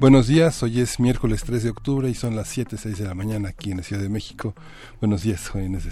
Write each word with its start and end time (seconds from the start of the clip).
Buenos 0.00 0.28
días, 0.28 0.62
hoy 0.62 0.80
es 0.80 1.00
miércoles 1.00 1.42
3 1.44 1.64
de 1.64 1.70
octubre 1.70 2.08
y 2.08 2.14
son 2.14 2.36
las 2.36 2.46
7, 2.46 2.76
6 2.76 2.98
de 2.98 3.04
la 3.04 3.14
mañana 3.14 3.48
aquí 3.48 3.72
en 3.72 3.78
la 3.78 3.82
Ciudad 3.82 4.00
de 4.00 4.08
México. 4.08 4.54
Buenos 5.00 5.24
días, 5.24 5.48
Juan 5.48 5.64
Inés. 5.64 5.88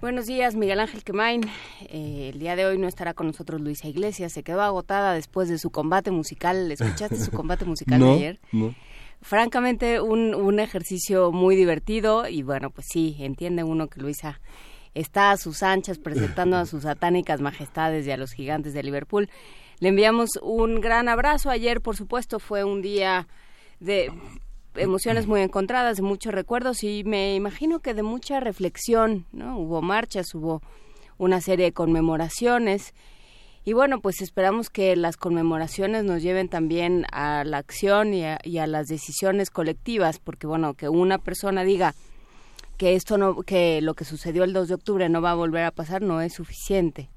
Buenos 0.00 0.26
días, 0.26 0.56
Miguel 0.56 0.80
Ángel 0.80 1.04
Quemain. 1.04 1.42
Eh, 1.82 2.30
el 2.32 2.40
día 2.40 2.56
de 2.56 2.66
hoy 2.66 2.76
no 2.76 2.88
estará 2.88 3.14
con 3.14 3.28
nosotros 3.28 3.60
Luisa 3.60 3.86
Iglesias, 3.86 4.32
se 4.32 4.42
quedó 4.42 4.62
agotada 4.62 5.14
después 5.14 5.48
de 5.48 5.58
su 5.58 5.70
combate 5.70 6.10
musical. 6.10 6.72
¿Escuchaste 6.72 7.14
su 7.14 7.30
combate 7.30 7.64
musical 7.64 8.00
de 8.00 8.10
ayer? 8.10 8.40
No. 8.50 8.74
Francamente, 9.22 10.00
un, 10.00 10.34
un 10.34 10.58
ejercicio 10.58 11.30
muy 11.30 11.54
divertido 11.54 12.26
y 12.26 12.42
bueno, 12.42 12.70
pues 12.70 12.88
sí, 12.90 13.14
entiende 13.20 13.62
uno 13.62 13.86
que 13.86 14.00
Luisa 14.00 14.40
está 14.94 15.30
a 15.30 15.36
sus 15.36 15.62
anchas 15.62 15.98
presentando 15.98 16.56
a 16.56 16.66
sus 16.66 16.82
satánicas 16.82 17.40
majestades 17.40 18.08
y 18.08 18.10
a 18.10 18.16
los 18.16 18.32
gigantes 18.32 18.74
de 18.74 18.82
Liverpool. 18.82 19.30
Le 19.80 19.88
enviamos 19.88 20.30
un 20.42 20.80
gran 20.80 21.08
abrazo. 21.08 21.50
Ayer, 21.50 21.80
por 21.80 21.96
supuesto, 21.96 22.38
fue 22.38 22.64
un 22.64 22.82
día 22.82 23.26
de 23.80 24.10
emociones 24.76 25.26
muy 25.26 25.40
encontradas, 25.40 25.96
de 25.96 26.02
muchos 26.02 26.34
recuerdos 26.34 26.82
y 26.84 27.04
me 27.04 27.34
imagino 27.34 27.80
que 27.80 27.94
de 27.94 28.02
mucha 28.02 28.40
reflexión, 28.40 29.26
¿no? 29.32 29.58
Hubo 29.58 29.82
marchas, 29.82 30.34
hubo 30.34 30.62
una 31.18 31.40
serie 31.40 31.66
de 31.66 31.72
conmemoraciones 31.72 32.94
y 33.64 33.72
bueno, 33.72 34.00
pues 34.00 34.20
esperamos 34.20 34.68
que 34.68 34.94
las 34.94 35.16
conmemoraciones 35.16 36.04
nos 36.04 36.22
lleven 36.22 36.48
también 36.48 37.06
a 37.12 37.44
la 37.44 37.58
acción 37.58 38.12
y 38.12 38.24
a, 38.24 38.38
y 38.42 38.58
a 38.58 38.66
las 38.66 38.88
decisiones 38.88 39.50
colectivas, 39.50 40.18
porque 40.18 40.46
bueno, 40.46 40.74
que 40.74 40.88
una 40.88 41.18
persona 41.18 41.64
diga 41.64 41.94
que 42.76 42.94
esto 42.94 43.16
no, 43.16 43.42
que 43.42 43.80
lo 43.80 43.94
que 43.94 44.04
sucedió 44.04 44.44
el 44.44 44.52
2 44.52 44.68
de 44.68 44.74
octubre 44.74 45.08
no 45.08 45.22
va 45.22 45.30
a 45.30 45.34
volver 45.34 45.64
a 45.64 45.70
pasar 45.70 46.02
no 46.02 46.20
es 46.20 46.34
suficiente 46.34 47.08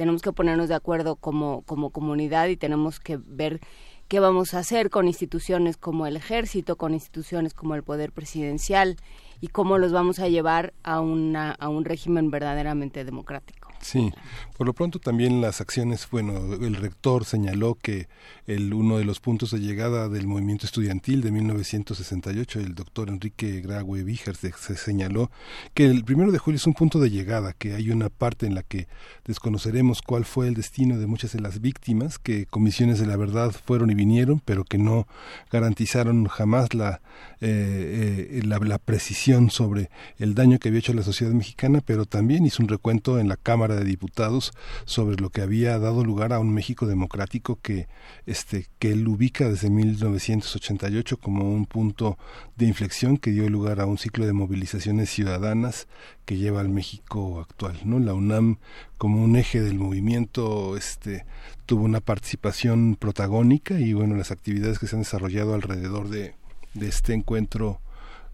tenemos 0.00 0.22
que 0.22 0.32
ponernos 0.32 0.70
de 0.70 0.74
acuerdo 0.74 1.16
como, 1.16 1.60
como 1.66 1.90
comunidad 1.90 2.48
y 2.48 2.56
tenemos 2.56 3.00
que 3.00 3.18
ver 3.22 3.60
qué 4.08 4.18
vamos 4.18 4.54
a 4.54 4.60
hacer 4.60 4.88
con 4.88 5.06
instituciones 5.06 5.76
como 5.76 6.06
el 6.06 6.16
ejército, 6.16 6.76
con 6.76 6.94
instituciones 6.94 7.52
como 7.52 7.74
el 7.74 7.82
poder 7.82 8.10
presidencial 8.10 8.96
y 9.42 9.48
cómo 9.48 9.76
los 9.76 9.92
vamos 9.92 10.18
a 10.18 10.28
llevar 10.28 10.72
a, 10.82 11.02
una, 11.02 11.50
a 11.50 11.68
un 11.68 11.84
régimen 11.84 12.30
verdaderamente 12.30 13.04
democrático. 13.04 13.59
Sí, 13.80 14.12
por 14.58 14.66
lo 14.66 14.74
pronto 14.74 14.98
también 14.98 15.40
las 15.40 15.62
acciones, 15.62 16.06
bueno, 16.10 16.54
el 16.54 16.76
rector 16.76 17.24
señaló 17.24 17.78
que 17.80 18.08
el 18.46 18.74
uno 18.74 18.98
de 18.98 19.04
los 19.04 19.18
puntos 19.18 19.52
de 19.52 19.58
llegada 19.58 20.10
del 20.10 20.26
movimiento 20.26 20.66
estudiantil 20.66 21.22
de 21.22 21.30
1968, 21.30 22.60
el 22.60 22.74
doctor 22.74 23.08
Enrique 23.08 23.62
Graue 23.62 24.02
Víger, 24.02 24.36
se 24.36 24.76
señaló 24.76 25.30
que 25.72 25.86
el 25.86 26.04
primero 26.04 26.30
de 26.30 26.38
julio 26.38 26.56
es 26.56 26.66
un 26.66 26.74
punto 26.74 26.98
de 27.00 27.10
llegada, 27.10 27.54
que 27.54 27.74
hay 27.74 27.90
una 27.90 28.10
parte 28.10 28.46
en 28.46 28.54
la 28.54 28.62
que 28.62 28.86
desconoceremos 29.24 30.02
cuál 30.02 30.26
fue 30.26 30.48
el 30.48 30.54
destino 30.54 30.98
de 30.98 31.06
muchas 31.06 31.32
de 31.32 31.40
las 31.40 31.62
víctimas, 31.62 32.18
que 32.18 32.44
comisiones 32.44 33.00
de 33.00 33.06
la 33.06 33.16
verdad 33.16 33.52
fueron 33.52 33.90
y 33.90 33.94
vinieron, 33.94 34.42
pero 34.44 34.64
que 34.64 34.76
no 34.76 35.06
garantizaron 35.50 36.26
jamás 36.26 36.74
la, 36.74 37.00
eh, 37.40 38.28
eh, 38.30 38.42
la, 38.44 38.58
la 38.58 38.78
precisión 38.78 39.50
sobre 39.50 39.88
el 40.18 40.34
daño 40.34 40.58
que 40.58 40.68
había 40.68 40.80
hecho 40.80 40.92
la 40.92 41.02
sociedad 41.02 41.32
mexicana, 41.32 41.80
pero 41.84 42.04
también 42.04 42.44
hizo 42.44 42.62
un 42.62 42.68
recuento 42.68 43.18
en 43.18 43.28
la 43.28 43.36
Cámara 43.36 43.69
de 43.76 43.84
Diputados 43.84 44.52
sobre 44.84 45.16
lo 45.16 45.30
que 45.30 45.42
había 45.42 45.78
dado 45.78 46.04
lugar 46.04 46.32
a 46.32 46.38
un 46.38 46.52
México 46.52 46.86
democrático 46.86 47.58
que 47.60 47.88
este 48.26 48.66
que 48.78 48.92
él 48.92 49.06
ubica 49.08 49.48
desde 49.48 49.70
1988 49.70 51.16
como 51.18 51.52
un 51.52 51.66
punto 51.66 52.18
de 52.56 52.66
inflexión 52.66 53.16
que 53.16 53.30
dio 53.30 53.48
lugar 53.48 53.80
a 53.80 53.86
un 53.86 53.98
ciclo 53.98 54.26
de 54.26 54.32
movilizaciones 54.32 55.10
ciudadanas 55.10 55.88
que 56.24 56.36
lleva 56.36 56.60
al 56.60 56.68
México 56.68 57.40
actual, 57.40 57.80
¿no? 57.84 57.98
La 57.98 58.14
UNAM 58.14 58.58
como 58.98 59.22
un 59.22 59.36
eje 59.36 59.60
del 59.60 59.78
movimiento 59.78 60.76
este 60.76 61.24
tuvo 61.66 61.84
una 61.84 62.00
participación 62.00 62.96
protagónica 62.98 63.78
y 63.78 63.92
bueno, 63.92 64.16
las 64.16 64.30
actividades 64.30 64.78
que 64.78 64.86
se 64.86 64.96
han 64.96 65.02
desarrollado 65.02 65.54
alrededor 65.54 66.08
de, 66.08 66.34
de 66.74 66.88
este 66.88 67.14
encuentro 67.14 67.80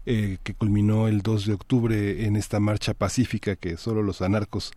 eh, 0.09 0.37
que 0.41 0.53
culminó 0.53 1.09
el 1.09 1.21
2 1.21 1.47
de 1.47 1.53
octubre 1.53 2.25
en 2.25 2.37
esta 2.37 2.61
marcha 2.61 2.93
pacífica 2.93 3.57
que 3.57 3.75
solo 3.75 4.01
los 4.01 4.21
anarcos 4.21 4.71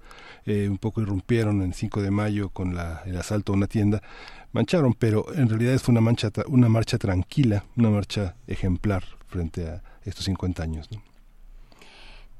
eh, 0.45 0.69
un 0.69 0.77
poco 0.77 1.03
irrumpieron 1.03 1.63
el 1.63 1.73
5 1.73 2.03
de 2.03 2.11
mayo 2.11 2.49
con 2.49 2.75
la, 2.75 3.05
el 3.07 3.17
asalto 3.17 3.53
a 3.53 3.55
una 3.55 3.69
tienda, 3.69 4.03
mancharon, 4.51 4.93
pero 4.93 5.33
en 5.33 5.49
realidad 5.49 5.79
fue 5.79 5.93
una, 5.93 6.01
mancha, 6.01 6.33
una 6.49 6.69
marcha 6.69 6.99
tranquila, 6.99 7.65
una 7.77 7.91
marcha 7.91 8.35
ejemplar 8.49 9.05
frente 9.29 9.69
a 9.69 9.85
estos 10.05 10.25
50 10.25 10.65
años. 10.65 10.89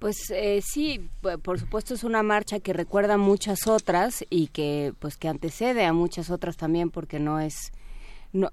Pues 0.01 0.17
eh, 0.31 0.61
sí, 0.61 1.09
por 1.43 1.61
supuesto 1.61 1.95
es 1.95 2.03
una 2.03 2.25
marcha 2.25 2.59
que 2.59 2.73
recuerda 2.73 3.19
muchas 3.19 3.69
otras 3.69 4.25
y 4.31 4.49
que 4.49 4.95
pues 4.99 5.17
que 5.17 5.29
antecede 5.29 5.85
a 5.85 5.93
muchas 5.93 6.29
otras 6.29 6.57
también 6.57 6.91
porque 6.91 7.21
no 7.21 7.39
es 7.39 7.71
no 8.33 8.51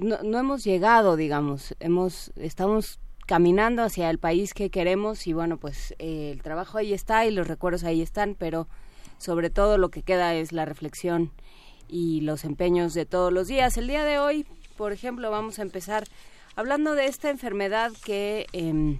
no, 0.00 0.18
no 0.22 0.38
hemos 0.38 0.62
llegado, 0.62 1.16
digamos, 1.16 1.74
hemos 1.80 2.32
estamos 2.36 3.00
caminando 3.26 3.82
hacia 3.82 4.08
el 4.08 4.18
país 4.18 4.54
que 4.54 4.70
queremos 4.70 5.26
y 5.26 5.32
bueno, 5.32 5.58
pues 5.58 5.94
eh, 5.98 6.30
el 6.32 6.42
trabajo 6.42 6.78
ahí 6.78 6.92
está 6.92 7.26
y 7.26 7.30
los 7.30 7.48
recuerdos 7.48 7.84
ahí 7.84 8.00
están, 8.00 8.36
pero 8.38 8.68
sobre 9.18 9.50
todo 9.50 9.78
lo 9.78 9.90
que 9.90 10.02
queda 10.02 10.34
es 10.34 10.52
la 10.52 10.64
reflexión 10.64 11.32
y 11.88 12.20
los 12.22 12.44
empeños 12.44 12.94
de 12.94 13.06
todos 13.06 13.32
los 13.32 13.48
días. 13.48 13.76
El 13.76 13.88
día 13.88 14.04
de 14.04 14.18
hoy, 14.18 14.46
por 14.76 14.92
ejemplo, 14.92 15.30
vamos 15.30 15.58
a 15.58 15.62
empezar 15.62 16.04
hablando 16.54 16.94
de 16.94 17.06
esta 17.06 17.30
enfermedad 17.30 17.92
que 18.04 18.46
em, 18.52 18.98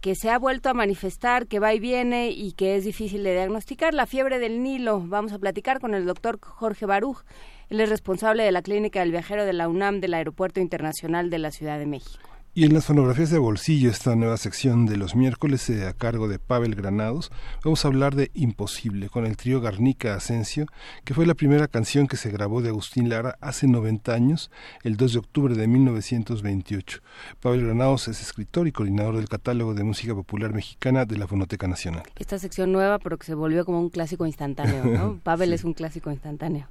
que 0.00 0.14
se 0.14 0.30
ha 0.30 0.38
vuelto 0.38 0.68
a 0.68 0.74
manifestar, 0.74 1.46
que 1.46 1.58
va 1.58 1.74
y 1.74 1.80
viene 1.80 2.30
y 2.30 2.52
que 2.52 2.76
es 2.76 2.84
difícil 2.84 3.24
de 3.24 3.32
diagnosticar, 3.32 3.94
la 3.94 4.06
fiebre 4.06 4.38
del 4.38 4.62
Nilo. 4.62 5.00
Vamos 5.04 5.32
a 5.32 5.38
platicar 5.38 5.80
con 5.80 5.94
el 5.94 6.06
doctor 6.06 6.38
Jorge 6.40 6.86
Baruch. 6.86 7.24
Él 7.68 7.80
es 7.80 7.88
responsable 7.88 8.44
de 8.44 8.52
la 8.52 8.62
clínica 8.62 9.00
del 9.00 9.10
viajero 9.10 9.44
de 9.44 9.52
la 9.52 9.68
UNAM 9.68 10.00
del 10.00 10.14
Aeropuerto 10.14 10.60
Internacional 10.60 11.30
de 11.30 11.38
la 11.38 11.50
Ciudad 11.50 11.78
de 11.78 11.86
México. 11.86 12.37
Y 12.58 12.64
en 12.64 12.74
las 12.74 12.86
fonografías 12.86 13.30
de 13.30 13.38
bolsillo, 13.38 13.88
esta 13.88 14.16
nueva 14.16 14.36
sección 14.36 14.84
de 14.84 14.96
los 14.96 15.14
miércoles 15.14 15.70
eh, 15.70 15.86
a 15.86 15.92
cargo 15.92 16.26
de 16.26 16.40
Pavel 16.40 16.74
Granados, 16.74 17.30
vamos 17.62 17.84
a 17.84 17.86
hablar 17.86 18.16
de 18.16 18.32
Imposible 18.34 19.08
con 19.08 19.26
el 19.26 19.36
trío 19.36 19.60
Garnica 19.60 20.16
Asensio, 20.16 20.66
que 21.04 21.14
fue 21.14 21.24
la 21.24 21.34
primera 21.34 21.68
canción 21.68 22.08
que 22.08 22.16
se 22.16 22.32
grabó 22.32 22.60
de 22.60 22.70
Agustín 22.70 23.10
Lara 23.10 23.38
hace 23.40 23.68
90 23.68 24.12
años, 24.12 24.50
el 24.82 24.96
2 24.96 25.12
de 25.12 25.18
octubre 25.20 25.54
de 25.54 25.68
1928. 25.68 26.98
Pavel 27.38 27.64
Granados 27.64 28.08
es 28.08 28.20
escritor 28.20 28.66
y 28.66 28.72
coordinador 28.72 29.14
del 29.14 29.28
catálogo 29.28 29.74
de 29.74 29.84
música 29.84 30.12
popular 30.16 30.52
mexicana 30.52 31.04
de 31.04 31.16
la 31.16 31.28
Fonoteca 31.28 31.68
Nacional. 31.68 32.02
Esta 32.16 32.40
sección 32.40 32.72
nueva, 32.72 32.98
pero 32.98 33.18
que 33.18 33.26
se 33.26 33.34
volvió 33.34 33.64
como 33.64 33.78
un 33.78 33.88
clásico 33.88 34.26
instantáneo, 34.26 34.82
¿no? 34.82 35.20
Pavel 35.22 35.52
es 35.52 35.62
un 35.62 35.74
clásico 35.74 36.10
instantáneo. 36.10 36.66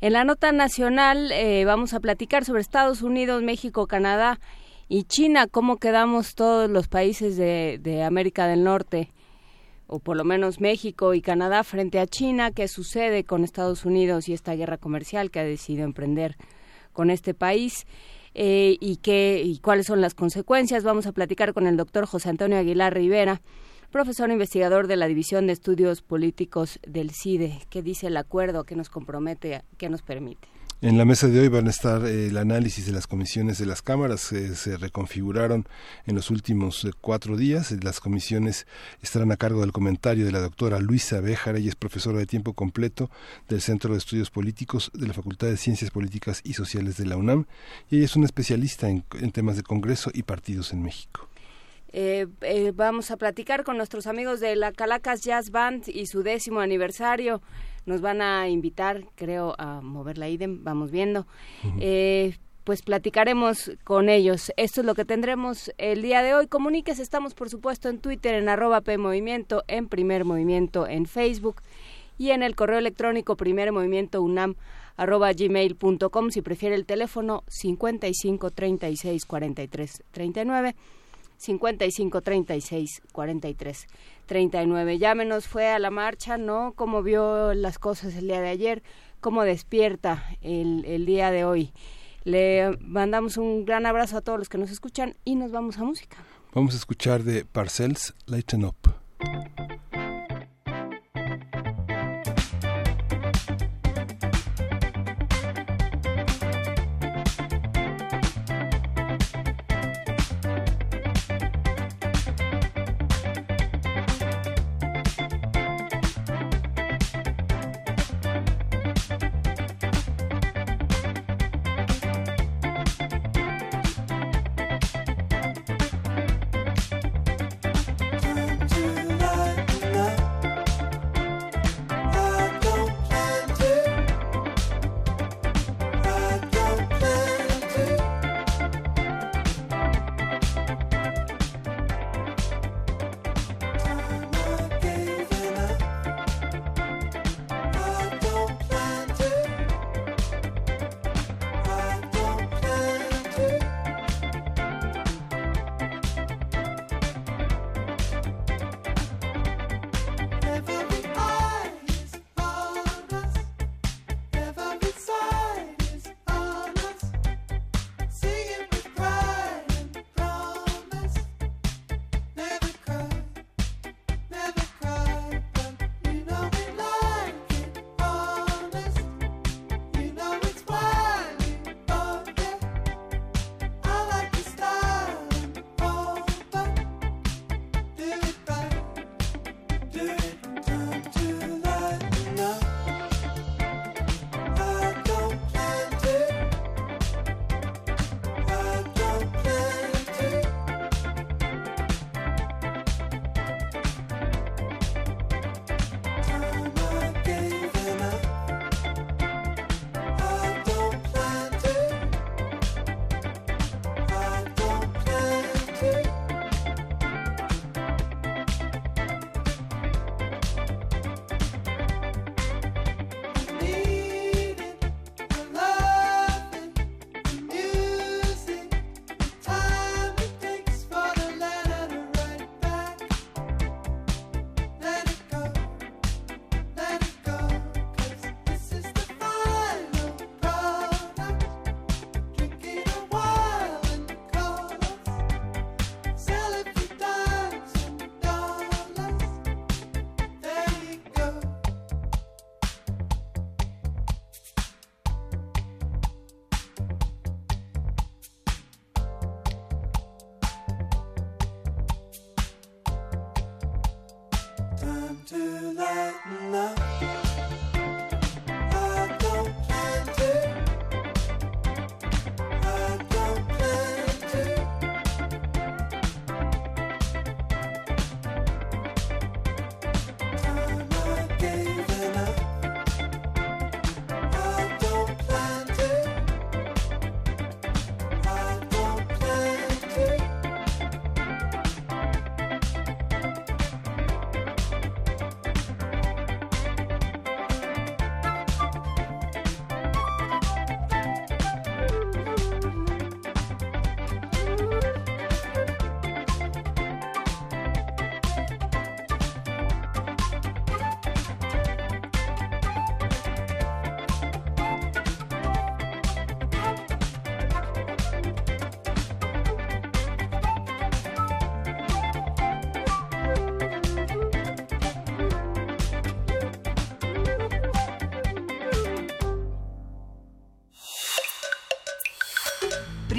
En 0.00 0.14
la 0.14 0.24
nota 0.24 0.50
nacional 0.50 1.30
eh, 1.32 1.66
vamos 1.66 1.92
a 1.92 2.00
platicar 2.00 2.46
sobre 2.46 2.62
Estados 2.62 3.02
Unidos, 3.02 3.42
México, 3.42 3.86
Canadá 3.86 4.40
y 4.92 5.04
China, 5.04 5.46
cómo 5.46 5.76
quedamos 5.76 6.34
todos 6.34 6.68
los 6.68 6.88
países 6.88 7.36
de, 7.36 8.02
América 8.04 8.48
del 8.48 8.64
Norte, 8.64 9.12
o 9.86 10.00
por 10.00 10.16
lo 10.16 10.24
menos 10.24 10.60
México 10.60 11.14
y 11.14 11.22
Canadá 11.22 11.62
frente 11.62 12.00
a 12.00 12.08
China, 12.08 12.50
qué 12.50 12.66
sucede 12.66 13.22
con 13.22 13.44
Estados 13.44 13.84
Unidos 13.84 14.28
y 14.28 14.32
esta 14.32 14.56
guerra 14.56 14.78
comercial 14.78 15.30
que 15.30 15.38
ha 15.38 15.44
decidido 15.44 15.84
emprender 15.84 16.36
con 16.92 17.10
este 17.10 17.34
país. 17.34 17.86
Eh, 18.34 18.78
y, 18.80 18.96
qué, 18.96 19.40
y 19.44 19.60
cuáles 19.60 19.86
son 19.86 20.00
las 20.00 20.14
consecuencias. 20.14 20.82
Vamos 20.82 21.06
a 21.06 21.12
platicar 21.12 21.54
con 21.54 21.68
el 21.68 21.76
doctor 21.76 22.06
José 22.06 22.28
Antonio 22.28 22.58
Aguilar 22.58 22.92
Rivera, 22.92 23.42
profesor 23.92 24.28
investigador 24.32 24.88
de 24.88 24.96
la 24.96 25.06
División 25.06 25.46
de 25.46 25.52
Estudios 25.52 26.02
Políticos 26.02 26.80
del 26.84 27.12
CIDE. 27.12 27.60
¿Qué 27.70 27.82
dice 27.82 28.08
el 28.08 28.16
acuerdo? 28.16 28.64
¿Qué 28.64 28.74
nos 28.74 28.88
compromete? 28.88 29.62
¿Qué 29.78 29.88
nos 29.88 30.02
permite? 30.02 30.48
En 30.82 30.96
la 30.96 31.04
mesa 31.04 31.28
de 31.28 31.38
hoy 31.38 31.48
van 31.48 31.66
a 31.66 31.70
estar 31.70 32.06
eh, 32.06 32.28
el 32.28 32.38
análisis 32.38 32.86
de 32.86 32.92
las 32.92 33.06
comisiones 33.06 33.58
de 33.58 33.66
las 33.66 33.82
cámaras. 33.82 34.32
Eh, 34.32 34.54
se 34.54 34.78
reconfiguraron 34.78 35.66
en 36.06 36.14
los 36.14 36.30
últimos 36.30 36.86
eh, 36.86 36.92
cuatro 36.98 37.36
días. 37.36 37.70
Las 37.82 38.00
comisiones 38.00 38.66
estarán 39.02 39.30
a 39.30 39.36
cargo 39.36 39.60
del 39.60 39.72
comentario 39.72 40.24
de 40.24 40.32
la 40.32 40.40
doctora 40.40 40.78
Luisa 40.78 41.20
Béjar. 41.20 41.56
Ella 41.56 41.68
es 41.68 41.76
profesora 41.76 42.18
de 42.18 42.24
tiempo 42.24 42.54
completo 42.54 43.10
del 43.50 43.60
Centro 43.60 43.92
de 43.92 43.98
Estudios 43.98 44.30
Políticos 44.30 44.90
de 44.94 45.06
la 45.06 45.12
Facultad 45.12 45.48
de 45.48 45.58
Ciencias 45.58 45.90
Políticas 45.90 46.40
y 46.44 46.54
Sociales 46.54 46.96
de 46.96 47.04
la 47.04 47.18
UNAM. 47.18 47.44
Y 47.90 47.96
ella 47.96 48.06
es 48.06 48.16
una 48.16 48.24
especialista 48.24 48.88
en, 48.88 49.04
en 49.20 49.32
temas 49.32 49.56
de 49.56 49.62
Congreso 49.62 50.10
y 50.14 50.22
partidos 50.22 50.72
en 50.72 50.82
México. 50.82 51.28
Eh, 51.92 52.28
eh, 52.42 52.72
vamos 52.74 53.10
a 53.10 53.16
platicar 53.16 53.64
con 53.64 53.76
nuestros 53.76 54.06
amigos 54.06 54.38
de 54.38 54.54
la 54.54 54.72
Calacas 54.72 55.22
Jazz 55.22 55.50
Band 55.50 55.88
y 55.88 56.06
su 56.06 56.22
décimo 56.22 56.60
aniversario 56.60 57.42
nos 57.86 58.00
van 58.00 58.22
a 58.22 58.48
invitar, 58.48 59.04
creo, 59.14 59.54
a 59.58 59.80
mover 59.80 60.18
la 60.18 60.28
IDEM, 60.28 60.62
vamos 60.64 60.90
viendo. 60.90 61.26
eh, 61.80 62.36
pues 62.64 62.82
platicaremos 62.82 63.72
con 63.84 64.08
ellos. 64.08 64.52
Esto 64.56 64.80
es 64.82 64.86
lo 64.86 64.94
que 64.94 65.04
tendremos 65.04 65.72
el 65.78 66.02
día 66.02 66.22
de 66.22 66.34
hoy. 66.34 66.46
Comuníquese, 66.46 67.02
estamos 67.02 67.34
por 67.34 67.48
supuesto 67.50 67.88
en 67.88 67.98
Twitter, 67.98 68.34
en 68.34 68.48
arroba 68.48 68.80
PMovimiento, 68.82 69.64
en 69.66 69.88
Primer 69.88 70.24
Movimiento, 70.24 70.86
en 70.86 71.06
Facebook 71.06 71.56
y 72.18 72.30
en 72.30 72.42
el 72.42 72.54
correo 72.54 72.78
electrónico 72.78 73.36
Primer 73.36 73.72
Movimiento 73.72 74.22
UNAM 74.22 74.54
arroba 74.96 75.32
gmail.com 75.32 76.30
si 76.30 76.42
prefiere 76.42 76.74
el 76.74 76.84
teléfono 76.84 77.42
55 77.48 78.50
36 78.50 79.24
43 79.24 80.02
39 80.10 80.76
55 81.40 82.20
36 82.20 83.02
43 83.12 83.86
39. 84.26 84.98
Llámenos, 84.98 85.48
fue 85.48 85.68
a 85.68 85.78
la 85.78 85.90
marcha, 85.90 86.36
¿no? 86.36 86.74
¿Cómo 86.76 87.02
vio 87.02 87.54
las 87.54 87.78
cosas 87.78 88.14
el 88.14 88.28
día 88.28 88.40
de 88.42 88.50
ayer? 88.50 88.82
¿Cómo 89.20 89.42
despierta 89.42 90.22
el, 90.42 90.84
el 90.84 91.06
día 91.06 91.30
de 91.30 91.44
hoy? 91.44 91.72
Le 92.24 92.76
mandamos 92.80 93.38
un 93.38 93.64
gran 93.64 93.86
abrazo 93.86 94.18
a 94.18 94.20
todos 94.20 94.38
los 94.38 94.48
que 94.50 94.58
nos 94.58 94.70
escuchan 94.70 95.16
y 95.24 95.34
nos 95.34 95.50
vamos 95.50 95.78
a 95.78 95.84
música. 95.84 96.18
Vamos 96.52 96.74
a 96.74 96.76
escuchar 96.76 97.22
de 97.22 97.46
Parcells 97.46 98.14
Lighten 98.26 98.64
Up. 98.64 98.76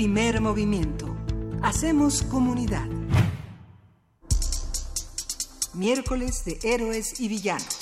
Primer 0.02 0.42
movimiento. 0.42 1.16
Hacemos 1.62 2.24
comunidad. 2.24 2.88
Miércoles 5.76 6.44
de 6.44 6.58
héroes 6.64 7.20
y 7.20 7.28
villanos. 7.28 7.78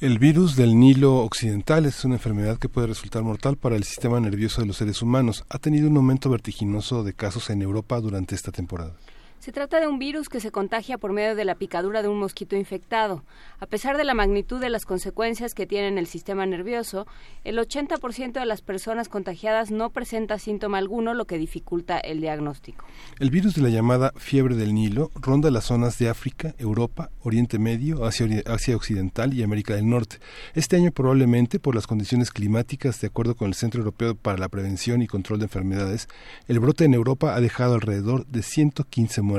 El 0.00 0.18
virus 0.18 0.56
del 0.56 0.76
Nilo 0.76 1.18
Occidental 1.18 1.86
es 1.86 2.04
una 2.04 2.16
enfermedad 2.16 2.58
que 2.58 2.68
puede 2.68 2.88
resultar 2.88 3.22
mortal 3.22 3.56
para 3.58 3.76
el 3.76 3.84
sistema 3.84 4.18
nervioso 4.18 4.60
de 4.60 4.66
los 4.66 4.78
seres 4.78 5.00
humanos. 5.00 5.44
Ha 5.48 5.60
tenido 5.60 5.88
un 5.88 5.96
aumento 5.96 6.28
vertiginoso 6.28 7.04
de 7.04 7.14
casos 7.14 7.48
en 7.50 7.62
Europa 7.62 8.00
durante 8.00 8.34
esta 8.34 8.50
temporada. 8.50 8.96
Se 9.44 9.52
trata 9.52 9.78
de 9.78 9.86
un 9.86 9.98
virus 9.98 10.30
que 10.30 10.40
se 10.40 10.50
contagia 10.50 10.96
por 10.96 11.12
medio 11.12 11.34
de 11.34 11.44
la 11.44 11.54
picadura 11.54 12.00
de 12.00 12.08
un 12.08 12.18
mosquito 12.18 12.56
infectado. 12.56 13.24
A 13.60 13.66
pesar 13.66 13.98
de 13.98 14.04
la 14.04 14.14
magnitud 14.14 14.58
de 14.58 14.70
las 14.70 14.86
consecuencias 14.86 15.52
que 15.52 15.66
tiene 15.66 15.88
en 15.88 15.98
el 15.98 16.06
sistema 16.06 16.46
nervioso, 16.46 17.06
el 17.44 17.58
80% 17.58 18.32
de 18.32 18.46
las 18.46 18.62
personas 18.62 19.10
contagiadas 19.10 19.70
no 19.70 19.90
presenta 19.90 20.38
síntoma 20.38 20.78
alguno, 20.78 21.12
lo 21.12 21.26
que 21.26 21.36
dificulta 21.36 21.98
el 21.98 22.22
diagnóstico. 22.22 22.86
El 23.18 23.28
virus 23.28 23.54
de 23.54 23.60
la 23.60 23.68
llamada 23.68 24.14
fiebre 24.16 24.56
del 24.56 24.72
Nilo 24.72 25.10
ronda 25.14 25.50
las 25.50 25.64
zonas 25.64 25.98
de 25.98 26.08
África, 26.08 26.54
Europa, 26.56 27.10
Oriente 27.20 27.58
Medio, 27.58 28.06
Asia, 28.06 28.74
Occidental 28.74 29.34
y 29.34 29.42
América 29.42 29.74
del 29.74 29.90
Norte. 29.90 30.20
Este 30.54 30.76
año 30.76 30.90
probablemente 30.90 31.60
por 31.60 31.74
las 31.74 31.86
condiciones 31.86 32.30
climáticas, 32.30 32.98
de 33.02 33.08
acuerdo 33.08 33.34
con 33.34 33.48
el 33.48 33.54
Centro 33.54 33.80
Europeo 33.80 34.14
para 34.14 34.38
la 34.38 34.48
Prevención 34.48 35.02
y 35.02 35.06
Control 35.06 35.38
de 35.38 35.44
Enfermedades, 35.44 36.08
el 36.48 36.60
brote 36.60 36.86
en 36.86 36.94
Europa 36.94 37.34
ha 37.34 37.42
dejado 37.42 37.74
alrededor 37.74 38.24
de 38.24 38.42
115 38.42 39.20
muertes 39.20 39.33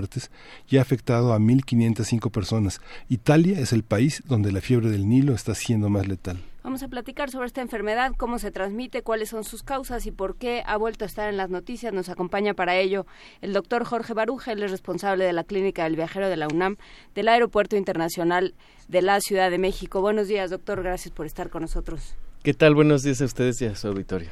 y 0.69 0.77
ha 0.77 0.81
afectado 0.81 1.33
a 1.33 1.39
1.505 1.39 2.31
personas. 2.31 2.81
Italia 3.09 3.59
es 3.59 3.73
el 3.73 3.83
país 3.83 4.23
donde 4.27 4.51
la 4.51 4.61
fiebre 4.61 4.89
del 4.89 5.07
Nilo 5.07 5.33
está 5.33 5.55
siendo 5.55 5.89
más 5.89 6.07
letal. 6.07 6.41
Vamos 6.63 6.81
a 6.81 6.87
platicar 6.87 7.29
sobre 7.29 7.45
esta 7.45 7.61
enfermedad, 7.61 8.13
cómo 8.17 8.39
se 8.39 8.49
transmite, 8.49 9.03
cuáles 9.03 9.29
son 9.29 9.43
sus 9.43 9.61
causas 9.61 10.07
y 10.07 10.11
por 10.11 10.35
qué 10.35 10.63
ha 10.65 10.77
vuelto 10.77 11.05
a 11.05 11.07
estar 11.07 11.29
en 11.29 11.37
las 11.37 11.51
noticias. 11.51 11.93
Nos 11.93 12.09
acompaña 12.09 12.55
para 12.55 12.75
ello 12.75 13.05
el 13.41 13.53
doctor 13.53 13.85
Jorge 13.85 14.15
Baruja, 14.15 14.51
él 14.51 14.63
es 14.63 14.71
responsable 14.71 15.25
de 15.25 15.33
la 15.33 15.43
Clínica 15.43 15.83
del 15.83 15.95
Viajero 15.95 16.27
de 16.27 16.37
la 16.37 16.47
UNAM 16.47 16.77
del 17.13 17.27
Aeropuerto 17.27 17.75
Internacional 17.75 18.55
de 18.87 19.03
la 19.03 19.21
Ciudad 19.21 19.51
de 19.51 19.59
México. 19.59 20.01
Buenos 20.01 20.27
días, 20.27 20.49
doctor, 20.49 20.81
gracias 20.81 21.13
por 21.13 21.27
estar 21.27 21.51
con 21.51 21.61
nosotros. 21.61 22.15
¿Qué 22.41 22.55
tal? 22.55 22.73
Buenos 22.73 23.03
días 23.03 23.21
a 23.21 23.25
ustedes 23.25 23.61
y 23.61 23.65
a 23.65 23.75
su 23.75 23.87
auditorio. 23.87 24.29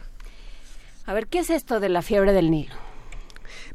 A 1.05 1.13
ver, 1.13 1.27
¿qué 1.27 1.37
es 1.37 1.51
esto 1.51 1.79
de 1.79 1.89
la 1.89 2.01
fiebre 2.01 2.33
del 2.33 2.49
Nilo? 2.49 2.73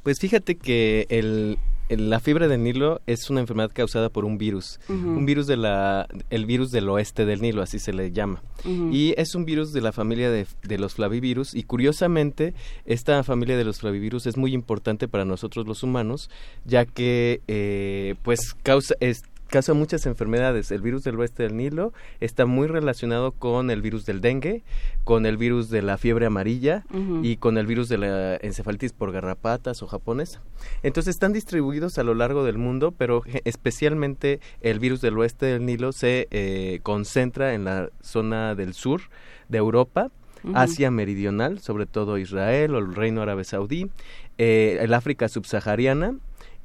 Pues 0.02 0.18
fíjate 0.18 0.56
que 0.56 1.06
el, 1.10 1.58
la 1.88 2.20
fiebre 2.20 2.48
del 2.48 2.62
Nilo 2.62 3.00
es 3.06 3.30
una 3.30 3.40
enfermedad 3.40 3.70
causada 3.72 4.10
por 4.10 4.24
un 4.24 4.38
virus, 4.38 4.78
un 4.88 5.24
virus 5.26 5.46
de 5.46 5.56
la, 5.56 6.06
el 6.30 6.46
virus 6.46 6.70
del 6.70 6.88
oeste 6.88 7.24
del 7.24 7.40
Nilo, 7.40 7.62
así 7.62 7.78
se 7.78 7.92
le 7.92 8.12
llama. 8.12 8.42
Y 8.64 9.14
es 9.16 9.34
un 9.34 9.44
virus 9.44 9.72
de 9.72 9.80
la 9.80 9.92
familia 9.92 10.30
de, 10.30 10.46
de, 10.62 10.78
los 10.78 10.94
flavivirus 10.94 11.54
y 11.54 11.62
curiosamente 11.62 12.54
esta 12.84 13.22
familia 13.22 13.56
de 13.56 13.64
los 13.64 13.78
flavivirus 13.78 14.26
es 14.26 14.36
muy 14.36 14.52
importante 14.52 15.08
para 15.08 15.24
nosotros 15.24 15.66
los 15.66 15.82
humanos, 15.82 16.30
ya 16.64 16.84
que 16.84 17.40
eh, 17.48 18.16
pues 18.22 18.54
causa, 18.62 18.94
es, 19.00 19.22
causa 19.48 19.74
muchas 19.74 20.06
enfermedades. 20.06 20.70
El 20.70 20.82
virus 20.82 21.04
del 21.04 21.18
oeste 21.18 21.42
del 21.42 21.56
Nilo 21.56 21.92
está 22.20 22.46
muy 22.46 22.68
relacionado 22.68 23.32
con 23.32 23.70
el 23.70 23.82
virus 23.82 24.06
del 24.06 24.20
dengue, 24.20 24.62
con 25.04 25.26
el 25.26 25.36
virus 25.36 25.70
de 25.70 25.82
la 25.82 25.98
fiebre 25.98 26.26
amarilla 26.26 26.84
uh 26.92 26.96
-huh. 26.96 27.26
y 27.26 27.36
con 27.36 27.58
el 27.58 27.66
virus 27.66 27.88
de 27.88 27.98
la 27.98 28.36
encefalitis 28.36 28.92
por 28.92 29.12
garrapatas 29.12 29.82
o 29.82 29.86
japonesa. 29.86 30.42
Entonces 30.82 31.16
están 31.16 31.32
distribuidos 31.32 31.98
a 31.98 32.04
lo 32.04 32.14
largo 32.14 32.44
del 32.44 32.58
mundo, 32.58 32.92
pero 32.96 33.22
especialmente 33.44 34.40
el 34.60 34.78
virus 34.78 35.00
del 35.00 35.18
oeste 35.18 35.46
del 35.46 35.64
Nilo 35.64 35.92
se 35.92 36.28
eh, 36.30 36.80
concentra 36.82 37.54
en 37.54 37.64
la 37.64 37.90
zona 38.00 38.54
del 38.54 38.74
sur 38.74 39.00
de 39.48 39.58
Europa. 39.58 40.10
Uh 40.44 40.50
-huh. 40.50 40.52
Asia 40.56 40.90
meridional, 40.92 41.58
sobre 41.58 41.86
todo 41.86 42.16
Israel 42.16 42.76
o 42.76 42.78
el 42.78 42.94
Reino 42.94 43.22
Árabe 43.22 43.42
Saudí, 43.42 43.90
eh, 44.38 44.78
el 44.80 44.94
África 44.94 45.28
subsahariana 45.28 46.14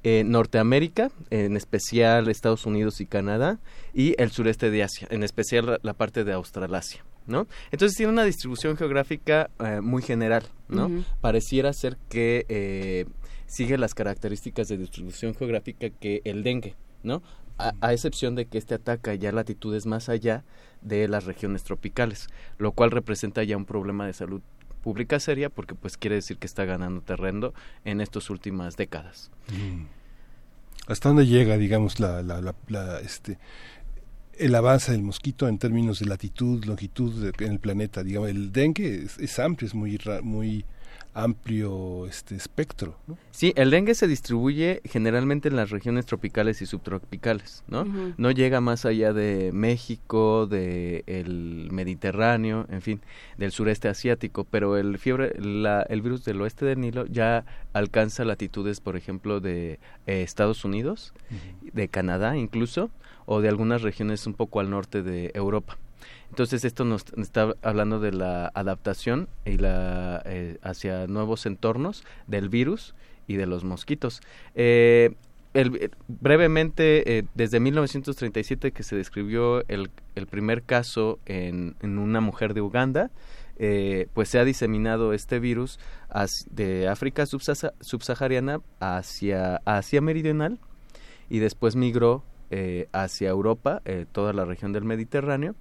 eh, 0.03 0.23
Norteamérica, 0.25 1.11
en 1.29 1.55
especial 1.57 2.27
Estados 2.27 2.65
Unidos 2.65 3.01
y 3.01 3.05
Canadá, 3.05 3.59
y 3.93 4.15
el 4.21 4.31
sureste 4.31 4.69
de 4.69 4.83
Asia, 4.83 5.07
en 5.09 5.23
especial 5.23 5.65
la, 5.65 5.79
la 5.81 5.93
parte 5.93 6.23
de 6.23 6.33
Australasia. 6.33 7.03
¿No? 7.25 7.47
Entonces 7.71 7.95
tiene 7.95 8.11
una 8.11 8.25
distribución 8.25 8.75
geográfica 8.75 9.49
eh, 9.59 9.79
muy 9.79 10.01
general, 10.01 10.43
¿no? 10.67 10.87
Uh 10.87 10.89
-huh. 10.89 11.05
Pareciera 11.21 11.71
ser 11.71 11.95
que 12.09 12.45
eh, 12.49 13.05
sigue 13.47 13.77
las 13.77 13.93
características 13.93 14.67
de 14.67 14.77
distribución 14.77 15.33
geográfica 15.33 15.89
que 15.89 16.21
el 16.25 16.43
dengue, 16.43 16.75
¿no? 17.01 17.23
A, 17.57 17.71
a, 17.79 17.93
excepción 17.93 18.35
de 18.35 18.47
que 18.47 18.57
este 18.57 18.75
ataca 18.75 19.15
ya 19.15 19.31
latitudes 19.31 19.85
más 19.85 20.09
allá 20.09 20.43
de 20.81 21.07
las 21.07 21.23
regiones 21.23 21.63
tropicales, 21.63 22.27
lo 22.57 22.73
cual 22.73 22.91
representa 22.91 23.41
ya 23.45 23.55
un 23.55 23.65
problema 23.65 24.05
de 24.05 24.11
salud 24.11 24.41
pública 24.83 25.19
seria 25.19 25.49
porque 25.49 25.73
pues 25.73 25.97
quiere 25.97 26.17
decir 26.17 26.37
que 26.37 26.45
está 26.45 26.65
ganando 26.65 27.01
terreno 27.01 27.53
en 27.85 28.01
estas 28.01 28.29
últimas 28.29 28.77
décadas. 28.77 29.31
Mm. 29.49 29.85
¿Hasta 30.87 31.09
dónde 31.09 31.25
llega, 31.25 31.57
digamos, 31.57 31.99
la, 31.99 32.21
la, 32.21 32.53
la, 32.67 32.99
este, 32.99 33.39
el 34.37 34.53
avance 34.53 34.91
del 34.91 35.01
mosquito 35.01 35.47
en 35.47 35.57
términos 35.57 35.99
de 35.99 36.07
latitud, 36.07 36.65
longitud 36.65 37.33
en 37.39 37.51
el 37.51 37.59
planeta? 37.59 38.03
Digamos, 38.03 38.29
el 38.29 38.51
dengue 38.51 39.05
es, 39.05 39.17
es 39.17 39.39
amplio, 39.39 39.67
es 39.67 39.73
muy, 39.73 39.97
muy 40.21 40.65
amplio 41.13 42.07
este 42.07 42.35
espectro. 42.35 42.97
¿no? 43.07 43.17
Sí, 43.31 43.53
el 43.55 43.69
dengue 43.69 43.95
se 43.95 44.07
distribuye 44.07 44.81
generalmente 44.85 45.47
en 45.49 45.55
las 45.55 45.69
regiones 45.69 46.05
tropicales 46.05 46.61
y 46.61 46.65
subtropicales, 46.65 47.63
¿no? 47.67 47.81
Uh 47.81 47.85
-huh. 47.85 48.13
No 48.17 48.31
llega 48.31 48.61
más 48.61 48.85
allá 48.85 49.13
de 49.13 49.51
México, 49.53 50.47
de 50.47 51.03
el 51.07 51.69
Mediterráneo, 51.71 52.65
en 52.69 52.81
fin, 52.81 53.01
del 53.37 53.51
sureste 53.51 53.87
asiático, 53.87 54.43
pero 54.43 54.77
el 54.77 54.97
fiebre, 54.97 55.33
la, 55.39 55.83
el 55.83 56.01
virus 56.01 56.25
del 56.25 56.41
oeste 56.41 56.65
del 56.65 56.79
Nilo 56.79 57.05
ya 57.05 57.45
alcanza 57.73 58.25
latitudes, 58.25 58.79
por 58.79 58.95
ejemplo, 58.95 59.39
de 59.39 59.79
eh, 60.07 60.23
Estados 60.23 60.65
Unidos, 60.65 61.13
uh 61.29 61.33
-huh. 61.33 61.71
de 61.73 61.87
Canadá 61.87 62.37
incluso, 62.37 62.89
o 63.25 63.41
de 63.41 63.49
algunas 63.49 63.81
regiones 63.81 64.27
un 64.27 64.33
poco 64.33 64.59
al 64.59 64.69
norte 64.69 65.01
de 65.03 65.31
Europa. 65.33 65.77
Entonces 66.33 66.65
esto 66.65 66.83
nos 66.83 67.05
está 67.15 67.53
hablando 67.61 67.99
de 67.99 68.11
la 68.11 68.51
adaptación 68.55 69.29
y 69.45 69.57
la 69.57 70.19
eh, 70.25 70.57
hacia 70.63 71.05
nuevos 71.05 71.45
entornos 71.45 72.03
del 72.25 72.49
virus 72.49 72.95
y 73.27 73.35
de 73.35 73.45
los 73.45 73.63
mosquitos. 73.63 74.19
Eh, 74.55 75.13
el, 75.53 75.91
brevemente, 76.07 77.19
eh, 77.19 77.23
desde 77.35 77.59
1937 77.59 78.71
que 78.71 78.81
se 78.81 78.95
describió 78.95 79.63
el, 79.67 79.91
el 80.15 80.25
primer 80.25 80.63
caso 80.63 81.19
en, 81.27 81.75
una 81.83 82.19
mujer 82.19 82.55
de 82.55 82.61
Uganda, 82.61 83.11
eh, 83.57 84.07
pues 84.15 84.29
se 84.29 84.39
ha 84.39 84.43
diseminado 84.43 85.13
este 85.13 85.37
virus 85.37 85.79
de 86.49 86.87
África 86.87 87.27
subsahariana 87.27 88.61
hacia 88.79 89.57
Asia 89.65 90.01
meridional 90.01 90.57
y 91.29 91.37
después 91.37 91.75
migró 91.75 92.23
eh, 92.49 92.87
hacia 92.91 93.29
Europa, 93.29 93.83
toda 94.11 94.33
la 94.33 94.45
región 94.45 94.73
del 94.73 94.83
Mediterráneo, 94.85 95.53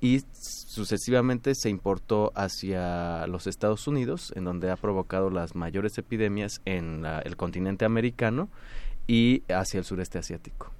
y 0.00 0.22
sucesivamente 0.32 1.54
se 1.54 1.68
importó 1.68 2.32
hacia 2.34 3.26
los 3.26 3.46
Estados 3.46 3.86
Unidos, 3.86 4.32
en 4.34 4.44
donde 4.44 4.70
ha 4.70 4.76
provocado 4.76 5.30
las 5.30 5.54
mayores 5.54 5.98
epidemias 5.98 6.62
en 6.64 7.02
la, 7.02 7.20
el 7.20 7.36
continente 7.36 7.84
americano 7.84 8.48
y 9.06 9.42
hacia 9.52 9.78
el 9.78 9.84
sureste 9.84 10.18
asiático. 10.18 10.72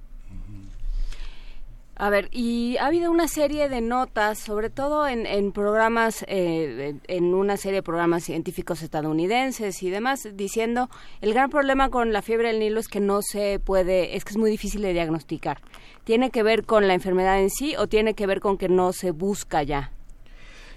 A 1.95 2.09
ver, 2.09 2.29
y 2.31 2.77
ha 2.77 2.87
habido 2.87 3.11
una 3.11 3.27
serie 3.27 3.69
de 3.69 3.81
notas, 3.81 4.39
sobre 4.39 4.69
todo 4.69 5.07
en, 5.07 5.27
en 5.27 5.51
programas, 5.51 6.25
eh, 6.27 6.95
en 7.07 7.33
una 7.33 7.57
serie 7.57 7.77
de 7.77 7.83
programas 7.83 8.23
científicos 8.23 8.81
estadounidenses 8.81 9.83
y 9.83 9.89
demás, 9.89 10.27
diciendo 10.33 10.89
el 11.21 11.33
gran 11.33 11.49
problema 11.49 11.89
con 11.89 12.11
la 12.11 12.21
fiebre 12.21 12.47
del 12.47 12.59
Nilo 12.59 12.79
es 12.79 12.87
que 12.87 13.01
no 13.01 13.21
se 13.21 13.59
puede, 13.59 14.15
es 14.15 14.25
que 14.25 14.31
es 14.31 14.37
muy 14.37 14.49
difícil 14.49 14.81
de 14.81 14.93
diagnosticar. 14.93 15.61
¿Tiene 16.03 16.31
que 16.31 16.41
ver 16.41 16.65
con 16.65 16.87
la 16.87 16.95
enfermedad 16.95 17.39
en 17.39 17.51
sí 17.51 17.75
o 17.77 17.87
tiene 17.87 18.15
que 18.15 18.25
ver 18.25 18.39
con 18.39 18.57
que 18.57 18.69
no 18.69 18.93
se 18.93 19.11
busca 19.11 19.61
ya? 19.61 19.91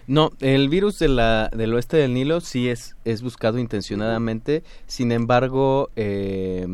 No, 0.07 0.33
el 0.41 0.69
virus 0.69 0.99
de 0.99 1.09
la, 1.09 1.49
del 1.49 1.73
oeste 1.73 1.97
del 1.97 2.13
Nilo 2.13 2.43
sí 2.43 2.69
es, 2.69 2.97
es 3.07 3.23
buscado 3.23 3.59
intencionadamente, 3.59 4.63
sin 4.87 5.13
embargo, 5.13 5.89
eh, 5.97 6.67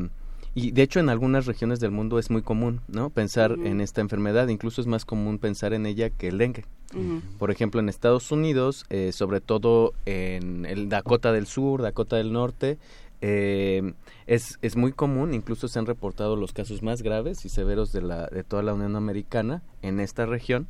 y 0.60 0.70
de 0.72 0.82
hecho 0.82 1.00
en 1.00 1.08
algunas 1.08 1.46
regiones 1.46 1.80
del 1.80 1.90
mundo 1.90 2.18
es 2.18 2.30
muy 2.30 2.42
común, 2.42 2.80
¿no? 2.88 3.10
Pensar 3.10 3.52
uh 3.52 3.56
-huh. 3.56 3.66
en 3.66 3.80
esta 3.80 4.00
enfermedad, 4.00 4.48
incluso 4.48 4.80
es 4.80 4.86
más 4.86 5.04
común 5.04 5.38
pensar 5.38 5.72
en 5.72 5.86
ella 5.86 6.10
que 6.10 6.28
el 6.28 6.38
dengue. 6.38 6.64
Uh 6.94 6.98
-huh. 6.98 7.20
Por 7.38 7.50
ejemplo, 7.50 7.80
en 7.80 7.88
Estados 7.88 8.30
Unidos, 8.30 8.84
eh, 8.90 9.12
sobre 9.12 9.40
todo 9.40 9.94
en 10.04 10.66
el 10.66 10.88
Dakota 10.88 11.32
del 11.32 11.46
Sur, 11.46 11.82
Dakota 11.82 12.16
del 12.16 12.32
Norte, 12.32 12.78
eh, 13.22 13.92
es, 14.26 14.58
es 14.62 14.76
muy 14.76 14.92
común, 14.92 15.34
incluso 15.34 15.68
se 15.68 15.78
han 15.78 15.86
reportado 15.86 16.36
los 16.36 16.52
casos 16.52 16.82
más 16.82 17.02
graves 17.02 17.44
y 17.44 17.48
severos 17.48 17.92
de, 17.92 18.02
la, 18.02 18.26
de 18.26 18.44
toda 18.44 18.62
la 18.62 18.74
Unión 18.74 18.96
Americana 18.96 19.62
en 19.82 20.00
esta 20.00 20.24
región 20.26 20.68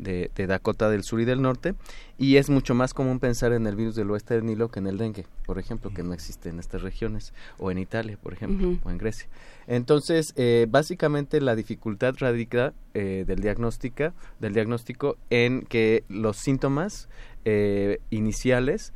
de, 0.00 0.30
de, 0.34 0.46
Dakota 0.46 0.88
del 0.88 1.02
Sur 1.02 1.20
y 1.20 1.24
del 1.24 1.42
Norte, 1.42 1.74
y 2.18 2.36
es 2.36 2.50
mucho 2.50 2.74
más 2.74 2.94
común 2.94 3.18
pensar 3.20 3.52
en 3.52 3.66
el 3.66 3.76
virus 3.76 3.94
del 3.94 4.10
oeste 4.10 4.34
del 4.34 4.46
Nilo 4.46 4.70
que 4.70 4.80
en 4.80 4.86
el 4.86 4.98
dengue, 4.98 5.26
por 5.46 5.58
ejemplo, 5.58 5.92
que 5.92 6.02
no 6.02 6.12
existe 6.12 6.48
en 6.48 6.58
estas 6.58 6.82
regiones, 6.82 7.32
o 7.58 7.70
en 7.70 7.78
Italia, 7.78 8.18
por 8.22 8.32
ejemplo, 8.32 8.68
uh 8.68 8.72
-huh. 8.72 8.80
o 8.84 8.90
en 8.90 8.98
Grecia. 8.98 9.28
Entonces, 9.66 10.32
eh, 10.36 10.66
básicamente 10.68 11.40
la 11.40 11.54
dificultad 11.54 12.14
radica 12.18 12.72
eh, 12.94 13.24
del, 13.26 13.40
diagnóstica, 13.40 14.12
del 14.40 14.52
diagnóstico 14.52 15.16
en 15.30 15.62
que 15.62 16.04
los 16.08 16.36
síntomas 16.36 17.08
eh, 17.44 18.00
iniciales 18.10 18.92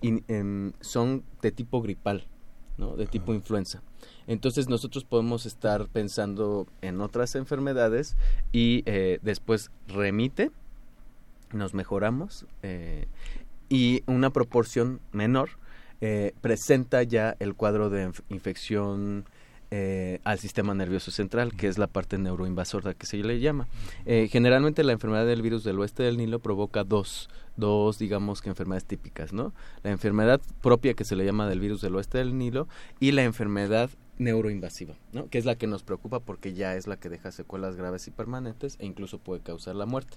in, 0.00 0.24
en, 0.28 0.72
son 0.80 1.24
de 1.42 1.52
tipo 1.52 1.82
gripal, 1.82 2.26
¿no? 2.78 2.96
de 2.96 3.06
tipo 3.06 3.34
influenza. 3.34 3.82
Entonces 4.26 4.68
nosotros 4.68 5.04
podemos 5.04 5.44
estar 5.44 5.86
pensando 5.88 6.66
en 6.80 7.00
otras 7.00 7.34
enfermedades 7.34 8.16
y 8.52 8.82
eh, 8.86 9.18
después 9.22 9.70
remite, 9.88 10.50
nos 11.52 11.74
mejoramos 11.74 12.46
eh, 12.62 13.06
y 13.68 14.02
una 14.06 14.30
proporción 14.30 15.00
menor 15.12 15.50
eh, 16.00 16.32
presenta 16.40 17.02
ya 17.02 17.36
el 17.40 17.54
cuadro 17.54 17.90
de 17.90 18.12
infección 18.28 19.24
eh, 19.70 20.20
al 20.24 20.38
sistema 20.38 20.74
nervioso 20.74 21.10
central, 21.10 21.54
que 21.54 21.68
es 21.68 21.76
la 21.78 21.86
parte 21.86 22.16
neuroinvasora 22.18 22.94
que 22.94 23.06
se 23.06 23.18
le 23.18 23.40
llama. 23.40 23.68
Eh, 24.06 24.28
generalmente 24.30 24.82
la 24.84 24.92
enfermedad 24.92 25.26
del 25.26 25.42
virus 25.42 25.64
del 25.64 25.78
oeste 25.78 26.02
del 26.02 26.16
Nilo 26.16 26.38
provoca 26.38 26.84
dos, 26.84 27.28
dos, 27.56 27.98
digamos 27.98 28.40
que 28.40 28.48
enfermedades 28.48 28.84
típicas, 28.84 29.32
¿no? 29.32 29.52
La 29.82 29.90
enfermedad 29.90 30.40
propia 30.62 30.94
que 30.94 31.04
se 31.04 31.16
le 31.16 31.24
llama 31.24 31.48
del 31.48 31.60
virus 31.60 31.80
del 31.80 31.96
oeste 31.96 32.18
del 32.18 32.38
Nilo 32.38 32.66
y 32.98 33.12
la 33.12 33.24
enfermedad 33.24 33.90
neuroinvasiva, 34.18 34.94
¿no? 35.12 35.28
Que 35.28 35.38
es 35.38 35.44
la 35.44 35.56
que 35.56 35.66
nos 35.66 35.82
preocupa 35.82 36.20
porque 36.20 36.54
ya 36.54 36.74
es 36.74 36.86
la 36.86 36.96
que 36.96 37.08
deja 37.08 37.30
secuelas 37.30 37.76
graves 37.76 38.06
y 38.08 38.10
permanentes 38.10 38.76
e 38.78 38.86
incluso 38.86 39.18
puede 39.18 39.42
causar 39.42 39.76
la 39.76 39.86
muerte. 39.86 40.16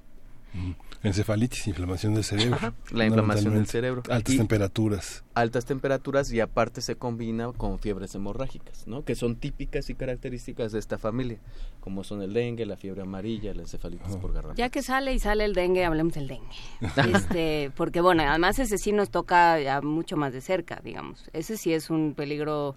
Encefalitis, 1.04 1.68
inflamación 1.68 2.14
del 2.14 2.24
cerebro. 2.24 2.58
la 2.92 3.06
inflamación 3.06 3.56
del 3.56 3.66
cerebro. 3.66 4.04
Altas 4.10 4.36
temperaturas. 4.36 5.24
Altas 5.34 5.66
temperaturas 5.66 6.32
y 6.32 6.40
aparte 6.40 6.82
se 6.82 6.96
combina 6.96 7.52
con 7.54 7.80
fiebres 7.80 8.14
hemorrágicas, 8.14 8.86
¿no? 8.86 9.04
Que 9.04 9.16
son 9.16 9.36
típicas 9.36 9.90
y 9.90 9.96
características 9.96 10.72
de 10.72 10.80
esta 10.80 10.98
familia, 10.98 11.40
como 11.80 12.04
son 12.04 12.22
el 12.22 12.34
dengue, 12.34 12.66
la 12.66 12.78
fiebre 12.78 13.02
amarilla, 13.02 13.54
la 13.54 13.62
encefalitis 13.62 14.18
por 14.18 14.34
garrapata. 14.34 14.58
Ya 14.58 14.70
que 14.70 14.84
sale 14.84 15.14
y 15.14 15.20
sale 15.20 15.46
el 15.46 15.54
dengue, 15.54 15.86
hablemos 15.86 16.14
del 16.14 16.28
dengue. 16.28 16.48
este, 17.18 17.72
porque 17.76 18.02
bueno, 18.02 18.24
además 18.24 18.60
ese 18.60 18.78
sí 18.78 18.92
nos 18.92 19.10
toca 19.10 19.60
ya 19.60 19.82
mucho 19.82 20.18
más 20.18 20.34
de 20.34 20.42
cerca, 20.42 20.82
digamos. 20.84 21.30
Ese 21.34 21.58
sí 21.58 21.74
es 21.74 21.90
un 21.90 22.14
peligro 22.14 22.76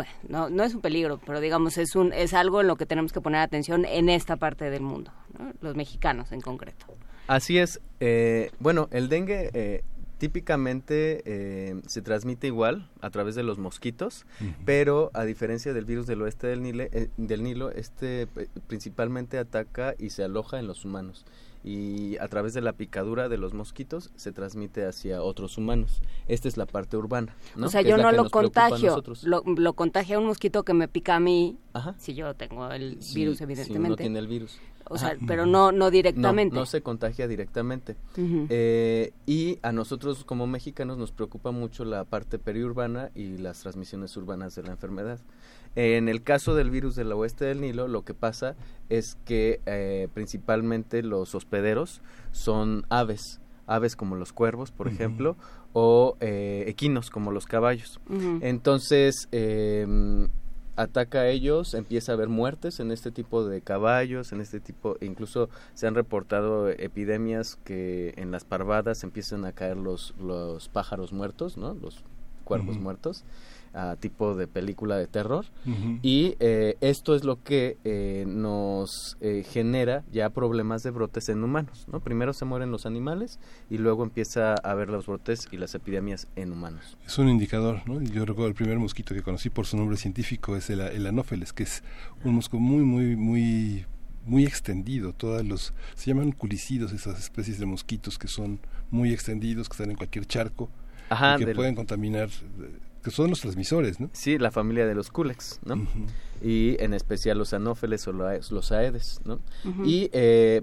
bueno, 0.00 0.12
no, 0.28 0.48
no 0.48 0.64
es 0.64 0.74
un 0.74 0.80
peligro, 0.80 1.20
pero 1.26 1.40
digamos 1.40 1.76
es 1.76 1.94
un 1.94 2.14
es 2.14 2.32
algo 2.32 2.62
en 2.62 2.68
lo 2.68 2.76
que 2.76 2.86
tenemos 2.86 3.12
que 3.12 3.20
poner 3.20 3.42
atención 3.42 3.84
en 3.84 4.08
esta 4.08 4.36
parte 4.36 4.70
del 4.70 4.80
mundo, 4.82 5.12
los 5.60 5.76
mexicanos 5.76 6.32
en 6.32 6.40
concreto. 6.40 6.86
Así 7.26 7.58
es. 7.58 7.82
Eh, 8.00 8.50
bueno, 8.60 8.88
el 8.92 9.10
dengue 9.10 9.50
eh, 9.52 9.84
típicamente 10.16 11.22
eh, 11.26 11.82
se 11.86 12.00
transmite 12.00 12.46
igual 12.46 12.88
a 13.02 13.10
través 13.10 13.34
de 13.34 13.42
los 13.42 13.58
mosquitos, 13.58 14.24
pero 14.64 15.10
a 15.12 15.24
diferencia 15.24 15.74
del 15.74 15.84
virus 15.84 16.06
del 16.06 16.22
oeste 16.22 16.46
del, 16.46 17.10
del 17.18 17.42
Nilo, 17.42 17.70
este 17.70 18.26
principalmente 18.68 19.36
ataca 19.36 19.94
y 19.98 20.10
se 20.10 20.24
aloja 20.24 20.58
en 20.58 20.66
los 20.66 20.86
humanos 20.86 21.26
y 21.62 22.16
a 22.18 22.28
través 22.28 22.54
de 22.54 22.60
la 22.60 22.72
picadura 22.72 23.28
de 23.28 23.36
los 23.36 23.52
mosquitos 23.52 24.10
se 24.16 24.32
transmite 24.32 24.86
hacia 24.86 25.22
otros 25.22 25.58
humanos. 25.58 26.00
Esta 26.26 26.48
es 26.48 26.56
la 26.56 26.66
parte 26.66 26.96
urbana. 26.96 27.34
¿no? 27.56 27.66
O 27.66 27.70
sea, 27.70 27.82
yo 27.82 27.96
no 27.96 28.12
lo 28.12 28.30
contagio, 28.30 29.02
lo, 29.24 29.42
lo, 29.44 29.72
contagia 29.74 30.18
un 30.18 30.26
mosquito 30.26 30.64
que 30.64 30.74
me 30.74 30.88
pica 30.88 31.16
a 31.16 31.20
mí, 31.20 31.58
si 31.98 32.14
yo 32.14 32.34
tengo 32.34 32.70
el 32.70 32.98
virus, 33.14 33.40
evidentemente. 33.40 33.86
Si 33.86 33.90
no 33.90 33.96
tiene 33.96 34.18
el 34.18 34.26
virus. 34.26 34.58
O 34.92 34.98
sea, 34.98 35.16
pero 35.24 35.46
no, 35.46 35.70
no 35.70 35.90
directamente. 35.90 36.56
No, 36.56 36.66
se 36.66 36.82
contagia 36.82 37.28
directamente. 37.28 37.96
Eh, 38.16 39.12
y 39.24 39.58
a 39.62 39.70
nosotros 39.70 40.24
como 40.24 40.48
mexicanos 40.48 40.98
nos 40.98 41.12
preocupa 41.12 41.52
mucho 41.52 41.84
la 41.84 42.04
parte 42.04 42.40
periurbana 42.40 43.10
y 43.14 43.38
las 43.38 43.60
transmisiones 43.60 44.16
urbanas 44.16 44.56
de 44.56 44.64
la 44.64 44.72
enfermedad. 44.72 45.20
En 45.76 46.08
el 46.08 46.22
caso 46.22 46.54
del 46.54 46.70
virus 46.70 46.96
del 46.96 47.12
oeste 47.12 47.44
del 47.44 47.60
Nilo, 47.60 47.86
lo 47.86 48.02
que 48.02 48.14
pasa 48.14 48.56
es 48.88 49.16
que 49.24 49.60
eh, 49.66 50.08
principalmente 50.14 51.02
los 51.02 51.34
hospederos 51.34 52.02
son 52.32 52.86
aves, 52.88 53.40
aves 53.66 53.94
como 53.94 54.16
los 54.16 54.32
cuervos, 54.32 54.72
por 54.72 54.88
ejemplo, 54.88 55.36
o 55.72 56.16
eh, 56.20 56.64
equinos 56.66 57.10
como 57.10 57.30
los 57.30 57.46
caballos. 57.46 58.00
Entonces, 58.40 59.28
em, 59.30 60.28
ataca 60.74 61.20
a 61.20 61.28
ellos, 61.28 61.74
empieza 61.74 62.12
a 62.12 62.14
haber 62.16 62.28
muertes 62.28 62.80
en 62.80 62.90
este 62.90 63.12
tipo 63.12 63.44
de 63.44 63.60
caballos, 63.60 64.32
en 64.32 64.40
este 64.40 64.58
tipo, 64.58 64.96
incluso 65.00 65.50
se 65.74 65.86
han 65.86 65.94
reportado 65.94 66.68
epidemias 66.68 67.56
que 67.64 68.14
en 68.16 68.32
las 68.32 68.44
parvadas 68.44 69.04
empiezan 69.04 69.44
a 69.44 69.52
caer 69.52 69.76
los, 69.76 70.14
los 70.18 70.68
pájaros 70.68 71.12
muertos, 71.12 71.56
¿no? 71.56 71.74
Los 71.74 72.02
cuervos 72.44 72.78
muertos 72.78 73.24
tipo 74.00 74.34
de 74.34 74.46
película 74.46 74.96
de 74.96 75.06
terror. 75.06 75.46
Y 76.02 76.34
eh, 76.40 76.76
esto 76.80 77.14
es 77.14 77.24
lo 77.24 77.42
que 77.42 77.76
eh, 77.84 78.24
nos 78.26 79.16
eh, 79.20 79.44
genera 79.48 80.02
ya 80.10 80.30
problemas 80.30 80.82
de 80.82 80.90
brotes 80.90 81.28
en 81.28 81.44
humanos 81.44 81.86
no 81.90 82.00
primero 82.00 82.32
se 82.32 82.44
mueren 82.44 82.70
los 82.70 82.86
animales 82.86 83.38
y 83.68 83.78
luego 83.78 84.02
empieza 84.02 84.54
a 84.54 84.70
haber 84.70 84.88
los 84.88 85.06
brotes 85.06 85.48
y 85.50 85.56
las 85.56 85.74
epidemias 85.74 86.26
en 86.36 86.52
humanos. 86.52 86.96
Es 87.06 87.18
un 87.18 87.28
indicador 87.28 87.82
no 87.86 88.00
yo 88.02 88.24
recuerdo 88.24 88.48
el 88.48 88.54
primer 88.54 88.78
mosquito 88.78 89.14
que 89.14 89.22
conocí 89.22 89.50
por 89.50 89.66
su 89.66 89.76
nombre 89.76 89.96
científico 89.96 90.56
es 90.56 90.70
el, 90.70 90.80
el 90.80 91.06
anófeles 91.06 91.52
que 91.52 91.62
es 91.62 91.82
un 92.24 92.34
mosco 92.34 92.58
muy 92.58 92.84
muy 92.84 93.16
muy 93.16 93.86
muy 94.26 94.44
extendido, 94.44 95.12
todos 95.12 95.44
los 95.44 95.72
se 95.94 96.10
llaman 96.10 96.32
culicidos 96.32 96.92
esas 96.92 97.18
especies 97.18 97.58
de 97.58 97.66
mosquitos 97.66 98.18
que 98.18 98.28
son 98.28 98.60
muy 98.90 99.12
extendidos, 99.12 99.68
que 99.68 99.74
están 99.74 99.90
en 99.90 99.96
cualquier 99.96 100.26
charco 100.26 100.68
y 101.10 101.44
que 101.44 101.54
pueden 101.54 101.74
contaminar 101.74 102.28
que 103.02 103.10
son 103.10 103.30
los 103.30 103.40
transmisores, 103.40 104.00
¿no? 104.00 104.10
Sí, 104.12 104.38
la 104.38 104.50
familia 104.50 104.86
de 104.86 104.94
los 104.94 105.10
culex, 105.10 105.60
¿no? 105.64 105.86
Y 106.42 106.76
en 106.82 106.94
especial 106.94 107.38
los 107.38 107.52
anófeles 107.52 108.06
o 108.08 108.12
los 108.12 108.72
aedes, 108.72 109.20
¿no? 109.24 109.40
Y 109.84 110.10
eh, 110.12 110.62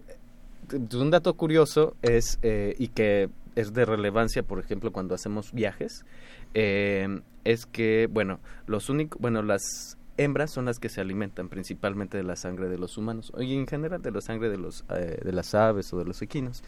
un 0.93 1.11
dato 1.11 1.33
curioso 1.35 1.95
es, 2.01 2.39
eh, 2.41 2.75
y 2.77 2.89
que 2.89 3.29
es 3.55 3.73
de 3.73 3.85
relevancia, 3.85 4.43
por 4.43 4.59
ejemplo, 4.59 4.91
cuando 4.91 5.15
hacemos 5.15 5.51
viajes, 5.51 6.05
eh, 6.53 7.21
es 7.43 7.65
que, 7.65 8.07
bueno, 8.11 8.39
los 8.67 8.89
únicos, 8.89 9.19
bueno, 9.19 9.41
las 9.41 9.97
hembras 10.17 10.51
son 10.51 10.65
las 10.65 10.79
que 10.79 10.89
se 10.89 11.01
alimentan 11.01 11.47
principalmente 11.47 12.17
de 12.17 12.23
la 12.23 12.35
sangre 12.35 12.69
de 12.69 12.77
los 12.77 12.97
humanos 12.97 13.31
y 13.39 13.55
en 13.55 13.67
general 13.67 14.01
de 14.01 14.11
la 14.11 14.21
sangre 14.21 14.49
de 14.49 14.57
los 14.57 14.83
de 14.87 15.31
las 15.31 15.53
aves 15.53 15.93
o 15.93 15.99
de 15.99 16.05
los 16.05 16.23
equinos 16.23 16.63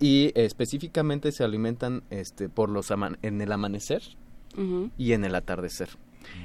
y 0.00 0.32
específicamente 0.34 1.30
se 1.30 1.44
alimentan 1.44 2.02
este 2.08 2.48
por 2.48 2.70
los 2.70 2.90
en 3.20 3.42
el 3.42 3.52
amanecer 3.52 4.00
y 4.96 5.12
en 5.12 5.24
el 5.24 5.34
atardecer. 5.34 5.88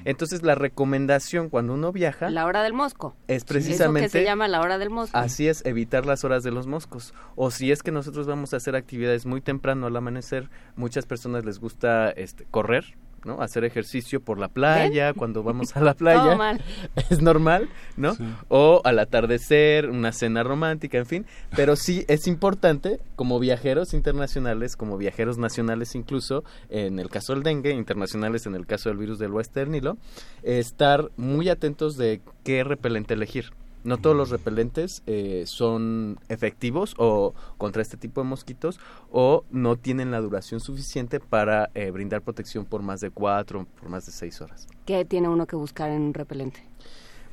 Entonces 0.06 0.44
la 0.44 0.56
recomendación 0.56 1.50
cuando 1.50 1.74
uno 1.74 1.92
viaja... 1.92 2.30
La 2.30 2.46
hora 2.46 2.64
del 2.64 2.74
mosco. 2.74 3.16
Es 3.28 3.46
precisamente... 3.46 4.08
Eso 4.08 4.14
que 4.14 4.20
se 4.20 4.26
llama 4.26 4.48
la 4.48 4.62
hora 4.62 4.78
del 4.78 4.90
mosco. 4.90 5.18
Así 5.18 5.48
es, 5.48 5.66
evitar 5.66 6.06
las 6.06 6.24
horas 6.24 6.44
de 6.44 6.52
los 6.52 6.68
moscos. 6.68 7.14
O 7.36 7.52
si 7.52 7.72
es 7.72 7.84
que 7.84 7.92
nosotros 7.92 8.28
vamos 8.28 8.54
a 8.54 8.58
hacer 8.58 8.76
actividades 8.76 9.26
muy 9.26 9.42
temprano 9.42 9.88
al 9.88 9.96
amanecer, 9.96 10.50
muchas 10.76 11.06
personas 11.06 11.46
les 11.46 11.60
gusta 11.60 12.10
este, 12.12 12.46
correr, 12.52 12.98
¿no? 13.26 13.42
Hacer 13.42 13.64
ejercicio 13.64 14.22
por 14.22 14.40
la 14.40 14.48
playa, 14.48 15.14
cuando 15.14 15.44
vamos 15.44 15.76
a 15.76 15.80
la 15.82 15.94
playa. 15.94 16.38
Es 17.10 17.22
normal, 17.22 17.70
¿no? 17.98 18.16
O 18.48 18.82
al 18.84 19.00
atardecer, 19.00 19.90
una 19.90 20.12
cena 20.12 20.44
romántica, 20.44 20.98
en 20.98 21.06
fin. 21.06 21.26
Pero 21.56 21.76
sí 21.76 22.06
es 22.08 22.28
importante, 22.28 23.00
como 23.16 23.40
viajeros 23.40 23.94
internacionales, 23.94 24.76
como 24.76 24.98
viajeros 24.98 25.38
nacionales 25.38 25.96
incluso, 25.96 26.44
en 26.70 27.00
el 27.00 27.10
caso 27.10 27.34
del 27.34 27.44
dengue, 27.44 27.72
internacionales 27.72 28.46
en 28.46 28.56
el 28.56 28.66
caso 28.66 28.90
del 28.90 28.98
virus 28.98 29.20
del 29.20 29.34
oeste 29.34 29.62
del 29.62 29.72
Nilo, 29.72 29.98
estar 30.44 31.10
muy 31.18 31.50
atentos 31.50 31.98
de 31.98 32.22
qué 32.44 32.64
repelente 32.64 33.14
elegir. 33.14 33.52
No 33.84 33.98
todos 33.98 34.16
los 34.16 34.30
repelentes 34.30 35.04
eh, 35.08 35.44
son 35.46 36.20
efectivos 36.28 36.96
o 36.98 37.34
contra 37.58 37.82
este 37.82 37.98
tipo 37.98 38.22
de 38.22 38.28
mosquitos 38.28 38.80
o 39.12 39.46
no 39.52 39.78
tienen 39.78 40.12
la 40.12 40.20
duración 40.20 40.60
suficiente 40.60 41.20
para 41.20 41.70
eh, 41.74 41.90
brindar 41.92 42.22
protección 42.22 42.66
por 42.66 42.82
más 42.82 43.00
de 43.00 43.10
cuatro, 43.10 43.66
por 43.80 43.90
más 43.90 44.06
de 44.06 44.12
seis 44.12 44.42
horas. 44.42 44.68
¿Qué 44.86 45.06
tiene 45.06 45.30
uno 45.30 45.48
que 45.48 45.56
buscar 45.56 45.90
en 45.90 46.02
un 46.02 46.14
repelente? 46.14 46.64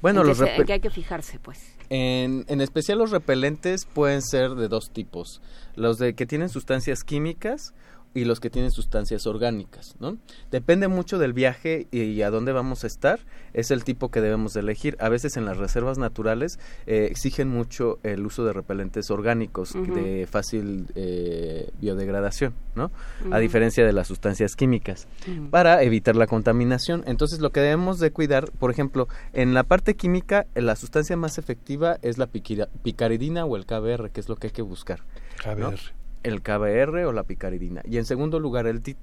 Bueno, 0.02 0.22
los 0.22 0.38
repelentes... 0.38 0.70
hay 0.74 0.80
que 0.80 0.90
fijarse, 0.90 1.38
pues. 1.38 1.74
En, 1.88 2.44
en, 2.48 2.60
especial 2.60 2.98
los 2.98 3.10
repelentes 3.10 3.86
pueden 3.86 4.22
ser 4.22 4.54
de 4.54 4.68
dos 4.68 4.90
tipos. 4.90 5.40
Los 5.74 5.98
de 5.98 6.14
que 6.14 6.26
tienen 6.26 6.48
sustancias 6.48 7.02
químicas 7.02 7.74
y 8.16 8.24
los 8.24 8.40
que 8.40 8.48
tienen 8.48 8.70
sustancias 8.70 9.26
orgánicas, 9.26 9.94
¿no? 10.00 10.16
Depende 10.50 10.88
mucho 10.88 11.18
del 11.18 11.34
viaje 11.34 11.86
y, 11.90 12.22
a 12.22 12.30
dónde 12.30 12.52
vamos 12.52 12.82
a 12.82 12.86
estar, 12.86 13.20
es 13.52 13.70
el 13.70 13.84
tipo 13.84 14.10
que 14.10 14.22
debemos 14.22 14.54
de 14.54 14.60
elegir. 14.60 14.96
A 15.00 15.10
veces 15.10 15.36
en 15.36 15.44
las 15.44 15.58
reservas 15.58 15.98
naturales 15.98 16.58
eh, 16.86 17.08
exigen 17.10 17.48
mucho 17.48 17.98
el 18.02 18.24
uso 18.24 18.46
de 18.46 18.54
repelentes 18.54 19.10
orgánicos 19.10 19.74
de 19.74 20.26
fácil 20.30 20.86
eh, 20.94 21.70
biodegradación, 21.78 22.54
¿no? 22.74 22.90
A 23.30 23.38
diferencia 23.38 23.84
de 23.84 23.92
las 23.92 24.08
sustancias 24.08 24.56
químicas, 24.56 25.08
para 25.50 25.82
evitar 25.82 26.16
la 26.16 26.26
contaminación. 26.26 27.04
Entonces 27.06 27.40
lo 27.40 27.50
que 27.50 27.60
debemos 27.60 27.98
de 27.98 28.12
cuidar, 28.12 28.50
por 28.52 28.70
ejemplo, 28.70 29.08
en 29.34 29.52
la 29.52 29.62
parte 29.62 29.94
química, 29.94 30.46
la 30.54 30.74
sustancia 30.74 31.18
más 31.18 31.36
efectiva 31.36 31.98
es 32.00 32.16
la 32.16 32.28
picaridina 32.28 33.44
o 33.44 33.56
el 33.56 33.66
KBR, 33.66 34.10
que 34.10 34.20
es 34.20 34.30
lo 34.30 34.36
que 34.36 34.46
hay 34.46 34.52
que 34.54 34.62
buscar. 34.62 35.00
KBR 35.42 36.05
el 36.22 36.42
KBR 36.42 37.04
o 37.06 37.12
la 37.12 37.24
picaridina. 37.24 37.82
Y 37.84 37.98
en 37.98 38.04
segundo 38.04 38.40
lugar 38.40 38.66
el 38.66 38.82
DIT. 38.82 38.98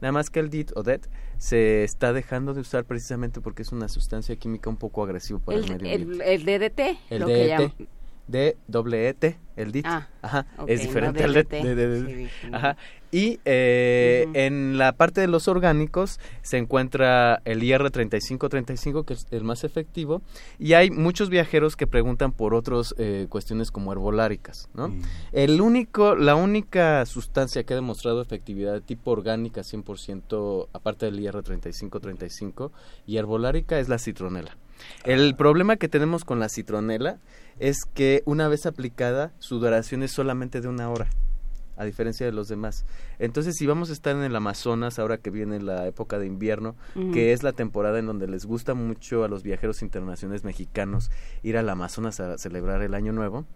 Nada 0.00 0.12
más 0.12 0.30
que 0.30 0.40
el 0.40 0.48
DIT 0.48 0.72
o 0.76 0.82
DET 0.82 1.08
se 1.36 1.84
está 1.84 2.12
dejando 2.12 2.54
de 2.54 2.60
usar 2.60 2.84
precisamente 2.84 3.40
porque 3.40 3.62
es 3.62 3.72
una 3.72 3.88
sustancia 3.88 4.34
química 4.36 4.70
un 4.70 4.76
poco 4.76 5.02
agresiva 5.02 5.38
para 5.40 5.58
el, 5.58 5.64
medio 5.64 5.74
ambiente. 5.76 6.34
El, 6.34 6.44
DDT, 6.44 6.80
el 7.10 7.20
lo 7.20 7.26
DDT, 7.26 7.88
D 8.30 8.56
doble 8.66 9.08
E 9.08 9.14
T, 9.14 9.38
el 9.56 9.72
DIT. 9.72 9.86
Ah, 9.86 10.08
Ajá, 10.22 10.46
es 10.66 10.82
diferente 10.82 11.24
al 11.24 11.34
DDT. 11.34 12.30
Ajá. 12.52 12.76
Y 13.12 13.40
eh, 13.44 14.28
en 14.34 14.78
la 14.78 14.92
parte 14.92 15.20
de 15.20 15.26
los 15.26 15.48
orgánicos 15.48 16.20
se 16.42 16.58
encuentra 16.58 17.42
el 17.44 17.62
IR3535, 17.62 19.04
que 19.04 19.14
es 19.14 19.26
el 19.32 19.42
más 19.42 19.64
efectivo, 19.64 20.22
y 20.60 20.74
hay 20.74 20.90
muchos 20.90 21.28
viajeros 21.28 21.74
que 21.74 21.88
preguntan 21.88 22.30
por 22.30 22.54
otras 22.54 22.94
eh, 22.98 23.26
cuestiones 23.28 23.72
como 23.72 23.90
herboláricas, 23.92 24.68
¿no? 24.74 24.88
Mm. 24.88 25.02
El 25.32 25.60
único, 25.60 26.14
la 26.14 26.36
única 26.36 27.04
sustancia 27.04 27.64
que 27.64 27.74
ha 27.74 27.76
demostrado 27.76 28.22
efectividad 28.22 28.74
de 28.74 28.80
tipo 28.80 29.10
orgánica 29.10 29.62
100%, 29.62 30.68
aparte 30.72 31.06
del 31.06 31.18
IR3535, 31.18 32.70
y 33.06 33.16
herbolárica, 33.16 33.80
es 33.80 33.88
la 33.88 33.98
citronela. 33.98 34.56
El 35.04 35.34
problema 35.34 35.76
que 35.76 35.88
tenemos 35.88 36.24
con 36.24 36.38
la 36.38 36.48
citronela 36.48 37.18
es 37.60 37.84
que 37.94 38.22
una 38.24 38.48
vez 38.48 38.66
aplicada, 38.66 39.32
su 39.38 39.60
duración 39.60 40.02
es 40.02 40.12
solamente 40.12 40.60
de 40.60 40.68
una 40.68 40.90
hora 40.90 41.08
a 41.76 41.84
diferencia 41.86 42.26
de 42.26 42.32
los 42.32 42.48
demás. 42.48 42.84
Entonces, 43.18 43.56
si 43.56 43.66
vamos 43.66 43.88
a 43.88 43.94
estar 43.94 44.14
en 44.14 44.22
el 44.22 44.36
Amazonas, 44.36 44.98
ahora 44.98 45.16
que 45.16 45.30
viene 45.30 45.62
la 45.62 45.86
época 45.86 46.18
de 46.18 46.26
invierno, 46.26 46.76
que 47.14 47.32
es 47.32 47.42
la 47.42 47.52
temporada 47.52 47.98
en 47.98 48.04
donde 48.04 48.28
les 48.28 48.44
gusta 48.44 48.74
mucho 48.74 49.24
a 49.24 49.28
los 49.28 49.42
viajeros 49.42 49.80
internacionales 49.80 50.44
mexicanos 50.44 51.10
ir 51.42 51.56
al 51.56 51.70
Amazonas 51.70 52.20
a 52.20 52.36
celebrar 52.36 52.82
el 52.82 52.92
Año 52.92 53.12
Nuevo, 53.12 53.46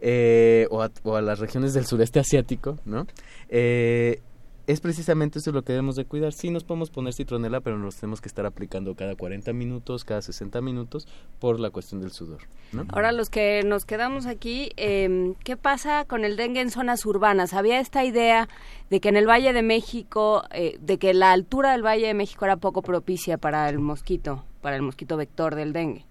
eh, 0.00 0.68
o, 0.70 0.82
a, 0.82 1.22
las 1.22 1.40
regiones 1.40 1.74
del 1.74 1.86
sureste 1.86 2.20
asiático, 2.20 2.78
¿no? 2.84 3.08
Eh, 3.48 4.20
es 4.66 4.80
precisamente 4.80 5.38
eso 5.38 5.52
lo 5.52 5.62
que 5.62 5.72
debemos 5.72 5.96
de 5.96 6.04
cuidar. 6.04 6.32
Sí 6.32 6.50
nos 6.50 6.64
podemos 6.64 6.90
poner 6.90 7.14
citronela, 7.14 7.60
pero 7.60 7.78
nos 7.78 7.96
tenemos 7.96 8.20
que 8.20 8.28
estar 8.28 8.46
aplicando 8.46 8.94
cada 8.94 9.14
40 9.14 9.52
minutos, 9.52 10.04
cada 10.04 10.22
60 10.22 10.60
minutos 10.60 11.08
por 11.40 11.58
la 11.58 11.70
cuestión 11.70 12.00
del 12.00 12.12
sudor. 12.12 12.42
Ahora 12.88 13.12
los 13.12 13.28
que 13.28 13.62
nos 13.64 13.84
quedamos 13.84 14.26
aquí, 14.26 14.70
eh, 14.76 15.34
¿qué 15.44 15.56
pasa 15.56 16.04
con 16.04 16.24
el 16.24 16.36
dengue 16.36 16.60
en 16.60 16.70
zonas 16.70 17.04
urbanas? 17.04 17.54
Había 17.54 17.80
esta 17.80 18.04
idea 18.04 18.48
de 18.88 19.00
que 19.00 19.08
en 19.08 19.16
el 19.16 19.28
Valle 19.28 19.52
de 19.52 19.62
México, 19.62 20.44
eh, 20.52 20.78
de 20.80 20.98
que 20.98 21.12
la 21.12 21.32
altura 21.32 21.72
del 21.72 21.84
Valle 21.84 22.06
de 22.06 22.14
México 22.14 22.44
era 22.44 22.56
poco 22.56 22.82
propicia 22.82 23.38
para 23.38 23.68
el 23.68 23.78
mosquito, 23.78 24.44
para 24.60 24.76
el 24.76 24.82
mosquito 24.82 25.16
vector 25.16 25.54
del 25.54 25.72
dengue. 25.72 26.06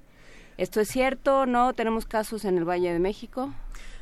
¿Esto 0.58 0.80
es 0.82 0.90
cierto? 0.90 1.46
¿No? 1.46 1.74
¿Tenemos 1.74 2.06
casos 2.06 2.46
en 2.46 2.58
el 2.58 2.66
Valle 2.66 2.94
de 2.94 3.00
México? 3.00 3.52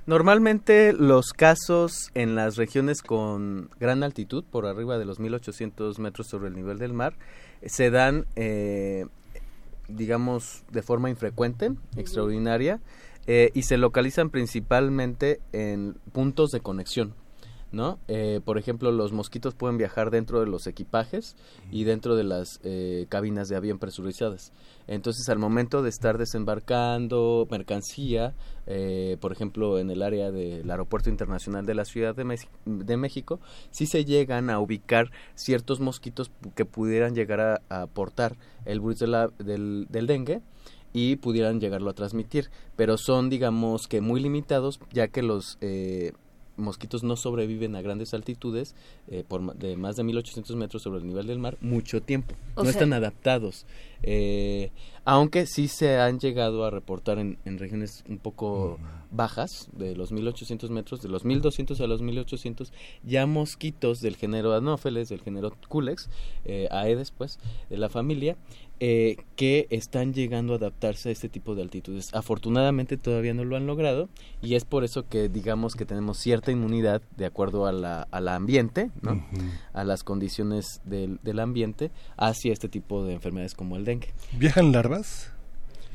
Normalmente 0.09 0.91
los 0.91 1.33
casos 1.33 2.09
en 2.15 2.33
las 2.33 2.55
regiones 2.55 3.03
con 3.03 3.69
gran 3.79 4.01
altitud, 4.01 4.43
por 4.43 4.65
arriba 4.65 4.97
de 4.97 5.05
los 5.05 5.19
1800 5.19 5.99
metros 5.99 6.25
sobre 6.25 6.47
el 6.47 6.55
nivel 6.55 6.79
del 6.79 6.93
mar, 6.93 7.13
se 7.63 7.91
dan, 7.91 8.25
eh, 8.35 9.05
digamos, 9.87 10.63
de 10.71 10.81
forma 10.81 11.11
infrecuente, 11.11 11.73
extraordinaria, 11.95 12.79
eh, 13.27 13.51
y 13.53 13.61
se 13.61 13.77
localizan 13.77 14.31
principalmente 14.31 15.41
en 15.51 15.93
puntos 16.11 16.49
de 16.49 16.61
conexión. 16.61 17.13
¿No? 17.71 17.99
Eh, 18.08 18.41
por 18.43 18.58
ejemplo, 18.58 18.91
los 18.91 19.12
mosquitos 19.12 19.53
pueden 19.55 19.77
viajar 19.77 20.10
dentro 20.12 20.39
de 20.39 20.47
los 20.47 20.67
equipajes 20.67 21.36
y 21.71 21.84
dentro 21.84 22.15
de 22.15 22.23
las 22.23 22.60
eh, 22.63 23.05
cabinas 23.10 23.47
de 23.47 23.55
avión 23.55 23.79
presurizadas. 23.79 24.51
Entonces, 24.88 25.29
al 25.29 25.38
momento 25.38 25.84
de 25.84 25.89
estar 25.89 26.17
desembarcando 26.17 27.47
mercancía, 27.51 28.34
eh, 28.65 29.17
por 29.21 29.32
ejemplo, 29.32 29.79
en 29.79 29.91
el 29.91 30.01
área 30.01 30.32
del 30.32 30.69
Aeropuerto 30.69 31.10
Internacional 31.10 31.65
de 31.65 31.75
la 31.75 31.86
Ciudad 31.86 32.15
de, 32.15 32.39
de, 32.65 32.97
México, 32.97 33.39
sí 33.71 33.86
se 33.86 34.03
llegan 34.05 34.49
a 34.49 34.60
ubicar 34.60 35.12
ciertos 35.36 35.79
mosquitos 35.79 36.32
que 36.55 36.65
pudieran 36.65 37.13
llegar 37.13 37.39
a, 37.39 37.82
aportar 37.82 38.36
el 38.65 38.79
virus 38.79 38.99
del, 38.99 39.88
del 39.89 40.08
dengue 40.08 40.41
y 40.93 41.17
pudieran 41.17 41.60
llegarlo 41.60 41.89
a 41.89 41.93
transmitir, 41.93 42.49
pero 42.75 42.97
son 42.97 43.29
digamos 43.29 43.88
que 43.88 44.01
muy 44.01 44.19
limitados 44.19 44.79
ya 44.91 45.08
que 45.08 45.21
los 45.21 45.58
eh, 45.62 46.13
mosquitos 46.59 47.03
no 47.03 47.15
sobreviven 47.15 47.75
a 47.75 47.81
grandes 47.81 48.13
altitudes, 48.13 48.75
eh, 49.07 49.23
por 49.27 49.55
de 49.55 49.77
más 49.77 49.95
de 49.95 50.03
1800 50.03 50.55
metros 50.55 50.83
sobre 50.83 50.99
el 50.99 51.07
nivel 51.07 51.27
del 51.27 51.39
mar, 51.39 51.57
mucho 51.61 52.01
tiempo. 52.01 52.35
no 52.55 52.69
están 52.69 52.93
adaptados. 52.93 53.65
Eh, 54.01 54.71
aunque 55.05 55.45
sí 55.45 55.67
se 55.67 55.97
han 55.97 56.19
llegado 56.19 56.65
a 56.65 56.69
reportar 56.69 57.19
en, 57.19 57.37
regiones 57.57 58.03
un 58.07 58.19
poco 58.19 58.77
bajas, 59.11 59.67
de 59.73 59.95
los 59.95 60.11
1800 60.11 60.69
metros, 60.69 61.01
de 61.01 61.09
los 61.09 61.25
1200 61.25 61.81
a 61.81 61.87
los 61.87 62.01
1800, 62.01 62.71
ya 63.03 63.25
mosquitos 63.25 63.99
del 63.99 64.15
género 64.15 64.53
Anopheles, 64.53 65.09
del 65.09 65.21
género 65.21 65.51
Culex, 65.67 66.09
eh, 66.45 66.67
Aedes, 66.71 67.11
pues, 67.11 67.39
de 67.69 67.77
la 67.77 67.89
familia, 67.89 68.37
eh, 68.79 69.17
que 69.35 69.67
están 69.69 70.13
llegando 70.13 70.53
a 70.53 70.55
adaptarse 70.55 71.09
a 71.09 71.11
este 71.11 71.29
tipo 71.29 71.55
de 71.55 71.61
altitudes. 71.61 72.13
Afortunadamente 72.13 72.97
todavía 72.97 73.33
no 73.33 73.43
lo 73.43 73.57
han 73.57 73.67
logrado 73.67 74.09
y 74.41 74.55
es 74.55 74.65
por 74.65 74.83
eso 74.83 75.07
que 75.07 75.27
digamos 75.29 75.75
que 75.75 75.85
tenemos 75.85 76.17
cierta 76.17 76.51
inmunidad 76.51 77.01
de 77.17 77.25
acuerdo 77.25 77.65
a 77.65 77.71
la, 77.71 78.35
ambiente, 78.35 78.91
¿no? 79.01 79.25
a 79.73 79.83
las 79.83 80.03
condiciones 80.03 80.81
del, 80.85 81.19
del, 81.23 81.39
ambiente 81.39 81.91
hacia 82.17 82.53
este 82.53 82.69
tipo 82.69 83.03
de 83.03 83.13
enfermedades 83.13 83.53
como 83.53 83.75
el 83.75 83.85
dengue. 83.85 84.13
¿Viajan 84.37 84.71
larvas 84.71 85.31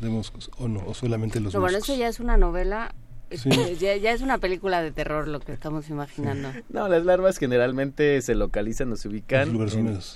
de 0.01 0.11
moscos 0.11 0.51
o 0.59 0.69
no? 0.69 0.83
¿O 0.87 0.95
solamente 0.95 1.41
los 1.41 1.55
no, 1.55 1.61
Bueno, 1.61 1.79
eso 1.79 1.97
ya 1.97 2.09
es 2.09 2.21
una 2.21 2.37
novela 2.37 2.95
Ya, 3.81 4.13
es 4.13 4.21
una 4.21 4.39
película 4.39 4.83
de 4.83 4.91
terror 4.91 5.29
lo 5.29 5.41
que 5.41 5.53
estamos 5.53 5.89
imaginando. 5.89 6.51
No, 6.69 6.89
las 6.89 7.05
larvas 7.05 7.39
generalmente 7.39 8.21
se 8.23 8.35
localizan 8.35 8.93
o 8.93 8.97
se 8.97 9.09
ubican 9.09 9.57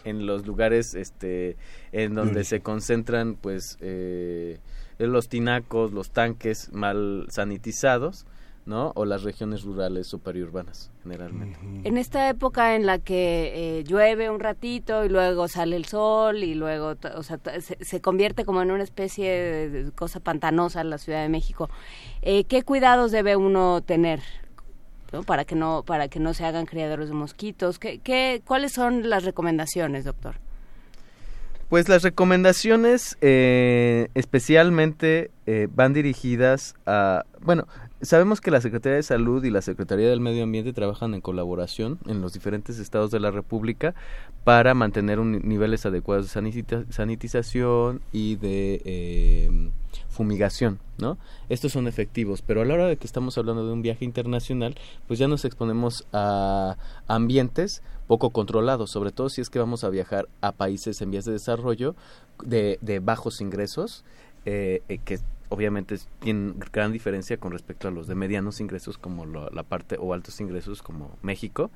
en, 0.04 0.26
los 0.26 0.46
lugares 0.46 0.94
este, 0.94 1.56
en 1.92 2.14
donde 2.14 2.44
se 2.44 2.60
concentran 2.60 3.34
pues 3.34 3.76
eh, 3.80 4.58
los 4.98 5.28
tinacos, 5.28 5.92
los 5.92 6.10
tanques 6.10 6.72
mal 6.72 7.26
sanitizados 7.30 8.26
¿no? 8.68 8.92
O 8.96 9.06
las 9.06 9.22
regiones 9.22 9.62
rurales 9.62 10.12
o 10.12 10.18
periurbanas, 10.18 10.90
generalmente. 11.02 11.58
En 11.84 11.96
esta 11.96 12.28
época 12.28 12.76
en 12.76 12.84
la 12.84 12.98
que 12.98 13.78
eh, 13.78 13.84
llueve 13.84 14.28
un 14.28 14.40
ratito 14.40 15.06
y 15.06 15.08
luego 15.08 15.48
sale 15.48 15.74
el 15.74 15.86
sol 15.86 16.44
y 16.44 16.54
luego, 16.54 16.94
o 17.16 17.22
sea, 17.22 17.40
se, 17.60 18.00
convierte 18.02 18.44
como 18.44 18.60
en 18.60 18.70
una 18.70 18.84
especie 18.84 19.30
de 19.70 19.90
cosa 19.92 20.20
pantanosa 20.20 20.82
en 20.82 20.90
la 20.90 20.98
Ciudad 20.98 21.22
de 21.22 21.30
México, 21.30 21.70
eh, 22.20 22.44
¿qué 22.44 22.62
cuidados 22.62 23.10
debe 23.10 23.34
uno 23.34 23.80
tener? 23.80 24.20
para 25.24 25.46
que 25.46 25.54
no 25.54 25.84
para 25.86 26.08
que 26.08 26.20
no 26.20 26.34
se 26.34 26.44
hagan 26.44 26.66
criadores 26.66 27.08
de 27.08 27.14
mosquitos 27.14 27.78
¿Qué, 27.78 27.98
qué, 27.98 28.42
cuáles 28.44 28.72
son 28.72 29.08
las 29.08 29.24
recomendaciones 29.24 30.04
doctor 30.04 30.34
pues 31.70 31.88
las 31.88 32.02
recomendaciones 32.02 33.16
eh, 33.22 34.08
especialmente 34.12 35.30
van 35.74 35.94
dirigidas 35.94 36.74
a 36.84 37.24
bueno 37.40 37.66
Sabemos 38.00 38.40
que 38.40 38.52
la 38.52 38.60
Secretaría 38.60 38.94
de 38.94 39.02
Salud 39.02 39.42
y 39.42 39.50
la 39.50 39.60
Secretaría 39.60 40.08
del 40.08 40.20
Medio 40.20 40.44
Ambiente 40.44 40.72
trabajan 40.72 41.14
en 41.14 41.20
colaboración 41.20 41.98
en 42.06 42.20
los 42.20 42.32
diferentes 42.32 42.78
estados 42.78 43.10
de 43.10 43.18
la 43.18 43.32
República 43.32 43.96
para 44.44 44.72
mantener 44.74 45.18
un, 45.18 45.40
niveles 45.42 45.84
adecuados 45.84 46.32
de 46.32 46.84
sanitización 46.90 48.00
y 48.12 48.36
de 48.36 48.82
eh, 48.84 49.70
fumigación, 50.08 50.78
¿no? 50.98 51.18
Estos 51.48 51.72
son 51.72 51.88
efectivos, 51.88 52.40
pero 52.40 52.62
a 52.62 52.64
la 52.64 52.74
hora 52.74 52.86
de 52.86 52.98
que 52.98 53.06
estamos 53.06 53.36
hablando 53.36 53.66
de 53.66 53.72
un 53.72 53.82
viaje 53.82 54.04
internacional, 54.04 54.76
pues 55.08 55.18
ya 55.18 55.26
nos 55.26 55.44
exponemos 55.44 56.06
a 56.12 56.76
ambientes 57.08 57.82
poco 58.06 58.30
controlados, 58.30 58.92
sobre 58.92 59.10
todo 59.10 59.28
si 59.28 59.40
es 59.40 59.50
que 59.50 59.58
vamos 59.58 59.82
a 59.82 59.90
viajar 59.90 60.28
a 60.40 60.52
países 60.52 61.02
en 61.02 61.10
vías 61.10 61.24
de 61.24 61.32
desarrollo 61.32 61.96
de, 62.44 62.78
de 62.80 63.00
bajos 63.00 63.40
ingresos, 63.40 64.04
eh, 64.44 64.82
eh 64.88 64.98
que 65.04 65.18
obviamente 65.48 65.96
tiene 66.20 66.54
gran 66.72 66.92
diferencia 66.92 67.38
con 67.38 67.52
respecto 67.52 67.88
a 67.88 67.90
los 67.90 68.06
de 68.06 68.14
medianos 68.14 68.60
ingresos 68.60 68.98
como 68.98 69.26
la 69.26 69.62
parte 69.62 69.96
o 69.98 70.12
altos 70.12 70.40
ingresos 70.40 70.82
como 70.82 71.16
México. 71.22 71.70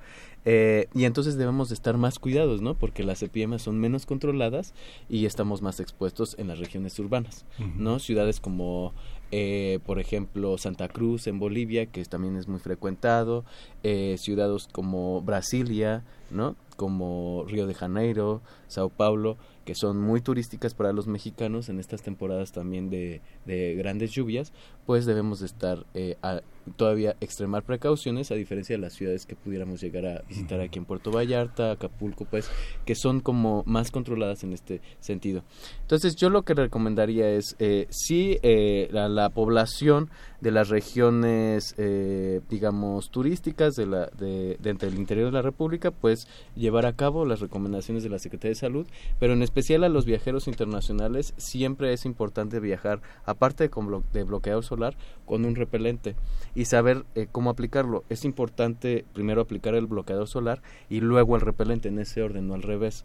Eh, 0.44 0.88
y 0.92 1.04
entonces 1.04 1.36
debemos 1.36 1.68
de 1.68 1.76
estar 1.76 1.96
más 1.96 2.18
cuidados 2.18 2.62
no 2.62 2.74
porque 2.74 3.04
las 3.04 3.22
epidemias 3.22 3.62
son 3.62 3.78
menos 3.78 4.06
controladas 4.06 4.74
y 5.08 5.26
estamos 5.26 5.62
más 5.62 5.78
expuestos 5.78 6.34
en 6.36 6.48
las 6.48 6.58
regiones 6.58 6.98
urbanas 6.98 7.44
no 7.76 8.00
ciudades 8.00 8.40
como 8.40 8.92
eh, 9.30 9.78
por 9.86 10.00
ejemplo 10.00 10.58
Santa 10.58 10.88
Cruz 10.88 11.28
en 11.28 11.38
Bolivia 11.38 11.86
que 11.86 12.04
también 12.06 12.34
es 12.34 12.48
muy 12.48 12.58
frecuentado 12.58 13.44
eh, 13.84 14.16
ciudades 14.18 14.68
como 14.72 15.22
Brasilia 15.22 16.02
no 16.32 16.56
como 16.76 17.44
Río 17.46 17.66
de 17.66 17.74
Janeiro 17.74 18.40
Sao 18.66 18.88
Paulo 18.88 19.36
que 19.64 19.74
son 19.74 20.00
muy 20.00 20.20
turísticas 20.20 20.74
para 20.74 20.92
los 20.92 21.06
mexicanos 21.06 21.68
en 21.68 21.78
estas 21.78 22.02
temporadas 22.02 22.52
también 22.52 22.90
de, 22.90 23.20
de 23.46 23.74
grandes 23.74 24.10
lluvias, 24.10 24.52
pues 24.86 25.06
debemos 25.06 25.40
de 25.40 25.46
estar 25.46 25.86
eh, 25.94 26.16
todavía 26.76 27.16
extremar 27.20 27.62
precauciones 27.62 28.30
a 28.30 28.34
diferencia 28.34 28.74
de 28.74 28.82
las 28.82 28.94
ciudades 28.94 29.26
que 29.26 29.36
pudiéramos 29.36 29.80
llegar 29.80 30.06
a 30.06 30.22
visitar 30.28 30.60
aquí 30.60 30.78
en 30.78 30.84
Puerto 30.84 31.12
Vallarta, 31.12 31.72
Acapulco, 31.72 32.24
pues 32.24 32.50
que 32.84 32.94
son 32.94 33.20
como 33.20 33.62
más 33.66 33.90
controladas 33.90 34.42
en 34.42 34.52
este 34.52 34.80
sentido. 35.00 35.42
Entonces 35.82 36.16
yo 36.16 36.30
lo 36.30 36.42
que 36.42 36.54
recomendaría 36.54 37.30
es 37.30 37.56
eh, 37.58 37.86
si 37.90 38.38
eh, 38.42 38.88
la, 38.90 39.30
población 39.30 40.10
de 40.42 40.50
las 40.50 40.70
regiones, 40.70 41.76
eh, 41.78 42.40
digamos, 42.50 43.10
turísticas 43.10 43.76
de 43.76 43.86
la, 43.86 44.06
de, 44.06 44.58
dentro 44.60 44.90
del 44.90 44.98
interior 44.98 45.26
de 45.26 45.32
la 45.32 45.40
República, 45.40 45.92
pues 45.92 46.26
llevar 46.56 46.84
a 46.84 46.94
cabo 46.94 47.24
las 47.24 47.38
recomendaciones 47.38 48.02
de 48.02 48.08
la 48.08 48.18
Secretaría 48.18 48.50
de 48.50 48.56
Salud, 48.56 48.86
pero 49.20 49.34
en 49.34 49.42
especial 49.42 49.84
a 49.84 49.88
los 49.88 50.04
viajeros 50.04 50.48
internacionales 50.48 51.32
siempre 51.36 51.92
es 51.92 52.04
importante 52.04 52.58
viajar, 52.58 53.02
aparte 53.24 53.68
de, 53.68 54.02
de 54.12 54.24
bloqueador 54.24 54.64
solar, 54.64 54.96
con 55.26 55.44
un 55.44 55.54
repelente 55.54 56.16
y 56.56 56.64
saber 56.64 57.04
eh, 57.14 57.28
cómo 57.30 57.48
aplicarlo. 57.48 58.02
Es 58.08 58.24
importante 58.24 59.04
primero 59.12 59.42
aplicar 59.42 59.76
el 59.76 59.86
bloqueador 59.86 60.26
solar 60.26 60.60
y 60.90 61.00
luego 61.00 61.36
el 61.36 61.42
repelente 61.42 61.88
en 61.88 62.00
ese 62.00 62.20
orden, 62.20 62.48
no 62.48 62.54
al 62.54 62.62
revés. 62.62 63.04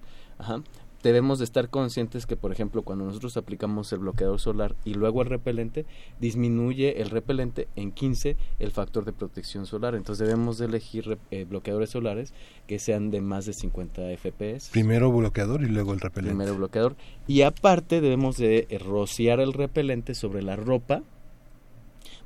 Debemos 1.04 1.40
de 1.40 1.46
estar 1.46 1.70
conscientes 1.70 2.26
que, 2.26 2.36
por 2.36 2.52
ejemplo, 2.52 2.82
cuando 2.82 3.06
nosotros 3.06 3.38
aplicamos 3.38 3.92
el 3.94 4.00
bloqueador 4.00 4.40
solar 4.40 4.76
y 4.84 4.94
luego 4.94 5.22
el 5.22 5.30
repelente, 5.30 5.86
disminuye 6.20 7.02
el 7.02 7.10
repelente 7.10 7.68
en 7.76 7.92
15 7.92 8.38
el 8.60 8.72
factor 8.72 9.06
de 9.06 9.14
protección 9.14 9.66
solar. 9.66 9.96
Entonces 9.96 10.28
debemos 10.28 10.58
de 10.58 10.66
elegir 10.66 11.18
eh, 11.32 11.46
bloqueadores 11.46 11.92
solares 11.92 12.34
que 12.68 12.80
sean 12.80 13.12
de 13.12 13.22
más 13.22 13.46
de 13.46 13.54
50 13.54 14.02
FPS. 14.18 14.70
Primero 14.72 15.12
bloqueador 15.12 15.64
y 15.64 15.68
luego 15.68 15.94
el 15.94 16.00
repelente. 16.00 16.36
Primero 16.36 16.58
bloqueador. 16.58 16.96
Y 17.28 17.42
aparte 17.42 18.02
debemos 18.02 18.38
de 18.38 18.68
rociar 18.86 19.40
el 19.40 19.54
repelente 19.54 20.16
sobre 20.16 20.42
la 20.42 20.56
ropa 20.56 21.04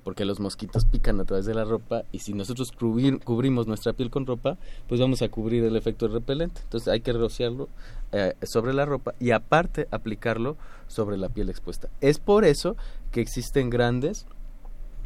porque 0.04 0.26
los 0.26 0.40
mosquitos 0.40 0.86
pican 0.86 1.20
a 1.20 1.26
través 1.26 1.46
de 1.46 1.54
la 1.54 1.64
ropa 1.64 2.04
y 2.12 2.20
si 2.20 2.34
nosotros 2.34 2.72
cubrimos 2.72 3.68
nuestra 3.68 3.94
piel 3.94 4.10
con 4.10 4.26
ropa, 4.26 4.58
pues 4.88 5.00
vamos 5.00 5.22
a 5.22 5.30
cubrir 5.30 5.64
el 5.64 5.76
efecto 5.76 6.08
repelente. 6.08 6.62
Entonces 6.64 6.88
hay 6.88 7.02
que 7.02 7.14
rociarlo 7.14 7.70
eh, 8.12 8.34
sobre 8.44 8.74
la 8.74 8.86
ropa 8.86 9.14
y 9.20 9.32
aparte 9.32 9.88
aplicarlo 9.92 10.58
sobre 10.88 11.18
la 11.18 11.30
piel 11.30 11.50
expuesta. 11.50 11.90
Es 12.02 12.20
por 12.20 12.46
eso 12.46 12.76
que 13.12 13.22
existen 13.22 13.70
grandes 13.70 14.26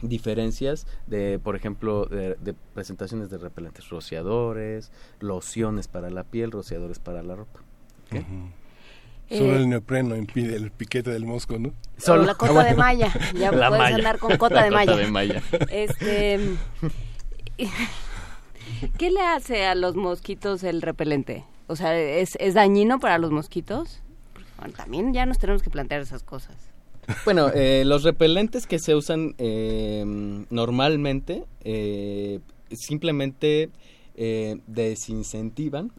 diferencias 0.02 0.88
de, 1.08 1.40
por 1.40 1.56
ejemplo, 1.56 2.06
de, 2.06 2.56
presentaciones 2.74 3.30
de 3.30 3.38
repelentes, 3.38 3.90
rociadores, 3.90 4.92
lociones 5.20 5.88
para 5.88 6.10
la 6.10 6.24
piel, 6.24 6.52
rociadores 6.52 7.00
para 7.00 7.24
la 7.24 7.36
ropa. 7.36 7.62
Solo 9.30 9.54
eh, 9.54 9.58
el 9.58 9.70
neopreno 9.70 10.16
impide 10.16 10.56
el 10.56 10.72
piquete 10.72 11.10
del 11.10 11.26
mosco, 11.26 11.58
¿no? 11.58 11.74
Solo 11.98 12.24
la 12.24 12.36
cota 12.36 12.64
de 12.64 12.76
malla. 12.76 13.12
Ya 13.34 13.52
puedes 13.52 13.82
andar 13.82 14.20
con 14.20 14.38
cota 14.38 14.64
de 14.64 14.72
malla. 14.72 15.42
Este, 15.70 16.40
¿Qué 18.98 19.12
le 19.12 19.22
hace 19.22 19.66
a 19.66 19.76
los 19.76 19.96
mosquitos 19.96 20.64
el 20.64 20.82
repelente? 20.82 21.44
O 21.68 21.76
sea, 21.76 21.98
¿es, 21.98 22.38
es 22.40 22.54
dañino 22.54 23.00
para 23.00 23.18
los 23.18 23.32
mosquitos? 23.32 24.02
también 24.76 25.14
ya 25.14 25.26
nos 25.28 25.38
tenemos 25.38 25.62
que 25.62 25.70
plantear 25.70 26.02
esas 26.02 26.24
cosas. 26.24 26.56
Bueno, 27.24 27.50
eh, 27.54 27.84
los 27.86 28.04
repelentes 28.04 28.66
que 28.66 28.80
se 28.80 28.96
usan 28.96 29.36
eh, 29.38 30.04
normalmente 30.50 31.44
simplemente 32.72 33.70
desincentivan 34.68 35.92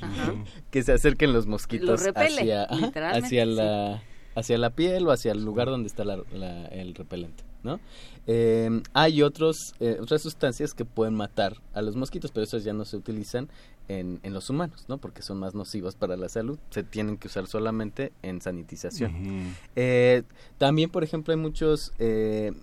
que 0.70 0.82
se 0.82 0.92
acerquen 0.92 1.32
los 1.32 1.46
mosquitos 1.46 2.06
hacia, 2.14 2.64
hacia, 2.64 3.46
la, 3.46 4.02
hacia 4.34 4.58
la 4.58 4.70
piel 4.70 5.06
o 5.06 5.10
hacia 5.10 5.32
el 5.32 5.44
lugar 5.44 5.68
donde 5.68 5.88
está 5.88 6.02
el 6.02 6.94
repelente. 6.94 7.44
¿no? 7.66 7.80
Eh, 8.26 8.82
hay 8.94 9.22
otros, 9.22 9.74
eh, 9.80 9.98
otras 10.00 10.22
sustancias 10.22 10.72
que 10.72 10.84
pueden 10.84 11.14
matar 11.14 11.56
a 11.74 11.82
los 11.82 11.96
mosquitos, 11.96 12.30
pero 12.32 12.44
esas 12.44 12.64
ya 12.64 12.72
no 12.72 12.84
se 12.84 12.96
utilizan 12.96 13.48
en, 13.88 14.18
en, 14.22 14.32
los 14.32 14.50
humanos, 14.50 14.84
¿no? 14.88 14.98
Porque 14.98 15.22
son 15.22 15.38
más 15.38 15.54
nocivos 15.54 15.94
para 15.94 16.16
la 16.16 16.28
salud. 16.28 16.58
Se 16.70 16.82
tienen 16.82 17.18
que 17.18 17.28
usar 17.28 17.46
solamente 17.46 18.12
en 18.22 18.40
sanitización. 18.40 19.54
Eh, 19.76 20.22
también, 20.58 20.90
por 20.90 21.04
ejemplo, 21.04 21.32
hay 21.32 21.38
muchos, 21.38 21.92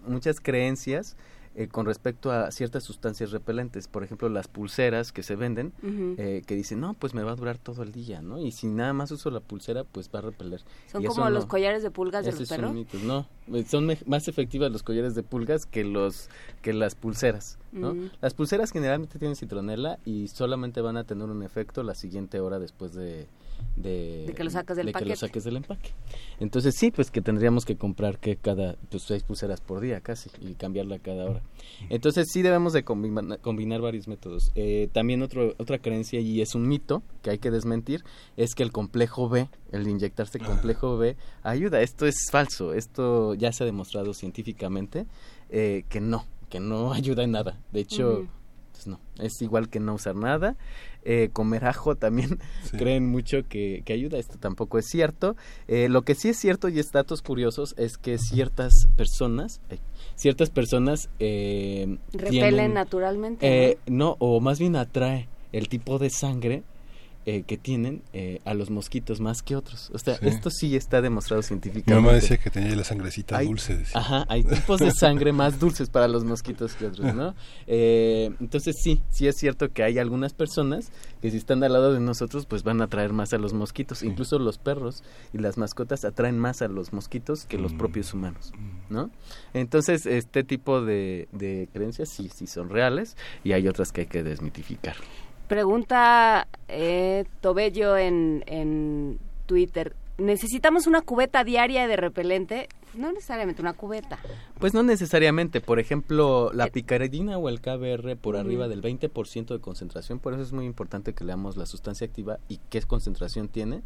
muchas 0.05 0.41
creencias 0.41 1.15
eh, 1.55 1.67
con 1.67 1.85
respecto 1.85 2.31
a 2.31 2.49
ciertas 2.51 2.83
sustancias 2.83 3.31
repelentes. 3.31 3.87
Por 3.87 4.03
ejemplo, 4.03 4.27
las 4.27 4.47
pulseras 4.47 5.11
que 5.11 5.21
se 5.21 5.35
venden, 5.35 5.71
eh, 6.17 6.41
que 6.47 6.55
dicen, 6.55 6.79
no, 6.79 6.95
pues 6.95 7.13
me 7.13 7.21
va 7.21 7.33
a 7.33 7.35
durar 7.35 7.59
todo 7.59 7.83
el 7.83 7.91
día, 7.91 8.23
¿no? 8.23 8.39
Y 8.39 8.51
si 8.51 8.65
nada 8.65 8.93
más 8.93 9.11
uso 9.11 9.29
la 9.29 9.39
pulsera, 9.39 9.83
pues 9.83 10.09
va 10.13 10.19
a 10.19 10.21
repeler. 10.23 10.61
¿Son 10.91 11.03
como 11.03 11.29
los 11.29 11.45
collares 11.45 11.83
de 11.83 11.91
pulgas 11.91 12.25
de 12.25 12.31
los 12.31 12.49
perros? 12.49 12.73
no, 13.03 13.27
eh, 13.53 13.63
son 13.67 13.87
más 14.07 14.27
efectivas 14.27 14.71
los 14.71 14.81
collares 14.81 15.13
de 15.13 15.21
pulgas 15.21 15.67
que, 15.67 15.83
los, 15.83 16.29
que 16.63 16.73
las 16.73 16.95
pulseras, 16.95 17.59
¿no? 17.71 17.95
Las 18.19 18.33
pulseras 18.33 18.71
generalmente 18.71 19.19
tienen 19.19 19.35
citronela 19.35 19.99
y 20.05 20.29
solamente 20.29 20.81
van 20.81 20.97
a 20.97 21.03
tener 21.03 21.29
un 21.29 21.43
efecto 21.43 21.83
la 21.83 21.93
siguiente 21.93 22.39
hora 22.39 22.57
después 22.57 22.95
de, 22.95 23.27
de, 23.75 24.31
que 24.35 24.43
lo 24.43 24.49
sacas 24.49 24.77
del 24.77 24.93
que 24.93 25.05
lo 25.05 25.15
saques 25.15 25.43
del 25.43 25.57
empaque. 25.57 25.91
Entonces 26.39 26.75
sí, 26.75 26.91
pues 26.91 27.11
que 27.11 27.21
tendríamos 27.21 27.65
que 27.65 27.75
comprar 27.75 28.19
que 28.19 28.35
cada 28.35 28.75
pues 28.89 29.03
seis 29.03 29.23
pulseras 29.23 29.61
por 29.61 29.79
día 29.79 30.01
casi 30.01 30.29
y 30.41 30.53
cambiarla 30.53 30.99
cada 30.99 31.25
hora. 31.25 31.41
Entonces 31.89 32.27
sí 32.31 32.41
debemos 32.41 32.73
de 32.73 32.83
combinar, 32.83 33.81
varios 33.81 34.07
métodos. 34.07 34.51
Eh, 34.55 34.89
también 34.91 35.21
otro, 35.21 35.55
otra 35.57 35.79
creencia 35.79 36.19
y 36.19 36.41
es 36.41 36.55
un 36.55 36.67
mito 36.67 37.03
que 37.21 37.31
hay 37.31 37.39
que 37.39 37.51
desmentir 37.51 38.03
es 38.37 38.55
que 38.55 38.63
el 38.63 38.71
complejo 38.71 39.29
B, 39.29 39.49
el 39.71 39.87
inyectarse 39.87 40.39
complejo 40.39 40.97
B 40.97 41.17
ayuda. 41.43 41.81
Esto 41.81 42.05
es 42.05 42.15
falso. 42.31 42.73
Esto 42.73 43.33
ya 43.33 43.51
se 43.51 43.63
ha 43.63 43.65
demostrado 43.65 44.13
científicamente 44.13 45.05
eh, 45.49 45.83
que 45.89 46.01
no, 46.01 46.25
que 46.49 46.59
no 46.59 46.93
ayuda 46.93 47.23
en 47.23 47.31
nada. 47.31 47.59
De 47.71 47.81
hecho, 47.81 48.27
pues 48.71 48.87
no, 48.87 48.99
es 49.19 49.41
igual 49.41 49.69
que 49.69 49.79
no 49.79 49.93
usar 49.93 50.15
nada 50.15 50.57
eh, 51.05 51.29
comer 51.31 51.65
ajo 51.65 51.95
también 51.95 52.39
creen 52.77 53.07
mucho 53.09 53.47
que, 53.47 53.83
ayuda. 53.89 54.17
Esto 54.17 54.37
tampoco 54.37 54.77
es 54.77 54.87
cierto. 54.87 55.35
Eh, 55.67 55.89
lo 55.89 56.03
que 56.03 56.15
sí 56.15 56.29
es 56.29 56.37
cierto 56.37 56.69
y 56.69 56.79
es 56.79 56.91
datos 56.91 57.21
curiosos 57.21 57.75
es 57.77 57.97
que 57.97 58.17
ciertas 58.17 58.87
personas, 58.95 59.61
ciertas 60.15 60.49
personas 60.49 61.09
eh, 61.19 61.97
repelen 62.13 62.73
naturalmente. 62.73 63.77
¿no? 63.87 64.15
o 64.19 64.39
más 64.39 64.59
bien 64.59 64.75
atrae 64.75 65.27
el 65.51 65.69
tipo 65.69 65.99
de 65.99 66.09
sangre 66.09 66.63
eh, 67.25 67.43
que 67.47 67.57
tienen 67.57 68.01
eh, 68.11 68.41
a 68.43 68.53
los 68.53 68.69
mosquitos 68.69 69.21
más 69.21 69.41
que 69.43 69.55
otros. 69.55 69.89
O 69.93 69.97
sea, 69.97 70.15
esto 70.21 70.49
sí 70.49 70.75
está 70.75 71.01
demostrado 71.01 71.41
científicamente. 71.41 71.95
Mi 71.95 72.01
mamá 72.01 72.13
decía 72.13 72.35
que 72.37 72.49
tenía 72.49 72.75
la 72.75 72.83
sangrecita 72.83 73.41
dulce. 73.41 73.83
Ajá, 73.93 74.25
hay 74.27 74.43
tipos 74.43 74.81
de 74.81 74.91
sangre 74.91 75.31
más 75.33 75.57
dulces 75.57 75.89
para 75.89 76.09
los 76.09 76.25
mosquitos 76.25 76.73
que 76.75 76.87
otros, 76.87 77.15
¿no? 77.15 77.33
Eh, 77.65 78.29
entonces 78.41 78.75
sí, 78.83 79.01
sí 79.09 79.27
es 79.27 79.37
cierto 79.37 79.71
que 79.71 79.83
hay 79.83 79.99
algunas 79.99 80.33
personas 80.33 80.91
que 81.21 81.31
si 81.31 81.37
están 81.37 81.63
al 81.63 81.71
lado 81.71 81.93
de 81.93 82.01
nosotros, 82.01 82.45
pues 82.45 82.63
van 82.63 82.81
a 82.81 82.85
atraer 82.85 83.13
más 83.13 83.31
a 83.33 83.37
los 83.37 83.53
mosquitos. 83.53 84.03
Incluso 84.03 84.37
los 84.37 84.57
perros 84.57 85.01
y 85.33 85.37
las 85.37 85.57
mascotas 85.57 86.03
atraen 86.03 86.37
más 86.37 86.61
a 86.61 86.67
los 86.67 86.91
mosquitos 86.91 87.45
que 87.45 87.57
los 87.57 87.73
mm. 87.73 87.77
propios 87.77 88.13
humanos, 88.13 88.51
mm. 88.57 88.93
¿no? 88.93 89.11
Entonces, 89.53 90.05
este 90.05 90.43
tipo 90.43 90.81
de, 90.81 91.29
de 91.31 91.69
creencias 91.71 92.09
sí, 92.09 92.29
sí 92.33 92.47
son 92.47 92.69
reales 92.69 93.15
y 93.45 93.53
hay 93.53 93.67
otras 93.69 93.93
que 93.93 94.01
hay 94.01 94.07
que 94.07 94.23
desmitificar. 94.23 94.95
Pregunta 95.47 96.47
eh, 96.67 97.25
Tobello 97.41 97.97
en, 97.97 98.43
en 98.47 99.19
Twitter. 99.45 99.95
¿Necesitamos 100.17 100.87
una 100.87 101.01
cubeta 101.01 101.43
diaria 101.43 101.87
de 101.87 101.95
repelente? 101.95 102.69
No 102.93 103.11
necesariamente 103.11 103.61
una 103.61 103.73
cubeta. 103.73 104.19
Pues 104.59 104.73
no 104.73 104.83
necesariamente. 104.83 105.61
Por 105.61 105.79
ejemplo, 105.79 106.51
la 106.53 106.67
picaridina 106.67 107.37
o 107.37 107.49
el 107.49 107.61
KBR 107.61 108.15
por 108.17 108.37
arriba 108.37 108.67
del 108.67 108.83
20% 108.83 109.47
de 109.47 109.59
concentración. 109.59 110.19
Por 110.19 110.33
eso 110.33 110.43
es 110.43 110.53
muy 110.53 110.65
importante 110.65 111.13
que 111.13 111.23
leamos 111.23 111.57
la 111.57 111.65
sustancia 111.65 112.05
activa 112.05 112.37
y 112.47 112.59
qué 112.69 112.81
concentración 112.83 113.47
tiene. 113.47 113.81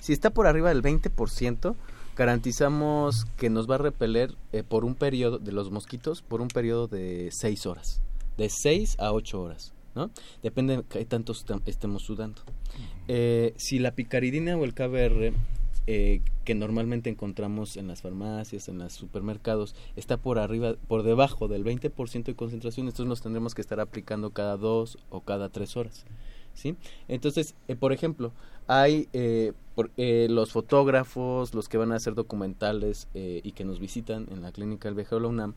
Si 0.00 0.12
está 0.12 0.30
por 0.30 0.46
arriba 0.46 0.68
del 0.68 0.82
20%, 0.82 1.74
garantizamos 2.16 3.24
que 3.38 3.48
nos 3.48 3.68
va 3.68 3.76
a 3.76 3.78
repeler 3.78 4.34
eh, 4.52 4.62
por 4.62 4.84
un 4.84 4.94
periodo 4.94 5.38
de 5.38 5.52
los 5.52 5.70
mosquitos 5.70 6.20
por 6.20 6.42
un 6.42 6.48
periodo 6.48 6.86
de 6.86 7.30
6 7.32 7.64
horas. 7.64 8.02
De 8.36 8.50
6 8.50 8.96
a 8.98 9.12
8 9.12 9.40
horas. 9.40 9.72
¿No? 10.00 10.10
Depende 10.42 10.78
de 10.78 10.82
qué 10.84 11.04
tanto 11.04 11.34
estemos 11.66 12.02
sudando. 12.02 12.42
Eh, 13.08 13.52
si 13.56 13.78
la 13.78 13.94
picaridina 13.94 14.56
o 14.56 14.64
el 14.64 14.72
KBR 14.72 15.32
eh, 15.86 16.22
que 16.44 16.54
normalmente 16.54 17.10
encontramos 17.10 17.76
en 17.76 17.86
las 17.86 18.00
farmacias, 18.00 18.68
en 18.68 18.78
los 18.78 18.92
supermercados, 18.92 19.74
está 19.96 20.16
por 20.16 20.38
arriba, 20.38 20.76
por 20.88 21.02
debajo 21.02 21.48
del 21.48 21.64
20% 21.64 22.24
de 22.24 22.34
concentración, 22.34 22.86
entonces 22.86 23.06
nos 23.06 23.22
tendremos 23.22 23.54
que 23.54 23.60
estar 23.60 23.80
aplicando 23.80 24.30
cada 24.30 24.56
dos 24.56 24.98
o 25.10 25.20
cada 25.20 25.48
tres 25.48 25.76
horas. 25.76 26.06
¿Sí? 26.54 26.76
Entonces, 27.06 27.54
eh, 27.68 27.76
por 27.76 27.92
ejemplo, 27.92 28.32
hay 28.66 29.08
los 29.96 30.52
fotógrafos, 30.52 31.54
los 31.54 31.68
que 31.68 31.78
van 31.78 31.92
a 31.92 31.96
hacer 31.96 32.14
documentales 32.14 33.08
y 33.14 33.52
que 33.52 33.64
nos 33.64 33.80
visitan 33.80 34.26
en 34.30 34.42
la 34.42 34.52
clínica 34.52 34.88
del 34.88 34.94
Viajero 34.94 35.16
de 35.16 35.22
la 35.22 35.28
UNAM, 35.28 35.54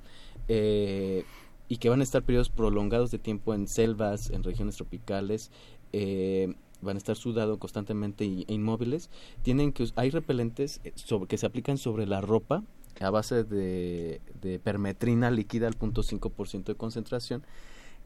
y 1.67 1.77
que 1.77 1.89
van 1.89 2.01
a 2.01 2.03
estar 2.03 2.23
periodos 2.23 2.49
prolongados 2.49 3.11
de 3.11 3.19
tiempo 3.19 3.53
en 3.53 3.67
selvas, 3.67 4.29
en 4.29 4.43
regiones 4.43 4.75
tropicales, 4.75 5.51
eh, 5.91 6.53
van 6.81 6.97
a 6.97 6.99
estar 6.99 7.15
sudados 7.15 7.57
constantemente 7.57 8.25
e 8.25 8.53
inmóviles, 8.53 9.09
tienen 9.41 9.71
que 9.71 9.87
hay 9.95 10.09
repelentes 10.09 10.81
eh, 10.83 10.91
sobre, 10.95 11.27
que 11.27 11.37
se 11.37 11.45
aplican 11.45 11.77
sobre 11.77 12.05
la 12.05 12.21
ropa 12.21 12.63
a 12.99 13.09
base 13.09 13.43
de, 13.43 14.21
permetrina 14.63 15.31
líquida 15.31 15.67
al 15.67 15.73
punto 15.73 16.03
5% 16.03 16.65
de 16.65 16.75
concentración 16.75 17.43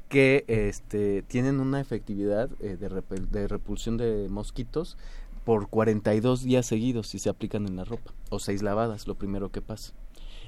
que 0.07 0.45
este, 0.47 1.23
tienen 1.23 1.59
una 1.59 1.81
efectividad 1.81 2.49
eh, 2.61 2.77
de, 2.77 3.01
de 3.29 3.47
repulsión 3.47 3.97
de 3.97 4.27
mosquitos 4.29 4.97
por 5.43 5.69
42 5.69 6.43
días 6.43 6.65
seguidos 6.65 7.07
si 7.07 7.19
se 7.19 7.29
aplican 7.29 7.67
en 7.67 7.75
la 7.75 7.83
ropa 7.83 8.13
o 8.29 8.39
seis 8.39 8.61
lavadas, 8.61 9.07
lo 9.07 9.15
primero 9.15 9.49
que 9.49 9.61
pasa. 9.61 9.93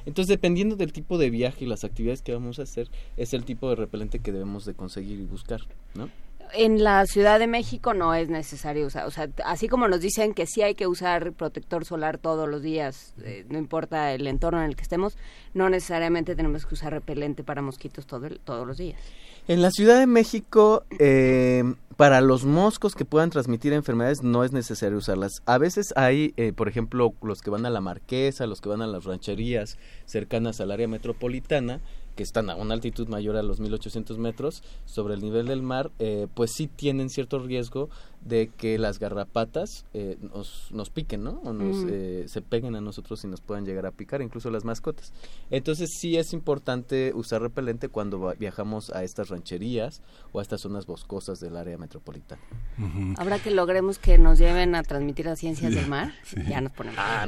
Entonces, 0.09 0.29
dependiendo 0.29 0.75
del 0.75 0.91
tipo 0.91 1.19
de 1.19 1.29
viaje 1.29 1.65
y 1.65 1.67
las 1.67 1.83
actividades 1.83 2.23
que 2.23 2.33
vamos 2.33 2.57
a 2.57 2.63
hacer, 2.63 2.89
es 3.15 3.35
el 3.35 3.45
tipo 3.45 3.69
de 3.69 3.75
repelente 3.75 4.17
que 4.17 4.31
debemos 4.31 4.65
de 4.65 4.73
conseguir 4.73 5.19
y 5.19 5.25
buscar, 5.25 5.61
¿no? 5.93 6.09
En 6.51 6.83
la 6.83 7.05
Ciudad 7.05 7.37
de 7.37 7.45
México 7.45 7.93
no 7.93 8.15
es 8.15 8.27
necesario 8.27 8.87
usar, 8.87 9.05
o 9.05 9.11
sea, 9.11 9.29
así 9.45 9.67
como 9.67 9.87
nos 9.87 10.01
dicen 10.01 10.33
que 10.33 10.47
sí 10.47 10.63
hay 10.63 10.73
que 10.73 10.87
usar 10.87 11.33
protector 11.33 11.85
solar 11.85 12.17
todos 12.17 12.49
los 12.49 12.63
días, 12.63 13.13
eh, 13.23 13.45
no 13.49 13.59
importa 13.59 14.11
el 14.11 14.25
entorno 14.25 14.57
en 14.63 14.65
el 14.65 14.75
que 14.75 14.81
estemos, 14.81 15.15
no 15.53 15.69
necesariamente 15.69 16.35
tenemos 16.35 16.65
que 16.65 16.73
usar 16.73 16.91
repelente 16.91 17.43
para 17.43 17.61
mosquitos 17.61 18.07
todo 18.07 18.27
todos 18.43 18.65
los 18.65 18.79
días. 18.79 18.99
En 19.47 19.61
la 19.61 19.69
Ciudad 19.69 19.99
de 19.99 20.07
México, 20.07 20.85
eh, 20.97 21.63
para 21.99 22.21
los 22.21 22.45
moscos 22.45 22.95
que 22.95 23.03
puedan 23.03 23.29
transmitir 23.29 23.73
enfermedades 23.73 24.23
no 24.23 24.45
es 24.45 24.53
necesario 24.53 24.99
usarlas. 24.99 25.43
A 25.45 25.57
veces 25.57 25.91
hay, 25.97 26.33
eh, 26.37 26.53
por 26.53 26.69
ejemplo, 26.69 27.13
los 27.21 27.41
que 27.41 27.49
van 27.49 27.65
a 27.65 27.69
la 27.69 27.81
Marquesa, 27.81 28.47
los 28.47 28.61
que 28.61 28.69
van 28.69 28.81
a 28.81 28.87
las 28.87 29.03
rancherías 29.03 29.77
cercanas 30.05 30.61
al 30.61 30.71
área 30.71 30.87
metropolitana, 30.87 31.81
que 32.15 32.23
están 32.23 32.49
a 32.49 32.55
una 32.55 32.73
altitud 32.73 33.09
mayor 33.09 33.35
a 33.35 33.43
los 33.43 33.59
1800 33.59 34.17
metros 34.17 34.63
sobre 34.85 35.13
el 35.13 35.21
nivel 35.21 35.47
del 35.47 35.61
mar, 35.61 35.91
eh, 35.99 36.27
pues 36.33 36.53
sí 36.53 36.67
tienen 36.67 37.09
cierto 37.09 37.37
riesgo 37.39 37.89
de 38.21 38.49
que 38.55 38.77
las 38.77 38.99
garrapatas 38.99 39.85
eh, 39.93 40.17
nos, 40.21 40.69
nos, 40.71 40.89
piquen, 40.89 41.23
¿no? 41.23 41.41
O 41.43 41.53
nos, 41.53 41.85
eh, 41.89 42.25
se 42.27 42.41
peguen 42.41 42.75
a 42.75 42.81
nosotros 42.81 43.23
y 43.23 43.27
nos 43.27 43.41
puedan 43.41 43.65
llegar 43.65 43.85
a 43.85 43.91
picar, 43.91 44.21
incluso 44.21 44.49
las 44.49 44.65
mascotas. 44.65 45.13
Entonces 45.51 45.89
sí 45.99 46.17
es 46.17 46.33
importante 46.33 47.11
usar 47.15 47.41
repelente 47.41 47.87
cuando 47.87 48.33
viajamos 48.37 48.89
a 48.89 49.03
estas 49.03 49.29
rancherías 49.29 50.01
o 50.31 50.39
a 50.39 50.41
estas 50.41 50.61
zonas 50.61 50.85
boscosas 50.85 51.39
del 51.39 51.55
área 51.55 51.77
metropolitana. 51.77 52.41
Habrá 53.17 53.39
que 53.39 53.51
logremos 53.51 53.99
que 53.99 54.17
nos 54.17 54.37
lleven 54.37 54.75
a 54.75 54.83
transmitir 54.83 55.25
las 55.25 55.39
ciencias 55.39 55.73
del 55.73 55.87
mar, 55.87 56.13
ya 56.47 56.61
nos 56.61 56.73
ponemos. 56.73 56.99
Ah, 56.99 57.25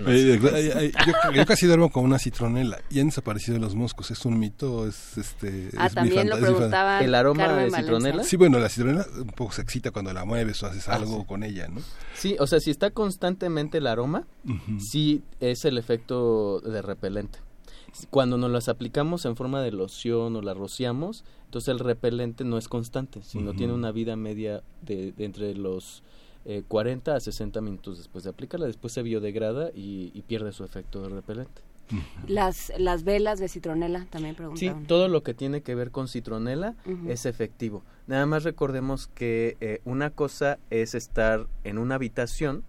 yo, 1.34 1.45
casi 1.45 1.67
duermo 1.67 1.89
con 1.89 2.04
una 2.04 2.19
citronela 2.19 2.80
y 2.89 2.99
han 2.99 3.08
desaparecido 3.08 3.58
los 3.60 3.75
moscos. 3.75 4.12
¿Es 4.12 4.25
un 4.25 4.38
mito? 4.38 4.88
Es, 4.88 5.17
este, 5.17 5.69
ah, 5.77 5.89
también 5.89 6.30
lo 6.30 6.39
preguntaba. 6.39 6.99
¿El 7.01 7.15
aroma 7.15 7.47
de 7.54 7.71
citronela? 7.71 8.23
Sí, 8.23 8.36
bueno, 8.36 8.60
la 8.60 8.69
citronela 8.69 9.06
un 9.17 9.27
poco 9.27 9.54
se 9.54 9.62
excita 9.62 9.91
cuando 9.91 10.12
la 10.13 10.25
mueves 10.25 10.62
o 10.63 10.67
haces 10.67 10.81
Ah, 10.88 10.96
algo 10.96 11.26
con 11.26 11.44
ella, 11.44 11.67
¿no? 11.67 11.82
Sí, 12.13 12.36
o 12.39 12.48
sea, 12.48 12.60
si 12.60 12.72
está 12.72 12.91
constantemente 12.91 13.80
el 13.80 13.88
aroma, 13.88 14.26
sí 14.80 15.24
es 15.39 15.65
el 15.65 15.78
efecto 15.78 16.60
de 16.62 16.82
repelente. 16.82 17.39
Cuando 18.10 18.38
nos 18.38 18.52
las 18.52 18.70
aplicamos 18.70 19.26
en 19.26 19.36
forma 19.36 19.62
de 19.62 19.72
loción 19.72 20.36
o 20.36 20.41
la 20.41 20.54
rociamos, 20.54 21.26
entonces 21.46 21.70
el 21.70 21.80
repelente 21.80 22.46
no 22.46 22.58
es 22.58 22.67
constante, 22.67 23.22
sino 23.24 23.54
tiene 23.54 23.74
una 23.74 23.91
vida 23.91 24.15
media 24.15 24.63
de, 24.82 25.13
entre 25.17 25.54
los 25.56 26.04
40 26.67 27.12
eh, 27.12 27.15
a 27.15 27.20
60 27.20 27.60
minutos 27.62 27.98
después 27.98 28.24
de 28.24 28.30
aplicarla. 28.30 28.67
Después 28.67 28.94
se 28.94 29.04
biodegrada 29.04 29.72
y, 29.76 30.12
y 30.13 30.22
pierde 30.22 30.54
su 30.54 30.63
efecto 30.63 31.02
de 31.02 31.10
repelente. 31.10 31.62
Las, 32.28 32.72
las 32.78 33.04
velas 33.04 33.39
de 33.39 33.50
citronela 33.50 34.06
también 34.10 34.36
preguntaban. 34.36 34.82
Sí, 34.82 34.88
todo 34.88 35.08
lo 35.08 35.24
que 35.24 35.34
tiene 35.34 35.62
que 35.62 35.76
ver 35.76 35.91
con 35.91 36.08
citronela 36.08 36.76
es 37.08 37.26
efectivo. 37.26 37.84
Nada 38.08 38.26
más 38.26 38.44
recordemos 38.44 39.08
que 39.08 39.58
eh, 39.60 39.82
una 39.84 40.10
cosa 40.10 40.60
es 40.70 40.96
estar 40.96 41.48
en 41.63 41.78
una 41.78 41.96
habitación, 41.96 42.63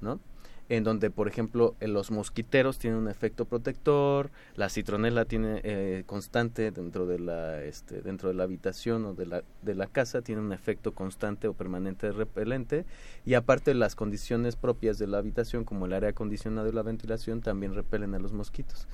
¿no? 0.00 0.20
En 0.68 0.84
donde, 0.84 1.10
por 1.10 1.28
ejemplo, 1.28 1.74
los 1.80 2.10
mosquiteros 2.10 2.78
tienen 2.78 2.98
un 2.98 3.08
efecto 3.08 3.44
protector, 3.44 4.30
la 4.56 4.68
citronela 4.68 5.24
tiene 5.24 5.60
eh, 5.64 6.04
constante 6.06 6.70
dentro 6.70 7.06
de 7.06 7.18
la 7.18 7.62
este, 7.62 8.00
dentro 8.02 8.28
de 8.28 8.34
la 8.34 8.44
habitación 8.44 9.04
o 9.04 9.14
de 9.14 9.26
la, 9.26 9.42
de 9.62 9.74
la 9.74 9.86
casa 9.86 10.22
tiene 10.22 10.40
un 10.40 10.52
efecto 10.52 10.92
constante 10.92 11.48
o 11.48 11.52
permanente 11.52 12.10
repelente. 12.12 12.84
Y 13.24 13.34
aparte 13.34 13.74
las 13.74 13.94
condiciones 13.94 14.56
propias 14.56 14.98
de 14.98 15.06
la 15.06 15.18
habitación 15.18 15.64
como 15.64 15.86
el 15.86 15.92
aire 15.92 16.08
acondicionado 16.08 16.68
y 16.68 16.72
la 16.72 16.82
ventilación 16.82 17.40
también 17.40 17.74
repelen 17.74 18.14
a 18.14 18.18
los 18.18 18.32
mosquitos 18.32 18.86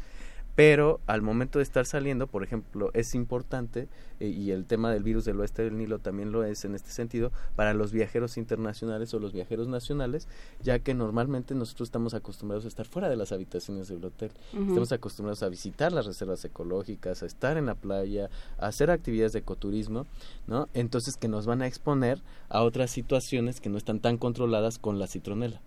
pero 0.59 0.99
al 1.07 1.23
momento 1.23 1.61
de 1.61 1.63
estar 1.63 1.87
saliendo, 1.87 2.27
por 2.27 2.43
ejemplo, 2.43 2.91
es 2.93 3.15
importante, 3.15 3.87
eh, 4.19 4.27
y 4.27 4.51
el 4.51 4.65
tema 4.65 4.91
del 4.91 5.05
virus 5.05 5.25
del 5.25 5.39
oeste 5.39 5.63
del 5.63 5.79
Nilo 5.79 6.01
también 6.01 6.33
lo 6.33 6.43
es 6.43 6.65
en 6.65 6.75
este 6.75 6.91
sentido, 6.91 7.31
para 7.55 7.75
los 7.75 7.93
viajeros 7.93 8.37
internacionales 8.37 9.15
o 9.15 9.21
los 9.21 9.33
viajeros 9.33 9.69
nacionales, 9.69 10.27
ya 10.61 10.81
que 10.81 10.95
normalmente 10.95 11.55
nosotros 11.55 11.87
estamos 11.87 12.13
acostumbrados 12.13 12.65
a 12.65 12.69
estar 12.69 12.87
fuera 12.87 13.09
de 13.09 13.15
las 13.15 13.31
habitaciones 13.31 13.87
del 13.87 14.05
hotel, 14.05 14.33
estamos 14.53 14.91
acostumbrados 14.91 15.45
a 15.45 15.49
visitar 15.49 15.93
las 15.93 16.07
reservas 16.07 16.45
ecológicas, 16.45 17.23
a 17.23 17.27
estar 17.27 17.57
en 17.57 17.67
la 17.67 17.77
playa, 17.77 18.29
a 18.59 18.67
hacer 18.67 18.91
actividades 18.91 19.35
de 19.35 19.39
ecoturismo, 19.39 20.07
¿no? 20.49 20.69
Entonces 20.75 21.17
que 21.17 21.29
nos 21.29 21.47
van 21.47 21.63
a 21.63 21.69
exponer 21.69 22.21
a 22.49 22.65
otras 22.65 22.91
situaciones 22.91 23.61
que 23.61 23.69
no 23.69 23.79
están 23.79 24.01
tan 24.01 24.19
controladas 24.19 24.81
con 24.81 24.99
la 24.99 25.07
citronela, 25.07 25.61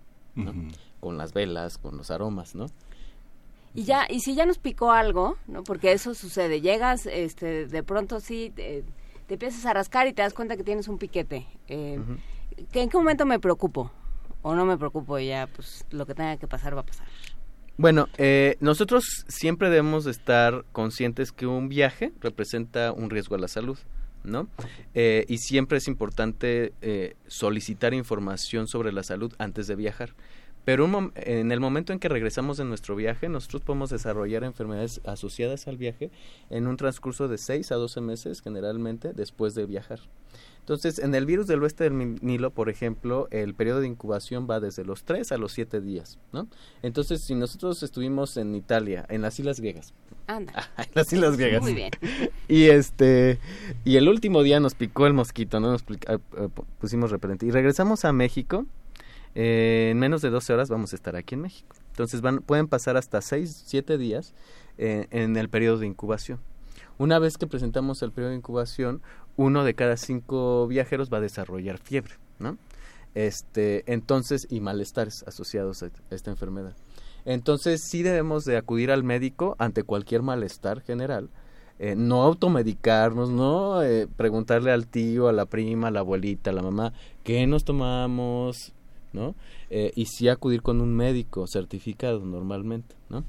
con 0.99 1.17
las 1.17 1.32
velas, 1.32 1.77
con 1.77 1.95
los 1.95 2.12
aromas, 2.12 2.56
¿no? 2.56 2.67
Y 3.73 3.84
ya, 3.84 4.05
y 4.10 4.19
si 4.19 4.36
ya 4.36 4.45
nos 4.45 4.57
picó 4.57 4.91
algo, 4.91 5.38
¿no? 5.47 5.63
Porque 5.63 5.93
eso 5.93 6.13
sucede, 6.13 6.62
llegas, 6.62 7.05
este, 7.05 7.67
de 7.67 7.84
pronto 7.84 8.19
sí, 8.19 8.51
te, 8.53 8.84
empiezas 9.29 9.65
a 9.65 9.73
rascar 9.73 10.07
y 10.07 10.13
te 10.13 10.21
das 10.21 10.34
cuenta 10.34 10.57
que 10.57 10.63
tienes 10.63 10.88
un 10.88 10.97
piquete. 10.97 11.47
Eh, 11.67 11.99
¿En 12.73 12.89
qué 12.89 12.97
momento 12.97 13.25
me 13.25 13.39
preocupo? 13.39 13.91
¿O 14.41 14.55
no 14.55 14.65
me 14.65 14.77
preocupo 14.77 15.19
y 15.19 15.27
ya, 15.27 15.47
pues, 15.47 15.86
lo 15.91 16.05
que 16.05 16.13
tenga 16.15 16.36
que 16.38 16.47
pasar 16.47 16.75
va 16.75 16.81
a 16.81 16.86
pasar? 16.86 17.07
Bueno, 17.77 18.07
eh, 18.17 18.57
nosotros 18.60 19.25
siempre 19.27 19.69
debemos 19.69 20.05
estar 20.05 20.65
conscientes 20.73 21.31
que 21.31 21.47
un 21.47 21.69
viaje 21.69 22.12
representa 22.19 22.91
un 22.91 23.10
riesgo 23.10 23.36
a 23.36 23.39
la 23.39 23.47
salud. 23.47 23.77
¿no? 24.23 24.47
Eh, 24.93 25.25
y 25.29 25.39
siempre 25.39 25.79
es 25.79 25.88
importante 25.88 26.73
solicitar 27.25 27.95
información 27.95 28.67
sobre 28.67 28.91
la 28.91 29.01
salud 29.01 29.34
antes 29.39 29.65
de 29.65 29.75
viajar. 29.75 30.13
Pero 30.63 31.12
en 31.15 31.52
el 31.52 31.60
momento 31.60 31.91
en 31.91 32.00
que 32.00 32.10
regresamos 32.10 32.58
de 32.58 32.65
nuestro 32.65 32.95
viaje, 32.95 33.30
nosotros 33.30 33.63
podemos 33.63 33.89
desarrollar 33.89 34.43
enfermedades 34.43 35.02
asociadas 35.06 35.67
al 35.67 35.78
viaje 35.78 36.12
en 36.50 36.67
un 36.67 36.78
transcurso 36.78 37.28
de 37.28 37.38
6 37.38 37.71
a 37.71 37.76
12 37.76 38.02
meses 38.02 38.41
generalmente 38.41 39.13
después 39.13 39.56
de 39.56 39.65
viajar. 39.65 40.00
Entonces, 40.60 41.00
en 41.00 41.15
el 41.15 41.26
virus 41.26 41.47
del 41.47 41.63
oeste 41.63 41.86
del 41.86 42.19
Nilo, 42.21 42.52
por 42.52 42.69
ejemplo, 42.69 43.28
el 43.32 43.56
periodo 43.56 43.82
de 43.82 43.88
incubación 43.88 44.47
va 44.50 44.60
desde 44.60 44.86
los 44.86 45.04
3 45.04 45.32
a 45.32 45.38
los 45.38 45.54
7 45.54 45.82
días, 45.82 46.19
¿no? 46.32 46.47
Entonces, 46.84 47.21
si 47.21 47.34
nosotros 47.34 47.82
estuvimos 47.82 48.38
en 48.38 48.54
Italia, 48.54 49.06
en 49.10 49.24
las 49.24 49.39
Islas 49.39 49.60
Griegas. 49.60 49.93
Anda. 50.28 50.69
en 50.78 50.91
las 50.93 51.12
Islas 51.12 51.36
Griegas. 51.36 51.63
Muy 51.63 51.74
bien. 51.74 51.91
Y 52.47 52.65
este 52.65 53.39
y 53.86 53.95
el 53.95 54.10
último 54.10 54.43
día 54.43 54.60
nos 54.60 54.76
picó 54.76 55.08
el 55.08 55.13
mosquito, 55.13 55.62
¿no? 55.62 55.71
Nos 55.71 55.84
eh, 55.84 56.17
pusimos 56.80 57.10
repelente 57.10 57.45
y 57.45 57.52
regresamos 57.52 58.04
a 58.04 58.12
México 58.12 58.65
eh, 59.36 59.89
en 59.91 60.00
menos 60.00 60.22
de 60.22 60.30
12 60.30 60.54
horas 60.54 60.70
vamos 60.70 60.94
a 60.94 60.96
estar 60.96 61.15
aquí 61.15 61.36
en 61.36 61.41
México. 61.41 61.76
Entonces 61.89 62.22
van, 62.22 62.39
pueden 62.39 62.67
pasar 62.67 62.98
hasta 62.98 63.22
6, 63.22 63.63
7 63.65 63.98
días 63.98 64.34
eh, 64.78 65.08
en 65.12 65.38
el 65.38 65.50
periodo 65.50 65.80
de 65.80 65.88
incubación. 65.88 66.39
Una 66.98 67.20
vez 67.20 67.38
que 67.38 67.48
presentamos 67.48 68.02
el 68.02 68.12
periodo 68.12 68.32
de 68.32 68.38
incubación, 68.38 69.02
uno 69.36 69.63
de 69.63 69.74
cada 69.74 69.98
cinco 69.98 70.67
viajeros 70.67 71.12
va 71.12 71.17
a 71.17 71.22
desarrollar 71.22 71.78
fiebre, 71.80 72.15
¿no? 72.38 72.58
Este, 73.15 73.84
entonces, 73.91 74.48
y 74.50 74.60
malestares 74.60 75.24
asociados 75.24 75.84
a 75.84 75.89
esta 76.12 76.30
enfermedad. 76.30 76.76
Entonces, 77.26 77.82
sí 77.84 78.04
debemos 78.04 78.46
de 78.46 78.58
acudir 78.58 78.91
al 78.91 79.04
médico 79.04 79.56
ante 79.58 79.84
cualquier 79.84 80.22
malestar 80.22 80.82
general, 80.82 81.30
eh, 81.80 81.96
no 81.96 82.22
automedicarnos, 82.24 83.32
no 83.32 83.80
preguntarle 84.15 84.72
al 84.72 84.88
tío, 84.88 85.28
a 85.28 85.34
la 85.34 85.46
prima, 85.46 85.88
a 85.88 85.91
la 85.91 86.02
abuelita, 86.02 86.52
a 86.52 86.54
la 86.54 86.62
mamá, 86.62 86.94
¿qué 87.24 87.48
nos 87.48 87.65
tomamos? 87.65 88.74
¿No? 89.13 89.36
Eh, 89.69 89.91
y 89.95 90.06
sí 90.06 90.28
acudir 90.30 90.62
con 90.62 90.82
un 90.82 90.95
médico 90.95 91.47
certificado 91.47 92.19
normalmente, 92.19 92.95
¿no? 93.10 93.24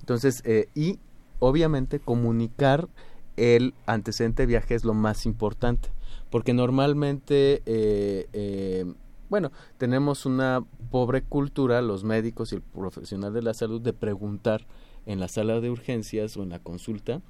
Entonces, 0.00 0.42
eh, 0.44 0.68
y 0.74 0.98
obviamente 1.38 2.00
comunicar 2.00 2.88
el 3.36 3.74
antecedente 3.86 4.42
de 4.42 4.46
viaje 4.46 4.74
es 4.74 4.84
lo 4.84 4.94
más 4.94 5.26
importante, 5.26 5.90
porque 6.30 6.54
normalmente, 6.54 7.62
eh, 7.66 8.84
bueno, 9.28 9.52
tenemos 9.76 10.26
una 10.26 10.64
pobre 10.90 11.22
cultura, 11.22 11.82
los 11.82 12.04
médicos 12.04 12.52
y 12.52 12.56
el 12.56 12.62
profesional 12.62 13.32
de 13.32 13.42
la 13.42 13.54
salud, 13.54 13.80
de 13.80 13.92
preguntar 13.92 14.66
en 15.06 15.20
la 15.20 15.28
sala 15.28 15.60
de 15.60 15.70
urgencias 15.70 16.36
o 16.36 16.42
en 16.42 16.50
la 16.50 16.58
consulta 16.58 17.22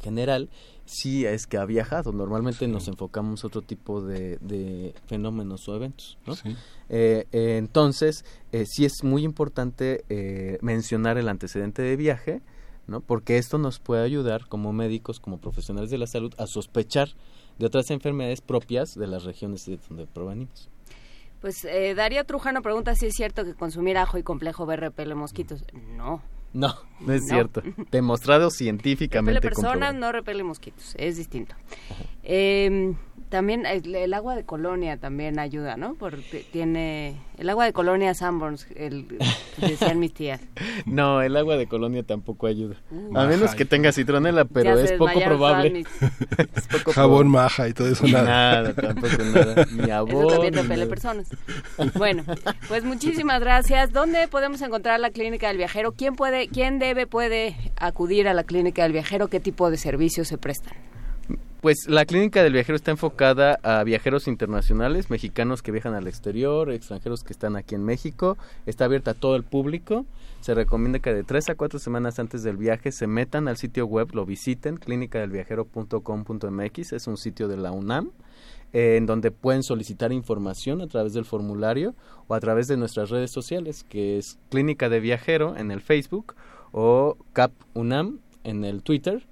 general 0.00 0.50
si 0.92 1.24
es 1.24 1.46
que 1.46 1.56
ha 1.56 1.64
viajado. 1.64 2.12
Normalmente 2.12 2.68
nos 2.68 2.86
enfocamos 2.88 3.42
a 3.42 3.46
otro 3.46 3.62
tipo 3.62 4.02
de, 4.02 4.94
fenómenos 5.06 5.68
o 5.68 5.74
eventos. 5.74 6.18
¿no? 6.26 6.34
Eh, 6.88 7.26
eh, 7.32 7.56
entonces, 7.56 8.24
eh, 8.52 8.64
sí 8.66 8.84
es 8.84 9.02
muy 9.02 9.24
importante 9.24 10.04
eh, 10.08 10.58
mencionar 10.60 11.16
el 11.16 11.28
antecedente 11.28 11.82
de 11.82 11.96
viaje, 11.96 12.42
¿no? 12.86 13.00
porque 13.00 13.38
esto 13.38 13.58
nos 13.58 13.78
puede 13.78 14.04
ayudar 14.04 14.46
como 14.48 14.72
médicos, 14.72 15.18
como 15.18 15.38
profesionales 15.38 15.90
de 15.90 15.98
la 15.98 16.06
salud, 16.06 16.34
a 16.38 16.46
sospechar 16.46 17.08
de 17.58 17.66
otras 17.66 17.90
enfermedades 17.90 18.40
propias 18.40 18.94
de 18.94 19.06
las 19.06 19.24
regiones 19.24 19.64
de 19.64 19.78
donde 19.88 20.06
provenimos. 20.06 20.68
Pues 21.40 21.66
Darío 21.96 22.24
Trujano 22.24 22.62
pregunta 22.62 22.94
si 22.94 23.06
es 23.06 23.14
cierto 23.14 23.44
que 23.44 23.54
consumir 23.54 23.98
ajo 23.98 24.16
y 24.16 24.22
complejo 24.22 24.64
ver 24.64 24.78
repele 24.78 25.16
mosquitos. 25.16 25.64
No, 25.96 26.22
no, 26.52 26.74
no 27.00 27.12
es 27.12 27.26
cierto. 27.26 27.62
Demostrado 27.90 28.50
científicamente. 28.50 29.40
Repele 29.40 29.54
personas, 29.54 29.94
no 29.94 30.12
repele 30.12 30.42
mosquitos. 30.42 30.94
Es 30.96 31.16
distinto. 31.16 31.54
Eh, 32.22 32.94
también 33.32 33.64
el, 33.64 34.12
agua 34.12 34.36
de 34.36 34.44
colonia 34.44 34.98
también 34.98 35.38
ayuda, 35.38 35.78
¿no? 35.78 35.94
Porque 35.94 36.44
tiene 36.52 37.16
el 37.38 37.48
agua 37.48 37.64
de 37.64 37.72
colonia 37.72 38.12
Sanborns, 38.12 38.66
el, 38.76 39.06
decían 39.56 39.98
mis 39.98 40.12
tías. 40.12 40.40
No, 40.84 41.22
el 41.22 41.36
agua 41.36 41.56
de 41.56 41.66
colonia 41.66 42.02
tampoco 42.02 42.46
ayuda. 42.46 42.76
Uh. 42.90 43.16
a 43.16 43.26
menos 43.26 43.54
que 43.54 43.64
tenga 43.64 43.92
citronela, 43.92 44.44
pero 44.44 44.78
es 44.78 44.92
poco 44.92 45.18
probable. 45.20 45.84
Jabón 46.94 47.28
maja 47.28 47.68
y 47.68 47.72
todo 47.72 47.88
eso 47.88 48.06
nada. 48.06 48.24
Nada, 48.24 48.74
tampoco 48.74 49.22
nada. 49.22 49.66
Ni 49.72 49.84
Eso 49.84 50.26
también 50.26 50.54
repele 50.54 50.86
personas. 50.86 51.30
Bueno, 51.94 52.24
pues 52.68 52.84
muchísimas 52.84 53.40
gracias. 53.40 53.92
¿Dónde 53.92 54.28
podemos 54.28 54.60
encontrar 54.60 55.00
la 55.00 55.10
clínica 55.10 55.48
del 55.48 55.56
viajero? 55.56 55.92
¿Quién 55.92 56.16
puede, 56.16 56.48
quién 56.48 56.78
debe 56.78 57.06
puede 57.06 57.56
acudir 57.76 58.28
a 58.28 58.34
la 58.34 58.44
clínica 58.44 58.82
del 58.82 58.92
viajero? 58.92 59.28
¿Qué 59.28 59.40
tipo 59.40 59.70
de 59.70 59.78
servicios 59.78 60.28
se 60.28 60.36
prestan? 60.36 60.74
Pues 61.62 61.88
la 61.88 62.04
clínica 62.06 62.42
del 62.42 62.54
viajero 62.54 62.74
está 62.74 62.90
enfocada 62.90 63.60
a 63.62 63.84
viajeros 63.84 64.26
internacionales, 64.26 65.10
mexicanos 65.10 65.62
que 65.62 65.70
viajan 65.70 65.94
al 65.94 66.08
exterior, 66.08 66.72
extranjeros 66.72 67.22
que 67.22 67.32
están 67.32 67.54
aquí 67.54 67.76
en 67.76 67.84
México. 67.84 68.36
Está 68.66 68.86
abierta 68.86 69.12
a 69.12 69.14
todo 69.14 69.36
el 69.36 69.44
público. 69.44 70.04
Se 70.40 70.54
recomienda 70.54 70.98
que 70.98 71.14
de 71.14 71.22
tres 71.22 71.48
a 71.50 71.54
cuatro 71.54 71.78
semanas 71.78 72.18
antes 72.18 72.42
del 72.42 72.56
viaje 72.56 72.90
se 72.90 73.06
metan 73.06 73.46
al 73.46 73.58
sitio 73.58 73.86
web, 73.86 74.08
lo 74.12 74.26
visiten, 74.26 74.76
clínicadelviajero.com.mx, 74.76 76.92
es 76.94 77.06
un 77.06 77.16
sitio 77.16 77.46
de 77.46 77.58
la 77.58 77.70
UNAM. 77.70 78.10
Eh, 78.72 78.96
en 78.96 79.06
donde 79.06 79.30
pueden 79.30 79.62
solicitar 79.62 80.12
información 80.12 80.80
a 80.80 80.88
través 80.88 81.12
del 81.12 81.26
formulario 81.26 81.94
o 82.26 82.34
a 82.34 82.40
través 82.40 82.66
de 82.66 82.76
nuestras 82.76 83.10
redes 83.10 83.30
sociales, 83.30 83.84
que 83.88 84.18
es 84.18 84.36
Clínica 84.48 84.88
de 84.88 84.98
Viajero 84.98 85.56
en 85.56 85.70
el 85.70 85.80
Facebook 85.80 86.34
o 86.72 87.16
CAP 87.34 87.52
UNAM 87.74 88.18
en 88.42 88.64
el 88.64 88.82
Twitter 88.82 89.28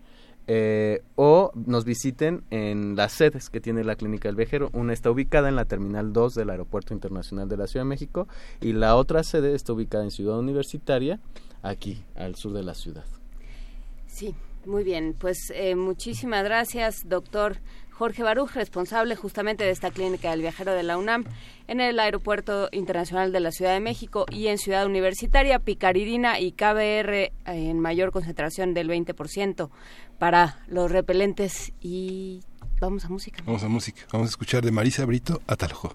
eh, 0.53 1.05
o 1.15 1.53
nos 1.55 1.85
visiten 1.85 2.43
en 2.51 2.97
las 2.97 3.13
sedes 3.13 3.51
que 3.51 3.61
tiene 3.61 3.85
la 3.85 3.95
Clínica 3.95 4.29
del 4.29 4.35
Viajero. 4.35 4.69
Una 4.73 4.93
está 4.93 5.09
ubicada 5.09 5.49
en 5.49 5.55
la 5.55 5.65
Terminal 5.65 6.13
2 6.13 6.35
del 6.35 6.51
Aeropuerto 6.51 6.93
Internacional 6.93 7.49
de 7.49 7.57
la 7.57 7.69
Ciudad 7.69 7.85
de 7.85 7.91
México 7.91 8.27
y 8.61 8.73
la 8.73 8.97
otra 8.97 9.23
sede 9.23 9.55
está 9.55 9.75
ubicada 9.75 10.03
en 10.03 10.11
Ciudad 10.11 10.41
Universitaria, 10.41 11.21
aquí, 11.63 12.03
al 12.17 12.35
sur 12.35 12.53
de 12.53 12.65
la 12.65 12.75
ciudad. 12.75 13.05
Sí, 14.09 14.35
muy 14.67 14.83
bien. 14.83 15.15
Pues 15.17 15.53
eh, 15.55 15.77
muchísimas 15.77 16.43
gracias, 16.43 17.09
doctor 17.09 17.59
Jorge 18.01 18.23
Baruch, 18.23 18.53
responsable 18.53 19.15
justamente 19.15 19.63
de 19.63 19.69
esta 19.73 19.91
clínica 19.91 20.31
del 20.31 20.41
viajero 20.41 20.73
de 20.73 20.83
la 20.83 20.97
UNAM 20.97 21.25
en 21.69 21.83
el 21.83 22.01
Aeropuerto 22.01 22.71
Internacional 22.73 23.31
de 23.31 23.41
la 23.41 23.53
Ciudad 23.53 23.75
de 23.75 23.81
México 23.81 24.25
y 24.31 24.47
en 24.47 24.57
Ciudad 24.57 24.87
Universitaria, 24.87 25.59
Picaridina 25.59 26.41
y 26.41 26.53
KBR 26.53 27.31
en 27.45 27.79
mayor 27.79 28.11
concentración 28.11 28.73
del 28.73 28.89
20% 28.89 29.69
para 30.19 30.61
los 30.67 30.91
repelentes 30.91 31.75
y 31.83 32.41
vamos 32.81 33.05
a 33.05 33.11
música. 33.11 33.43
Vamos 33.45 33.65
a 33.65 33.69
música. 33.69 34.07
Vamos 34.11 34.29
a 34.29 34.31
escuchar 34.31 34.65
de 34.65 34.71
Marisa 34.71 35.05
Brito 35.05 35.43
a 35.47 35.57
Taljo. 35.57 35.95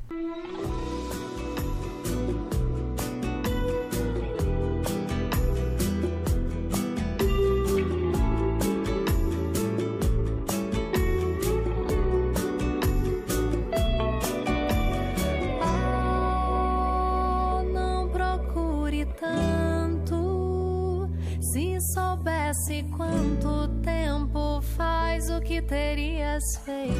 Se 22.63 22.83
quanto 22.83 23.67
tempo 23.83 24.61
faz 24.61 25.29
o 25.29 25.41
que 25.41 25.61
terias 25.61 26.43
feito. 26.63 26.95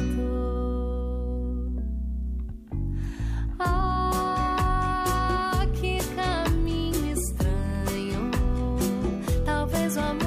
Ah, 3.58 5.66
que 5.80 5.98
caminho 6.14 7.12
estranho. 7.12 8.30
Talvez 9.44 9.96
o 9.96 10.00
amor. 10.00 10.25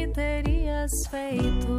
que 0.00 0.06
terias 0.08 0.90
feito? 1.10 1.69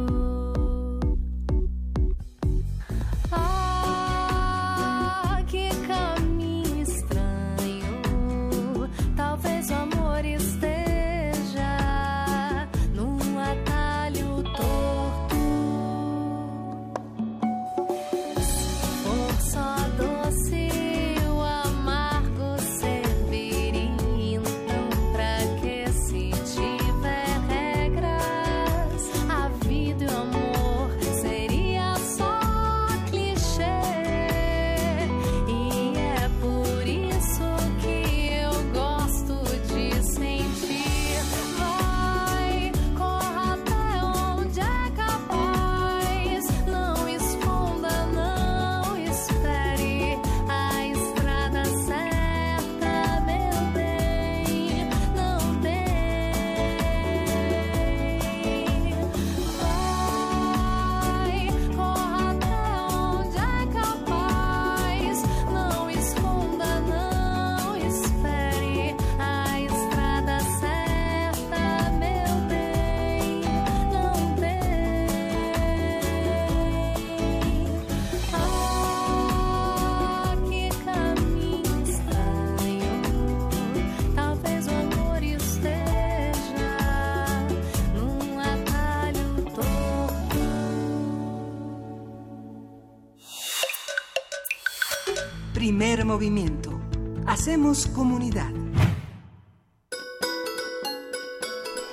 Movimiento. 95.82 96.80
Hacemos 97.26 97.88
comunidad. 97.88 98.52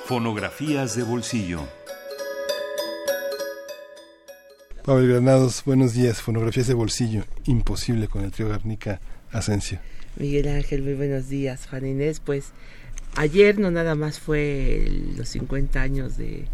Fonografías 0.05 0.95
de 0.95 1.01
bolsillo. 1.01 1.61
Pablo 4.85 5.07
Granados, 5.07 5.63
buenos 5.65 5.95
días. 5.95 6.21
Fonografías 6.21 6.67
de 6.67 6.75
bolsillo. 6.75 7.23
Imposible 7.45 8.07
con 8.07 8.23
el 8.23 8.31
trío 8.31 8.47
Garnica 8.47 9.01
Asensio. 9.31 9.79
Miguel 10.17 10.49
Ángel, 10.49 10.83
muy 10.83 10.93
buenos 10.93 11.27
días. 11.27 11.65
Juan 11.67 11.87
Inés, 11.87 12.19
pues 12.19 12.51
ayer 13.15 13.57
no 13.57 13.71
nada 13.71 13.95
más 13.95 14.19
fue 14.19 14.85
los 15.17 15.29
50 15.29 15.81
años 15.81 16.15
de, 16.15 16.45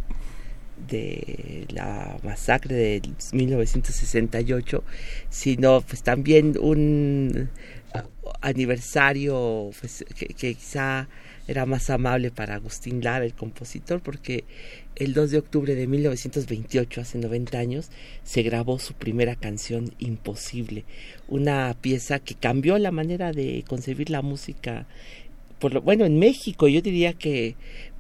de 0.87 1.65
la 1.69 2.17
masacre 2.23 2.75
de 2.75 3.01
1968, 3.31 4.83
sino 5.29 5.81
pues 5.81 6.03
también 6.03 6.57
un 6.59 7.49
aniversario 8.41 9.71
pues, 9.79 10.05
que, 10.15 10.53
quizá 10.55 11.07
era 11.47 11.65
más 11.65 11.89
amable 11.89 12.31
para 12.31 12.55
Agustín 12.55 13.03
Lara, 13.03 13.23
el 13.23 13.35
compositor, 13.35 14.01
porque 14.01 14.45
el 14.95 15.13
2 15.13 15.31
de 15.31 15.37
octubre 15.37 15.75
de 15.75 15.85
1928, 15.85 17.01
hace 17.01 17.19
90 17.19 17.57
años, 17.57 17.91
se 18.23 18.41
grabó 18.41 18.79
su 18.79 18.93
primera 18.93 19.35
canción 19.35 19.93
Imposible, 19.99 20.85
una 21.27 21.75
pieza 21.79 22.19
que 22.19 22.33
cambió 22.33 22.77
la 22.79 22.91
manera 22.91 23.31
de 23.31 23.63
concebir 23.67 24.09
la 24.09 24.23
música 24.23 24.87
por 25.59 25.73
lo, 25.73 25.81
bueno, 25.81 26.05
en 26.05 26.19
México 26.19 26.67
yo 26.67 26.81
diría 26.81 27.13
que 27.13 27.55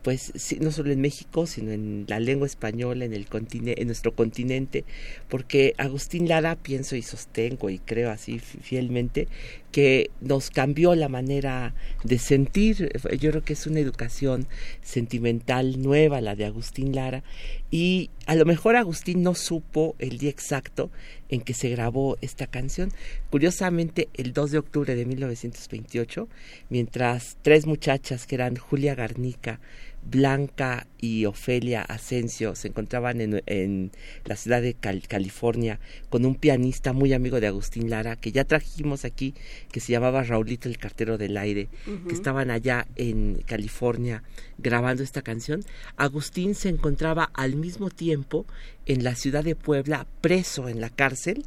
pues 0.05 0.31
no 0.59 0.69
solo 0.69 0.91
en 0.91 1.01
México, 1.01 1.47
sino 1.47 1.71
en 1.71 2.05
la 2.07 2.19
lengua 2.19 2.45
española, 2.45 3.05
en, 3.05 3.13
el 3.15 3.25
continente, 3.25 3.81
en 3.81 3.87
nuestro 3.87 4.13
continente, 4.13 4.85
porque 5.29 5.73
Agustín 5.79 6.29
Lara, 6.29 6.55
pienso 6.55 6.95
y 6.95 7.01
sostengo 7.01 7.71
y 7.71 7.79
creo 7.79 8.11
así 8.11 8.37
fielmente, 8.37 9.27
que 9.71 10.11
nos 10.21 10.51
cambió 10.51 10.93
la 10.93 11.09
manera 11.09 11.73
de 12.03 12.19
sentir. 12.19 12.91
Yo 13.19 13.31
creo 13.31 13.43
que 13.43 13.53
es 13.53 13.65
una 13.65 13.79
educación 13.79 14.45
sentimental 14.83 15.81
nueva 15.81 16.21
la 16.21 16.35
de 16.35 16.45
Agustín 16.45 16.93
Lara 16.93 17.23
y 17.71 18.11
a 18.27 18.35
lo 18.35 18.45
mejor 18.45 18.75
Agustín 18.75 19.23
no 19.23 19.33
supo 19.33 19.95
el 19.99 20.19
día 20.19 20.29
exacto 20.29 20.91
en 21.29 21.41
que 21.41 21.53
se 21.53 21.69
grabó 21.69 22.17
esta 22.21 22.47
canción. 22.47 22.91
Curiosamente, 23.29 24.07
el 24.13 24.33
2 24.33 24.51
de 24.51 24.57
octubre 24.59 24.95
de 24.95 25.05
1928, 25.05 26.29
mientras 26.69 27.37
tres 27.41 27.65
muchachas 27.65 28.27
que 28.27 28.35
eran 28.35 28.55
Julia 28.55 28.95
Garnica, 28.95 29.59
Blanca 30.05 30.87
y 30.99 31.25
Ofelia 31.25 31.81
Asensio 31.81 32.55
se 32.55 32.67
encontraban 32.67 33.21
en, 33.21 33.91
la 34.23 34.35
ciudad 34.35 34.61
de 34.61 34.75
California 34.75 35.79
con 36.09 36.25
un 36.25 36.35
pianista 36.35 36.93
muy 36.93 37.13
amigo 37.13 37.39
de 37.39 37.47
Agustín 37.47 37.89
Lara, 37.89 38.15
que 38.15 38.31
ya 38.31 38.43
trajimos 38.43 39.03
aquí, 39.03 39.33
que 39.71 39.79
se 39.79 39.91
llamaba 39.91 40.23
Raulito 40.23 40.69
el 40.69 40.77
Cartero 40.77 41.17
del 41.17 41.37
Aire, 41.37 41.69
que 42.07 42.13
estaban 42.13 42.51
allá 42.51 42.87
en 42.95 43.41
California 43.45 44.23
grabando 44.57 45.03
esta 45.03 45.21
canción. 45.21 45.61
Agustín 45.97 46.55
se 46.55 46.69
encontraba 46.69 47.29
al 47.33 47.55
mismo 47.55 47.89
tiempo 47.89 48.45
en 48.85 49.03
la 49.03 49.15
ciudad 49.15 49.43
de 49.43 49.55
Puebla, 49.55 50.07
preso 50.21 50.69
en 50.69 50.81
la 50.81 50.89
cárcel, 50.89 51.43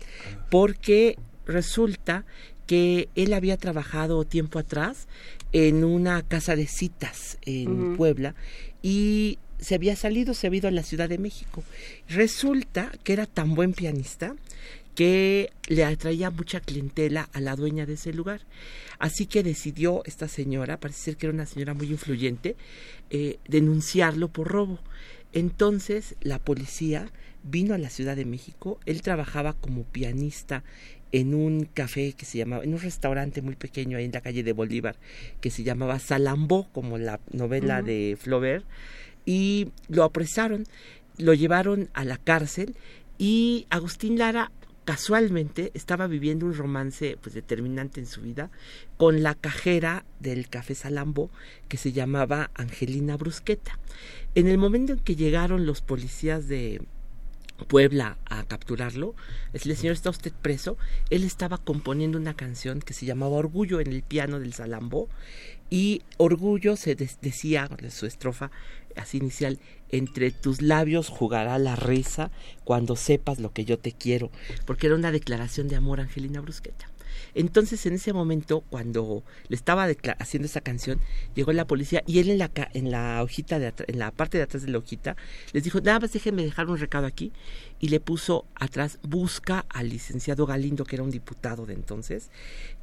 porque 0.51 1.17
resulta 1.47 2.25
que 2.69 3.09
él 3.15 3.33
había 3.33 3.57
trabajado 3.57 4.25
tiempo 4.25 4.59
atrás 4.59 5.09
en 5.53 5.85
una 5.85 6.23
casa 6.23 6.57
de 6.57 6.67
citas 6.67 7.39
en 7.43 7.97
Puebla 7.97 8.35
y 8.83 9.39
se 9.59 9.75
había 9.75 9.97
salido, 9.97 10.35
se 10.35 10.47
había 10.47 10.59
ido 10.59 10.69
a 10.69 10.73
la 10.73 10.83
Ciudad 10.83 11.09
de 11.09 11.19
México. 11.19 11.65
Resulta 12.09 12.93
que 13.03 13.13
era 13.13 13.27
tan 13.27 13.55
buen 13.55 13.73
pianista 13.73 14.37
que 14.95 15.53
le 15.69 15.85
atraía 15.85 16.31
mucha 16.31 16.61
clientela 16.61 17.29
a 17.33 17.41
la 17.41 17.55
dueña 17.55 17.87
de 17.87 17.95
ese 17.95 18.13
lugar. 18.13 18.41
Así 18.99 19.27
que 19.27 19.43
decidió 19.45 20.03
esta 20.07 20.27
señora, 20.27 20.81
parece 20.81 21.03
ser 21.03 21.17
que 21.17 21.27
era 21.27 21.35
una 21.35 21.47
señora 21.47 21.75
muy 21.75 21.89
influyente, 21.89 22.57
eh, 23.11 23.39
denunciarlo 23.47 24.29
por 24.29 24.49
robo. 24.49 24.81
Entonces 25.33 26.17
la 26.21 26.39
policía 26.39 27.13
vino 27.45 27.75
a 27.75 27.79
la 27.79 27.91
Ciudad 27.91 28.17
de 28.17 28.25
México, 28.25 28.81
él 28.87 29.03
trabajaba 29.03 29.53
como 29.53 29.85
pianista 29.85 30.65
en 31.13 31.35
un 31.35 31.65
café 31.65 32.13
que 32.13 32.25
se 32.25 32.39
llamaba, 32.39 32.65
en 32.65 32.75
un 32.75 32.81
restaurante 32.81 33.43
muy 33.43 33.57
pequeño 33.57 33.99
ahí 33.99 34.05
en 34.05 34.13
la 34.13 34.21
calle 34.21 34.43
de 34.43 34.53
Bolívar, 34.53 34.97
que 35.41 35.51
se 35.51 35.63
llamaba 35.63 35.99
Salambó, 35.99 36.69
como 36.73 36.99
la 36.99 37.21
novela 37.33 37.83
de 37.83 38.17
Flaubert, 38.21 38.65
y 39.25 39.69
lo 39.89 40.05
apresaron, 40.05 40.65
lo 41.19 41.35
llevaron 41.35 41.89
a 41.95 42.05
la 42.05 42.17
cárcel 42.17 42.77
y 43.19 43.67
Agustín 43.71 44.19
Lara 44.19 44.53
casualmente 44.85 45.71
estaba 45.75 46.07
viviendo 46.07 46.47
un 46.47 46.55
romance 46.55 47.19
pues 47.21 47.35
determinante 47.35 48.01
en 48.01 48.07
su 48.07 48.23
vida 48.23 48.51
con 48.97 49.23
la 49.23 49.35
cajera 49.35 50.07
del 50.19 50.49
café 50.49 50.75
Salambó 50.75 51.31
que 51.69 51.77
se 51.77 51.93
llamaba 51.93 52.51
Angelina 52.55 53.19
Brusqueta. 53.19 53.79
En 54.35 54.47
el 54.47 54.57
momento 54.57 54.95
en 54.95 55.01
que 55.01 55.15
llegaron 55.15 55.67
los 55.67 55.83
policías 55.83 56.49
de 56.49 56.81
Puebla 57.67 58.19
a 58.25 58.45
capturarlo, 58.45 59.15
decirle, 59.53 59.77
señor, 59.77 59.95
está 59.95 60.11
usted 60.11 60.33
preso. 60.33 60.77
Él 61.11 61.25
estaba 61.25 61.59
componiendo 61.59 62.19
una 62.19 62.35
canción 62.35 62.81
que 62.81 62.95
se 62.95 63.05
llamaba 63.05 63.37
Orgullo 63.37 63.81
en 63.81 63.89
el 63.89 64.03
piano 64.03 64.39
del 64.39 64.55
Salambó 64.55 65.09
y 65.71 66.03
Orgullo 66.17 66.77
se 66.77 66.95
decía, 66.95 67.69
su 67.91 68.07
estrofa 68.07 68.51
así 68.97 69.19
inicial, 69.19 69.59
entre 69.91 70.31
tus 70.31 70.61
labios 70.63 71.09
jugará 71.09 71.59
la 71.59 71.77
risa 71.77 72.31
cuando 72.65 72.97
sepas 72.97 73.39
lo 73.39 73.53
que 73.53 73.65
yo 73.65 73.79
te 73.79 73.93
quiero, 73.93 74.31
porque 74.67 74.87
era 74.87 74.97
una 74.97 75.13
declaración 75.13 75.69
de 75.69 75.77
amor 75.77 76.01
a 76.01 76.05
Angelina 76.05 76.41
Brusqueta. 76.41 76.89
Entonces, 77.35 77.85
en 77.87 77.95
ese 77.95 78.13
momento, 78.13 78.63
cuando 78.71 79.25
le 79.49 79.57
estaba 79.57 79.87
haciendo 80.19 80.47
esa 80.47 80.61
canción, 80.61 81.01
llegó 81.35 81.53
la 81.53 81.67
policía 81.67 82.03
y 82.07 82.19
él 82.19 82.31
en 82.31 82.39
la, 82.39 82.51
en 82.75 82.91
la 82.91 83.23
hojita, 83.23 83.59
de 83.59 83.73
en 83.87 83.99
la 83.99 84.11
parte 84.11 84.39
de 84.39 84.45
atrás 84.45 84.63
de 84.63 84.71
la 84.71 84.79
hojita, 84.79 85.17
les 85.53 85.65
dijo, 85.65 85.81
nada 85.81 86.01
más 86.01 86.13
déjenme 86.13 86.43
dejar 86.43 86.69
un 86.69 86.79
recado 86.79 87.07
aquí. 87.07 87.33
Y 87.81 87.89
le 87.89 88.01
puso 88.01 88.45
atrás, 88.55 88.99
busca 89.03 89.65
al 89.69 89.89
licenciado 89.89 90.47
Galindo, 90.47 90.85
que 90.85 90.97
era 90.97 91.03
un 91.03 91.11
diputado 91.11 91.65
de 91.67 91.75
entonces, 91.75 92.31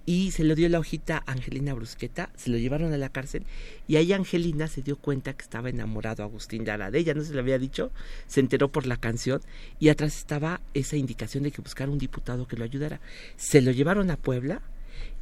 y 0.05 0.31
se 0.31 0.43
le 0.43 0.55
dio 0.55 0.69
la 0.69 0.79
hojita 0.79 1.23
a 1.25 1.31
Angelina 1.31 1.73
Brusqueta, 1.73 2.29
se 2.35 2.49
lo 2.49 2.57
llevaron 2.57 2.93
a 2.93 2.97
la 2.97 3.09
cárcel 3.09 3.45
y 3.87 3.95
ahí 3.95 4.13
Angelina 4.13 4.67
se 4.67 4.81
dio 4.81 4.97
cuenta 4.97 5.33
que 5.33 5.43
estaba 5.43 5.69
enamorado 5.69 6.23
Agustín 6.23 6.65
Lara 6.65 6.91
de 6.91 6.99
ella, 6.99 7.13
no 7.13 7.23
se 7.23 7.33
le 7.33 7.39
había 7.39 7.57
dicho, 7.57 7.91
se 8.27 8.39
enteró 8.39 8.71
por 8.71 8.85
la 8.85 8.97
canción 8.97 9.41
y 9.79 9.89
atrás 9.89 10.17
estaba 10.17 10.61
esa 10.73 10.95
indicación 10.95 11.43
de 11.43 11.51
que 11.51 11.61
buscara 11.61 11.91
un 11.91 11.97
diputado 11.97 12.47
que 12.47 12.57
lo 12.57 12.63
ayudara. 12.63 13.01
Se 13.35 13.61
lo 13.61 13.71
llevaron 13.71 14.11
a 14.11 14.17
Puebla 14.17 14.61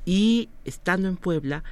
y 0.06 0.50
estando 0.66 1.08
en 1.08 1.18
Puebla 1.18 1.64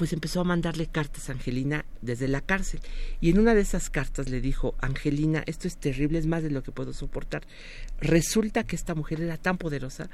pues 0.00 0.14
empezó 0.14 0.40
a 0.40 0.44
mandarle 0.44 0.86
cartas 0.86 1.28
a 1.28 1.32
Angelina 1.32 1.84
desde 2.00 2.26
la 2.26 2.40
cárcel. 2.40 2.80
Y 3.20 3.28
en 3.28 3.38
una 3.38 3.54
de 3.54 3.60
esas 3.60 3.90
cartas 3.90 4.30
le 4.30 4.40
dijo, 4.40 4.74
Angelina, 4.80 5.42
esto 5.44 5.68
es 5.68 5.76
terrible, 5.76 6.18
es 6.18 6.24
más 6.24 6.42
de 6.42 6.48
lo 6.48 6.62
que 6.62 6.72
puedo 6.72 6.94
soportar. 6.94 7.42
Resulta 8.00 8.64
que 8.64 8.76
esta 8.76 8.94
mujer 8.94 9.20
era 9.20 9.36
tan 9.36 9.58
poderosa 9.58 10.08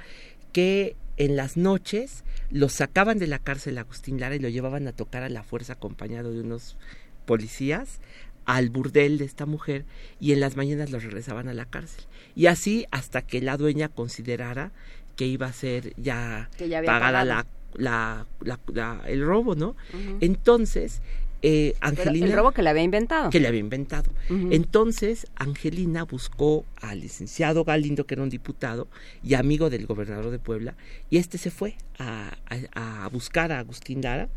que 0.56 0.96
en 1.18 1.36
las 1.36 1.58
noches 1.58 2.24
lo 2.50 2.70
sacaban 2.70 3.18
de 3.18 3.26
la 3.26 3.38
cárcel 3.38 3.76
a 3.76 3.82
Agustín 3.82 4.18
Lara 4.18 4.36
y 4.36 4.38
lo 4.38 4.48
llevaban 4.48 4.88
a 4.88 4.92
tocar 4.92 5.22
a 5.22 5.28
la 5.28 5.42
fuerza 5.42 5.74
acompañado 5.74 6.32
de 6.32 6.40
unos 6.40 6.78
policías 7.26 8.00
al 8.46 8.70
burdel 8.70 9.18
de 9.18 9.26
esta 9.26 9.44
mujer 9.44 9.84
y 10.18 10.32
en 10.32 10.40
las 10.40 10.56
mañanas 10.56 10.90
lo 10.90 10.98
regresaban 10.98 11.50
a 11.50 11.52
la 11.52 11.66
cárcel. 11.66 12.06
Y 12.34 12.46
así 12.46 12.86
hasta 12.90 13.20
que 13.20 13.42
la 13.42 13.58
dueña 13.58 13.90
considerara 13.90 14.72
que 15.14 15.26
iba 15.26 15.46
a 15.46 15.52
ser 15.52 15.92
ya, 15.98 16.48
pagada 16.86 17.26
la, 17.26 17.44
la, 17.74 18.26
la, 18.72 19.02
el 19.06 19.26
robo, 19.26 19.56
¿no? 19.56 19.76
Entonces, 20.22 21.02
eh, 21.42 21.74
Angelina... 21.80 22.26
el 22.26 22.32
robo 22.32 22.52
que 22.52 22.62
le 22.62 22.70
había 22.70 22.82
inventado. 22.82 23.30
Que 23.30 23.40
le 23.40 23.48
había 23.48 23.60
inventado. 23.60 24.10
Entonces, 24.28 25.26
Angelina 25.36 26.04
buscó 26.04 26.64
al 26.80 27.00
licenciado 27.00 27.64
Galindo, 27.64 28.06
que 28.06 28.14
era 28.14 28.22
un 28.22 28.30
diputado 28.30 28.88
y 29.22 29.34
amigo 29.34 29.70
del 29.70 29.86
gobernador 29.86 30.30
de 30.30 30.38
Puebla, 30.38 30.76
y 31.10 31.18
este 31.18 31.38
se 31.38 31.50
fue 31.50 31.76
a, 31.98 32.36
a, 32.74 33.08
buscar 33.08 33.52
a 33.52 33.58
Agustín 33.58 34.02
Lara 34.02 34.28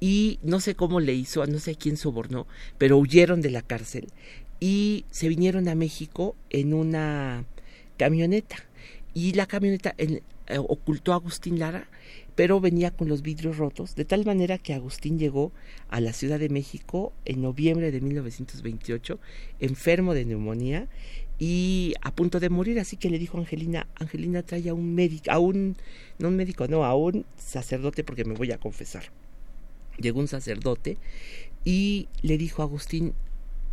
y 0.00 0.38
no 0.42 0.60
sé 0.60 0.74
cómo 0.74 1.00
le 1.00 1.14
hizo, 1.14 1.46
no 1.46 1.58
sé 1.58 1.76
quién 1.76 1.96
sobornó, 1.96 2.46
pero 2.76 2.98
huyeron 2.98 3.40
de 3.40 3.50
la 3.50 3.62
cárcel 3.62 4.08
y 4.58 5.04
se 5.10 5.28
vinieron 5.28 5.68
a 5.68 5.74
México 5.74 6.36
en 6.50 6.74
una 6.74 7.44
camioneta. 7.96 8.56
Y 9.14 9.32
la 9.34 9.46
camioneta 9.46 9.94
eh, 9.98 10.22
ocultó 10.56 11.12
a 11.12 11.16
Agustín 11.16 11.58
Lara 11.58 11.88
pero 12.34 12.60
venía 12.60 12.90
con 12.90 13.08
los 13.08 13.22
vidrios 13.22 13.58
rotos, 13.58 13.94
de 13.94 14.04
tal 14.04 14.24
manera 14.24 14.58
que 14.58 14.74
Agustín 14.74 15.18
llegó 15.18 15.52
a 15.88 16.00
la 16.00 16.12
Ciudad 16.12 16.38
de 16.38 16.48
México 16.48 17.12
en 17.24 17.42
noviembre 17.42 17.90
de 17.90 18.00
1928, 18.00 19.20
enfermo 19.60 20.14
de 20.14 20.24
neumonía 20.24 20.88
y 21.38 21.94
a 22.02 22.14
punto 22.14 22.40
de 22.40 22.48
morir, 22.48 22.78
así 22.78 22.96
que 22.96 23.10
le 23.10 23.18
dijo 23.18 23.36
a 23.36 23.40
Angelina, 23.40 23.86
Angelina 23.96 24.42
trae 24.42 24.68
a 24.68 24.74
un 24.74 24.94
médico, 24.94 25.30
a 25.30 25.38
un, 25.38 25.76
no 26.18 26.28
un 26.28 26.36
médico, 26.36 26.68
no, 26.68 26.84
a 26.84 26.94
un 26.94 27.26
sacerdote 27.36 28.04
porque 28.04 28.24
me 28.24 28.34
voy 28.34 28.52
a 28.52 28.58
confesar. 28.58 29.04
Llegó 29.98 30.20
un 30.20 30.28
sacerdote 30.28 30.98
y 31.64 32.08
le 32.22 32.38
dijo 32.38 32.62
a 32.62 32.66
Agustín, 32.66 33.14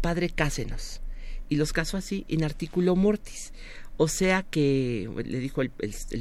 Padre, 0.01 0.29
cásenos. 0.29 1.01
Y 1.49 1.55
los 1.55 1.73
casó 1.73 1.97
así, 1.97 2.25
en 2.29 2.43
artículo 2.43 2.95
mortis. 2.95 3.53
O 4.01 4.07
sea 4.07 4.43
que 4.43 5.09
le 5.25 5.39
dijo 5.39 5.61
el, 5.61 5.71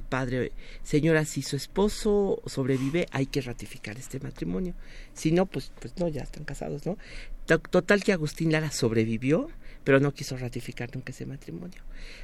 padre, 0.09 0.51
señora, 0.83 1.25
si 1.25 1.43
su 1.43 1.55
esposo 1.55 2.43
sobrevive, 2.45 3.07
hay 3.13 3.27
que 3.27 3.41
ratificar 3.41 3.97
este 3.97 4.19
matrimonio. 4.19 4.75
Si 5.15 5.31
no, 5.31 5.47
pues, 5.47 5.71
pues 5.81 5.95
no, 5.97 6.09
ya 6.09 6.23
están 6.23 6.43
casados, 6.43 6.85
¿no? 6.87 6.99
Total 7.47 8.03
que 8.03 8.13
Agustín 8.13 8.51
Lara 8.51 8.73
sobrevivió, 8.73 9.49
pero 9.85 10.01
no 10.01 10.13
quiso 10.13 10.37
ratificar 10.37 10.95
nunca 10.95 11.13
ese 11.13 11.27
matrimonio. 11.27 11.81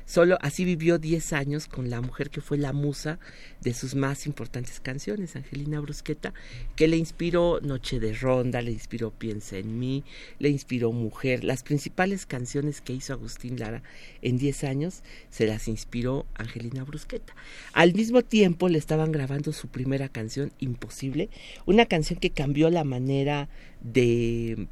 Solo 0.06 0.38
así 0.42 0.64
vivió 0.64 0.98
10 0.98 1.32
años 1.32 1.66
con 1.66 1.90
la 1.90 2.00
mujer 2.00 2.30
que 2.30 2.40
fue 2.40 2.58
la 2.58 2.72
musa 2.72 3.18
de 3.60 3.74
sus 3.74 3.94
más 3.94 4.26
importantes 4.26 4.80
canciones, 4.80 5.34
Angelina 5.36 5.80
Brusqueta, 5.80 6.34
que 6.76 6.88
le 6.88 6.96
inspiró 6.96 7.60
Noche 7.62 8.00
de 8.00 8.12
Ronda, 8.14 8.60
le 8.60 8.70
inspiró 8.72 9.10
Piensa 9.10 9.56
en 9.56 9.78
mí, 9.78 10.04
le 10.38 10.50
inspiró 10.50 10.92
Mujer. 10.92 11.44
Las 11.44 11.62
principales 11.62 12.26
canciones 12.26 12.80
que 12.80 12.92
hizo 12.92 13.12
Agustín 13.12 13.58
Lara 13.58 13.82
en 14.22 14.36
10 14.36 14.64
años 14.64 15.02
se 15.30 15.46
las 15.46 15.68
inspiró 15.68 16.26
Angelina 16.34 16.84
Brusqueta. 16.84 17.34
Al 17.72 17.94
mismo 17.94 18.22
tiempo 18.22 18.68
le 18.68 18.78
estaban 18.78 19.12
grabando 19.12 19.52
su 19.52 19.68
primera 19.68 20.08
canción, 20.08 20.52
Imposible, 20.58 21.30
una 21.66 21.86
canción 21.86 22.18
que 22.18 22.30
cambió 22.30 22.70
la 22.70 22.84
manera 22.84 23.48
de 23.80 24.68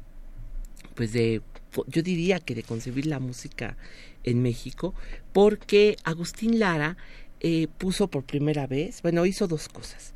pues 0.95 1.11
de 1.13 1.41
yo 1.87 2.01
diría 2.01 2.39
que 2.39 2.55
de 2.55 2.63
concebir 2.63 3.05
la 3.05 3.19
música 3.19 3.77
en 4.23 4.41
México, 4.41 4.93
porque 5.31 5.97
Agustín 6.03 6.59
Lara 6.59 6.97
eh, 7.39 7.67
puso 7.77 8.07
por 8.07 8.23
primera 8.23 8.67
vez, 8.67 9.01
bueno, 9.01 9.25
hizo 9.25 9.47
dos 9.47 9.67
cosas. 9.69 10.13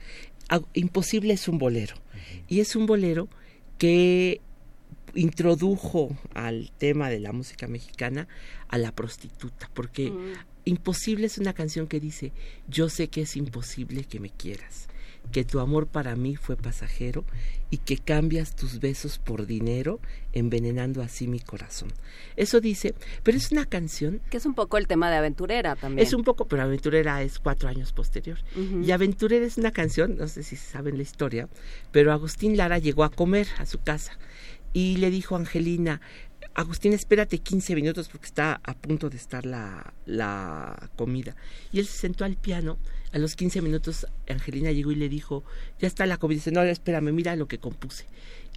Imposible 0.74 1.34
es 1.34 1.48
un 1.48 1.58
bolero, 1.58 1.96
y 2.48 2.62
es 2.62 2.76
un 2.76 2.86
bolero 2.86 3.28
que 3.78 4.40
introdujo 5.14 6.16
al 6.34 6.72
tema 6.78 7.10
de 7.10 7.20
la 7.20 7.34
música 7.34 7.68
mexicana 7.68 8.28
a 8.70 8.78
la 8.78 8.92
prostituta, 8.94 9.70
porque 9.74 10.12
mm. 10.12 10.34
Imposible 10.68 11.28
es 11.28 11.38
una 11.38 11.54
canción 11.54 11.88
que 11.88 12.02
dice, 12.02 12.34
yo 12.68 12.90
sé 12.90 13.08
que 13.08 13.22
es 13.22 13.38
imposible 13.38 14.04
que 14.04 14.20
me 14.20 14.30
quieras, 14.30 14.90
que 15.32 15.44
tu 15.44 15.60
amor 15.60 15.88
para 15.88 16.16
mí 16.16 16.36
fue 16.36 16.56
pasajero 16.56 17.26
y 17.70 17.78
que 17.78 17.98
cambias 17.98 18.56
tus 18.56 18.80
besos 18.80 19.20
por 19.20 19.46
dinero, 19.46 20.00
envenenando 20.32 21.02
así 21.02 21.28
mi 21.28 21.40
corazón. 21.40 21.92
Eso 22.36 22.62
dice, 22.62 22.96
pero 23.24 23.38
es 23.38 23.52
una 23.52 23.66
canción... 23.66 24.22
Que 24.30 24.38
es 24.38 24.46
un 24.46 24.54
poco 24.54 24.78
el 24.78 24.88
tema 24.88 25.10
de 25.10 25.18
Aventurera 25.18 25.76
también. 25.76 26.06
Es 26.06 26.14
un 26.14 26.24
poco, 26.24 26.48
pero 26.48 26.64
Aventurera 26.64 27.22
es 27.24 27.40
cuatro 27.40 27.68
años 27.68 27.92
posterior. 27.92 28.40
Y 28.56 28.92
Aventurera 28.92 29.46
es 29.46 29.58
una 29.58 29.72
canción, 29.72 30.18
no 30.18 30.28
sé 30.28 30.44
si 30.44 30.56
saben 30.56 30.98
la 30.98 31.04
historia, 31.04 31.50
pero 31.92 32.12
Agustín 32.14 32.56
Lara 32.56 32.78
llegó 32.78 33.04
a 33.04 33.10
comer 33.10 33.48
a 33.58 33.66
su 33.66 33.80
casa 33.80 34.18
y 34.74 34.98
le 34.98 35.10
dijo 35.10 35.36
a 35.36 35.40
Angelina, 35.40 36.02
Agustín, 36.58 36.92
espérate 36.94 37.38
15 37.38 37.76
minutos 37.76 38.10
porque 38.10 38.26
está 38.26 38.60
a 38.64 38.74
punto 38.74 39.12
de 39.12 39.18
estar 39.18 39.46
la, 39.46 39.94
la 40.08 40.90
comida. 40.96 41.36
Y 41.72 41.78
él 41.80 41.86
se 41.86 42.00
sentó 42.00 42.26
al 42.26 42.36
piano. 42.36 42.80
A 43.14 43.20
los 43.20 43.36
15 43.36 43.62
minutos 43.62 44.08
Angelina 44.28 44.72
llegó 44.72 44.92
y 44.92 44.96
le 44.96 45.08
dijo, 45.08 45.44
ya 45.80 45.88
está 45.88 46.08
la 46.08 46.18
comida. 46.18 46.38
Dice, 46.38 46.52
no, 46.52 46.64
espérame, 46.64 47.14
mira 47.14 47.36
lo 47.36 47.48
que 47.48 47.60
compuse 47.60 48.06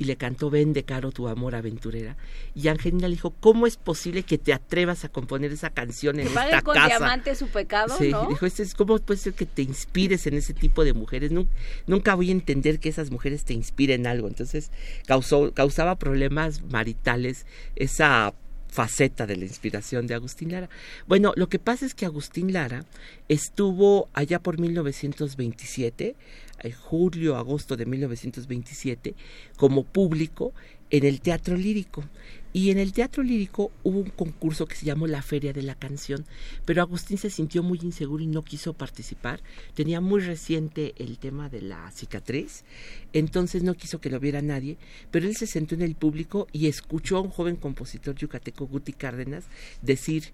y 0.01 0.05
le 0.05 0.17
cantó 0.17 0.49
Vende 0.49 0.83
caro 0.83 1.13
tu 1.13 1.29
amor 1.29 1.55
aventurera. 1.55 2.17
Y 2.55 2.69
Angelina 2.69 3.07
le 3.07 3.17
dijo, 3.17 3.35
¿cómo 3.39 3.67
es 3.67 3.77
posible 3.77 4.23
que 4.23 4.39
te 4.39 4.55
atrevas 4.55 5.05
a 5.05 5.11
componer 5.11 5.53
esa 5.53 5.69
canción 5.69 6.19
en 6.19 6.27
esta 6.27 6.63
con 6.63 6.75
casa? 6.75 6.87
diamante 6.87 7.35
su 7.35 7.49
pecado, 7.49 7.95
sí, 7.99 8.09
¿no? 8.09 8.27
dijo, 8.27 8.47
es, 8.47 8.75
¿cómo 8.75 8.99
puede 8.99 9.21
ser 9.21 9.35
que 9.35 9.45
te 9.45 9.61
inspires 9.61 10.27
en 10.27 10.35
ese 10.35 10.55
tipo 10.55 10.85
de 10.85 10.95
mujeres? 10.95 11.33
Nunca, 11.33 11.53
nunca 11.87 12.15
voy 12.15 12.31
a 12.31 12.33
entender 12.33 12.81
que 12.81 12.89
esas 12.89 13.11
mujeres 13.11 13.45
te 13.45 13.53
inspiren 13.53 14.07
algo. 14.07 14.27
Entonces 14.27 14.71
causó, 15.07 15.53
causaba 15.53 15.97
problemas 15.97 16.63
maritales 16.63 17.45
esa 17.77 18.33
faceta 18.71 19.27
de 19.27 19.37
la 19.37 19.45
inspiración 19.45 20.07
de 20.07 20.15
Agustín 20.15 20.53
Lara. 20.53 20.69
Bueno, 21.07 21.33
lo 21.37 21.49
que 21.49 21.59
pasa 21.59 21.87
es 21.87 21.95
que 21.95 22.07
Agustín 22.07 22.53
Lara 22.53 22.85
estuvo 23.29 24.09
allá 24.13 24.39
por 24.41 24.59
1927 24.59 26.17
en 26.63 26.73
julio, 26.73 27.37
agosto 27.37 27.77
de 27.77 27.87
1927, 27.87 29.15
como 29.57 29.85
público 29.85 30.53
en 30.91 31.05
el 31.05 31.21
Teatro 31.21 31.57
Lírico. 31.57 32.05
Y 32.53 32.71
en 32.71 32.79
el 32.79 32.93
Teatro 32.93 33.23
Lírico 33.23 33.71
hubo 33.85 34.01
un 34.01 34.11
concurso 34.11 34.67
que 34.67 34.75
se 34.75 34.85
llamó 34.85 35.07
la 35.07 35.23
Feria 35.23 35.53
de 35.53 35.63
la 35.63 35.77
Canción, 35.77 36.27
pero 36.65 36.83
Agustín 36.83 37.17
se 37.17 37.31
sintió 37.31 37.63
muy 37.63 37.79
inseguro 37.81 38.25
y 38.25 38.27
no 38.27 38.43
quiso 38.43 38.73
participar. 38.73 39.41
Tenía 39.75 40.01
muy 40.01 40.21
reciente 40.21 40.95
el 40.99 41.19
tema 41.19 41.49
de 41.49 41.63
la 41.63 41.89
cicatriz, 41.93 42.65
entonces 43.13 43.63
no 43.63 43.75
quiso 43.75 44.01
que 44.01 44.11
lo 44.11 44.19
viera 44.19 44.43
nadie, 44.43 44.79
pero 45.13 45.29
él 45.29 45.37
se 45.37 45.47
sentó 45.47 45.77
en 45.77 45.83
el 45.83 45.95
público 45.95 46.49
y 46.51 46.67
escuchó 46.67 47.19
a 47.19 47.21
un 47.21 47.31
joven 47.31 47.55
compositor 47.55 48.17
yucateco, 48.17 48.67
Guti 48.67 48.95
Cárdenas, 48.95 49.45
decir 49.81 50.33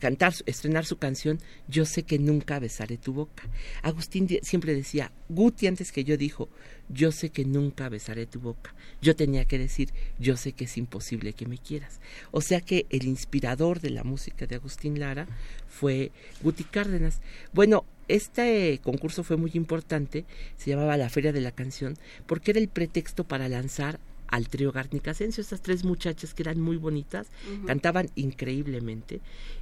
cantar, 0.00 0.34
estrenar 0.46 0.84
su 0.84 0.98
canción 0.98 1.38
Yo 1.68 1.84
sé 1.84 2.02
que 2.02 2.18
nunca 2.18 2.58
besaré 2.58 2.96
tu 2.96 3.12
boca. 3.12 3.44
Agustín 3.82 4.28
siempre 4.42 4.74
decía, 4.74 5.12
Guti 5.28 5.66
antes 5.66 5.92
que 5.92 6.04
yo 6.04 6.16
dijo, 6.16 6.48
yo 6.88 7.12
sé 7.12 7.30
que 7.30 7.44
nunca 7.44 7.88
besaré 7.88 8.26
tu 8.26 8.40
boca. 8.40 8.74
Yo 9.02 9.16
tenía 9.16 9.44
que 9.44 9.58
decir, 9.58 9.92
yo 10.18 10.36
sé 10.36 10.52
que 10.52 10.64
es 10.64 10.76
imposible 10.76 11.32
que 11.32 11.46
me 11.46 11.58
quieras. 11.58 12.00
O 12.30 12.40
sea 12.40 12.60
que 12.60 12.86
el 12.90 13.06
inspirador 13.06 13.80
de 13.80 13.90
la 13.90 14.04
música 14.04 14.46
de 14.46 14.56
Agustín 14.56 15.00
Lara 15.00 15.26
fue 15.68 16.12
Guti 16.42 16.64
Cárdenas. 16.64 17.20
Bueno, 17.52 17.84
este 18.08 18.80
concurso 18.82 19.24
fue 19.24 19.36
muy 19.36 19.50
importante, 19.54 20.24
se 20.56 20.70
llamaba 20.70 20.96
la 20.96 21.10
Feria 21.10 21.32
de 21.32 21.40
la 21.40 21.50
Canción, 21.50 21.96
porque 22.26 22.52
era 22.52 22.60
el 22.60 22.68
pretexto 22.68 23.24
para 23.24 23.48
lanzar 23.48 23.98
al 24.28 24.48
trío 24.48 24.72
Garnica 24.72 25.12
Asensio, 25.12 25.40
estas 25.40 25.62
tres 25.62 25.84
muchachas 25.84 26.34
que 26.34 26.42
eran 26.42 26.60
muy 26.60 26.76
bonitas, 26.76 27.28
cantaban 27.66 28.10
increíblemente 28.14 29.20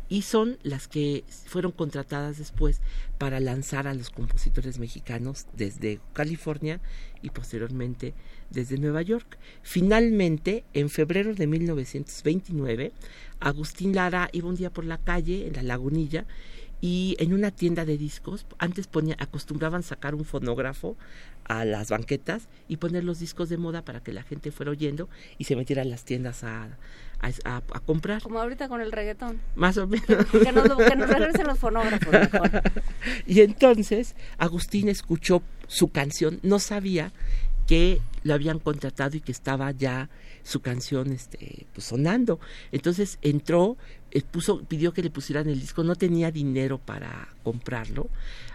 y 0.09 0.23
son 0.23 0.59
las 0.63 0.89
que 0.89 1.25
fueron 1.47 1.73
contratadas 1.73 2.39
después 2.39 2.81
para 3.19 3.41
lanzar 3.41 3.87
a 3.87 3.95
los 3.95 4.11
compositores 4.11 4.79
mexicanos 4.79 5.47
desde 5.57 6.01
California 6.13 6.81
y 7.23 7.31
posteriormente 7.31 8.15
desde 8.51 8.79
Nueva 8.79 9.03
York. 9.03 9.39
Finalmente, 9.63 10.65
en 10.75 10.91
febrero 10.91 11.35
de 11.35 11.47
1929, 11.47 12.93
Agustín 13.41 13.95
Lara 13.95 14.29
iba 14.33 14.49
un 14.49 14.57
día 14.57 14.71
por 14.71 14.85
la 14.85 14.99
calle 14.99 15.47
en 15.47 15.55
la 15.55 15.63
lagunilla 15.63 16.27
y 16.81 17.17
en 17.19 17.33
una 17.33 17.51
tienda 17.51 17.85
de 17.85 17.97
discos 17.97 18.47
antes 18.59 18.87
ponía, 18.87 19.17
acostumbraban 19.19 19.83
sacar 19.83 20.15
un 20.15 20.25
fonógrafo 20.25 20.97
a 21.45 21.65
las 21.65 21.91
banquetas 21.91 22.49
y 22.69 22.77
poner 22.77 23.05
los 23.05 23.19
discos 23.19 23.49
de 23.49 23.57
moda 23.57 23.83
para 23.83 24.01
que 24.01 24.13
la 24.13 24.23
gente 24.23 24.51
fuera 24.51 24.73
oyendo 24.73 25.09
y 25.39 25.45
se 25.45 25.57
metiera 25.57 25.83
a 25.83 25.85
las 25.85 26.05
tiendas 26.05 26.45
a, 26.45 26.77
a, 27.45 27.81
comprar. 27.87 28.23
Como 28.23 28.41
ahorita 28.41 28.69
con 28.69 28.81
el 28.81 28.93
reggaetón. 28.93 29.41
Más 29.55 29.77
o 29.79 29.87
menos. 29.87 30.07
que, 30.33 30.53
nos, 30.53 30.77
que 30.77 30.97
nos 30.97 31.09
regresen 31.09 31.47
los 31.47 31.59
fonógrafos 31.59 32.13
mejor. 32.13 32.51
y 33.27 33.41
entonces 33.41 34.15
Agustín 34.39 34.89
escuchó 34.89 35.43
su 35.67 35.89
canción, 35.89 36.41
no 36.43 36.59
sabía 36.59 37.13
que 37.67 38.01
lo 38.23 38.35
habían 38.35 38.59
contratado 38.59 39.17
y 39.17 39.21
que 39.21 39.33
estaba 39.33 39.71
ya 39.71 40.11
su 40.43 40.61
canción 40.61 41.13
este 41.13 41.67
pues 41.73 41.87
sonando. 41.87 42.41
Entonces 42.73 43.19
entró, 43.23 43.77
pidió 44.69 44.93
que 44.93 45.03
le 45.03 45.11
pusieran 45.11 45.49
el 45.49 45.61
disco, 45.61 45.83
no 45.83 45.97
tenía 45.97 46.31
dinero 46.31 46.79
para 46.79 47.29
comprarlo, 47.43 48.09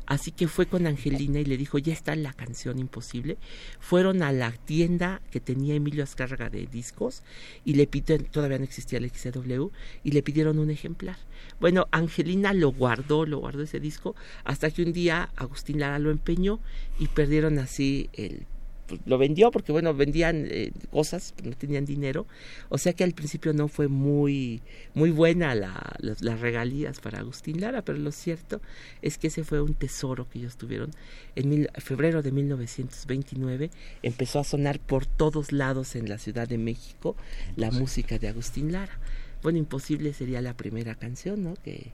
así 0.06 0.32
que 0.32 0.48
fue 0.48 0.68
con 0.68 0.88
Angelina 0.88 1.40
y 1.40 1.46
le 1.46 1.58
dijo, 1.58 1.78
ya 1.78 1.92
está 1.92 2.16
la 2.16 2.34
canción 2.34 2.80
imposible. 2.80 3.38
Fueron 3.80 4.24
a 4.24 4.32
la 4.32 4.52
tienda 4.52 5.22
que 5.32 5.40
tenía 5.40 5.76
Emilio 5.76 6.04
Azcárraga 6.04 6.50
de 6.50 6.66
discos 6.66 7.24
y 7.66 7.74
le 7.74 7.88
pidieron, 7.88 8.26
todavía 8.28 8.58
no 8.58 8.64
existía 8.64 9.00
el 9.00 9.10
XCW, 9.10 9.68
y 10.04 10.12
le 10.12 10.24
pidieron 10.24 10.60
un 10.60 10.70
ejemplar. 10.70 11.18
Bueno, 11.60 11.88
Angelina 11.92 12.54
lo 12.54 12.72
guardó, 12.72 13.26
lo 13.26 13.40
guardó 13.40 13.64
ese 13.64 13.80
disco, 13.80 14.16
hasta 14.46 14.72
que 14.72 14.84
un 14.84 14.94
día 14.94 15.30
Agustín 15.36 15.80
Lara 15.80 16.00
lo 16.00 16.12
empeñó 16.12 16.60
y 17.00 17.08
perdieron 17.08 17.60
así 17.60 18.10
el 18.14 18.46
pues, 18.90 19.02
lo 19.06 19.18
vendió 19.18 19.52
porque 19.52 19.72
bueno 19.72 19.94
vendían 19.94 20.48
eh, 20.50 20.72
cosas 20.92 21.34
no 21.44 21.52
tenían 21.52 21.86
dinero. 21.86 22.26
O 22.70 22.78
sea 22.78 22.94
que 22.94 23.04
al 23.04 23.14
principio 23.14 23.54
no 23.54 23.68
fue 23.68 23.88
muy 23.88 24.62
muy 24.94 25.12
buena 25.12 25.56
la, 25.56 25.96
las, 26.00 26.40
regalías 26.40 27.00
para 27.00 27.20
Agustín 27.20 27.62
Lara 27.62 27.84
pero 27.84 27.98
lo 28.00 28.12
cierto 28.12 28.62
es 29.02 29.18
que 29.18 29.28
ese 29.28 29.44
fue 29.44 29.62
un 29.62 29.74
tesoro 29.76 30.28
que 30.30 30.40
ellos 30.40 30.58
tuvieron. 30.58 30.92
En 31.36 31.68
febrero 31.78 32.22
de 32.22 32.32
1929 32.32 33.70
empezó 34.04 34.40
a 34.40 34.44
sonar 34.44 34.80
por 34.80 35.06
todos 35.06 35.52
lados 35.52 35.96
en 35.96 36.10
la 36.10 36.18
Ciudad 36.18 36.48
de 36.48 36.58
México 36.58 37.16
la 37.56 37.72
música 37.72 38.18
de 38.18 38.28
Agustín 38.28 38.72
Lara. 38.72 39.00
Bueno 39.44 39.60
imposible 39.60 40.14
sería 40.14 40.42
la 40.42 40.58
primera 40.58 40.96
canción 40.96 41.44
no 41.44 41.54
que 41.64 41.92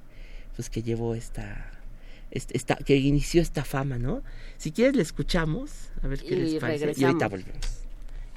pues 0.55 0.69
que 0.69 0.81
llevó 0.81 1.15
esta 1.15 1.71
esta, 2.31 2.75
que 2.75 2.95
inició 2.97 3.41
esta 3.41 3.63
fama, 3.63 3.97
¿no? 3.97 4.21
Si 4.57 4.71
quieres 4.71 4.95
le 4.95 5.01
escuchamos, 5.01 5.71
a 6.03 6.07
ver 6.07 6.21
qué 6.21 6.35
les 6.35 6.55
parece. 6.55 6.93
Y 6.97 7.03
ahorita 7.03 7.27
volvemos. 7.27 7.85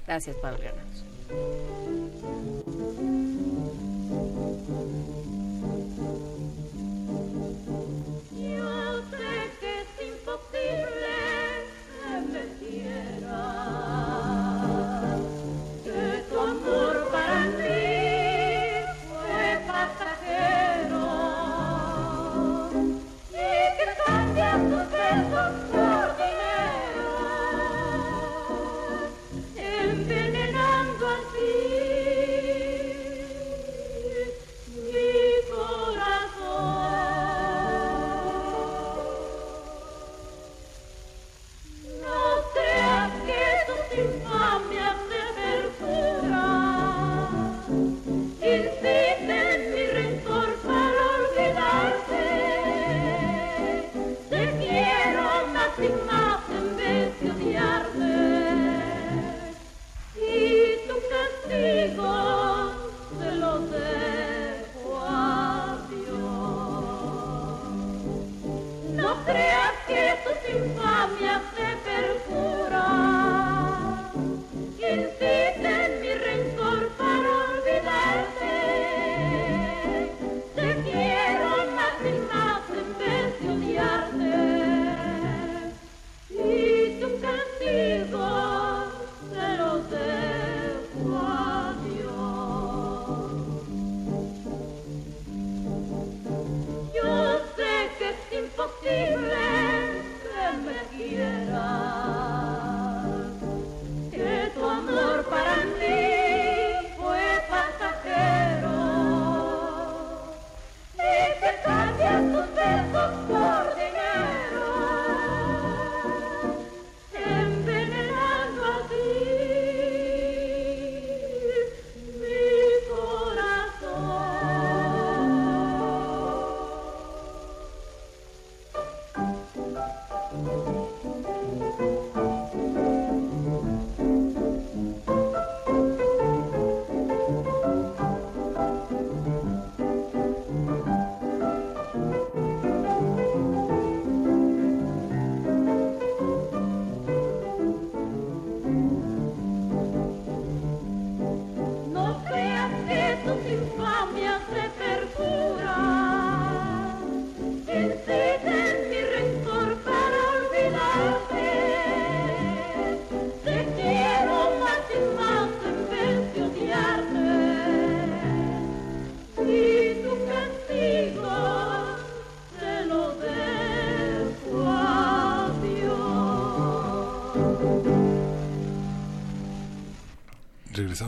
Gracias, 0.07 0.37
Pablo 0.37 0.59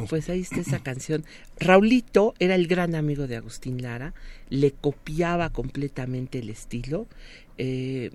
Pues 0.09 0.29
ahí 0.29 0.41
está 0.41 0.61
esa 0.61 0.81
canción. 0.81 1.25
Raulito 1.59 2.35
era 2.39 2.55
el 2.55 2.67
gran 2.67 2.95
amigo 2.95 3.27
de 3.27 3.37
Agustín 3.37 3.83
Lara, 3.83 4.15
le 4.49 4.73
copiaba 4.73 5.51
completamente 5.51 6.39
el 6.39 6.51
estilo 6.51 7.07
eh, 7.59 8.11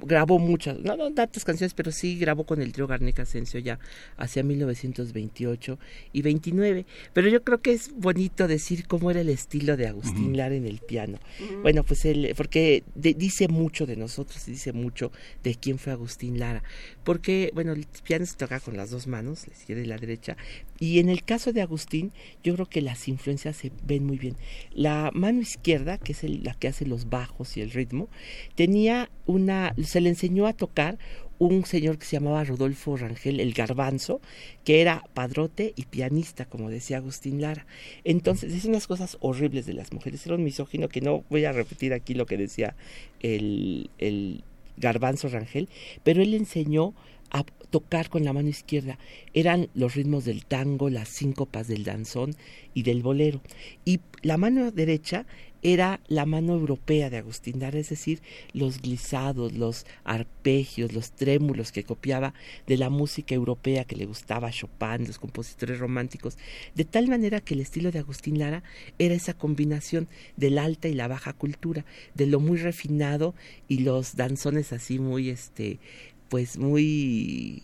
grabó 0.00 0.38
muchas, 0.38 0.78
no, 0.80 0.96
no 0.96 1.12
tantas 1.12 1.44
canciones, 1.44 1.74
pero 1.74 1.92
sí 1.92 2.18
grabó 2.18 2.44
con 2.44 2.60
el 2.60 2.72
trío 2.72 2.86
Garnica 2.86 3.22
Asensio 3.22 3.60
ya 3.60 3.78
hacia 4.16 4.42
1928 4.42 5.78
y 6.12 6.22
29. 6.22 6.86
Pero 7.12 7.28
yo 7.28 7.42
creo 7.42 7.60
que 7.60 7.72
es 7.72 7.92
bonito 7.94 8.48
decir 8.48 8.86
cómo 8.86 9.10
era 9.10 9.20
el 9.20 9.28
estilo 9.28 9.76
de 9.76 9.86
Agustín 9.86 10.36
Lara 10.36 10.54
en 10.54 10.66
el 10.66 10.78
piano. 10.78 11.18
Bueno, 11.62 11.84
pues 11.84 12.04
él, 12.04 12.32
porque 12.36 12.84
dice 12.94 13.48
mucho 13.48 13.86
de 13.86 13.96
nosotros 13.96 14.46
y 14.48 14.52
dice 14.52 14.72
mucho 14.72 15.12
de 15.42 15.54
quién 15.54 15.78
fue 15.78 15.92
Agustín 15.92 16.38
Lara. 16.38 16.62
Porque, 17.04 17.50
bueno, 17.54 17.72
el 17.72 17.86
piano 18.04 18.26
se 18.26 18.36
toca 18.36 18.60
con 18.60 18.76
las 18.76 18.90
dos 18.90 19.06
manos, 19.06 19.46
la 19.46 19.54
izquierda 19.54 19.82
y 19.82 19.86
la 19.86 19.98
derecha. 19.98 20.36
Y 20.78 20.98
en 20.98 21.08
el 21.08 21.22
caso 21.22 21.52
de 21.52 21.62
Agustín, 21.62 22.12
yo 22.42 22.54
creo 22.54 22.66
que 22.66 22.82
las 22.82 23.08
influencias 23.08 23.56
se 23.56 23.72
ven 23.84 24.04
muy 24.04 24.18
bien. 24.18 24.36
La 24.72 25.10
mano 25.14 25.40
izquierda, 25.40 25.98
que 25.98 26.12
es 26.12 26.22
la 26.22 26.54
que 26.54 26.68
hace 26.68 26.86
los 26.86 27.08
bajos 27.08 27.56
y 27.56 27.60
el 27.60 27.70
ritmo, 27.70 28.08
tenía 28.54 29.10
una, 29.26 29.72
se 29.84 30.00
le 30.00 30.08
enseñó 30.08 30.46
a 30.46 30.52
tocar 30.52 30.98
un 31.38 31.64
señor 31.66 31.98
que 31.98 32.06
se 32.06 32.16
llamaba 32.16 32.44
Rodolfo 32.44 32.96
Rangel, 32.96 33.40
el 33.40 33.52
garbanzo, 33.52 34.20
que 34.64 34.80
era 34.80 35.02
padrote 35.12 35.74
y 35.76 35.84
pianista, 35.84 36.46
como 36.46 36.70
decía 36.70 36.96
Agustín 36.98 37.40
Lara. 37.40 37.66
Entonces, 38.04 38.54
es 38.54 38.64
unas 38.64 38.86
cosas 38.86 39.18
horribles 39.20 39.66
de 39.66 39.74
las 39.74 39.92
mujeres. 39.92 40.24
Era 40.26 40.36
un 40.36 40.44
misógino 40.44 40.88
que 40.88 41.00
no 41.00 41.24
voy 41.28 41.44
a 41.44 41.52
repetir 41.52 41.92
aquí 41.92 42.14
lo 42.14 42.26
que 42.26 42.38
decía 42.38 42.74
el, 43.20 43.90
el 43.98 44.44
garbanzo 44.76 45.28
Rangel, 45.28 45.68
pero 46.02 46.22
él 46.22 46.32
enseñó 46.34 46.94
a 47.30 47.44
tocar 47.70 48.08
con 48.08 48.24
la 48.24 48.32
mano 48.32 48.48
izquierda. 48.48 48.98
Eran 49.34 49.68
los 49.74 49.94
ritmos 49.94 50.24
del 50.24 50.46
tango, 50.46 50.90
las 50.90 51.08
síncopas 51.08 51.68
del 51.68 51.84
danzón 51.84 52.34
y 52.72 52.82
del 52.82 53.02
bolero. 53.02 53.40
Y 53.84 54.00
la 54.22 54.36
mano 54.36 54.70
derecha 54.70 55.26
era 55.66 55.98
la 56.06 56.26
mano 56.26 56.52
europea 56.52 57.10
de 57.10 57.16
Agustín 57.16 57.58
Lara, 57.58 57.76
es 57.76 57.88
decir, 57.88 58.20
los 58.52 58.80
glisados, 58.80 59.52
los 59.52 59.84
arpegios, 60.04 60.92
los 60.92 61.10
trémulos 61.10 61.72
que 61.72 61.82
copiaba 61.82 62.34
de 62.68 62.76
la 62.76 62.88
música 62.88 63.34
europea 63.34 63.82
que 63.82 63.96
le 63.96 64.06
gustaba 64.06 64.46
a 64.46 64.52
Chopin, 64.52 65.08
los 65.08 65.18
compositores 65.18 65.80
románticos, 65.80 66.38
de 66.76 66.84
tal 66.84 67.08
manera 67.08 67.40
que 67.40 67.54
el 67.54 67.60
estilo 67.60 67.90
de 67.90 67.98
Agustín 67.98 68.38
Lara 68.38 68.62
era 69.00 69.16
esa 69.16 69.34
combinación 69.34 70.06
de 70.36 70.50
la 70.50 70.62
alta 70.62 70.86
y 70.86 70.94
la 70.94 71.08
baja 71.08 71.32
cultura, 71.32 71.84
de 72.14 72.26
lo 72.26 72.38
muy 72.38 72.58
refinado 72.58 73.34
y 73.66 73.80
los 73.80 74.14
danzones 74.14 74.72
así 74.72 75.00
muy 75.00 75.30
este 75.30 75.80
pues 76.28 76.58
muy 76.58 77.62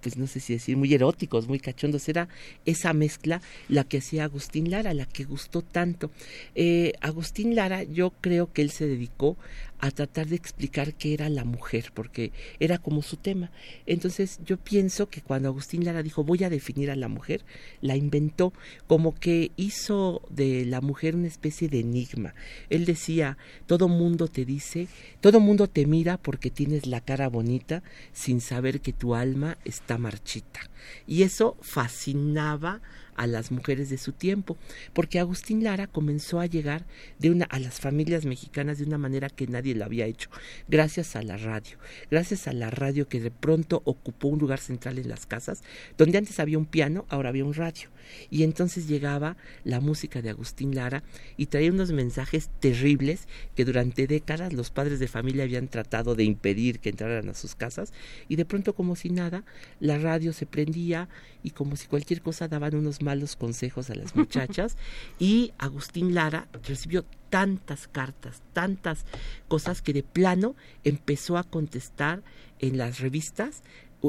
pues 0.00 0.16
no 0.16 0.26
sé 0.26 0.40
si 0.40 0.54
decir, 0.54 0.76
muy 0.76 0.92
eróticos, 0.94 1.48
muy 1.48 1.58
cachondos. 1.58 2.08
Era 2.08 2.28
esa 2.64 2.92
mezcla 2.92 3.40
la 3.68 3.84
que 3.84 3.98
hacía 3.98 4.24
Agustín 4.24 4.70
Lara, 4.70 4.94
la 4.94 5.06
que 5.06 5.24
gustó 5.24 5.62
tanto. 5.62 6.10
Eh, 6.54 6.92
Agustín 7.00 7.54
Lara, 7.54 7.82
yo 7.82 8.12
creo 8.20 8.52
que 8.52 8.62
él 8.62 8.70
se 8.70 8.86
dedicó 8.86 9.36
a 9.80 9.90
tratar 9.90 10.26
de 10.26 10.36
explicar 10.36 10.94
qué 10.94 11.14
era 11.14 11.28
la 11.28 11.44
mujer, 11.44 11.92
porque 11.94 12.32
era 12.58 12.78
como 12.78 13.02
su 13.02 13.16
tema. 13.16 13.50
Entonces 13.86 14.40
yo 14.44 14.56
pienso 14.56 15.08
que 15.08 15.22
cuando 15.22 15.48
Agustín 15.48 15.84
Lara 15.84 16.02
dijo 16.02 16.24
voy 16.24 16.44
a 16.44 16.50
definir 16.50 16.90
a 16.90 16.96
la 16.96 17.08
mujer, 17.08 17.44
la 17.80 17.96
inventó 17.96 18.52
como 18.86 19.14
que 19.14 19.52
hizo 19.56 20.22
de 20.30 20.64
la 20.64 20.80
mujer 20.80 21.14
una 21.14 21.28
especie 21.28 21.68
de 21.68 21.80
enigma. 21.80 22.34
Él 22.70 22.84
decía, 22.84 23.38
todo 23.66 23.88
mundo 23.88 24.28
te 24.28 24.44
dice, 24.44 24.88
todo 25.20 25.40
mundo 25.40 25.68
te 25.68 25.86
mira 25.86 26.16
porque 26.16 26.50
tienes 26.50 26.86
la 26.86 27.00
cara 27.00 27.28
bonita 27.28 27.82
sin 28.12 28.40
saber 28.40 28.80
que 28.80 28.92
tu 28.92 29.14
alma 29.14 29.58
está 29.64 29.98
marchita. 29.98 30.60
Y 31.06 31.22
eso 31.22 31.56
fascinaba 31.60 32.80
a 33.18 33.26
las 33.26 33.50
mujeres 33.50 33.90
de 33.90 33.98
su 33.98 34.12
tiempo, 34.12 34.56
porque 34.94 35.18
Agustín 35.18 35.62
Lara 35.62 35.86
comenzó 35.86 36.40
a 36.40 36.46
llegar 36.46 36.86
de 37.18 37.30
una 37.30 37.44
a 37.44 37.58
las 37.58 37.80
familias 37.80 38.24
mexicanas 38.24 38.78
de 38.78 38.84
una 38.84 38.96
manera 38.96 39.28
que 39.28 39.46
nadie 39.46 39.74
lo 39.74 39.84
había 39.84 40.06
hecho, 40.06 40.30
gracias 40.68 41.16
a 41.16 41.22
la 41.22 41.36
radio, 41.36 41.76
gracias 42.10 42.48
a 42.48 42.52
la 42.52 42.70
radio 42.70 43.08
que 43.08 43.20
de 43.20 43.30
pronto 43.30 43.82
ocupó 43.84 44.28
un 44.28 44.38
lugar 44.38 44.60
central 44.60 44.98
en 44.98 45.08
las 45.08 45.26
casas, 45.26 45.62
donde 45.98 46.18
antes 46.18 46.40
había 46.40 46.58
un 46.58 46.66
piano, 46.66 47.04
ahora 47.10 47.28
había 47.28 47.44
un 47.44 47.54
radio. 47.54 47.90
Y 48.30 48.42
entonces 48.42 48.88
llegaba 48.88 49.36
la 49.64 49.80
música 49.80 50.22
de 50.22 50.30
Agustín 50.30 50.74
Lara 50.74 51.02
y 51.36 51.46
traía 51.46 51.70
unos 51.70 51.92
mensajes 51.92 52.50
terribles 52.60 53.26
que 53.54 53.64
durante 53.64 54.06
décadas 54.06 54.52
los 54.52 54.70
padres 54.70 54.98
de 54.98 55.08
familia 55.08 55.44
habían 55.44 55.68
tratado 55.68 56.14
de 56.14 56.24
impedir 56.24 56.80
que 56.80 56.90
entraran 56.90 57.28
a 57.28 57.34
sus 57.34 57.54
casas. 57.54 57.92
Y 58.28 58.36
de 58.36 58.44
pronto 58.44 58.74
como 58.74 58.96
si 58.96 59.10
nada, 59.10 59.44
la 59.80 59.98
radio 59.98 60.32
se 60.32 60.46
prendía 60.46 61.08
y 61.42 61.50
como 61.50 61.76
si 61.76 61.86
cualquier 61.86 62.22
cosa 62.22 62.48
daban 62.48 62.74
unos 62.74 63.02
malos 63.02 63.36
consejos 63.36 63.90
a 63.90 63.94
las 63.94 64.14
muchachas. 64.14 64.76
Y 65.18 65.52
Agustín 65.58 66.14
Lara 66.14 66.48
recibió 66.66 67.04
tantas 67.30 67.88
cartas, 67.88 68.42
tantas 68.52 69.04
cosas 69.48 69.82
que 69.82 69.92
de 69.92 70.02
plano 70.02 70.54
empezó 70.84 71.36
a 71.36 71.44
contestar 71.44 72.22
en 72.58 72.78
las 72.78 73.00
revistas 73.00 73.62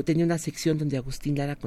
tenía 0.05 0.25
una 0.25 0.37
sección 0.37 0.77
donde 0.77 0.97
Agustín 0.97 1.37
Lara 1.37 1.57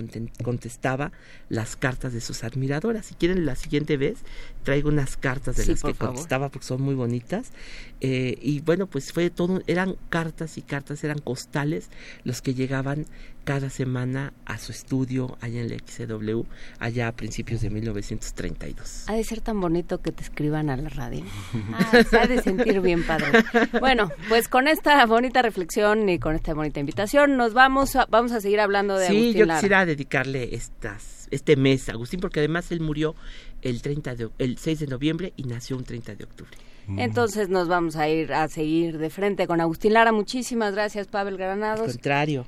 contestaba 0.42 1.12
las 1.48 1.76
cartas 1.76 2.12
de 2.12 2.20
sus 2.20 2.44
admiradoras. 2.44 3.06
Si 3.06 3.14
quieren 3.14 3.44
la 3.44 3.56
siguiente 3.56 3.96
vez, 3.96 4.18
traigo 4.62 4.88
unas 4.88 5.16
cartas 5.16 5.56
de 5.56 5.66
las 5.66 5.82
que 5.82 5.94
contestaba 5.94 6.48
porque 6.48 6.66
son 6.66 6.82
muy 6.82 6.94
bonitas. 6.94 7.52
Eh, 8.00 8.36
y 8.40 8.60
bueno, 8.60 8.86
pues 8.86 9.12
fue 9.12 9.30
todo, 9.30 9.62
eran 9.66 9.96
cartas 10.08 10.58
y 10.58 10.62
cartas, 10.62 11.04
eran 11.04 11.18
costales 11.18 11.88
los 12.24 12.42
que 12.42 12.54
llegaban 12.54 13.06
cada 13.44 13.70
semana 13.70 14.32
a 14.44 14.58
su 14.58 14.72
estudio 14.72 15.36
allá 15.40 15.60
en 15.60 15.72
el 15.72 15.80
XCW, 15.80 16.42
allá 16.78 17.08
a 17.08 17.12
principios 17.12 17.60
de 17.60 17.70
1932. 17.70 19.04
Ha 19.08 19.14
de 19.14 19.24
ser 19.24 19.40
tan 19.40 19.60
bonito 19.60 20.00
que 20.00 20.12
te 20.12 20.22
escriban 20.22 20.70
a 20.70 20.76
la 20.76 20.88
radio. 20.88 21.24
Ah, 21.74 22.02
se 22.08 22.18
ha 22.18 22.26
de 22.26 22.42
sentir 22.42 22.80
bien 22.80 23.04
padre. 23.04 23.44
Bueno, 23.80 24.10
pues 24.28 24.48
con 24.48 24.68
esta 24.68 25.04
bonita 25.06 25.42
reflexión 25.42 26.08
y 26.08 26.18
con 26.18 26.34
esta 26.34 26.54
bonita 26.54 26.80
invitación 26.80 27.36
nos 27.36 27.54
vamos 27.54 27.96
a, 27.96 28.06
vamos 28.06 28.32
a 28.32 28.40
seguir 28.40 28.60
hablando 28.60 28.96
de 28.98 29.08
sí, 29.08 29.32
yo 29.32 29.46
quisiera 29.46 29.86
dedicarle 29.86 30.54
estas, 30.54 31.21
este 31.32 31.56
mes 31.56 31.88
Agustín 31.88 32.20
porque 32.20 32.40
además 32.40 32.70
él 32.70 32.80
murió 32.80 33.14
el, 33.62 33.82
30 33.82 34.14
de, 34.14 34.30
el 34.38 34.58
6 34.58 34.78
de 34.78 34.86
noviembre 34.86 35.32
y 35.36 35.44
nació 35.44 35.76
un 35.76 35.84
30 35.84 36.14
de 36.14 36.24
octubre. 36.24 36.52
Entonces 36.96 37.48
nos 37.48 37.68
vamos 37.68 37.96
a 37.96 38.08
ir 38.08 38.32
a 38.32 38.48
seguir 38.48 38.98
de 38.98 39.08
frente 39.08 39.46
con 39.46 39.60
Agustín 39.60 39.92
Lara. 39.94 40.12
Muchísimas 40.12 40.74
gracias, 40.74 41.06
Pavel 41.06 41.36
Granados. 41.36 41.86
Al 41.86 41.92
contrario 41.92 42.46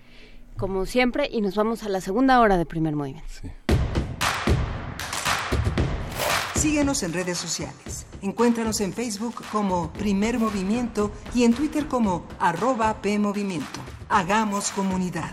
como 0.56 0.86
siempre, 0.86 1.28
y 1.30 1.40
nos 1.40 1.56
vamos 1.56 1.82
a 1.82 1.88
la 1.88 2.00
segunda 2.00 2.40
hora 2.40 2.56
de 2.56 2.66
primer 2.66 2.94
movimiento. 2.94 3.28
Síguenos 6.54 7.02
en 7.02 7.12
redes 7.12 7.38
sociales. 7.38 8.06
Encuéntranos 8.22 8.80
en 8.80 8.92
Facebook 8.92 9.34
como 9.52 9.92
Primer 9.92 10.38
Movimiento 10.38 11.10
y 11.34 11.44
en 11.44 11.52
Twitter 11.52 11.86
como 11.86 12.26
arroba 12.38 13.02
PMovimiento. 13.02 13.80
Hagamos 14.08 14.70
comunidad. 14.70 15.32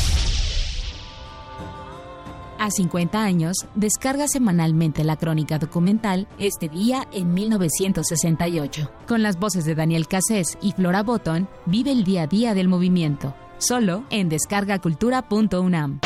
A 2.61 2.69
50 2.69 3.23
años, 3.23 3.57
descarga 3.73 4.27
semanalmente 4.27 5.03
la 5.03 5.15
crónica 5.15 5.57
documental 5.57 6.27
Este 6.37 6.69
día 6.69 7.07
en 7.11 7.33
1968. 7.33 8.91
Con 9.07 9.23
las 9.23 9.39
voces 9.39 9.65
de 9.65 9.73
Daniel 9.73 10.07
Cassés 10.07 10.59
y 10.61 10.71
Flora 10.73 11.01
Botton, 11.01 11.49
vive 11.65 11.91
el 11.91 12.03
día 12.03 12.21
a 12.21 12.27
día 12.27 12.53
del 12.53 12.67
movimiento. 12.67 13.33
Solo 13.57 14.03
en 14.11 14.29
descargacultura.unam. 14.29 16.01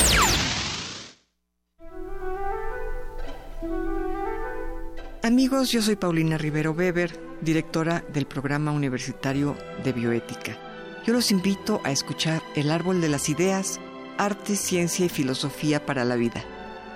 Amigos, 5.23 5.73
yo 5.73 5.81
soy 5.81 5.97
Paulina 5.97 6.37
Rivero 6.37 6.71
Weber, 6.71 7.19
directora 7.41 8.01
del 8.13 8.27
programa 8.27 8.71
universitario 8.71 9.57
de 9.83 9.91
bioética. 9.91 10.57
Yo 11.05 11.11
los 11.11 11.31
invito 11.31 11.81
a 11.83 11.91
escuchar 11.91 12.41
El 12.55 12.71
Árbol 12.71 13.01
de 13.01 13.09
las 13.09 13.27
Ideas, 13.27 13.81
Arte, 14.17 14.55
Ciencia 14.55 15.05
y 15.05 15.09
Filosofía 15.09 15.85
para 15.85 16.05
la 16.05 16.15
Vida. 16.15 16.43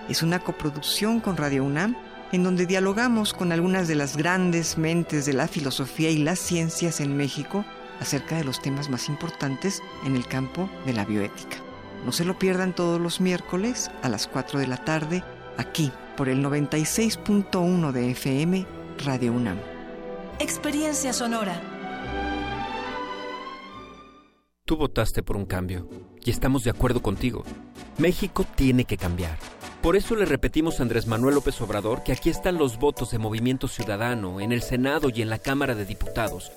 Es 0.07 0.24
una 0.24 0.39
coproducción 0.39 1.20
con 1.20 1.38
Radio 1.38 1.63
UNAM 1.63 1.95
en 2.32 2.43
donde 2.43 2.65
dialogamos 2.65 3.34
con 3.34 3.51
algunas 3.51 3.88
de 3.88 3.95
las 3.95 4.15
grandes 4.15 4.78
mentes 4.78 5.26
de 5.26 5.34
la 5.34 5.47
filosofía 5.47 6.09
y 6.09 6.17
las 6.17 6.39
ciencias 6.39 6.99
en 7.01 7.17
México 7.17 7.65
acerca 7.99 8.38
de 8.38 8.43
los 8.43 8.61
temas 8.61 8.89
más 8.89 9.09
importantes 9.09 9.82
en 10.05 10.15
el 10.15 10.26
campo 10.28 10.70
de 10.86 10.93
la 10.93 11.05
bioética. 11.05 11.57
No 12.05 12.11
se 12.11 12.26
lo 12.26 12.39
pierdan 12.39 12.74
todos 12.74 13.01
los 13.01 13.20
miércoles 13.20 13.91
a 14.01 14.09
las 14.09 14.28
4 14.28 14.59
de 14.59 14.67
la 14.67 14.78
tarde 14.78 15.24
aquí 15.57 15.91
por 16.15 16.30
el 16.30 16.43
96.1 16.43 17.91
de 17.91 18.11
FM 18.11 18.65
Radio 19.05 19.34
UNAM. 19.34 19.57
Experiencia 20.39 21.11
sonora. 21.11 21.61
Tú 24.65 24.78
votaste 24.78 25.24
por 25.24 25.36
un 25.36 25.45
cambio 25.45 25.89
y 26.24 26.32
estamos 26.32 26.63
de 26.63 26.70
acuerdo 26.72 27.01
contigo. 27.01 27.43
México 27.97 28.45
tiene 28.55 28.86
que 28.86 28.97
cambiar. 28.97 29.38
Por 29.82 29.95
eso 29.95 30.15
le 30.15 30.26
repetimos 30.26 30.80
a 30.80 30.84
Andrés 30.84 31.07
Manuel 31.07 31.36
López 31.36 31.59
Obrador 31.61 32.03
que 32.03 32.11
aquí 32.11 32.30
están 32.30 32.57
los 32.57 32.78
votos 32.78 33.11
de 33.11 33.20
Movimiento 33.20 33.67
Ciudadano 33.67 34.41
en 34.41 34.51
el 34.51 34.61
Senado 34.61 35.09
y 35.13 35.22
en 35.22 35.30
la 35.30 35.39
Cámara 35.39 35.76
de 35.76 35.86
Diputados 35.86 36.51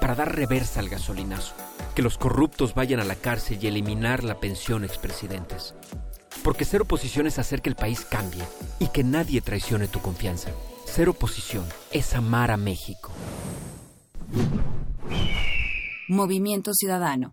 para 0.00 0.14
dar 0.14 0.34
reversa 0.34 0.80
al 0.80 0.88
gasolinazo, 0.88 1.54
que 1.94 2.02
los 2.02 2.18
corruptos 2.18 2.74
vayan 2.74 3.00
a 3.00 3.04
la 3.04 3.14
cárcel 3.14 3.58
y 3.60 3.66
eliminar 3.66 4.24
la 4.24 4.40
pensión 4.40 4.84
expresidentes. 4.84 5.74
Porque 6.42 6.64
ser 6.64 6.82
oposición 6.82 7.26
es 7.26 7.38
hacer 7.38 7.62
que 7.62 7.68
el 7.68 7.76
país 7.76 8.04
cambie 8.04 8.42
y 8.80 8.88
que 8.88 9.04
nadie 9.04 9.40
traicione 9.40 9.86
tu 9.86 10.00
confianza. 10.00 10.50
Ser 10.86 11.08
oposición 11.08 11.64
es 11.92 12.14
amar 12.14 12.50
a 12.50 12.56
México. 12.56 13.12
Movimiento 16.08 16.72
Ciudadano. 16.74 17.32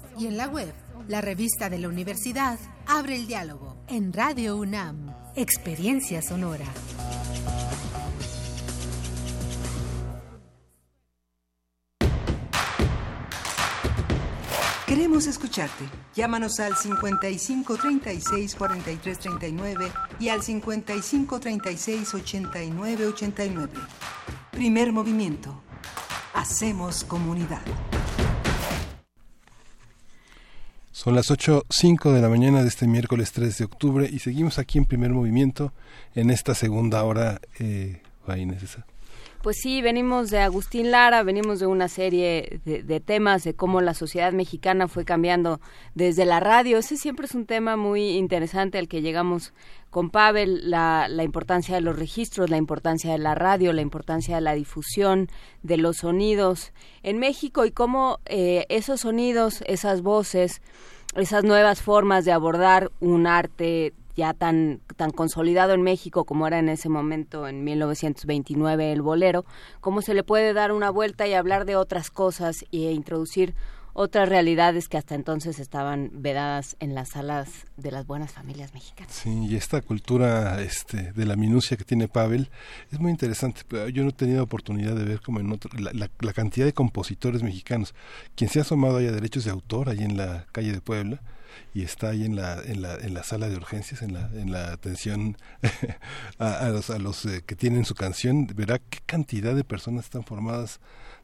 y 0.17 0.27
en 0.27 0.37
la 0.37 0.47
web. 0.47 0.73
La 1.07 1.21
revista 1.21 1.69
de 1.69 1.79
la 1.79 1.87
universidad 1.87 2.59
abre 2.87 3.15
el 3.15 3.27
diálogo 3.27 3.77
en 3.87 4.13
Radio 4.13 4.57
UNAM, 4.57 5.13
Experiencia 5.35 6.21
Sonora. 6.21 6.65
Queremos 14.91 15.25
escucharte. 15.25 15.85
Llámanos 16.13 16.59
al 16.59 16.75
55 16.75 17.77
36 17.77 18.55
43 18.55 19.19
39 19.19 19.89
y 20.19 20.27
al 20.27 20.43
55 20.43 21.39
36 21.39 22.13
89 22.13 23.07
89. 23.07 23.73
Primer 24.51 24.91
movimiento. 24.91 25.61
Hacemos 26.33 27.05
comunidad. 27.05 27.61
Son 31.03 31.15
las 31.15 31.31
8.05 31.31 32.13
de 32.13 32.21
la 32.21 32.29
mañana 32.29 32.61
de 32.61 32.67
este 32.67 32.85
miércoles 32.85 33.31
3 33.31 33.57
de 33.57 33.65
octubre 33.65 34.07
y 34.07 34.19
seguimos 34.19 34.59
aquí 34.59 34.77
en 34.77 34.85
primer 34.85 35.09
movimiento 35.09 35.73
en 36.13 36.29
esta 36.29 36.53
segunda 36.53 37.03
hora. 37.03 37.41
Eh, 37.57 38.03
pues 39.41 39.57
sí, 39.61 39.81
venimos 39.81 40.29
de 40.29 40.39
Agustín 40.39 40.91
Lara, 40.91 41.23
venimos 41.23 41.59
de 41.59 41.65
una 41.65 41.87
serie 41.87 42.61
de, 42.65 42.99
temas 42.99 43.43
de 43.43 43.55
cómo 43.55 43.81
la 43.81 43.93
sociedad 43.93 44.33
mexicana 44.33 44.87
fue 44.87 45.05
cambiando 45.05 45.59
desde 45.95 46.25
la 46.25 46.39
radio. 46.39 46.77
Ese 46.77 46.97
siempre 46.97 47.25
es 47.25 47.33
un 47.33 47.45
tema 47.45 47.75
muy 47.75 48.11
interesante 48.11 48.77
al 48.77 48.87
que 48.87 49.01
llegamos 49.01 49.53
con 49.89 50.09
Pavel, 50.09 50.69
la, 50.69 51.07
la 51.09 51.23
importancia 51.23 51.75
de 51.75 51.81
los 51.81 51.97
registros, 51.97 52.49
la 52.49 52.57
importancia 52.57 53.11
de 53.11 53.17
la 53.17 53.35
radio, 53.35 53.73
la 53.73 53.81
importancia 53.81 54.35
de 54.35 54.41
la 54.41 54.53
difusión 54.53 55.27
de 55.63 55.77
los 55.77 55.97
sonidos 55.97 56.71
en 57.03 57.17
México 57.17 57.65
y 57.65 57.71
cómo 57.71 58.19
eh, 58.25 58.65
esos 58.69 59.01
sonidos, 59.01 59.63
esas 59.65 60.01
voces, 60.01 60.61
esas 61.15 61.43
nuevas 61.43 61.81
formas 61.81 62.25
de 62.25 62.31
abordar 62.31 62.91
un 62.99 63.27
arte 63.27 63.93
ya 64.15 64.33
tan, 64.33 64.81
tan 64.95 65.11
consolidado 65.11 65.73
en 65.73 65.81
México 65.81 66.25
como 66.25 66.47
era 66.47 66.59
en 66.59 66.69
ese 66.69 66.89
momento, 66.89 67.47
en 67.47 67.63
1929, 67.63 68.91
el 68.91 69.01
bolero, 69.01 69.45
cómo 69.79 70.01
se 70.01 70.13
le 70.13 70.23
puede 70.23 70.53
dar 70.53 70.71
una 70.71 70.89
vuelta 70.89 71.27
y 71.27 71.33
hablar 71.33 71.65
de 71.65 71.75
otras 71.75 72.09
cosas 72.09 72.65
e 72.71 72.91
introducir 72.91 73.53
otras 73.93 74.29
realidades 74.29 74.87
que 74.87 74.97
hasta 74.97 75.15
entonces 75.15 75.59
estaban 75.59 76.11
vedadas 76.13 76.77
en 76.79 76.95
las 76.95 77.09
salas 77.09 77.65
de 77.77 77.91
las 77.91 78.07
buenas 78.07 78.31
familias 78.31 78.73
mexicanas. 78.73 79.13
Sí, 79.13 79.47
y 79.47 79.55
esta 79.55 79.81
cultura 79.81 80.61
este, 80.61 81.11
de 81.11 81.25
la 81.25 81.35
minucia 81.35 81.77
que 81.77 81.83
tiene 81.83 82.07
Pavel 82.07 82.49
es 82.91 82.99
muy 82.99 83.11
interesante. 83.11 83.61
Yo 83.91 84.03
no 84.03 84.09
he 84.09 84.13
tenido 84.13 84.43
oportunidad 84.43 84.95
de 84.95 85.03
ver 85.03 85.21
como 85.21 85.39
en 85.39 85.51
otro, 85.51 85.69
la, 85.77 86.09
la, 86.19 86.33
cantidad 86.33 86.65
de 86.65 86.73
compositores 86.73 87.43
mexicanos. 87.43 87.93
Quien 88.35 88.49
se 88.49 88.59
ha 88.59 88.61
asomado 88.61 88.97
ahí 88.97 89.07
a 89.07 89.11
derechos 89.11 89.45
de 89.45 89.51
autor, 89.51 89.89
ahí 89.89 89.99
en 89.99 90.17
la 90.17 90.45
calle 90.51 90.71
de 90.71 90.81
Puebla, 90.81 91.21
y 91.73 91.83
está 91.83 92.09
ahí 92.09 92.25
en 92.25 92.35
la, 92.35 92.61
en 92.63 92.81
la, 92.81 92.95
en 92.95 93.13
la 93.13 93.23
sala 93.23 93.49
de 93.49 93.55
urgencias, 93.55 94.01
en 94.01 94.13
la, 94.13 94.29
en 94.33 94.51
la 94.51 94.71
atención 94.71 95.37
a, 96.39 96.69
los, 96.69 96.89
a 96.89 96.99
los 96.99 97.25
eh, 97.25 97.43
que 97.45 97.55
tienen 97.55 97.85
su 97.85 97.95
canción, 97.95 98.47
verá 98.55 98.79
qué 98.79 98.99
cantidad 99.05 99.55
de 99.55 99.63
personas 99.63 100.05
están 100.05 100.23
formadas 100.23 100.79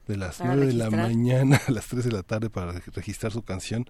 de 0.08 0.18
las 0.18 0.40
nueve 0.40 0.68
de 0.68 0.74
la 0.74 0.90
mañana 0.90 1.60
a 1.68 1.72
las 1.72 1.88
3 1.88 2.06
de 2.06 2.12
la 2.12 2.24
tarde 2.24 2.50
para 2.50 2.72
registrar 2.72 3.32
su 3.32 3.44
canción 3.44 3.86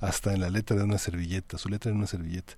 hasta 0.00 0.32
en 0.32 0.40
la 0.40 0.48
letra 0.48 0.76
de 0.76 0.84
una 0.84 0.98
servilleta, 0.98 1.58
su 1.58 1.68
letra 1.68 1.90
en 1.90 1.98
una 1.98 2.06
servilleta. 2.06 2.54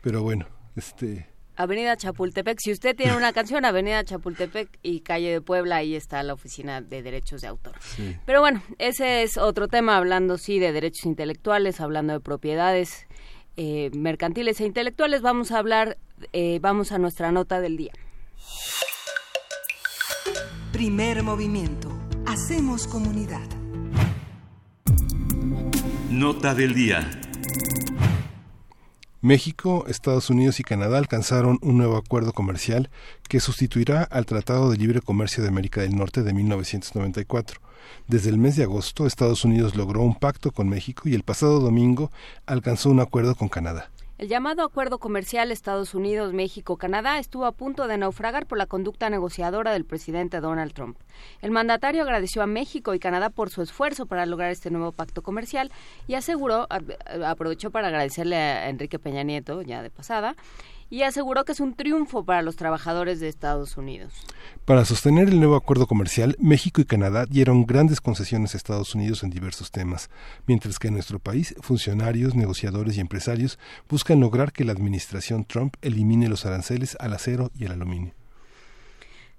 Pero 0.00 0.22
bueno, 0.22 0.46
este 0.74 1.26
Avenida 1.56 1.96
Chapultepec. 1.96 2.58
Si 2.60 2.72
usted 2.72 2.94
tiene 2.94 3.16
una 3.16 3.32
canción, 3.32 3.64
Avenida 3.64 4.04
Chapultepec 4.04 4.78
y 4.82 5.00
Calle 5.00 5.30
de 5.32 5.40
Puebla, 5.40 5.76
ahí 5.76 5.94
está 5.94 6.22
la 6.22 6.34
Oficina 6.34 6.80
de 6.80 7.02
Derechos 7.02 7.40
de 7.40 7.48
Autor. 7.48 7.74
Pero 8.26 8.40
bueno, 8.40 8.62
ese 8.78 9.22
es 9.22 9.38
otro 9.38 9.68
tema, 9.68 9.96
hablando 9.96 10.38
sí 10.38 10.58
de 10.58 10.72
derechos 10.72 11.06
intelectuales, 11.06 11.80
hablando 11.80 12.12
de 12.12 12.20
propiedades 12.20 13.06
eh, 13.56 13.90
mercantiles 13.94 14.60
e 14.60 14.66
intelectuales. 14.66 15.22
Vamos 15.22 15.50
a 15.50 15.58
hablar, 15.58 15.96
eh, 16.32 16.58
vamos 16.60 16.92
a 16.92 16.98
nuestra 16.98 17.32
nota 17.32 17.60
del 17.60 17.76
día. 17.76 17.92
Primer 20.72 21.22
movimiento. 21.22 21.90
Hacemos 22.26 22.86
comunidad. 22.86 23.48
Nota 26.10 26.54
del 26.54 26.74
día. 26.74 27.10
México, 29.26 29.86
Estados 29.88 30.30
Unidos 30.30 30.60
y 30.60 30.62
Canadá 30.62 30.98
alcanzaron 30.98 31.58
un 31.60 31.78
nuevo 31.78 31.96
acuerdo 31.96 32.32
comercial 32.32 32.90
que 33.28 33.40
sustituirá 33.40 34.04
al 34.04 34.24
Tratado 34.24 34.70
de 34.70 34.76
Libre 34.76 35.00
Comercio 35.00 35.42
de 35.42 35.48
América 35.48 35.80
del 35.80 35.96
Norte 35.96 36.22
de 36.22 36.32
1994. 36.32 37.60
Desde 38.06 38.30
el 38.30 38.38
mes 38.38 38.54
de 38.54 38.62
agosto, 38.62 39.04
Estados 39.04 39.44
Unidos 39.44 39.74
logró 39.74 40.02
un 40.02 40.14
pacto 40.14 40.52
con 40.52 40.68
México 40.68 41.08
y 41.08 41.14
el 41.14 41.24
pasado 41.24 41.58
domingo 41.58 42.12
alcanzó 42.46 42.88
un 42.88 43.00
acuerdo 43.00 43.34
con 43.34 43.48
Canadá. 43.48 43.90
El 44.18 44.28
llamado 44.28 44.62
Acuerdo 44.62 44.98
Comercial 44.98 45.52
Estados 45.52 45.94
Unidos-México-Canadá 45.94 47.18
estuvo 47.18 47.44
a 47.44 47.52
punto 47.52 47.86
de 47.86 47.98
naufragar 47.98 48.46
por 48.46 48.56
la 48.56 48.64
conducta 48.64 49.10
negociadora 49.10 49.72
del 49.72 49.84
presidente 49.84 50.40
Donald 50.40 50.72
Trump. 50.72 50.96
El 51.42 51.50
mandatario 51.50 52.02
agradeció 52.02 52.42
a 52.42 52.46
México 52.46 52.94
y 52.94 52.98
Canadá 52.98 53.28
por 53.28 53.50
su 53.50 53.60
esfuerzo 53.60 54.06
para 54.06 54.24
lograr 54.24 54.50
este 54.50 54.70
nuevo 54.70 54.92
pacto 54.92 55.22
comercial 55.22 55.70
y 56.08 56.14
aseguró, 56.14 56.66
aprovechó 57.26 57.70
para 57.70 57.88
agradecerle 57.88 58.36
a 58.36 58.70
Enrique 58.70 58.98
Peña 58.98 59.22
Nieto, 59.22 59.60
ya 59.60 59.82
de 59.82 59.90
pasada, 59.90 60.34
y 60.90 61.02
aseguró 61.02 61.44
que 61.44 61.52
es 61.52 61.60
un 61.60 61.74
triunfo 61.74 62.24
para 62.24 62.42
los 62.42 62.56
trabajadores 62.56 63.20
de 63.20 63.28
Estados 63.28 63.76
Unidos. 63.76 64.14
Para 64.64 64.84
sostener 64.84 65.28
el 65.28 65.38
nuevo 65.38 65.56
acuerdo 65.56 65.86
comercial, 65.86 66.36
México 66.38 66.80
y 66.80 66.84
Canadá 66.84 67.26
dieron 67.26 67.66
grandes 67.66 68.00
concesiones 68.00 68.54
a 68.54 68.56
Estados 68.56 68.94
Unidos 68.94 69.22
en 69.22 69.30
diversos 69.30 69.70
temas, 69.70 70.10
mientras 70.46 70.78
que 70.78 70.88
en 70.88 70.94
nuestro 70.94 71.18
país 71.18 71.54
funcionarios, 71.60 72.34
negociadores 72.34 72.96
y 72.96 73.00
empresarios 73.00 73.58
buscan 73.88 74.20
lograr 74.20 74.52
que 74.52 74.64
la 74.64 74.72
administración 74.72 75.44
Trump 75.44 75.74
elimine 75.82 76.28
los 76.28 76.46
aranceles 76.46 76.96
al 77.00 77.14
acero 77.14 77.50
y 77.54 77.66
al 77.66 77.72
aluminio. 77.72 78.14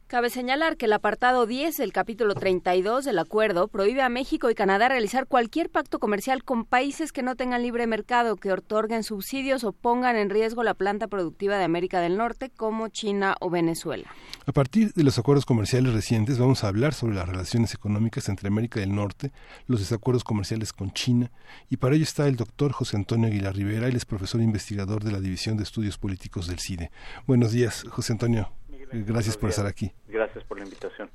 Cabe 0.08 0.30
señalar 0.30 0.78
que 0.78 0.86
el 0.86 0.93
apartado 0.93 1.45
10 1.45 1.76
del 1.76 1.91
capítulo 1.91 2.34
32 2.34 3.03
del 3.03 3.20
acuerdo 3.20 3.68
prohíbe 3.68 4.01
a 4.01 4.08
México 4.08 4.49
y 4.49 4.55
Canadá 4.55 4.88
realizar 4.88 5.28
cualquier 5.28 5.70
pacto 5.70 5.99
comercial 5.99 6.45
con 6.45 6.64
países 6.64 7.12
que 7.12 7.24
no 7.24 7.36
tengan 7.36 7.62
libre 7.62 7.88
mercado, 7.88 8.38
que 8.38 8.53
otorguen 8.53 9.03
subsidios 9.03 9.66
o 9.66 9.74
pongan 9.74 10.16
en 10.16 10.30
riesgo 10.30 10.64
la 10.64 10.76
planta 10.76 11.10
productiva 11.10 11.58
de 11.58 11.66
América 11.66 11.99
del 11.99 12.16
Norte, 12.16 12.49
como 12.49 12.88
China 12.88 13.36
o 13.41 13.49
Venezuela. 13.49 14.10
A 14.45 14.53
partir 14.53 14.93
de 14.93 15.03
los 15.03 15.20
acuerdos 15.20 15.45
comerciales 15.45 15.91
recientes, 15.91 16.39
vamos 16.39 16.64
a 16.64 16.70
hablar 16.70 16.93
sobre 16.93 17.16
las 17.16 17.28
relaciones 17.28 17.74
económicas 17.74 18.30
entre 18.30 18.47
América 18.47 18.80
del 18.80 18.95
Norte, 18.95 19.34
los 19.66 19.82
desacuerdos 19.82 20.24
comerciales 20.24 20.72
con 20.72 20.91
China, 20.91 21.32
y 21.70 21.76
para 21.76 21.95
ello 21.95 22.03
está 22.03 22.28
el 22.28 22.38
doctor 22.38 22.72
José 22.72 22.95
Antonio 22.95 23.28
Aguilar 23.28 23.58
Rivera, 23.58 23.88
él 23.88 23.97
es 23.97 24.05
profesor 24.05 24.39
investigador 24.39 25.03
de 25.03 25.12
la 25.12 25.20
División 25.20 25.58
de 25.58 25.64
Estudios 25.64 25.97
Políticos 25.97 26.47
del 26.47 26.60
CIDE. 26.60 26.91
Buenos 27.26 27.51
días, 27.51 27.84
José 27.89 28.14
Antonio. 28.14 28.57
Gracias 28.91 29.38
por 29.38 29.49
estar 29.49 29.65
aquí. 29.65 29.91
Gracias 30.07 30.43
por 30.45 30.57
la 30.57 30.65
invitación. 30.65 31.09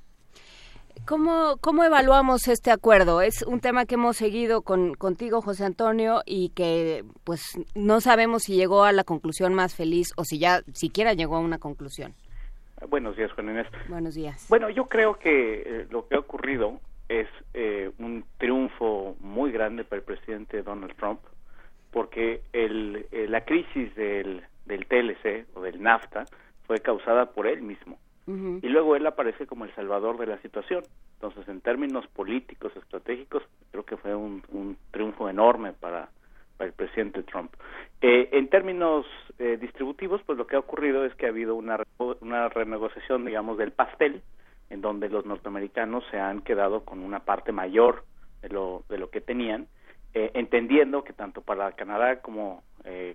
¿Cómo, 1.07 1.57
¿Cómo 1.61 1.83
evaluamos 1.83 2.47
este 2.47 2.71
acuerdo? 2.71 3.23
Es 3.23 3.43
un 3.43 3.61
tema 3.61 3.87
que 3.87 3.95
hemos 3.97 4.17
seguido 4.17 4.63
con, 4.63 4.95
contigo, 4.95 5.41
José 5.41 5.65
Antonio, 5.65 6.23
y 6.27 6.51
que 6.51 7.05
pues 7.25 7.59
no 7.75 8.01
sabemos 8.01 8.45
si 8.45 8.55
llegó 8.55 8.85
a 8.85 8.93
la 8.93 9.03
conclusión 9.03 9.53
más 9.53 9.75
feliz 9.75 10.13
o 10.17 10.25
si 10.25 10.39
ya 10.39 10.63
siquiera 10.75 11.15
llegó 11.15 11.37
a 11.37 11.41
una 11.41 11.59
conclusión. 11.59 12.15
Buenos 12.89 13.17
días, 13.17 13.33
Juan 13.33 13.51
Inés. 13.51 13.67
Buenos 13.89 14.15
días. 14.15 14.47
Bueno, 14.49 14.71
yo 14.71 14.89
creo 14.89 15.19
que 15.19 15.63
eh, 15.65 15.87
lo 15.91 16.07
que 16.07 16.15
ha 16.15 16.19
ocurrido 16.21 16.81
es 17.09 17.29
eh, 17.55 17.91
un 17.99 18.25
triunfo 18.39 19.17
muy 19.21 19.51
grande 19.51 19.85
para 19.85 19.99
el 19.99 20.05
presidente 20.05 20.63
Donald 20.63 20.95
Trump, 20.97 21.21
porque 21.91 22.43
el, 22.53 23.07
eh, 23.11 23.27
la 23.29 23.45
crisis 23.45 23.95
del, 23.97 24.43
del 24.67 24.87
TLC 24.87 25.47
o 25.55 25.63
del 25.63 25.83
NAFTA 25.83 26.25
fue 26.67 26.81
causada 26.81 27.27
por 27.27 27.47
él 27.47 27.63
mismo. 27.63 27.99
Y 28.25 28.69
luego 28.69 28.95
él 28.95 29.05
aparece 29.05 29.47
como 29.47 29.65
el 29.65 29.75
salvador 29.75 30.17
de 30.17 30.27
la 30.27 30.39
situación. 30.39 30.85
Entonces, 31.15 31.47
en 31.49 31.61
términos 31.61 32.07
políticos, 32.07 32.73
estratégicos, 32.77 33.43
creo 33.73 33.85
que 33.85 33.97
fue 33.97 34.15
un, 34.15 34.45
un 34.51 34.77
triunfo 34.93 35.29
enorme 35.29 35.73
para, 35.73 36.09
para 36.57 36.69
el 36.69 36.73
presidente 36.73 37.25
Trump. 37.25 37.53
Eh, 38.01 38.29
en 38.33 38.49
términos 38.49 39.07
eh, 39.41 39.59
distributivos, 39.61 40.23
pues 40.25 40.39
lo 40.39 40.47
que 40.47 40.55
ha 40.55 40.61
ocurrido 40.61 41.05
es 41.05 41.13
que 41.17 41.27
ha 41.27 41.31
habido 41.31 41.57
una, 41.57 41.83
una 42.21 42.49
renegociación, 42.49 43.25
digamos, 43.25 43.59
del 43.59 43.73
pastel, 43.73 44.23
en 44.71 44.81
donde 44.81 45.09
los 45.09 45.27
norteamericanos 45.27 46.05
se 46.13 46.21
han 46.21 46.43
quedado 46.43 46.85
con 46.85 47.01
una 47.01 47.21
parte 47.21 47.51
mayor 47.51 48.05
de 48.41 48.51
lo, 48.51 48.85
de 48.89 48.99
lo 48.99 49.11
que 49.11 49.21
tenían, 49.21 49.67
eh, 50.15 50.31
entendiendo 50.35 51.03
que 51.03 51.13
tanto 51.13 51.41
para 51.41 51.73
Canadá 51.73 52.21
como, 52.21 52.63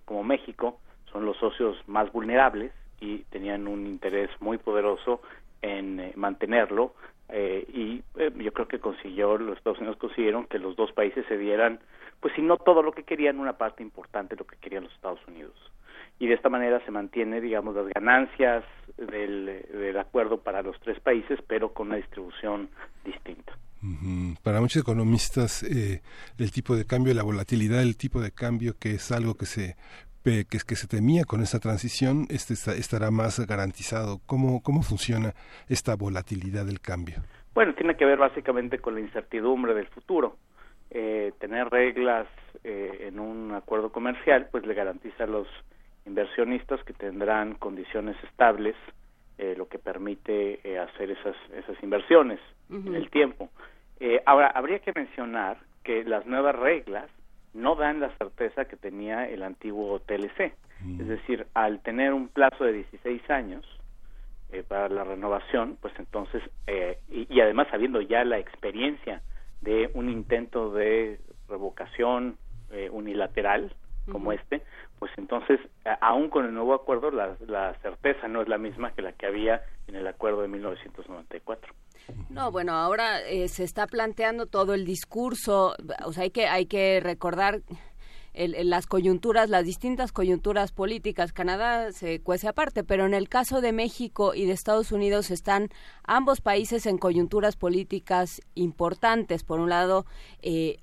como 0.05 0.23
México 0.23 0.79
son 1.11 1.25
los 1.25 1.37
socios 1.37 1.77
más 1.87 2.11
vulnerables 2.11 2.71
y 2.99 3.19
tenían 3.29 3.67
un 3.67 3.85
interés 3.85 4.29
muy 4.39 4.57
poderoso 4.57 5.21
en 5.61 5.99
eh, 5.99 6.13
mantenerlo 6.15 6.93
eh, 7.29 7.65
y 7.73 8.03
eh, 8.19 8.31
yo 8.35 8.53
creo 8.53 8.67
que 8.67 8.79
consiguió 8.79 9.37
los 9.37 9.57
Estados 9.57 9.79
Unidos 9.79 9.97
consiguieron 9.97 10.45
que 10.45 10.59
los 10.59 10.75
dos 10.75 10.91
países 10.93 11.25
se 11.27 11.37
dieran 11.37 11.79
pues 12.19 12.33
si 12.35 12.41
no 12.41 12.57
todo 12.57 12.81
lo 12.81 12.91
que 12.91 13.03
querían 13.03 13.39
una 13.39 13.57
parte 13.57 13.83
importante 13.83 14.35
de 14.35 14.39
lo 14.39 14.47
que 14.47 14.57
querían 14.57 14.85
los 14.85 14.93
Estados 14.93 15.19
Unidos. 15.27 15.53
Y 16.19 16.25
de 16.25 16.33
esta 16.33 16.49
manera 16.49 16.83
se 16.83 16.89
mantiene 16.89 17.41
digamos 17.41 17.75
las 17.75 17.87
ganancias 17.89 18.63
del, 18.97 19.97
acuerdo 19.99 20.39
para 20.39 20.63
los 20.63 20.79
tres 20.79 20.99
países 20.99 21.39
pero 21.47 21.73
con 21.73 21.87
una 21.87 21.97
distribución 21.97 22.69
distinta. 23.03 23.53
Para 24.41 24.59
muchos 24.59 24.81
economistas, 24.81 25.61
el 25.61 26.51
tipo 26.51 26.75
de 26.75 26.85
cambio, 26.85 27.13
la 27.13 27.21
volatilidad 27.21 27.77
del 27.77 27.95
tipo 27.95 28.19
de 28.19 28.31
cambio, 28.31 28.73
que 28.79 28.95
es 28.95 29.11
algo 29.11 29.35
que 29.35 29.45
se 29.45 29.75
que, 30.49 30.59
que 30.59 30.75
se 30.75 30.87
temía 30.87 31.23
con 31.23 31.41
esta 31.41 31.59
transición 31.59 32.27
este 32.29 32.53
estará 32.53 33.11
más 33.11 33.39
garantizado. 33.47 34.19
¿Cómo, 34.25 34.61
¿Cómo 34.61 34.81
funciona 34.81 35.33
esta 35.69 35.95
volatilidad 35.95 36.65
del 36.65 36.81
cambio? 36.81 37.15
Bueno, 37.53 37.73
tiene 37.75 37.95
que 37.95 38.05
ver 38.05 38.17
básicamente 38.17 38.79
con 38.79 38.95
la 38.95 39.01
incertidumbre 39.01 39.73
del 39.73 39.87
futuro. 39.87 40.37
Eh, 40.91 41.33
tener 41.39 41.69
reglas 41.69 42.27
eh, 42.63 43.07
en 43.07 43.19
un 43.19 43.53
acuerdo 43.53 43.91
comercial 43.91 44.47
pues 44.51 44.65
le 44.65 44.73
garantiza 44.73 45.25
a 45.25 45.27
los 45.27 45.47
inversionistas 46.05 46.83
que 46.83 46.93
tendrán 46.93 47.55
condiciones 47.55 48.15
estables, 48.23 48.75
eh, 49.37 49.55
lo 49.57 49.67
que 49.67 49.79
permite 49.79 50.59
hacer 50.79 51.11
esas, 51.11 51.35
esas 51.53 51.81
inversiones 51.83 52.39
en 52.69 52.95
el 52.95 53.09
tiempo. 53.09 53.49
Eh, 53.99 54.21
ahora, 54.25 54.47
habría 54.47 54.79
que 54.79 54.93
mencionar 54.95 55.57
que 55.83 56.03
las 56.03 56.25
nuevas 56.25 56.55
reglas 56.55 57.09
no 57.57 57.75
dan 57.75 57.99
la 57.99 58.15
certeza 58.17 58.65
que 58.65 58.77
tenía 58.77 59.27
el 59.27 59.43
antiguo 59.43 59.99
TLC. 59.99 60.53
Es 60.99 61.07
decir, 61.07 61.47
al 61.55 61.81
tener 61.81 62.13
un 62.13 62.27
plazo 62.27 62.63
de 62.63 62.73
16 62.73 63.29
años 63.31 63.65
eh, 64.51 64.63
para 64.65 64.87
la 64.89 65.03
renovación, 65.03 65.77
pues 65.81 65.91
entonces, 65.97 66.43
eh, 66.67 66.99
y, 67.09 67.27
y 67.33 67.41
además 67.41 67.67
habiendo 67.73 67.99
ya 67.99 68.23
la 68.23 68.37
experiencia 68.37 69.23
de 69.61 69.89
un 69.95 70.07
intento 70.07 70.71
de 70.71 71.19
revocación 71.49 72.37
eh, 72.71 72.89
unilateral 72.91 73.73
como 74.11 74.31
este, 74.31 74.61
pues 74.99 75.11
entonces, 75.17 75.59
a- 75.85 75.93
aún 76.01 76.29
con 76.29 76.45
el 76.45 76.53
nuevo 76.53 76.73
acuerdo, 76.73 77.11
la, 77.11 77.35
la 77.47 77.73
certeza 77.81 78.27
no 78.27 78.41
es 78.41 78.47
la 78.47 78.57
misma 78.57 78.91
que 78.93 79.01
la 79.01 79.11
que 79.13 79.25
había 79.27 79.61
en 79.87 79.95
el 79.95 80.07
acuerdo 80.07 80.41
de 80.41 80.47
1994. 80.47 81.73
No, 82.29 82.51
bueno, 82.51 82.73
ahora 82.73 83.21
eh, 83.21 83.47
se 83.49 83.63
está 83.63 83.85
planteando 83.87 84.45
todo 84.45 84.73
el 84.73 84.85
discurso, 84.85 85.75
o 86.05 86.13
sea, 86.13 86.23
hay 86.23 86.31
que, 86.31 86.47
hay 86.47 86.65
que 86.65 86.99
recordar 87.01 87.59
el- 88.33 88.69
las 88.69 88.85
coyunturas, 88.87 89.49
las 89.49 89.65
distintas 89.65 90.11
coyunturas 90.11 90.71
políticas. 90.71 91.33
Canadá 91.33 91.91
se 91.91 92.19
cuece 92.21 92.47
aparte, 92.47 92.83
pero 92.83 93.05
en 93.05 93.13
el 93.13 93.29
caso 93.29 93.61
de 93.61 93.71
México 93.71 94.33
y 94.33 94.45
de 94.45 94.53
Estados 94.53 94.91
Unidos 94.91 95.31
están 95.31 95.69
ambos 96.03 96.41
países 96.41 96.85
en 96.85 96.97
coyunturas 96.97 97.55
políticas 97.55 98.41
importantes. 98.55 99.43
Por 99.43 99.59
un 99.59 99.69
lado, 99.69 100.05
eh, 100.41 100.77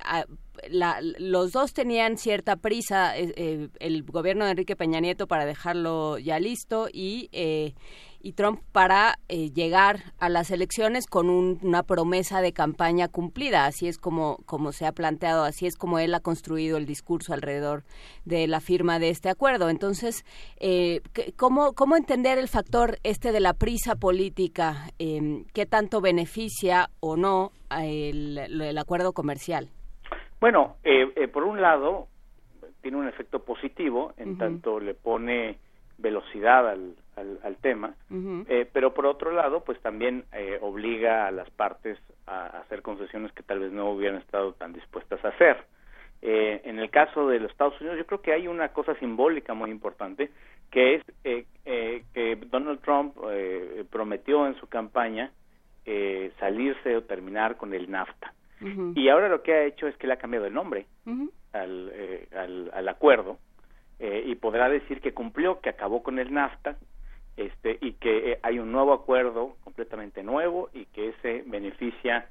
la- 0.69 1.01
los 1.01 1.53
dos 1.53 1.73
tenían 1.73 2.17
cierta 2.17 2.57
prisa, 2.57 3.17
eh, 3.19 3.33
eh, 3.37 3.69
el 3.81 4.03
gobierno 4.05 4.45
de 4.45 4.53
Enrique 4.53 4.77
Peña 4.77 5.01
Nieto 5.01 5.27
para 5.27 5.45
dejarlo 5.45 6.19
ya 6.19 6.39
listo 6.39 6.89
y, 6.93 7.29
eh, 7.33 7.75
y 8.25 8.33
Trump 8.33 8.61
para 8.73 9.17
eh, 9.29 9.51
llegar 9.51 9.99
a 10.19 10.29
las 10.31 10.51
elecciones 10.51 11.07
con 11.07 11.29
un- 11.29 11.59
una 11.63 11.83
promesa 11.83 12.41
de 12.41 12.53
campaña 12.53 13.07
cumplida. 13.09 13.67
Así 13.67 13.87
es 13.87 13.99
como, 13.99 14.39
como 14.47 14.73
se 14.73 14.87
ha 14.87 14.93
planteado, 14.93 15.45
así 15.45 15.67
es 15.67 15.77
como 15.77 15.99
él 15.99 16.15
ha 16.15 16.21
construido 16.21 16.79
el 16.79 16.87
discurso 16.87 17.35
alrededor 17.35 17.85
de 18.25 18.47
la 18.47 18.61
firma 18.61 18.99
de 18.99 19.11
este 19.11 19.29
acuerdo. 19.29 19.69
Entonces, 19.69 20.25
eh, 20.59 21.03
¿qué- 21.13 21.35
¿cómo, 21.37 21.75
¿cómo 21.75 21.97
entender 21.97 22.39
el 22.39 22.49
factor 22.49 22.97
este 23.03 23.31
de 23.31 23.41
la 23.41 23.53
prisa 23.53 23.95
política? 23.95 24.89
Eh, 24.99 25.45
¿Qué 25.53 25.67
tanto 25.67 26.01
beneficia 26.01 26.89
o 27.01 27.17
no 27.17 27.53
a 27.69 27.85
el, 27.85 28.39
el 28.39 28.79
acuerdo 28.79 29.13
comercial? 29.13 29.69
Bueno, 30.41 30.77
eh, 30.83 31.13
eh, 31.17 31.29
por 31.29 31.45
un 31.45 31.61
lado, 31.61 32.09
tiene 32.81 32.97
un 32.97 33.07
efecto 33.09 33.45
positivo, 33.45 34.13
en 34.17 34.39
tanto 34.39 34.81
le 34.81 34.95
pone 34.95 35.59
velocidad 35.99 36.69
al, 36.69 36.97
al, 37.17 37.39
al 37.43 37.57
tema, 37.57 37.95
eh, 38.49 38.69
pero 38.73 38.93
por 38.95 39.07
otro 39.07 39.31
lado, 39.33 39.63
pues 39.65 39.79
también 39.81 40.25
eh, 40.33 40.59
obliga 40.61 41.27
a 41.27 41.31
las 41.31 41.49
partes 41.51 41.99
a 42.27 42.47
hacer 42.61 42.83
concesiones 42.83 43.33
que 43.33 43.43
tal 43.43 43.61
vez 43.61 43.73
no 43.73 43.91
hubieran 43.91 44.19
estado 44.21 44.53
tan 44.55 44.73
dispuestas 44.73 45.25
a 45.25 45.29
hacer. 45.29 45.57
Eh, 46.23 46.63
en 46.65 46.79
el 46.79 46.89
caso 46.91 47.29
de 47.29 47.39
los 47.39 47.51
Estados 47.51 47.79
Unidos, 47.81 47.99
yo 47.99 48.07
creo 48.07 48.23
que 48.23 48.33
hay 48.33 48.49
una 48.49 48.69
cosa 48.69 48.95
simbólica 48.95 49.53
muy 49.53 49.71
importante, 49.71 50.31
que 50.71 50.95
es 50.95 51.03
eh, 51.25 51.45
eh, 51.67 52.05
que 52.15 52.37
Donald 52.37 52.81
Trump 52.81 53.15
eh, 53.31 53.85
prometió 53.91 54.47
en 54.47 54.55
su 54.57 54.67
campaña 54.67 55.31
eh, 55.85 56.33
salirse 56.41 56.97
o 56.97 57.03
terminar 57.03 57.57
con 57.57 57.75
el 57.75 57.91
NAFTA. 57.91 58.33
Y 58.97 59.09
ahora 59.11 59.29
lo 59.29 59.43
que 59.43 59.53
ha 59.53 59.65
hecho 59.65 59.87
es 59.87 59.97
que 59.99 60.07
le 60.07 60.15
ha 60.15 60.19
cambiado 60.19 60.47
el 60.47 60.55
nombre 60.55 60.87
al, 61.53 61.91
eh, 61.93 62.27
al, 62.35 62.71
al 62.73 62.89
acuerdo 62.89 63.37
y 63.99 64.35
podrá 64.35 64.69
decir 64.69 65.01
que 65.01 65.13
cumplió, 65.15 65.61
que 65.61 65.69
acabó 65.71 66.03
con 66.03 66.19
el 66.19 66.33
NAFTA 66.33 66.77
este, 67.37 67.79
y 67.81 67.93
que 67.95 68.33
eh, 68.33 68.39
hay 68.43 68.59
un 68.59 68.71
nuevo 68.73 68.93
acuerdo 68.93 69.57
completamente 69.65 70.23
nuevo 70.23 70.71
y 70.73 70.87
que 70.87 71.09
ese 71.09 71.43
beneficia 71.47 72.29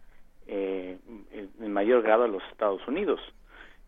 eh, 0.48 0.98
en, 1.32 1.72
mayor 1.72 2.02
grado 2.04 2.24
a 2.24 2.28
los 2.28 2.44
Estados 2.52 2.86
Unidos. 2.88 3.20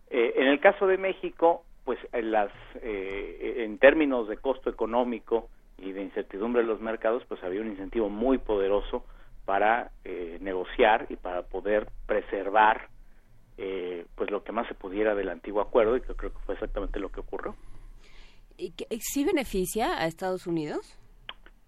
Eh, 0.09 0.33
en 0.37 0.47
el 0.47 0.59
caso 0.59 0.87
de 0.87 0.97
México, 0.97 1.63
pues 1.83 1.99
en, 2.13 2.31
las, 2.31 2.51
eh, 2.81 3.63
en 3.65 3.77
términos 3.77 4.27
de 4.27 4.37
costo 4.37 4.69
económico 4.69 5.49
y 5.77 5.91
de 5.91 6.01
incertidumbre 6.03 6.61
de 6.61 6.67
los 6.67 6.81
mercados, 6.81 7.23
pues 7.27 7.43
había 7.43 7.61
un 7.61 7.67
incentivo 7.67 8.09
muy 8.09 8.37
poderoso 8.37 9.05
para 9.45 9.91
eh, 10.03 10.37
negociar 10.41 11.05
y 11.09 11.15
para 11.17 11.43
poder 11.43 11.87
preservar 12.07 12.89
eh, 13.57 14.05
pues 14.15 14.31
lo 14.31 14.43
que 14.43 14.51
más 14.51 14.67
se 14.67 14.73
pudiera 14.73 15.15
del 15.15 15.29
antiguo 15.29 15.61
acuerdo 15.61 15.95
y 15.95 16.01
que 16.01 16.13
creo 16.15 16.31
que 16.31 16.39
fue 16.39 16.55
exactamente 16.55 16.99
lo 16.99 17.09
que 17.09 17.19
ocurrió. 17.21 17.55
¿Y 18.57 18.71
que- 18.71 18.87
¿Sí 18.99 19.23
beneficia 19.25 20.01
a 20.01 20.07
Estados 20.07 20.47
Unidos? 20.47 20.97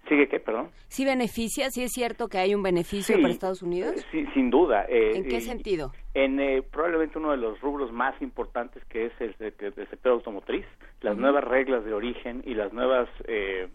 ¿Sigue 0.08 0.28
qué, 0.30 0.40
perdón? 0.40 0.70
¿Sí 0.88 1.04
beneficia? 1.06 1.70
¿Sí 1.70 1.84
es 1.84 1.92
cierto 1.92 2.28
que 2.30 2.38
hay 2.38 2.56
un 2.56 2.64
beneficio 2.64 3.16
Sí, 3.16 3.22
para 3.22 3.34
Estados 3.34 3.62
Unidos? 3.62 3.96
Sí, 4.12 4.26
sin 4.34 4.50
duda. 4.50 4.86
eh, 4.88 5.14
¿En 5.18 5.24
qué 5.28 5.42
sentido? 5.42 5.92
En 6.14 6.40
eh, 6.40 6.62
probablemente 6.62 7.18
uno 7.18 7.32
de 7.32 7.38
los 7.38 7.60
rubros 7.62 7.92
más 7.92 8.20
importantes 8.22 8.84
que 8.86 9.08
es 9.08 9.12
el, 9.20 9.36
de- 9.38 9.52
del 9.72 9.88
sector 9.90 10.14
automotriz, 10.14 10.66
las 11.02 11.18
nuevas 11.18 11.44
reglas 11.44 11.84
de 11.84 11.94
origen 11.94 12.42
y 12.46 12.54
las 12.54 12.72
nuevas 12.72 13.10
eh, 13.26 13.68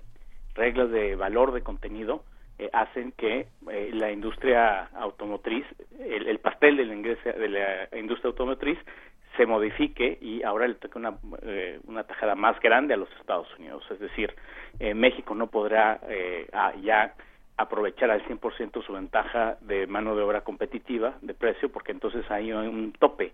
reglas 0.54 0.90
de 0.90 1.16
valor 1.16 1.52
de 1.52 1.62
contenido 1.62 2.24
eh, 2.58 2.70
hacen 2.72 3.12
que 3.12 3.46
eh, 3.70 3.90
la 3.92 4.10
industria 4.10 4.84
automotriz, 4.94 5.64
el, 5.98 6.26
el 6.28 6.38
pastel 6.38 6.76
de 6.78 6.84
la, 6.86 6.94
ingresa- 6.94 7.32
de 7.32 7.48
la 7.48 7.88
industria 7.98 8.28
automotriz 8.28 8.78
se 9.36 9.46
modifique 9.46 10.18
y 10.20 10.42
ahora 10.42 10.68
le 10.68 10.74
toca 10.74 10.98
una, 10.98 11.14
eh, 11.42 11.80
una 11.86 12.04
tajada 12.04 12.34
más 12.34 12.60
grande 12.60 12.94
a 12.94 12.96
los 12.96 13.10
Estados 13.20 13.48
Unidos. 13.58 13.84
Es 13.90 14.00
decir, 14.00 14.34
eh, 14.78 14.94
México 14.94 15.34
no 15.34 15.46
podrá 15.46 16.00
eh, 16.08 16.46
ya 16.82 17.14
aprovechar 17.56 18.10
al 18.10 18.24
100% 18.26 18.84
su 18.84 18.92
ventaja 18.92 19.56
de 19.60 19.86
mano 19.86 20.16
de 20.16 20.22
obra 20.22 20.42
competitiva 20.42 21.14
de 21.22 21.34
precio 21.34 21.70
porque 21.70 21.92
entonces 21.92 22.28
hay 22.30 22.52
un 22.52 22.92
tope 22.92 23.32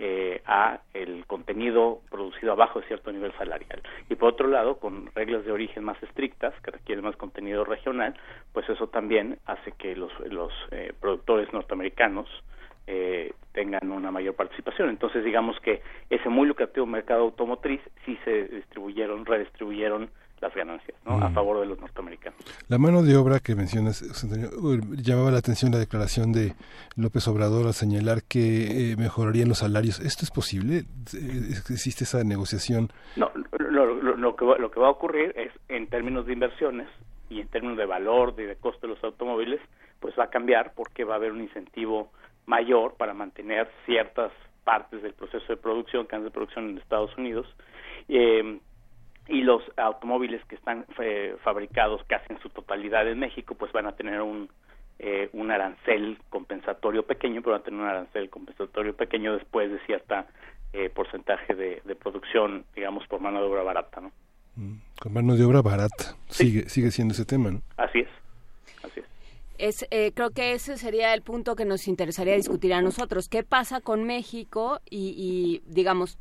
eh, 0.00 0.42
a 0.46 0.78
el 0.94 1.26
contenido 1.26 2.02
producido 2.08 2.52
abajo 2.52 2.80
de 2.80 2.86
cierto 2.86 3.10
nivel 3.10 3.32
salarial 3.36 3.82
y 4.08 4.14
por 4.14 4.32
otro 4.32 4.46
lado 4.46 4.78
con 4.78 5.10
reglas 5.12 5.44
de 5.44 5.50
origen 5.50 5.82
más 5.82 6.00
estrictas 6.04 6.54
que 6.62 6.70
requieren 6.70 7.04
más 7.04 7.16
contenido 7.16 7.64
regional 7.64 8.14
pues 8.52 8.68
eso 8.68 8.86
también 8.86 9.40
hace 9.44 9.72
que 9.72 9.96
los, 9.96 10.12
los 10.30 10.52
eh, 10.70 10.92
productores 11.00 11.52
norteamericanos 11.52 12.28
eh, 12.90 13.32
tengan 13.52 13.90
una 13.92 14.10
mayor 14.10 14.34
participación 14.34 14.88
entonces 14.88 15.22
digamos 15.22 15.56
que 15.60 15.82
ese 16.08 16.28
muy 16.30 16.48
lucrativo 16.48 16.86
mercado 16.86 17.22
automotriz 17.22 17.80
sí 18.06 18.18
se 18.24 18.44
distribuyeron 18.48 19.26
redistribuyeron 19.26 20.08
las 20.40 20.54
ganancias 20.54 20.96
¿no? 21.04 21.14
a 21.22 21.28
Mm. 21.30 21.34
favor 21.34 21.60
de 21.60 21.66
los 21.66 21.78
norteamericanos 21.80 22.38
La 22.68 22.78
mano 22.78 23.02
de 23.02 23.16
obra 23.16 23.40
que 23.40 23.54
mencionas, 23.56 24.00
llamaba 25.02 25.30
la 25.32 25.38
atención 25.38 25.72
la 25.72 25.78
declaración 25.78 26.32
de 26.32 26.54
López 26.96 27.26
Obrador 27.28 27.66
al 27.66 27.74
señalar 27.74 28.22
que 28.22 28.92
eh, 28.92 28.96
mejorarían 28.96 29.48
los 29.48 29.58
salarios. 29.58 29.98
¿Esto 30.00 30.24
es 30.24 30.30
posible? 30.30 30.84
¿Existe 31.70 32.04
esa 32.04 32.22
negociación? 32.24 32.90
No, 33.16 33.30
lo, 33.58 33.94
lo- 33.94 34.16
lo 34.16 34.36
que 34.36 34.44
va, 34.44 34.58
lo 34.58 34.70
que 34.70 34.78
va 34.80 34.86
a 34.88 34.90
ocurrir 34.90 35.34
es, 35.36 35.50
en 35.68 35.88
términos 35.88 36.26
de 36.26 36.32
inversiones 36.34 36.88
y 37.30 37.40
en 37.40 37.48
términos 37.48 37.76
de 37.76 37.86
valor 37.86 38.34
y 38.38 38.42
de 38.42 38.56
costo 38.56 38.86
de 38.86 38.94
los 38.94 39.02
automóviles, 39.04 39.60
pues 40.00 40.14
va 40.18 40.24
a 40.24 40.30
cambiar 40.30 40.72
porque 40.74 41.04
va 41.04 41.14
a 41.14 41.16
haber 41.16 41.32
un 41.32 41.40
incentivo 41.42 42.10
mayor 42.48 42.94
para 42.94 43.14
mantener 43.14 43.70
ciertas 43.86 44.32
partes 44.64 45.02
del 45.02 45.12
proceso 45.12 45.46
de 45.48 45.56
producción, 45.56 46.06
cadenas 46.06 46.32
de 46.32 46.34
producción 46.34 46.70
en 46.70 46.78
Estados 46.78 47.16
Unidos, 47.16 47.46
eh, 48.08 48.58
y 49.28 49.42
los 49.42 49.62
automóviles 49.76 50.42
que 50.46 50.54
están 50.54 50.86
eh, 50.98 51.36
fabricados 51.44 52.02
casi 52.06 52.32
en 52.32 52.40
su 52.40 52.48
totalidad 52.48 53.06
en 53.06 53.18
México, 53.18 53.54
pues 53.54 53.70
van 53.72 53.86
a 53.86 53.94
tener 53.94 54.22
un, 54.22 54.48
eh, 54.98 55.28
un 55.34 55.50
arancel 55.50 56.18
compensatorio 56.30 57.06
pequeño, 57.06 57.42
pero 57.42 57.52
van 57.52 57.60
a 57.60 57.64
tener 57.64 57.80
un 57.80 57.86
arancel 57.86 58.30
compensatorio 58.30 58.96
pequeño 58.96 59.34
después 59.34 59.70
de 59.70 59.78
cierta 59.80 60.26
eh, 60.72 60.88
porcentaje 60.88 61.54
de, 61.54 61.82
de 61.84 61.94
producción, 61.94 62.64
digamos, 62.74 63.06
por 63.06 63.20
mano 63.20 63.40
de 63.40 63.46
obra 63.46 63.62
barata, 63.62 64.00
¿no? 64.00 64.12
Con 65.00 65.12
mano 65.12 65.36
de 65.36 65.44
obra 65.44 65.62
barata. 65.62 66.16
Sigue, 66.28 66.68
sigue 66.68 66.90
siendo 66.90 67.12
ese 67.12 67.24
tema, 67.24 67.50
¿no? 67.50 67.60
Así 67.76 68.00
es. 68.00 68.08
Es, 69.58 69.86
eh, 69.90 70.12
creo 70.14 70.30
que 70.30 70.52
ese 70.52 70.78
sería 70.78 71.12
el 71.14 71.22
punto 71.22 71.56
que 71.56 71.64
nos 71.64 71.88
interesaría 71.88 72.34
discutir 72.34 72.72
a 72.72 72.80
nosotros. 72.80 73.28
¿Qué 73.28 73.42
pasa 73.42 73.80
con 73.80 74.04
México? 74.04 74.80
Y, 74.88 75.14
y, 75.16 75.62
digamos, 75.66 76.16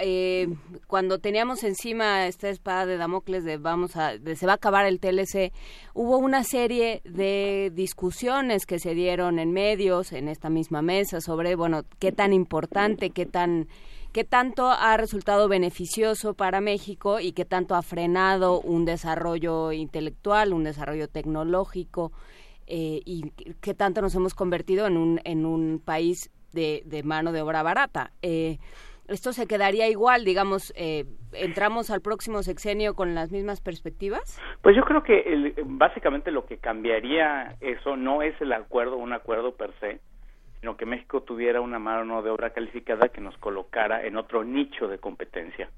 eh, 0.00 0.46
cuando 0.86 1.18
teníamos 1.18 1.64
encima 1.64 2.28
esta 2.28 2.48
espada 2.50 2.86
de 2.86 2.98
Damocles 2.98 3.42
de 3.42 3.56
vamos 3.56 3.96
a, 3.96 4.16
de 4.16 4.36
se 4.36 4.46
va 4.46 4.52
a 4.52 4.54
acabar 4.54 4.86
el 4.86 5.00
TLC, 5.00 5.52
hubo 5.92 6.18
una 6.18 6.44
serie 6.44 7.02
de 7.04 7.72
discusiones 7.74 8.64
que 8.64 8.78
se 8.78 8.94
dieron 8.94 9.40
en 9.40 9.52
medios, 9.52 10.12
en 10.12 10.28
esta 10.28 10.50
misma 10.50 10.82
mesa, 10.82 11.20
sobre, 11.20 11.56
bueno, 11.56 11.82
qué 11.98 12.12
tan 12.12 12.32
importante, 12.32 13.10
qué 13.10 13.26
tan 13.26 13.66
qué 14.18 14.24
tanto 14.24 14.68
ha 14.68 14.96
resultado 14.96 15.46
beneficioso 15.48 16.34
para 16.34 16.60
México 16.60 17.20
y 17.20 17.30
qué 17.30 17.44
tanto 17.44 17.76
ha 17.76 17.82
frenado 17.82 18.60
un 18.60 18.84
desarrollo 18.84 19.70
intelectual, 19.70 20.52
un 20.52 20.64
desarrollo 20.64 21.06
tecnológico 21.06 22.10
eh, 22.66 23.00
y 23.04 23.30
qué 23.62 23.74
tanto 23.74 24.02
nos 24.02 24.16
hemos 24.16 24.34
convertido 24.34 24.88
en 24.88 24.96
un, 24.96 25.20
en 25.22 25.46
un 25.46 25.78
país 25.78 26.32
de, 26.52 26.82
mano 27.04 27.30
de 27.30 27.42
obra 27.42 27.62
barata. 27.62 28.10
Eh, 28.20 28.58
esto 29.06 29.32
se 29.32 29.46
quedaría 29.46 29.86
igual, 29.86 30.24
digamos, 30.24 30.72
eh, 30.76 31.04
entramos 31.32 31.88
al 31.92 32.00
próximo 32.00 32.42
sexenio 32.42 32.94
con 32.94 33.14
las 33.14 33.30
mismas 33.30 33.60
perspectivas. 33.60 34.42
Pues 34.62 34.74
yo 34.74 34.82
creo 34.82 35.04
que 35.04 35.20
el, 35.20 35.54
básicamente 35.64 36.32
lo 36.32 36.44
que 36.44 36.58
cambiaría 36.58 37.54
eso 37.60 37.96
no 37.96 38.22
es 38.22 38.34
el 38.40 38.52
acuerdo, 38.52 38.96
un 38.96 39.12
acuerdo 39.12 39.54
per 39.54 39.72
se, 39.78 40.00
sino 40.60 40.76
que 40.76 40.86
México 40.86 41.22
tuviera 41.22 41.60
una 41.60 41.78
mano 41.78 42.22
de 42.22 42.30
obra 42.30 42.50
calificada 42.50 43.08
que 43.08 43.20
nos 43.20 43.36
colocara 43.38 44.04
en 44.04 44.16
otro 44.16 44.44
nicho 44.44 44.88
de 44.88 44.98
competencia. 44.98 45.68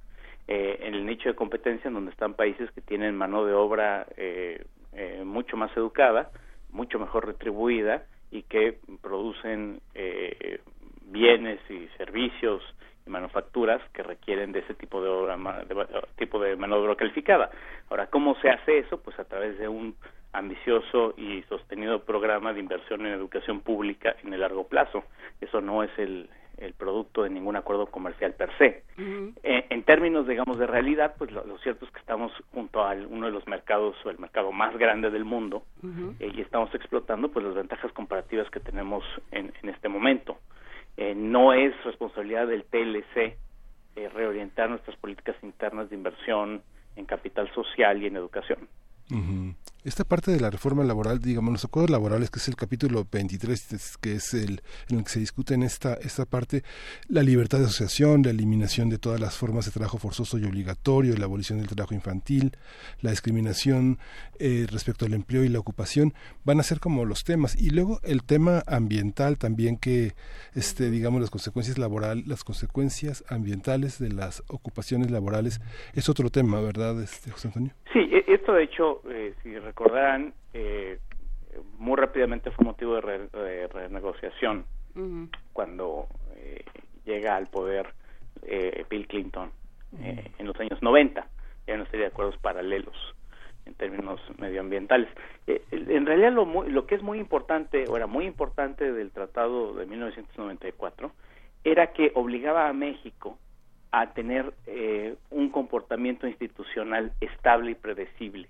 Eh, 0.49 0.81
en 0.83 0.95
el 0.95 1.07
nicho 1.07 1.29
de 1.29 1.35
competencia 1.35 1.89
en 1.89 1.95
donde 1.95 2.11
están 2.11 2.35
países 2.35 2.71
que 2.73 2.81
tienen 2.81 3.17
mano 3.17 3.45
de 3.45 3.53
obra 3.53 4.07
eh, 4.17 4.65
eh, 4.93 5.23
mucho 5.25 5.57
más 5.57 5.75
educada, 5.77 6.31
mucho 6.71 6.99
mejor 6.99 7.27
retribuida 7.27 8.05
y 8.31 8.43
que 8.43 8.79
producen 9.03 9.81
eh, 9.95 10.61
bienes 11.03 11.61
y 11.71 11.89
servicios 11.97 12.63
y 13.07 13.11
manufacturas 13.11 13.81
que 13.93 14.03
requieren 14.03 14.53
de 14.53 14.61
ese 14.61 14.75
tipo 14.75 15.03
de, 15.03 15.09
obra, 15.09 15.37
de, 15.65 15.87
tipo 16.17 16.41
de 16.41 16.57
mano 16.57 16.77
de 16.77 16.83
obra 16.83 16.97
calificada. 16.97 17.51
Ahora, 17.89 18.07
¿cómo 18.09 18.35
se 18.41 18.51
hace 18.51 18.79
eso? 18.79 19.01
Pues 19.01 19.19
a 19.19 19.25
través 19.25 19.59
de 19.59 19.69
un 19.69 19.95
ambicioso 20.33 21.15
y 21.17 21.43
sostenido 21.49 22.05
programa 22.05 22.53
de 22.53 22.61
inversión 22.61 23.07
en 23.07 23.13
educación 23.13 23.61
pública 23.61 24.15
en 24.23 24.33
el 24.33 24.41
largo 24.41 24.67
plazo. 24.67 25.05
Eso 25.41 25.61
no 25.61 25.83
es 25.83 25.91
el, 25.99 26.29
el 26.59 26.75
producto 26.75 27.23
de 27.23 27.31
ningún 27.31 27.57
acuerdo 27.57 27.87
comercial 27.87 28.35
per 28.35 28.51
se. 28.59 28.85
Eh, 29.43 29.67
en 29.71 29.83
términos, 29.83 30.29
digamos, 30.29 30.59
de 30.59 30.67
realidad, 30.67 31.15
pues 31.19 31.33
lo, 31.33 31.59
cierto 31.59 31.85
es 31.87 31.91
que 31.91 31.99
estamos 31.99 32.33
junto 32.53 32.85
a 32.85 32.93
uno 32.93 33.27
de 33.27 33.33
los 33.33 33.47
mercados 33.49 33.97
o 34.05 34.11
el 34.11 34.19
mercado 34.19 34.53
más 34.53 34.77
grande 34.77 35.11
del 35.11 35.25
mundo 35.25 35.65
eh, 36.21 36.31
y 36.35 36.41
estamos 36.41 36.73
explotando 36.75 37.31
pues 37.31 37.45
las 37.45 37.55
ventajas 37.55 37.93
comparativas 37.93 38.49
que 38.51 38.61
tenemos 38.61 39.05
en, 39.33 39.53
en 39.63 39.71
este 39.71 39.89
momento. 39.89 40.39
Eh, 40.97 41.15
no 41.15 41.53
es 41.53 41.73
responsabilidad 41.85 42.47
del 42.47 42.65
TLC 42.65 43.37
reorientar 44.15 44.71
nuestras 44.71 44.97
políticas 44.97 45.37
internas 45.43 45.91
de 45.91 45.97
inversión 45.97 46.63
en 46.97 47.05
capital 47.05 47.53
social 47.53 48.03
y 48.03 48.07
en 48.07 48.17
educación. 48.17 48.69
Esta 49.83 50.05
parte 50.05 50.31
de 50.31 50.41
la 50.41 50.51
reforma 50.51 50.85
laboral, 50.85 51.21
digamos, 51.21 51.53
los 51.53 51.65
acuerdos 51.65 51.89
laborales, 51.89 52.31
que 52.31 52.39
es 52.39 52.49
el 52.49 52.57
capítulo 52.57 53.07
23, 53.11 53.97
que 53.97 54.13
es 54.13 54.35
el 54.35 54.61
en 54.91 54.99
el 54.99 55.05
que 55.05 55.11
se 55.11 55.21
discute 55.21 55.55
en 55.55 55.63
esta, 55.63 55.95
esta 55.95 56.27
parte, 56.27 56.65
la 57.09 57.23
libertad 57.23 57.61
de 57.61 57.65
asociación, 57.65 58.23
la 58.23 58.29
eliminación 58.29 58.91
de 58.91 58.99
todas 58.99 59.19
las 59.19 59.39
formas 59.39 59.65
de 59.65 59.71
trabajo 59.71 59.97
forzoso 59.97 60.37
y 60.37 60.45
obligatorio, 60.45 61.17
la 61.17 61.25
abolición 61.25 61.61
del 61.61 61.69
trabajo 61.69 61.95
infantil, 61.95 62.53
la 63.01 63.11
discriminación 63.11 63.99
eh, 64.39 64.67
respecto 64.71 65.07
al 65.07 65.15
empleo 65.15 65.45
y 65.45 65.49
la 65.49 65.61
ocupación, 65.61 66.13
van 66.45 66.61
a 66.61 66.63
ser 66.63 66.79
como 66.79 67.07
los 67.07 67.25
temas. 67.25 67.57
Y 67.57 67.71
luego 67.71 68.01
el 68.03 68.23
tema 68.23 68.63
ambiental 68.67 69.39
también, 69.39 69.79
que, 69.79 70.13
este, 70.55 70.91
digamos, 70.91 71.23
las 71.23 71.31
consecuencias 71.31 71.79
laborales, 71.79 72.27
las 72.27 72.45
consecuencias 72.45 73.25
ambientales 73.31 73.99
de 73.99 74.11
las 74.11 74.43
ocupaciones 74.49 75.11
laborales, 75.11 75.59
es 75.95 76.11
otro 76.11 76.29
tema, 76.29 76.61
¿verdad, 76.61 77.03
este, 77.03 77.31
José 77.31 77.49
Antonio? 77.49 77.73
Sí, 77.95 77.99
e, 77.99 78.25
esto 78.35 78.53
de 78.53 78.65
hecho, 78.65 79.03
eh, 79.11 79.35
si 79.43 79.51
recordarán, 79.71 80.35
eh, 80.53 80.99
muy 81.79 81.97
rápidamente 81.97 82.51
fue 82.51 82.65
motivo 82.65 82.97
de, 82.97 83.69
renegociación 83.69 84.65
cuando 85.53 86.09
eh, 86.35 86.65
llega 87.05 87.37
al 87.37 87.47
poder 87.47 87.95
eh, 88.43 88.85
Bill 88.91 89.07
Clinton 89.07 89.53
en 90.39 90.47
los 90.47 90.59
años 90.59 90.83
90. 90.83 91.27
Ya 91.67 91.77
no 91.77 91.85
sería 91.87 92.07
de 92.07 92.13
acuerdos 92.13 92.37
paralelos 92.39 92.97
en 93.67 93.75
términos 93.75 94.21
medioambientales. 94.39 95.09
en 95.47 96.07
realidad 96.07 96.33
lo, 96.33 96.45
lo 96.65 96.87
que 96.87 96.97
es 96.97 97.03
muy 97.03 97.19
importante, 97.19 97.85
o 97.89 97.97
era 97.97 98.09
muy 98.09 98.27
importante 98.27 98.93
del 98.93 99.13
Tratado 99.13 99.75
de 99.75 99.87
1994, 99.87 101.13
era 101.63 101.93
que 101.93 102.11
obligaba 102.15 102.69
a 102.69 102.73
México 102.73 103.39
a 103.93 104.13
tener 104.13 104.53
un 105.31 105.51
comportamiento 105.51 106.27
institucional 106.27 107.13
estable 107.21 107.73
y 107.73 107.75
predecible. 107.75 108.49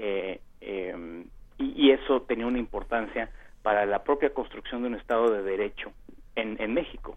Eh, 0.00 0.40
eh, 0.60 1.24
y, 1.58 1.90
eso 1.90 2.22
tenía 2.22 2.46
una 2.46 2.60
importancia 2.60 3.30
para 3.62 3.84
la 3.84 4.04
propia 4.04 4.32
construcción 4.32 4.82
de 4.82 4.88
un 4.88 4.94
Estado 4.94 5.32
de 5.32 5.42
Derecho 5.42 5.92
en, 6.36 6.56
en 6.62 6.72
México. 6.72 7.16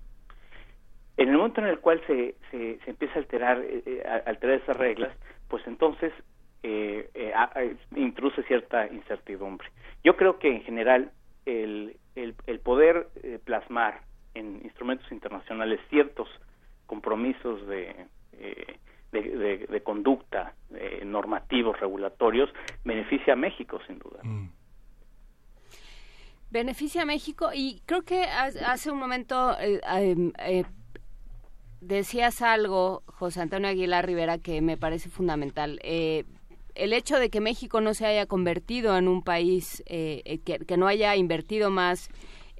En 1.15 1.29
el 1.29 1.37
momento 1.37 1.61
en 1.61 1.67
el 1.67 1.79
cual 1.79 2.01
se, 2.07 2.33
se, 2.49 2.79
empieza 2.87 3.15
a 3.15 3.17
alterar, 3.19 3.61
eh, 3.63 4.03
alterar 4.25 4.55
esas 4.55 4.77
reglas, 4.77 5.15
pues 5.47 5.65
entonces 5.67 6.11
eh, 6.63 7.09
eh 7.13 7.75
introduce 7.95 8.41
cierta 8.43 8.87
incertidumbre. 8.87 9.69
Yo 10.03 10.17
creo 10.17 10.39
que 10.39 10.47
en 10.47 10.63
general 10.63 11.11
el, 11.45 11.97
el, 12.15 12.33
el 12.47 12.59
poder 12.61 13.09
plasmar 13.43 14.01
en 14.33 14.61
instrumentos 14.63 15.11
internacionales 15.11 15.79
ciertos 15.89 16.27
compromisos 16.87 17.67
de, 17.67 18.07
de, 19.11 19.81
conducta 19.83 20.53
normativos, 21.03 21.79
regulatorios, 21.79 22.49
beneficia 22.83 23.33
a 23.33 23.35
México, 23.35 23.79
sin 23.87 23.99
duda. 23.99 24.19
Mm. 24.23 24.49
Beneficia 26.51 27.03
a 27.03 27.05
México 27.05 27.51
y 27.53 27.81
creo 27.85 28.01
que 28.01 28.23
hace 28.23 28.91
un 28.91 28.99
momento 28.99 29.57
eh, 29.57 29.79
em, 29.95 30.33
eh, 30.37 30.65
decías 31.79 32.41
algo, 32.41 33.03
José 33.05 33.39
Antonio 33.39 33.69
Aguilar 33.69 34.05
Rivera, 34.05 34.37
que 34.37 34.59
me 34.59 34.75
parece 34.75 35.09
fundamental. 35.09 35.79
Eh, 35.81 36.25
el 36.75 36.91
hecho 36.91 37.19
de 37.19 37.29
que 37.29 37.39
México 37.39 37.79
no 37.79 37.93
se 37.93 38.05
haya 38.05 38.25
convertido 38.25 38.97
en 38.97 39.07
un 39.07 39.23
país 39.23 39.81
que, 39.87 40.75
no 40.77 40.87
haya 40.87 41.15
invertido 41.15 41.69
más 41.69 42.09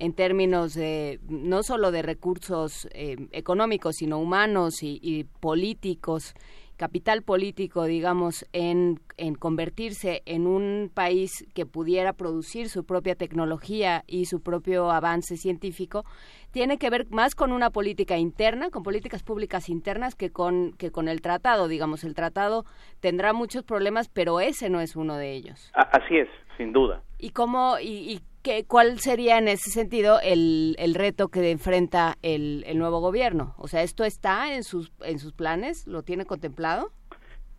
en 0.01 0.13
términos 0.13 0.73
de 0.73 1.19
no 1.29 1.61
solo 1.61 1.91
de 1.91 2.01
recursos 2.01 2.89
económicos, 2.91 3.97
sino 3.97 4.17
humanos 4.17 4.81
y, 4.81 4.99
y 5.03 5.25
políticos 5.25 6.33
capital 6.75 7.21
político, 7.21 7.83
digamos, 7.83 8.47
en, 8.53 8.99
en 9.17 9.35
convertirse 9.35 10.23
en 10.25 10.47
un 10.47 10.89
país 10.91 11.47
que 11.53 11.67
pudiera 11.67 12.13
producir 12.13 12.69
su 12.69 12.83
propia 12.83 13.13
tecnología 13.13 14.03
y 14.07 14.25
su 14.25 14.41
propio 14.41 14.89
avance 14.89 15.37
científico, 15.37 16.03
tiene 16.49 16.79
que 16.79 16.89
ver 16.89 17.05
más 17.11 17.35
con 17.35 17.51
una 17.51 17.69
política 17.69 18.17
interna, 18.17 18.71
con 18.71 18.81
políticas 18.81 19.21
públicas 19.21 19.69
internas 19.69 20.15
que 20.15 20.31
con 20.31 20.73
que 20.73 20.89
con 20.89 21.07
el 21.07 21.21
tratado, 21.21 21.67
digamos, 21.67 22.03
el 22.03 22.15
tratado 22.15 22.65
tendrá 22.99 23.31
muchos 23.33 23.63
problemas, 23.63 24.09
pero 24.09 24.39
ese 24.39 24.71
no 24.71 24.81
es 24.81 24.95
uno 24.95 25.17
de 25.17 25.33
ellos. 25.33 25.71
Así 25.75 26.17
es, 26.17 26.29
sin 26.57 26.73
duda. 26.73 27.03
¿Y 27.19 27.29
cómo 27.29 27.77
y 27.79 28.21
¿Cuál 28.67 28.99
sería 28.99 29.37
en 29.37 29.47
ese 29.47 29.69
sentido 29.69 30.19
el, 30.21 30.75
el 30.79 30.95
reto 30.95 31.29
que 31.29 31.51
enfrenta 31.51 32.15
el, 32.21 32.63
el, 32.65 32.79
nuevo 32.79 32.99
gobierno? 32.99 33.53
O 33.57 33.67
sea, 33.67 33.83
¿esto 33.83 34.03
está 34.03 34.55
en 34.55 34.63
sus, 34.63 34.91
en 35.01 35.19
sus 35.19 35.33
planes? 35.33 35.85
¿Lo 35.87 36.01
tiene 36.01 36.25
contemplado? 36.25 36.91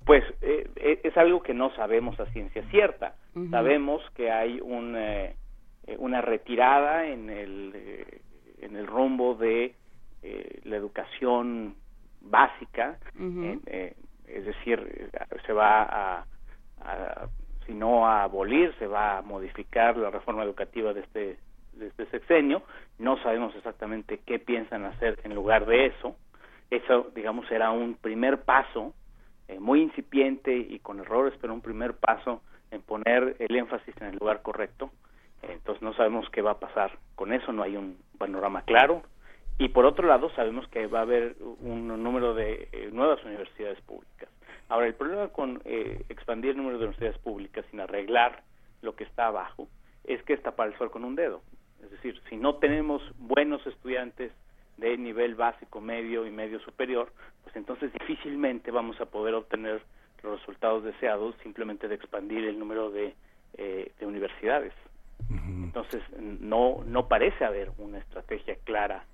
Pues 0.05 0.25
eh, 0.41 0.69
eh, 0.77 1.01
es 1.05 1.17
algo 1.17 1.43
que 1.43 1.55
no 1.55 1.75
sabemos 1.77 2.19
a 2.19 2.27
ciencia 2.33 2.63
cierta. 2.71 3.15
Sabemos 3.51 4.03
que 4.15 4.31
hay 4.31 4.61
un, 4.61 4.95
eh, 4.97 5.37
una 5.99 6.21
retirada 6.21 7.07
en 7.07 7.31
el, 7.31 8.21
en 8.61 8.77
el 8.77 8.87
rumbo 8.87 9.35
de 9.35 9.75
la 10.65 10.77
educación 10.77 11.77
básica, 12.21 12.99
es 14.27 14.45
decir, 14.45 15.11
se 15.47 15.53
va 15.53 15.83
a, 15.83 16.27
a 16.81 17.29
sino 17.67 18.07
a 18.07 18.25
abolir, 18.25 18.75
se 18.79 18.87
va 18.87 19.19
a 19.19 19.23
modificar 19.23 19.97
la 19.97 20.11
reforma 20.11 20.43
educativa 20.43 20.93
de 20.93 21.01
este, 21.01 21.39
de 21.75 21.87
este 21.89 22.07
sexenio. 22.07 22.63
No 22.99 23.17
sabemos 23.23 23.55
exactamente 23.57 24.21
qué 24.25 24.39
piensan 24.39 24.85
hacer 24.85 25.19
en 25.25 25.35
lugar 25.35 25.67
de 25.67 25.87
eso. 25.87 26.17
Eso, 26.71 27.11
digamos, 27.15 27.47
será 27.49 27.71
un 27.71 27.95
primer 27.95 28.43
paso, 28.43 28.95
eh, 29.49 29.59
muy 29.61 29.83
incipiente 29.83 30.57
y 30.57 30.79
con 30.79 31.01
errores, 31.01 31.35
pero 31.41 31.53
un 31.53 31.61
primer 31.61 31.95
paso 31.95 32.43
en 32.71 32.83
poner 32.83 33.37
el 33.39 33.55
énfasis 33.55 33.95
en 34.01 34.09
el 34.09 34.17
lugar 34.17 34.43
correcto. 34.43 34.91
entonces 35.43 35.83
no 35.83 35.93
sabemos 35.95 36.31
qué 36.31 36.41
va 36.41 36.53
a 36.53 36.61
pasar 36.61 36.93
con 37.15 37.33
eso, 37.33 37.53
no 37.53 37.63
hay 37.63 37.77
un 37.77 37.99
panorama 38.17 38.63
claro. 38.63 39.03
Y 39.59 39.69
por 39.69 39.85
otro 39.85 40.07
lado, 40.09 40.31
sabemos 40.31 40.67
que 40.69 40.87
va 40.87 41.01
a 41.01 41.03
haber 41.03 41.37
un 41.61 41.87
número 42.03 42.35
de 42.35 42.69
eh, 42.73 42.91
nuevas 42.93 43.23
universidades 43.25 43.81
públicas. 43.83 44.29
Ahora, 44.73 44.86
el 44.86 44.94
problema 44.94 45.28
con 45.28 45.61
eh, 45.66 46.03
expandir 46.09 46.53
el 46.53 46.57
número 46.57 46.78
de 46.78 46.85
universidades 46.85 47.19
públicas 47.19 47.62
sin 47.70 47.81
arreglar 47.81 48.43
lo 48.81 48.97
que 48.97 49.05
está 49.05 49.27
abajo 49.27 49.69
es 50.03 50.23
que 50.23 50.32
es 50.32 50.43
tapar 50.43 50.69
el 50.69 50.78
sol 50.78 50.90
con 50.90 51.05
un 51.05 51.15
dedo. 51.15 51.43
Es 51.82 51.90
decir, 51.90 52.19
si 52.31 52.39
no 52.39 52.55
tenemos 52.55 53.03
buenos 53.19 53.66
estudiantes 53.66 54.32
de 54.78 54.97
nivel 54.97 55.35
básico, 55.35 55.82
medio 55.82 56.27
y 56.27 56.31
medio 56.31 56.59
superior, 56.61 57.12
pues 57.43 57.55
entonces 57.55 57.93
difícilmente 57.93 58.70
vamos 58.70 58.99
a 59.03 59.05
poder 59.05 59.35
obtener 59.35 59.82
los 60.23 60.39
resultados 60.39 60.85
deseados 60.85 61.36
simplemente 61.43 61.86
de 61.86 61.97
expandir 61.97 62.43
el 62.47 62.59
número 62.59 62.90
de, 62.90 63.15
eh, 63.59 63.93
universidades. 64.01 64.73
Entonces, 65.28 66.03
no, 66.19 66.82
no 66.86 67.09
parece 67.09 67.44
haber 67.44 67.73
una 67.77 67.99
estrategia 67.99 68.57
clara, 68.65 69.05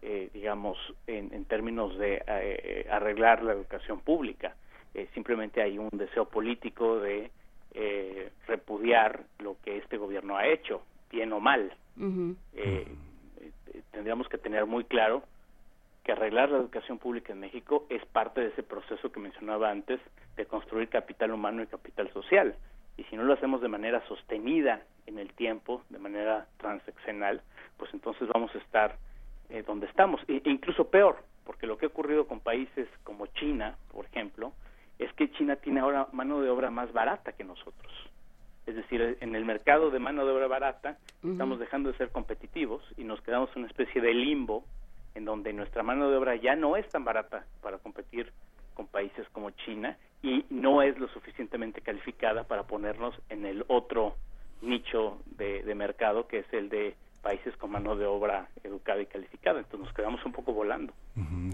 eh, 0.00 0.30
digamos, 0.32 0.78
en, 1.06 1.34
en, 1.34 1.44
términos 1.44 1.98
de 1.98 2.86
arreglar 2.90 3.42
la 3.42 3.52
educación 3.52 4.00
pública. 4.00 4.54
Eh, 4.94 5.08
simplemente 5.14 5.60
hay 5.60 5.78
un 5.78 5.90
deseo 5.92 6.26
político 6.26 7.00
de 7.00 7.30
eh, 7.72 8.30
repudiar 8.46 9.24
lo 9.40 9.56
que 9.64 9.78
este 9.78 9.96
gobierno 9.96 10.36
ha 10.36 10.46
hecho, 10.46 10.82
bien 11.10 11.32
o 11.32 11.40
mal. 11.40 11.72
Eh, 12.54 12.86
tendríamos 13.90 14.28
que 14.28 14.38
tener 14.38 14.66
muy 14.66 14.84
claro 14.84 15.22
que 16.04 16.12
arreglar 16.12 16.50
la 16.50 16.58
educación 16.58 16.98
pública 16.98 17.32
en 17.32 17.40
México 17.40 17.86
es 17.88 18.04
parte 18.06 18.42
de 18.42 18.48
ese 18.48 18.62
proceso 18.62 19.10
que 19.10 19.20
mencionaba 19.20 19.70
antes 19.70 20.00
de 20.36 20.46
construir 20.46 20.88
capital 20.88 21.32
humano 21.32 21.62
y 21.62 21.66
capital 21.66 22.12
social. 22.12 22.54
Y 22.96 23.04
si 23.04 23.16
no 23.16 23.24
lo 23.24 23.32
hacemos 23.32 23.60
de 23.60 23.68
manera 23.68 24.06
sostenida 24.06 24.82
en 25.06 25.18
el 25.18 25.32
tiempo, 25.32 25.82
de 25.90 25.98
manera 25.98 26.46
transaccional, 26.58 27.42
pues 27.76 27.92
entonces 27.92 28.28
vamos 28.28 28.54
a 28.54 28.58
estar 28.58 28.96
eh, 29.48 29.62
donde 29.66 29.86
estamos, 29.86 30.20
e 30.28 30.40
incluso 30.44 30.88
peor, 30.88 31.16
porque 31.44 31.66
lo 31.66 31.76
que 31.76 31.86
ha 31.86 31.88
ocurrido 31.88 32.26
con 32.26 32.40
países 32.40 32.88
como 33.02 33.26
China, 33.26 33.76
por 33.92 34.04
ejemplo, 34.04 34.52
es 35.04 35.12
que 35.14 35.30
China 35.32 35.56
tiene 35.56 35.80
ahora 35.80 36.08
mano 36.12 36.40
de 36.40 36.50
obra 36.50 36.70
más 36.70 36.92
barata 36.92 37.32
que 37.32 37.44
nosotros. 37.44 37.92
Es 38.66 38.74
decir, 38.74 39.18
en 39.20 39.34
el 39.34 39.44
mercado 39.44 39.90
de 39.90 39.98
mano 39.98 40.24
de 40.24 40.32
obra 40.32 40.46
barata 40.46 40.96
estamos 41.22 41.58
dejando 41.58 41.92
de 41.92 41.98
ser 41.98 42.10
competitivos 42.10 42.82
y 42.96 43.04
nos 43.04 43.20
quedamos 43.20 43.50
en 43.54 43.62
una 43.62 43.68
especie 43.68 44.00
de 44.00 44.14
limbo 44.14 44.64
en 45.14 45.24
donde 45.24 45.52
nuestra 45.52 45.82
mano 45.82 46.10
de 46.10 46.16
obra 46.16 46.34
ya 46.36 46.56
no 46.56 46.76
es 46.76 46.88
tan 46.88 47.04
barata 47.04 47.44
para 47.62 47.78
competir 47.78 48.32
con 48.72 48.86
países 48.86 49.28
como 49.30 49.50
China 49.50 49.96
y 50.22 50.46
no 50.48 50.82
es 50.82 50.98
lo 50.98 51.08
suficientemente 51.08 51.82
calificada 51.82 52.44
para 52.44 52.64
ponernos 52.64 53.14
en 53.28 53.44
el 53.44 53.64
otro 53.68 54.16
nicho 54.62 55.18
de, 55.26 55.62
de 55.62 55.74
mercado 55.74 56.26
que 56.26 56.38
es 56.38 56.52
el 56.52 56.70
de 56.70 56.96
países 57.24 57.56
con 57.56 57.70
mano 57.70 57.96
de 57.96 58.04
obra 58.04 58.48
educada 58.62 59.00
y 59.00 59.06
calificada. 59.06 59.58
Entonces 59.58 59.86
nos 59.86 59.94
quedamos 59.94 60.24
un 60.26 60.32
poco 60.32 60.52
volando. 60.52 60.92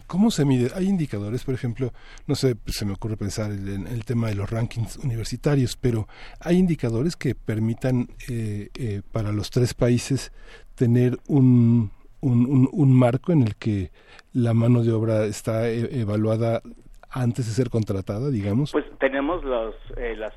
¿Cómo 0.08 0.30
se 0.30 0.44
mide? 0.44 0.70
Hay 0.74 0.86
indicadores, 0.86 1.44
por 1.44 1.54
ejemplo, 1.54 1.92
no 2.26 2.34
sé, 2.34 2.56
se 2.66 2.84
me 2.84 2.92
ocurre 2.92 3.16
pensar 3.16 3.52
en 3.52 3.86
el 3.86 4.04
tema 4.04 4.28
de 4.28 4.34
los 4.34 4.50
rankings 4.50 4.98
universitarios, 4.98 5.76
pero 5.76 6.08
hay 6.40 6.58
indicadores 6.58 7.16
que 7.16 7.34
permitan 7.34 8.08
eh, 8.28 8.68
eh, 8.74 9.02
para 9.12 9.30
los 9.32 9.50
tres 9.50 9.72
países 9.72 10.32
tener 10.74 11.18
un, 11.28 11.92
un, 12.20 12.68
un, 12.72 12.92
marco 12.92 13.32
en 13.32 13.42
el 13.42 13.54
que 13.54 13.92
la 14.32 14.54
mano 14.54 14.82
de 14.82 14.92
obra 14.92 15.24
está 15.24 15.68
e, 15.68 16.00
evaluada 16.00 16.62
antes 17.10 17.46
de 17.46 17.52
ser 17.52 17.70
contratada, 17.70 18.30
digamos? 18.30 18.72
Pues 18.72 18.86
tenemos 18.98 19.44
los, 19.44 19.74
eh, 19.96 20.16
los 20.16 20.32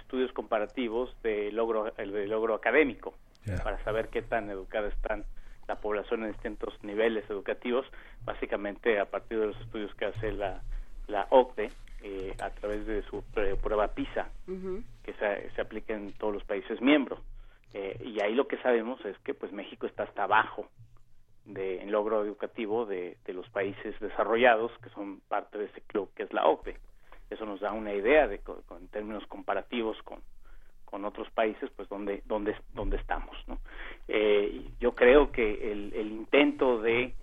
estudios 0.00 0.32
comparativos 0.32 1.14
de 1.22 1.52
logro, 1.52 1.92
el 1.98 2.12
de 2.12 2.26
logro 2.26 2.54
académico 2.54 3.14
para 3.62 3.82
saber 3.84 4.08
qué 4.08 4.22
tan 4.22 4.50
educada 4.50 4.88
están 4.88 5.24
la 5.68 5.76
población 5.76 6.24
en 6.24 6.32
distintos 6.32 6.74
niveles 6.82 7.28
educativos, 7.30 7.86
básicamente 8.24 8.98
a 8.98 9.06
partir 9.06 9.38
de 9.38 9.46
los 9.48 9.60
estudios 9.60 9.94
que 9.94 10.06
hace 10.06 10.32
la, 10.32 10.62
la 11.06 11.26
OCDE 11.30 11.70
eh, 12.02 12.34
a 12.40 12.50
través 12.50 12.86
de 12.86 13.02
su 13.02 13.22
prueba 13.62 13.88
PISA, 13.88 14.28
que 15.04 15.12
se, 15.14 15.50
se, 15.50 15.60
aplica 15.60 15.94
en 15.94 16.12
todos 16.14 16.34
los 16.34 16.44
países 16.44 16.80
miembros. 16.80 17.20
Eh, 17.74 17.96
y 18.04 18.20
ahí 18.20 18.34
lo 18.34 18.48
que 18.48 18.58
sabemos 18.58 19.02
es 19.04 19.16
que 19.20 19.34
pues 19.34 19.52
México 19.52 19.86
está 19.86 20.02
hasta 20.02 20.24
abajo 20.24 20.68
de, 21.44 21.80
en 21.80 21.90
logro 21.90 22.24
educativo 22.24 22.86
de, 22.86 23.16
de 23.24 23.32
los 23.32 23.48
países 23.48 23.98
desarrollados 24.00 24.72
que 24.82 24.90
son 24.90 25.20
parte 25.28 25.58
de 25.58 25.66
ese 25.66 25.80
club 25.82 26.10
que 26.14 26.24
es 26.24 26.32
la 26.32 26.46
OCDE. 26.46 26.76
Eso 27.30 27.46
nos 27.46 27.60
da 27.60 27.72
una 27.72 27.94
idea 27.94 28.28
de, 28.28 28.40
en 28.78 28.88
términos 28.88 29.26
comparativos 29.26 29.96
con, 30.02 30.20
con 30.92 31.06
otros 31.06 31.30
países, 31.30 31.70
pues 31.74 31.88
donde 31.88 32.22
donde 32.26 32.54
donde 32.74 32.98
estamos. 32.98 33.34
Eh, 34.08 34.62
yo 34.78 34.94
creo 34.94 35.32
que 35.32 35.72
el, 35.72 35.90
el 35.94 36.08
intento 36.12 36.82
de 36.82 37.14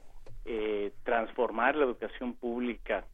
eh, 0.45 0.91
transformar 1.03 1.75
la 1.75 1.85
educación 1.85 2.33
pública 2.33 3.05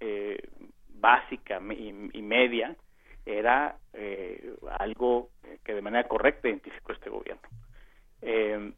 eh, 0.00 0.46
básica 0.90 1.58
y, 1.72 2.20
media 2.20 2.76
era 3.24 3.78
eh, 3.94 4.54
algo 4.78 5.30
que 5.64 5.72
de 5.72 5.80
manera 5.80 6.06
correcta 6.06 6.48
identificó 6.48 6.92
este 6.92 7.08
gobierno. 7.08 7.48
Eh, 8.20 8.72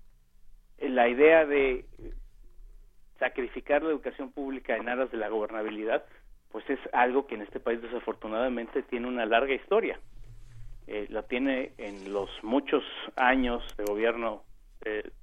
la 0.79 1.09
idea 1.09 1.45
de 1.45 1.87
sacrificar 3.19 3.83
la 3.83 3.91
educación 3.91 4.31
pública 4.31 4.77
en 4.77 4.89
aras 4.89 5.11
de 5.11 5.19
la 5.19 5.29
gobernabilidad, 5.29 6.05
pues 6.53 6.69
es 6.71 6.79
algo 6.93 7.27
que 7.27 7.35
en 7.35 7.43
este 7.43 7.59
país 7.59 7.83
desafortunadamente 7.83 8.85
tiene 8.85 9.09
una 9.09 9.27
larga 9.27 9.55
historia 9.55 9.99
eh, 10.87 11.07
la 11.11 11.23
tiene 11.23 11.73
en 11.79 12.13
los 12.13 12.31
muchos 12.43 12.85
años 13.17 13.63
de 13.77 13.85
gobierno 13.85 14.43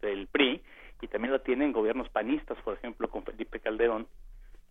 del 0.01 0.27
PRI 0.27 0.61
y 1.03 1.07
también 1.07 1.33
la 1.33 1.39
tiene 1.39 1.65
en 1.65 1.73
gobiernos 1.73 2.09
panistas, 2.09 2.57
por 2.63 2.75
ejemplo, 2.75 3.09
con 3.09 3.23
Felipe 3.23 3.59
Calderón, 3.59 4.07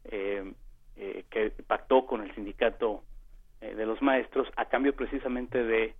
eh, 0.05 0.53
eh, 0.97 1.25
que 1.31 1.51
pactó 1.51 2.07
con 2.07 2.23
el 2.23 2.35
sindicato 2.35 3.03
eh, 3.61 3.75
de 3.75 3.87
los 3.87 4.01
maestros 4.01 4.49
a 4.57 4.65
cambio 4.65 4.95
precisamente 4.95 5.63
de, 5.63 5.95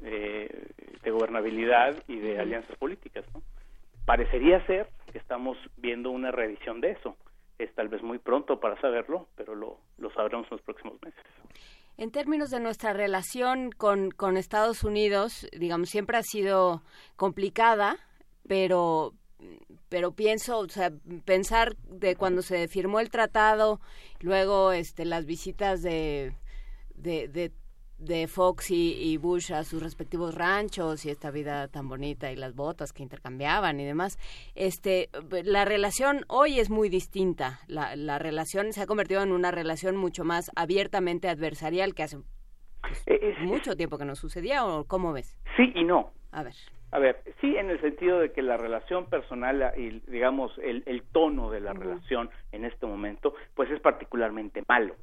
de 0.00 1.10
gobernabilidad 1.10 2.02
y 2.08 2.16
de 2.16 2.40
alianzas 2.40 2.76
políticas. 2.76 3.24
¿no? 3.32 3.42
Parecería 4.04 4.64
ser 4.66 4.88
que 5.10 5.18
estamos 5.18 5.56
viendo 5.76 6.10
una 6.10 6.32
revisión 6.32 6.80
de 6.80 6.90
eso. 6.92 7.16
Es 7.58 7.72
tal 7.74 7.88
vez 7.88 8.02
muy 8.02 8.18
pronto 8.18 8.60
para 8.60 8.78
saberlo, 8.80 9.28
pero 9.36 9.54
lo, 9.54 9.78
lo 9.98 10.10
sabremos 10.10 10.46
en 10.50 10.56
los 10.56 10.62
próximos 10.62 11.00
meses. 11.02 11.24
En 11.98 12.10
términos 12.10 12.50
de 12.50 12.60
nuestra 12.60 12.92
relación 12.92 13.70
con, 13.72 14.10
con 14.10 14.36
Estados 14.36 14.84
Unidos, 14.84 15.48
digamos, 15.58 15.88
siempre 15.88 16.18
ha 16.18 16.22
sido 16.22 16.82
complicada, 17.16 17.98
pero, 18.46 19.14
pero 19.88 20.12
pienso, 20.12 20.58
o 20.58 20.68
sea, 20.68 20.92
pensar 21.24 21.76
de 21.88 22.14
cuando 22.16 22.42
se 22.42 22.68
firmó 22.68 23.00
el 23.00 23.08
tratado, 23.10 23.80
luego 24.20 24.72
este, 24.72 25.06
las 25.06 25.24
visitas 25.24 25.80
de, 25.80 26.36
de, 26.94 27.28
de 27.28 27.52
de 27.98 28.26
Fox 28.26 28.70
y, 28.70 29.16
Bush 29.16 29.52
a 29.52 29.64
sus 29.64 29.82
respectivos 29.82 30.34
ranchos 30.34 31.06
y 31.06 31.10
esta 31.10 31.30
vida 31.30 31.68
tan 31.68 31.88
bonita 31.88 32.30
y 32.30 32.36
las 32.36 32.54
botas 32.54 32.92
que 32.92 33.02
intercambiaban 33.02 33.80
y 33.80 33.84
demás. 33.84 34.18
Este, 34.54 35.08
la 35.44 35.64
relación 35.64 36.24
hoy 36.28 36.60
es 36.60 36.70
muy 36.70 36.88
distinta. 36.88 37.60
La, 37.68 37.96
la 37.96 38.18
relación 38.18 38.72
se 38.72 38.82
ha 38.82 38.86
convertido 38.86 39.22
en 39.22 39.32
una 39.32 39.50
relación 39.50 39.96
mucho 39.96 40.24
más 40.24 40.50
abiertamente 40.56 41.28
adversarial 41.28 41.94
que 41.94 42.02
hace 42.02 42.18
pues, 42.80 43.02
eh, 43.06 43.34
mucho 43.40 43.76
tiempo 43.76 43.98
que 43.98 44.04
no 44.04 44.14
sucedía. 44.14 44.64
¿O 44.64 44.84
cómo 44.84 45.12
ves? 45.12 45.36
Sí 45.56 45.72
y 45.74 45.84
no. 45.84 46.12
A 46.32 46.42
ver. 46.42 46.54
A 46.92 46.98
ver, 46.98 47.20
sí, 47.40 47.56
en 47.56 47.68
el 47.68 47.80
sentido 47.80 48.20
de 48.20 48.32
que 48.32 48.42
la 48.42 48.56
relación 48.56 49.06
personal 49.06 49.72
y, 49.76 50.00
digamos, 50.10 50.56
el, 50.58 50.82
el 50.86 51.02
tono 51.02 51.50
de 51.50 51.60
la 51.60 51.72
relación 51.72 52.30
en 52.52 52.64
este 52.64 52.86
momento, 52.86 53.34
pues 53.54 53.70
es 53.70 53.80
particularmente 53.80 54.62
malo. 54.68 54.94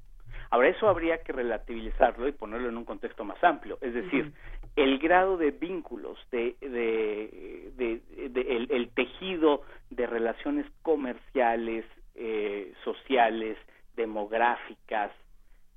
Ahora, 0.53 0.67
eso 0.67 0.87
habría 0.87 1.17
que 1.17 1.33
relativizarlo 1.33 2.27
y 2.27 2.31
ponerlo 2.31 2.69
en 2.69 2.77
un 2.77 2.85
contexto 2.85 3.23
más 3.23 3.43
amplio, 3.43 3.79
es 3.81 3.91
decir, 3.91 4.31
el 4.75 4.99
grado 4.99 5.35
de 5.35 5.49
vínculos, 5.49 6.19
de, 6.29 6.55
el, 7.79 8.89
tejido 8.93 9.63
de 9.89 10.05
relaciones 10.05 10.67
comerciales, 10.83 11.85
eh, 12.13 12.71
sociales, 12.83 13.57
demográficas, 13.95 15.11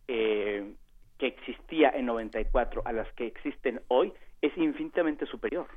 eh, 0.08 0.74
que 1.16 1.28
existía 1.28 1.88
en 1.88 2.04
94 2.04 2.82
a 2.84 2.92
las 2.92 3.10
que 3.14 3.28
existen 3.28 3.80
hoy, 3.88 4.12
es 4.42 4.54
infinitamente 4.58 5.24
superior. 5.24 5.68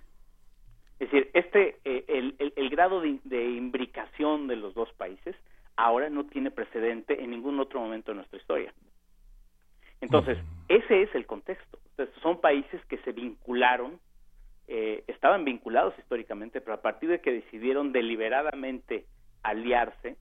Es 1.00 1.10
decir, 1.10 1.30
este, 1.34 1.78
eh, 1.86 2.04
el, 2.10 2.36
el, 2.54 2.70
grado 2.70 3.00
de, 3.00 3.18
de 3.24 3.46
imbricación 3.50 4.48
de 4.48 4.58
los 4.58 4.74
dos 4.74 4.92
países 4.98 5.38
ahora 5.78 6.10
no 6.10 6.26
tiene 6.26 6.52
precedente 6.52 7.24
en 7.24 7.32
ningún 7.32 7.58
otro 7.62 7.80
momento 7.80 8.12
de 8.12 8.18
nuestra 8.18 8.38
historia. 8.38 8.74
Entonces, 10.02 10.38
ese 10.68 11.04
es 11.04 11.14
el 11.16 11.26
contexto. 11.26 11.80
son 12.22 12.40
países 12.40 12.84
que 12.86 12.98
se 13.00 13.12
vincularon, 13.12 14.00
eh, 14.68 15.04
estaban 15.08 15.44
vinculados 15.44 15.98
históricamente, 16.00 16.62
pero 16.62 16.76
a 16.76 16.82
partir 16.82 17.10
de 17.10 17.20
que 17.20 17.32
decidieron 17.32 17.92
deliberadamente 17.92 19.06
aliarse, 19.44 20.16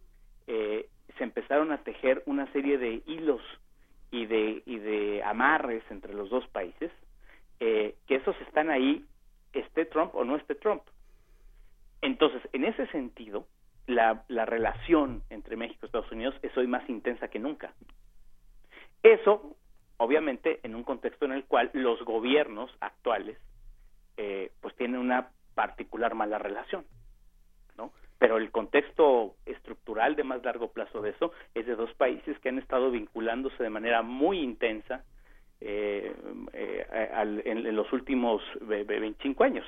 eh, 0.46 0.88
se 1.16 1.24
empezaron 1.24 1.70
a 1.70 1.82
tejer 1.84 2.22
una 2.26 2.50
serie 2.52 2.78
de 2.78 3.02
hilos 3.06 3.42
y 4.10 4.26
de, 4.26 4.62
y 4.64 4.78
de 4.78 5.22
amarres 5.22 5.82
entre 5.90 6.14
los 6.14 6.30
dos 6.30 6.46
países, 6.48 6.90
eh, 7.60 7.94
que 8.06 8.16
esos 8.16 8.34
están 8.42 8.70
ahí, 8.70 9.04
esté 9.52 9.84
Trump 9.84 10.14
o 10.14 10.24
no 10.24 10.36
esté 10.36 10.54
Trump. 10.54 10.82
Entonces, 12.00 12.40
en 12.52 12.64
ese 12.64 12.86
sentido, 12.88 13.46
la, 13.86 14.24
la 14.28 14.46
relación 14.46 15.22
entre 15.30 15.56
México 15.56 15.80
y 15.82 15.86
Estados 15.86 16.12
Unidos 16.12 16.34
es 16.42 16.56
hoy 16.56 16.66
más 16.66 16.88
intensa 16.88 17.28
que 17.28 17.38
nunca. 17.38 17.72
Eso 19.02 19.57
obviamente 19.98 20.60
en 20.62 20.74
un 20.74 20.84
contexto 20.84 21.26
en 21.26 21.32
el 21.32 21.44
cual 21.44 21.70
los 21.74 22.02
gobiernos 22.04 22.74
actuales 22.80 23.38
eh, 24.16 24.50
pues 24.60 24.74
tienen 24.76 25.00
una 25.00 25.30
particular 25.54 26.14
mala 26.14 26.38
relación, 26.38 26.84
¿no? 27.76 27.92
Pero 28.18 28.38
el 28.38 28.50
contexto 28.50 29.34
estructural 29.46 30.16
de 30.16 30.24
más 30.24 30.42
largo 30.42 30.72
plazo 30.72 31.02
de 31.02 31.10
eso 31.10 31.32
es 31.54 31.66
de 31.66 31.76
dos 31.76 31.92
países 31.94 32.38
que 32.40 32.48
han 32.48 32.58
estado 32.58 32.90
vinculándose 32.90 33.62
de 33.62 33.70
manera 33.70 34.02
muy 34.02 34.40
intensa 34.40 35.04
eh, 35.60 36.14
eh, 36.52 37.42
en, 37.44 37.76
los 37.76 37.92
últimos 37.92 38.42
25 38.60 39.44
años 39.44 39.66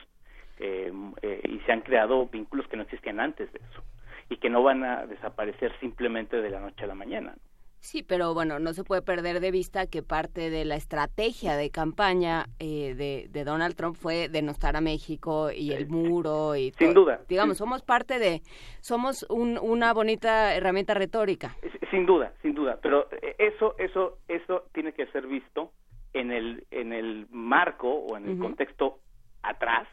y 0.59 1.59
se 1.61 1.73
han 1.73 1.81
creado 1.81 2.27
vínculos 2.27 2.69
que 2.69 2.77
no 2.77 2.82
existían 2.82 3.19
antes 3.19 3.51
de 3.52 3.59
eso 3.70 3.82
y 4.28 4.36
que 4.36 4.51
no 4.51 4.62
van 4.62 4.85
a 4.85 5.07
desaparecer 5.07 5.73
simplemente 5.81 6.40
de 6.40 6.51
la 6.51 6.61
noche 6.61 6.85
a 6.85 6.86
la 6.86 6.94
mañana. 6.94 7.35
Sí, 7.81 8.02
pero 8.02 8.35
bueno, 8.35 8.59
no 8.59 8.73
se 8.74 8.85
puede 8.85 9.02
perder 9.02 9.40
de 9.40 9.51
vista 9.51 9.86
que 9.86 10.02
parte 10.02 10.51
de 10.51 10.65
la 10.65 10.77
estrategia 10.77 11.57
de 11.57 11.70
campaña 11.70 12.47
eh, 12.59 12.94
de, 12.94 13.27
de, 13.31 13.44
Donald 13.44 13.74
Trump 13.74 13.97
fue 13.97 14.28
denostar 14.28 14.77
a 14.77 14.81
México 14.81 15.51
y 15.51 15.73
el 15.73 15.89
muro 15.89 16.57
y 16.57 16.73
sin 16.73 16.93
duda. 16.93 17.20
Digamos, 17.28 17.57
somos 17.57 17.82
parte 17.82 18.19
de, 18.19 18.43
somos 18.81 19.24
un, 19.31 19.59
una 19.59 19.94
bonita 19.94 20.55
herramienta 20.55 20.93
retórica. 20.94 21.57
Sin 21.90 22.05
duda, 22.05 22.32
sin 22.43 22.55
duda. 22.55 22.78
Pero 22.82 23.09
eso, 23.39 23.74
eso, 23.78 24.19
eso 24.28 24.66
tiene 24.73 24.93
que 24.93 25.07
ser 25.07 25.27
visto 25.27 25.73
en 26.12 26.32
el 26.32 26.66
en 26.70 26.93
el 26.93 27.27
marco 27.31 27.89
o 27.89 28.16
en 28.16 28.28
el 28.28 28.39
contexto 28.39 28.98
atrás 29.43 29.89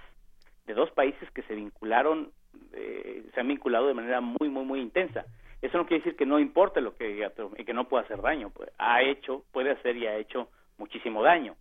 de 0.66 0.74
dos 0.74 0.92
países 0.92 1.30
que 1.32 1.44
se 1.44 1.56
vincularon, 1.56 2.32
eh, 2.74 3.24
se 3.34 3.40
han 3.40 3.48
vinculado 3.48 3.88
de 3.88 3.94
manera 3.94 4.22
muy, 4.22 4.50
muy, 4.50 4.66
muy 4.66 4.82
intensa. 4.82 5.26
Eso 5.62 5.78
no 5.78 5.86
quiere 5.86 6.04
decir 6.04 6.16
que 6.16 6.26
no 6.26 6.40
importe 6.40 6.82
lo 6.82 6.96
que 6.96 7.08
diga 7.08 7.32
Trump 7.32 7.60
y 7.60 7.66
que 7.66 7.74
no 7.74 7.88
pueda 7.88 8.04
hacer 8.04 8.22
daño. 8.22 8.52
Pues, 8.52 8.70
ha 8.78 9.02
hecho, 9.02 9.44
puede 9.52 9.72
hacer 9.72 9.98
y 9.98 10.06
ha 10.06 10.18
hecho 10.18 10.50
muchísimo 10.78 11.24
daño. 11.24 11.56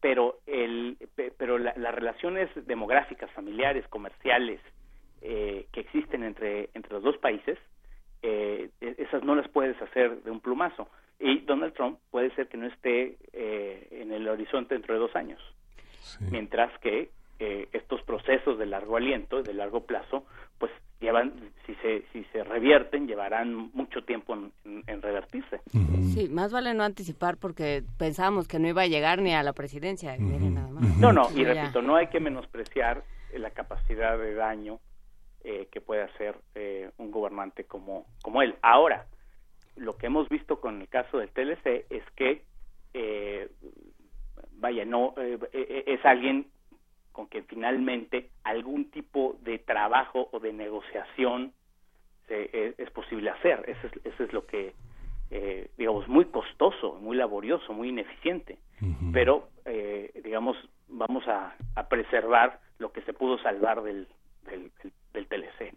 Pero, 0.00 0.38
el, 0.46 0.96
pero 1.36 1.58
las 1.58 1.94
relaciones 1.94 2.48
demográficas, 2.66 3.30
familiares, 3.32 3.86
comerciales 3.88 4.60
eh, 5.20 5.66
que 5.72 5.80
existen 5.80 6.22
entre, 6.22 6.70
entre 6.74 6.92
los 6.92 7.02
dos 7.02 7.18
países, 7.18 7.58
eh, 8.22 8.70
e, 8.80 8.94
esas 8.98 9.24
no 9.24 9.34
las 9.34 9.48
puedes 9.48 9.80
hacer 9.82 10.22
de 10.22 10.30
un 10.30 10.40
plumazo. 10.40 10.88
Y 11.18 11.40
Donald 11.40 11.74
Trump 11.74 11.98
puede 12.12 12.32
ser 12.36 12.46
que 12.46 12.56
no 12.56 12.66
esté 12.66 13.16
eh, 13.32 13.88
en 13.90 14.12
el 14.12 14.28
horizonte 14.28 14.74
dentro 14.74 14.94
de 14.94 15.00
dos 15.00 15.16
años. 15.16 15.40
Mientras 16.30 16.76
que 16.78 17.10
eh, 17.38 17.68
estos 17.72 18.02
procesos 18.02 18.58
de 18.58 18.66
largo 18.66 18.96
aliento, 18.96 19.42
de 19.42 19.54
largo 19.54 19.84
plazo, 19.84 20.24
pues 20.58 20.72
llevan, 21.00 21.32
si 21.66 21.74
se, 21.76 22.02
si 22.12 22.24
se 22.32 22.42
revierten, 22.42 23.06
llevarán 23.06 23.70
mucho 23.72 24.02
tiempo 24.02 24.36
en, 24.64 25.02
revertirse. 25.02 25.60
Sí, 26.14 26.28
más 26.28 26.52
vale 26.52 26.74
no 26.74 26.82
anticipar 26.82 27.36
porque 27.36 27.84
pensábamos 27.98 28.48
que 28.48 28.58
no 28.58 28.66
iba 28.68 28.82
a 28.82 28.86
llegar 28.86 29.22
ni 29.22 29.32
a 29.32 29.42
la 29.42 29.52
presidencia. 29.52 30.16
No, 30.18 31.12
no, 31.12 31.28
y 31.34 31.44
repito, 31.44 31.82
no 31.82 31.94
hay 31.96 32.08
que 32.08 32.18
menospreciar 32.18 33.04
la 33.32 33.50
capacidad 33.50 34.18
de 34.18 34.34
daño 34.34 34.80
eh, 35.44 35.68
que 35.70 35.80
puede 35.80 36.02
hacer 36.02 36.36
eh, 36.56 36.90
un 36.98 37.10
gobernante 37.10 37.64
como, 37.64 38.06
como 38.22 38.42
él. 38.42 38.56
Ahora, 38.62 39.06
lo 39.76 39.96
que 39.96 40.06
hemos 40.06 40.28
visto 40.28 40.60
con 40.60 40.80
el 40.80 40.88
caso 40.88 41.18
del 41.18 41.30
TLC 41.30 41.86
es 41.90 42.02
que, 42.16 42.42
eh, 42.94 43.48
vaya, 44.54 44.84
no 44.84 45.14
es 45.52 46.04
alguien 46.04 46.48
con 47.18 47.26
que 47.26 47.42
finalmente 47.42 48.30
algún 48.44 48.92
tipo 48.92 49.36
de 49.42 49.58
trabajo 49.58 50.28
o 50.30 50.38
de 50.38 50.52
negociación 50.52 51.52
se, 52.28 52.74
es, 52.78 52.90
posible 52.92 53.28
hacer. 53.30 53.64
Eso 53.66 53.88
es, 53.88 54.06
eso 54.06 54.22
es 54.22 54.32
lo 54.32 54.46
que, 54.46 54.72
eh, 55.32 55.68
digamos, 55.76 56.06
muy 56.06 56.26
costoso, 56.26 56.94
muy 57.00 57.16
laborioso, 57.16 57.72
muy 57.72 57.88
ineficiente. 57.88 58.58
Pero, 59.12 59.48
eh, 59.64 60.12
digamos, 60.22 60.56
vamos 60.86 61.26
a, 61.26 61.56
a, 61.74 61.88
preservar 61.88 62.60
lo 62.78 62.92
que 62.92 63.02
se 63.02 63.12
pudo 63.12 63.36
salvar 63.38 63.82
del, 63.82 64.06
del, 64.44 64.70
del 64.80 64.92
TLC. 65.12 65.74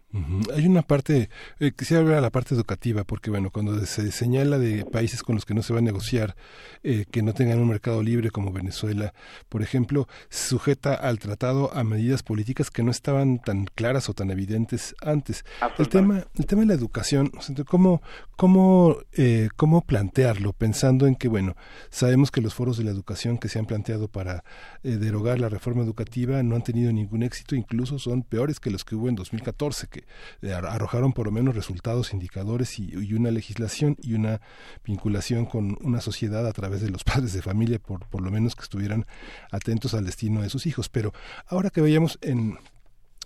Hay 0.54 0.66
una 0.66 0.82
parte, 0.82 1.30
eh, 1.58 1.72
quisiera 1.72 2.02
hablar 2.02 2.16
de 2.16 2.22
la 2.22 2.30
parte 2.30 2.54
educativa, 2.54 3.04
porque 3.04 3.30
bueno, 3.30 3.50
cuando 3.50 3.78
se 3.86 4.12
señala 4.12 4.58
de 4.58 4.84
países 4.84 5.22
con 5.22 5.34
los 5.34 5.46
que 5.46 5.54
no 5.54 5.62
se 5.62 5.72
va 5.72 5.78
a 5.78 5.82
negociar, 5.82 6.36
eh, 6.82 7.06
que 7.10 7.22
no 7.22 7.32
tengan 7.32 7.58
un 7.58 7.68
mercado 7.68 8.02
libre 8.02 8.30
como 8.30 8.52
Venezuela, 8.52 9.14
por 9.48 9.62
ejemplo, 9.62 10.08
se 10.28 10.48
sujeta 10.48 10.94
al 10.94 11.18
tratado 11.18 11.72
a 11.74 11.82
medidas 11.84 12.22
políticas 12.22 12.70
que 12.70 12.82
no 12.82 12.90
estaban 12.90 13.40
tan 13.40 13.64
claras 13.64 14.08
o 14.08 14.14
tan 14.14 14.30
evidentes 14.30 14.94
antes. 15.00 15.44
El 15.78 15.88
tema, 15.88 16.26
el 16.34 16.46
tema 16.46 16.62
de 16.62 16.68
la 16.68 16.74
educación, 16.74 17.32
¿cómo, 17.66 18.02
cómo, 18.36 18.96
eh, 19.12 19.48
cómo 19.56 19.82
plantearlo? 19.82 20.52
Pensando 20.52 21.06
en 21.06 21.14
que, 21.14 21.28
bueno, 21.28 21.56
sabemos 21.90 22.30
que 22.30 22.40
los 22.40 22.54
foros 22.54 22.76
de 22.76 22.84
la 22.84 22.90
educación 22.90 23.38
que 23.38 23.48
se 23.48 23.58
han 23.58 23.66
planteado 23.66 24.08
para 24.08 24.44
eh, 24.82 24.96
derogar 24.96 25.40
la 25.40 25.48
reforma 25.48 25.82
educativa 25.82 26.42
no 26.42 26.56
han 26.56 26.62
tenido 26.62 26.92
ningún 26.92 27.22
éxito, 27.22 27.54
incluso 27.54 27.98
son 27.98 28.22
peores 28.22 28.60
que 28.60 28.70
los 28.70 28.84
que 28.84 28.94
hubo 28.94 29.08
en 29.08 29.16
2014, 29.22 29.86
que 29.88 30.04
eh, 30.42 30.52
arrojaron 30.52 31.12
por 31.12 31.26
lo 31.26 31.32
menos 31.32 31.54
resultados, 31.54 32.12
indicadores 32.12 32.78
y, 32.78 33.12
una 33.14 33.30
legislación 33.30 33.96
y 34.02 34.14
una 34.14 34.40
vinculación 34.84 35.46
con 35.46 35.78
una 35.82 36.00
sociedad 36.00 36.46
a 36.46 36.52
través 36.52 36.80
de 36.80 36.90
los 36.90 37.04
padres 37.04 37.32
de 37.32 37.42
familia, 37.42 37.78
por, 37.78 38.06
por 38.06 38.22
lo 38.22 38.30
menos 38.30 38.54
que 38.56 38.62
estuvieran 38.62 39.06
atentos 39.50 39.94
al 39.94 40.04
destino 40.04 40.42
de 40.42 40.48
sus 40.48 40.66
hijos. 40.66 40.88
Pero 40.88 41.12
ahora 41.46 41.70
que 41.70 41.80
veíamos 41.80 42.18
en 42.20 42.58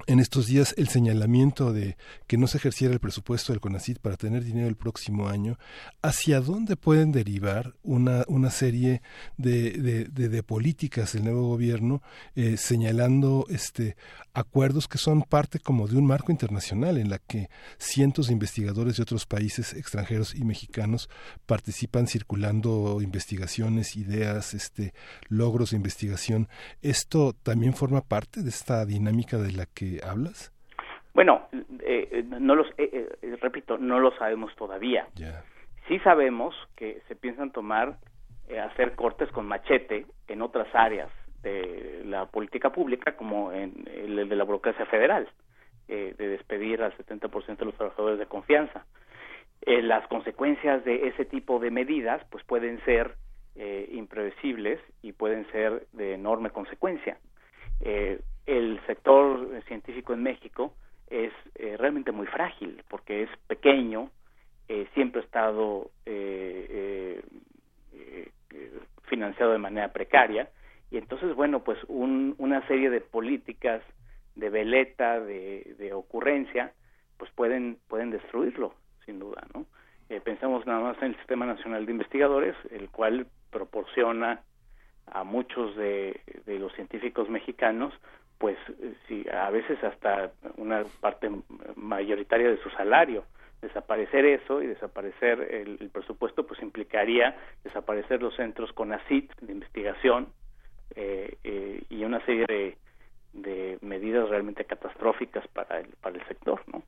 en 0.07 0.21
estos 0.21 0.47
días 0.47 0.75
el 0.77 0.89
señalamiento 0.89 1.73
de 1.73 1.97
que 2.27 2.37
no 2.37 2.47
se 2.47 2.59
ejerciera 2.59 2.93
el 2.93 3.01
presupuesto 3.01 3.53
del 3.53 3.61
CONACID 3.61 3.99
para 3.99 4.17
tener 4.17 4.45
dinero 4.45 4.69
el 4.69 4.77
próximo 4.77 5.29
año, 5.29 5.59
¿hacia 6.03 6.41
dónde 6.41 6.77
pueden 6.77 7.13
derivar 7.13 7.75
una, 7.83 8.25
una 8.29 8.51
serie 8.51 9.01
de, 9.37 9.73
de, 9.73 10.29
de, 10.29 10.43
políticas 10.43 11.15
del 11.15 11.25
nuevo 11.25 11.49
gobierno 11.49 12.03
eh, 12.35 12.57
señalando 12.57 13.47
este 13.49 13.97
acuerdos 14.35 14.87
que 14.87 14.99
son 14.99 15.23
parte 15.23 15.59
como 15.59 15.89
de 15.89 15.97
un 15.97 16.05
marco 16.05 16.31
internacional 16.31 16.99
en 16.99 17.09
la 17.09 17.19
que 17.19 17.49
cientos 17.79 18.27
de 18.27 18.35
investigadores 18.35 18.97
de 18.97 19.03
otros 19.03 19.25
países 19.25 19.73
extranjeros 19.73 20.35
y 20.35 20.45
mexicanos 20.45 21.09
participan 21.47 22.07
circulando 22.07 23.01
investigaciones, 23.01 23.97
ideas, 23.97 24.53
este 24.53 24.93
logros 25.29 25.71
de 25.71 25.79
investigación? 25.79 26.49
¿Esto 26.83 27.35
también 27.43 27.75
forma 27.75 28.03
parte 28.03 28.43
de 28.43 28.51
esta 28.51 28.85
dinámica 28.85 29.39
de 29.39 29.53
la 29.53 29.65
que 29.65 29.86
hablas? 30.03 30.53
Bueno, 31.15 31.49
eh, 31.81 32.25
no 32.41 32.55
los, 32.55 32.67
eh, 32.77 33.09
eh, 33.23 33.37
repito, 33.41 33.79
no 33.79 34.01
lo 34.01 34.15
sabemos 34.19 34.55
todavía. 34.55 35.09
Sí 35.89 35.99
sabemos 36.01 36.55
que 36.77 37.01
se 37.09 37.17
piensan 37.17 37.53
tomar, 37.53 37.97
hacer 38.71 38.95
cortes 38.95 39.31
con 39.31 39.47
machete 39.47 40.07
en 40.29 40.43
otras 40.43 40.69
áreas 40.75 41.11
de 41.43 42.03
la 42.05 42.27
política 42.27 42.71
pública, 42.71 43.17
como 43.17 43.53
en 43.53 43.89
el 43.95 44.29
de 44.29 44.37
la 44.37 44.45
burocracia 44.45 44.85
federal, 44.87 45.29
de 45.89 46.13
despedir 46.15 46.83
al 46.83 46.97
70% 46.97 47.57
de 47.57 47.65
los 47.65 47.77
trabajadores 47.77 48.19
de 48.19 48.27
confianza. 48.27 48.85
las 49.65 50.07
consecuencias 50.09 50.85
de 50.85 51.09
ese 51.09 51.25
tipo 51.25 51.59
de 51.61 51.71
medidas, 51.71 52.21
pues 52.31 52.45
pueden 52.45 52.85
ser 52.85 53.15
imprevisibles 53.91 54.81
y 55.03 55.13
pueden 55.13 55.51
ser 55.51 55.87
de 55.93 56.15
enorme 56.15 56.51
consecuencia. 56.51 57.17
Eh, 57.81 58.21
el 58.47 58.81
sector 58.87 59.63
científico 59.67 60.13
en 60.13 60.23
México 60.23 60.73
es 61.09 61.33
eh, 61.57 61.77
realmente 61.77 62.13
muy 62.13 62.27
frágil 62.27 62.83
porque 62.89 63.25
es 63.25 63.31
pequeño, 63.47 64.11
eh, 64.69 64.87
siempre 64.95 65.21
ha 65.21 65.25
estado 65.25 65.91
eh, 66.05 67.23
financiado 69.05 69.53
de 69.53 69.59
manera 69.59 69.93
precaria. 69.93 70.49
Y 70.91 70.99
entonces 70.99 71.35
bueno 71.35 71.63
pues 71.65 71.79
una 71.89 72.67
serie 72.67 72.91
de 72.91 73.01
políticas 73.01 73.83
de 74.35 74.51
veleta 74.51 75.21
de, 75.21 75.75
de, 75.79 75.93
ocurrencia 75.93 76.73
pues 77.17 77.31
pueden 77.33 77.79
pueden 77.89 78.11
destruirlo 78.11 78.75
sin 79.05 79.19
duda 79.19 79.43
no 79.55 79.65
pensamos 80.21 80.67
nada 80.67 80.81
más 80.81 80.99
en 80.99 81.09
el 81.09 81.17
sistema 81.17 81.47
nacional 81.47 81.87
de 81.87 81.93
investigadores 81.93 82.55
el 82.71 82.91
cual 82.91 83.27
proporciona 83.51 84.43
a 85.07 85.25
muchos 85.25 85.75
de, 85.77 86.21
de 86.45 86.59
los 86.59 86.73
científicos 86.75 87.31
mexicanos 87.31 87.95
pues 88.39 88.59
sí, 89.09 89.25
a 89.33 89.51
veces 89.51 89.83
hasta 89.83 90.31
una 90.57 90.85
parte 91.01 91.31
mayoritaria 91.77 92.49
de 92.49 92.59
su 92.59 92.71
salario. 92.71 93.25
Desaparecer 93.63 94.27
eso 94.27 94.63
y 94.63 94.67
desaparecer 94.67 95.41
el, 95.41 95.89
presupuesto, 95.91 96.47
pues 96.47 96.61
implicaría 96.61 97.37
desaparecer 97.65 98.23
los 98.23 98.37
centros 98.37 98.73
con 98.73 98.93
ACIT 98.93 99.33
de 99.41 99.53
investigación 99.53 100.29
eh, 100.95 101.37
eh, 101.43 101.83
y 101.89 102.05
una 102.05 102.25
serie 102.27 102.45
de, 102.47 102.77
de 103.33 103.79
medidas 103.81 104.29
realmente 104.29 104.65
catastróficas 104.65 105.47
para 105.49 105.81
el, 105.81 105.89
para 106.01 106.17
el 106.17 106.27
sector, 106.29 106.61
¿no? 106.73 106.83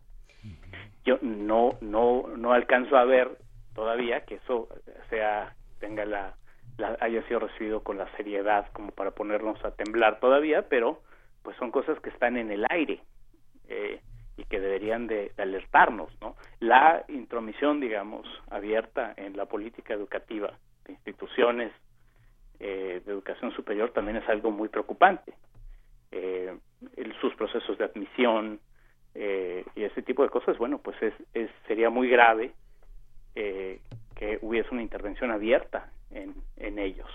Yo 1.04 1.18
no, 1.22 1.78
no, 1.80 2.24
no 2.36 2.52
alcanzo 2.52 2.96
a 2.96 3.04
ver 3.04 3.38
todavía 3.74 4.24
que 4.24 4.36
eso 4.36 4.68
sea, 5.08 5.54
tenga 5.80 6.04
la, 6.04 6.34
la, 6.76 6.98
haya 7.00 7.22
sido 7.28 7.40
recibido 7.40 7.82
con 7.82 7.96
la 7.96 8.10
seriedad 8.16 8.66
como 8.72 8.90
para 8.92 9.12
ponernos 9.12 9.64
a 9.64 9.70
temblar 9.70 10.20
todavía, 10.20 10.68
pero 10.68 11.00
pues 11.48 11.56
son 11.56 11.70
cosas 11.70 11.98
que 12.00 12.10
están 12.10 12.36
en 12.36 12.50
el 12.50 12.66
aire 12.68 13.00
eh, 13.68 14.02
y 14.36 14.44
que 14.44 14.60
deberían 14.60 15.06
de, 15.06 15.32
alertarnos, 15.38 16.12
¿no? 16.20 16.36
La 16.60 17.06
intromisión, 17.08 17.80
digamos, 17.80 18.28
abierta 18.50 19.14
en 19.16 19.34
la 19.34 19.46
política 19.46 19.94
educativa 19.94 20.52
de 20.84 20.92
instituciones 20.92 21.72
eh, 22.60 23.00
de 23.02 23.12
educación 23.12 23.50
superior 23.52 23.92
también 23.92 24.18
es 24.18 24.28
algo 24.28 24.50
muy 24.50 24.68
preocupante. 24.68 25.32
Eh, 26.10 26.54
sus 27.18 27.34
procesos 27.34 27.78
de 27.78 27.84
admisión 27.86 28.60
y 29.14 29.84
ese 29.84 30.02
tipo 30.02 30.24
de 30.24 30.28
cosas, 30.28 30.58
bueno, 30.58 30.76
pues 30.76 30.98
es, 31.00 31.50
sería 31.66 31.88
muy 31.88 32.10
grave 32.10 32.52
que 33.34 34.38
hubiese 34.42 34.68
una 34.70 34.82
intervención 34.82 35.30
abierta 35.30 35.90
en, 36.10 36.34
en 36.58 36.78
ellos, 36.78 37.08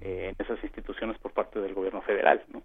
en 0.00 0.34
esas 0.38 0.64
instituciones 0.64 1.18
por 1.18 1.32
parte 1.32 1.60
del 1.60 1.74
gobierno 1.74 2.00
federal, 2.00 2.42
¿no? 2.48 2.62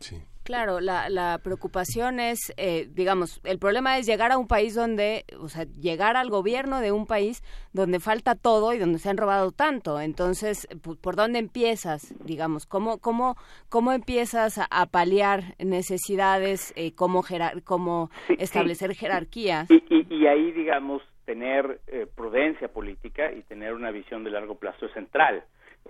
Sí. 0.00 0.22
Claro, 0.44 0.80
la, 0.80 1.08
la 1.08 1.40
preocupación 1.42 2.20
es, 2.20 2.52
eh, 2.58 2.86
digamos, 2.92 3.40
el 3.44 3.58
problema 3.58 3.96
es 3.96 4.04
llegar 4.06 4.30
a 4.30 4.36
un 4.36 4.46
país 4.46 4.74
donde, 4.74 5.24
o 5.40 5.48
sea, 5.48 5.64
llegar 5.64 6.18
al 6.18 6.28
gobierno 6.28 6.80
de 6.82 6.92
un 6.92 7.06
país 7.06 7.42
donde 7.72 7.98
falta 7.98 8.34
todo 8.34 8.74
y 8.74 8.78
donde 8.78 8.98
se 8.98 9.08
han 9.08 9.16
robado 9.16 9.52
tanto. 9.52 9.98
Entonces, 10.02 10.68
¿por 11.00 11.16
dónde 11.16 11.38
empiezas, 11.38 12.14
digamos? 12.26 12.66
¿Cómo, 12.66 12.98
cómo, 12.98 13.36
cómo 13.70 13.92
empiezas 13.92 14.58
a, 14.58 14.86
paliar 14.86 15.54
necesidades, 15.58 16.74
eh, 16.76 16.94
cómo, 16.94 17.24
cómo 17.64 18.10
establecer 18.38 18.94
jerarquías? 18.94 19.70
Y, 19.70 20.14
y, 20.14 20.26
ahí, 20.26 20.52
digamos, 20.52 21.00
tener 21.24 21.80
eh, 21.86 22.06
prudencia 22.14 22.68
política 22.68 23.32
y 23.32 23.42
tener 23.44 23.72
una 23.72 23.90
visión 23.90 24.24
de 24.24 24.30
largo 24.30 24.56
plazo 24.56 24.84
es 24.84 24.92
central. 24.92 25.42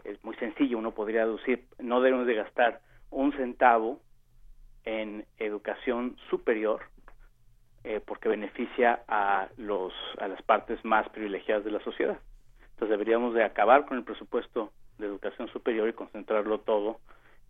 Es 0.04 0.22
muy 0.22 0.36
sencillo, 0.36 0.78
uno 0.78 0.92
podría 0.92 1.26
decir, 1.26 1.64
no 1.80 2.00
debemos 2.00 2.28
de 2.28 2.34
gastar 2.34 2.80
un 3.14 3.32
centavo 3.32 4.00
en 4.84 5.24
educación 5.38 6.16
superior 6.28 6.82
eh, 7.84 8.00
porque 8.04 8.28
beneficia 8.28 9.02
a 9.08 9.48
los 9.56 9.92
a 10.18 10.28
las 10.28 10.42
partes 10.42 10.84
más 10.84 11.08
privilegiadas 11.10 11.64
de 11.64 11.70
la 11.70 11.80
sociedad. 11.80 12.18
Entonces 12.70 12.90
deberíamos 12.90 13.34
de 13.34 13.44
acabar 13.44 13.86
con 13.86 13.98
el 13.98 14.04
presupuesto 14.04 14.72
de 14.98 15.06
educación 15.06 15.48
superior 15.48 15.88
y 15.88 15.92
concentrarlo 15.92 16.60
todo 16.60 17.00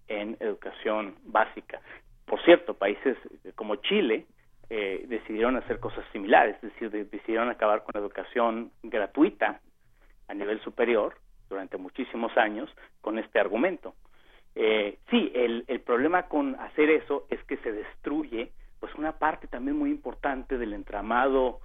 en 0.09 0.36
educación 0.41 1.15
básica. 1.24 1.81
Por 2.27 2.43
cierto, 2.45 2.74
países 2.74 3.16
como 3.55 3.77
Chile 3.77 4.27
eh, 4.70 5.05
decidieron 5.09 5.57
hacer 5.57 5.78
cosas 5.81 6.05
similares, 6.12 6.57
es 6.57 6.73
decir, 6.73 6.91
decidieron 6.91 7.49
acabar 7.49 7.82
con 7.85 7.93
la 7.95 8.01
educación 8.01 8.70
gratuita 8.82 9.61
a 10.28 10.35
nivel 10.35 10.61
superior 10.62 11.16
durante 11.49 11.77
muchísimos 11.77 12.36
años 12.36 12.70
con 13.01 13.19
este 13.19 13.39
argumento. 13.39 13.95
Eh, 14.56 14.98
sí, 15.10 15.32
el, 15.35 15.64
el 15.66 15.81
problema 15.81 16.24
con 16.24 16.55
hacer 16.60 16.89
eso 16.90 17.26
es 17.28 17.43
que 17.44 17.56
se 17.59 17.72
destruye 17.72 18.52
pues 18.78 18.94
una 18.94 19.12
parte 19.12 19.48
también 19.48 19.76
muy 19.76 19.90
importante 19.90 20.59
del 20.59 20.74
entramado 20.74 21.60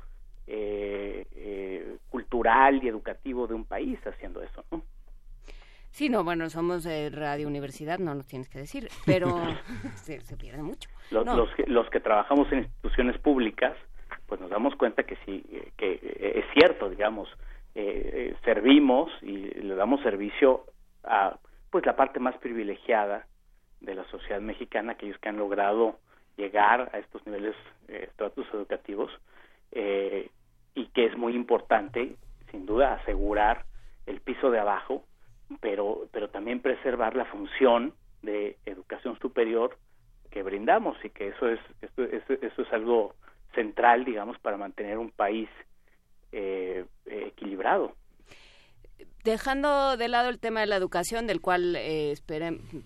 eh, 0.48 1.28
eh, 1.36 1.98
cultural 2.10 2.84
y 2.84 2.88
educativo 2.88 3.46
de 3.46 3.54
un 3.54 3.66
país 3.66 4.00
haciendo 4.08 4.42
eso, 4.42 4.64
¿no? 4.72 4.82
Sí, 5.92 6.08
no, 6.08 6.24
bueno, 6.24 6.50
somos 6.50 6.84
de 6.84 7.10
Radio 7.10 7.48
Universidad, 7.48 8.00
no 8.00 8.14
nos 8.16 8.28
tienes 8.28 8.48
que 8.48 8.60
decir, 8.60 8.88
pero 9.06 9.28
se, 9.96 10.20
pierde 10.38 10.64
mucho. 10.64 10.90
Los, 11.12 11.26
los, 11.26 11.50
que, 11.56 11.66
los 11.68 11.90
que 11.90 12.00
trabajamos 12.00 12.52
en 12.52 12.60
instituciones 12.60 13.20
públicas, 13.20 13.76
pues 14.28 14.40
nos 14.40 14.50
damos 14.50 14.76
cuenta 14.76 15.04
que 15.04 15.18
sí, 15.26 15.44
que 15.78 16.00
es 16.36 16.46
cierto, 16.54 16.90
digamos, 16.90 17.28
servimos 18.44 19.12
y 19.22 19.38
le 19.38 19.76
damos 19.76 20.02
servicio 20.02 20.66
a 21.04 21.38
pues 21.72 21.86
la 21.86 21.96
parte 21.96 22.20
más 22.20 22.38
privilegiada 22.38 23.28
de 23.82 23.96
la 23.96 24.04
sociedad 24.06 24.42
mexicana, 24.42 24.94
aquellos 24.94 25.18
que 25.20 25.30
han 25.30 25.38
logrado 25.38 26.00
llegar 26.38 26.90
a 26.94 27.00
estos 27.00 27.26
niveles 27.26 27.56
eh, 27.88 28.06
estratos 28.10 28.48
educativos 28.54 29.12
eh, 29.72 30.30
y 30.74 30.88
que 30.88 31.06
es 31.06 31.18
muy 31.18 31.36
importante, 31.36 32.16
sin 32.52 32.66
duda, 32.66 32.94
asegurar 32.94 33.66
el 34.06 34.22
piso 34.22 34.50
de 34.50 34.60
abajo, 34.60 35.04
pero, 35.60 36.08
pero 36.12 36.30
también 36.30 36.62
preservar 36.62 37.16
la 37.16 37.26
función 37.26 37.94
de 38.22 38.58
educación 38.66 39.18
superior 39.20 39.78
que 40.32 40.44
brindamos 40.44 40.98
y 41.04 41.10
que 41.10 41.30
eso 41.30 41.48
es, 41.50 41.60
eso, 41.82 42.04
eso 42.34 42.62
es 42.62 42.74
algo 42.74 43.16
central, 43.54 44.06
digamos, 44.06 44.38
para 44.40 44.58
mantener 44.58 44.98
un 44.98 45.12
país 45.12 45.50
eh, 46.32 46.86
equilibrado 47.06 47.96
dejando 49.24 49.98
de 49.98 50.08
lado 50.08 50.30
el 50.30 50.40
tema 50.40 50.62
de 50.62 50.68
la 50.68 50.76
educación, 50.76 51.28
del 51.28 51.42
cual 51.42 51.76
eh, 51.78 52.16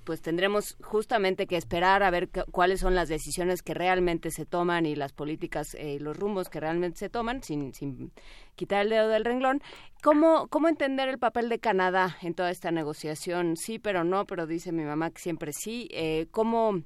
pues 0.04 0.22
tendremos 0.22 0.76
justamente 0.84 1.48
que 1.48 1.58
esperar 1.58 2.04
a 2.04 2.10
ver 2.10 2.30
cuáles 2.52 2.80
son 2.80 2.96
las 2.96 3.08
decisiones 3.08 3.62
que 3.62 3.74
realmente 3.74 4.32
se 4.32 4.46
toman 4.46 4.86
y 4.86 4.96
las 4.96 5.14
políticas 5.14 5.76
y 5.76 5.96
eh, 5.96 6.00
los 6.00 6.18
rumbos 6.18 6.50
que 6.50 6.60
realmente 6.60 6.98
se 6.98 7.10
toman, 7.10 7.44
sin, 7.44 7.74
sin 7.74 8.12
quitar 8.56 8.82
el 8.82 8.90
dedo 8.90 9.10
del 9.10 9.26
renglón. 9.26 9.62
¿Cómo, 10.04 10.48
¿Cómo 10.50 10.68
entender 10.68 11.08
el 11.08 11.20
papel 11.20 11.50
de 11.50 11.60
Canadá 11.60 12.18
en 12.22 12.34
toda 12.34 12.50
esta 12.50 12.72
negociación? 12.72 13.56
Sí, 13.56 13.80
pero 13.80 14.04
no, 14.04 14.26
pero 14.26 14.48
dice 14.48 14.72
mi 14.72 14.84
mamá 14.84 15.12
que 15.12 15.20
siempre 15.20 15.52
sí. 15.54 15.88
Eh, 15.92 16.28
¿cómo, 16.32 16.82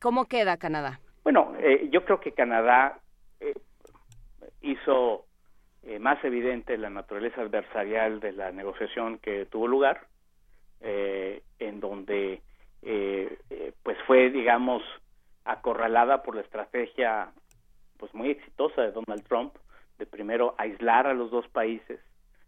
¿Cómo 0.00 0.26
queda 0.26 0.56
Canadá? 0.56 1.00
Bueno, 1.24 1.54
yo 1.90 2.04
creo 2.04 2.20
que 2.20 2.32
Canadá 2.32 3.00
hizo 4.60 5.26
eh, 5.88 6.00
más 6.00 6.22
evidente 6.24 6.76
la 6.76 6.90
naturaleza 6.90 7.42
adversarial 7.42 8.18
de 8.18 8.32
la 8.32 8.50
negociación 8.50 9.18
que 9.18 9.46
tuvo 9.46 9.68
lugar, 9.68 10.08
eh, 10.80 11.42
en 11.60 11.78
donde 11.78 12.42
eh, 12.82 13.38
pues 13.84 13.96
fue, 14.04 14.30
digamos, 14.30 14.82
acorralada 15.44 16.24
por 16.24 16.34
la 16.34 16.40
estrategia 16.40 17.30
pues 17.98 18.12
muy 18.14 18.30
exitosa 18.30 18.82
de 18.82 18.90
Donald 18.90 19.22
Trump 19.28 19.54
de 19.98 20.06
primero 20.06 20.56
aislar 20.58 21.06
a 21.06 21.14
los 21.14 21.30
dos 21.30 21.46
países. 21.48 22.00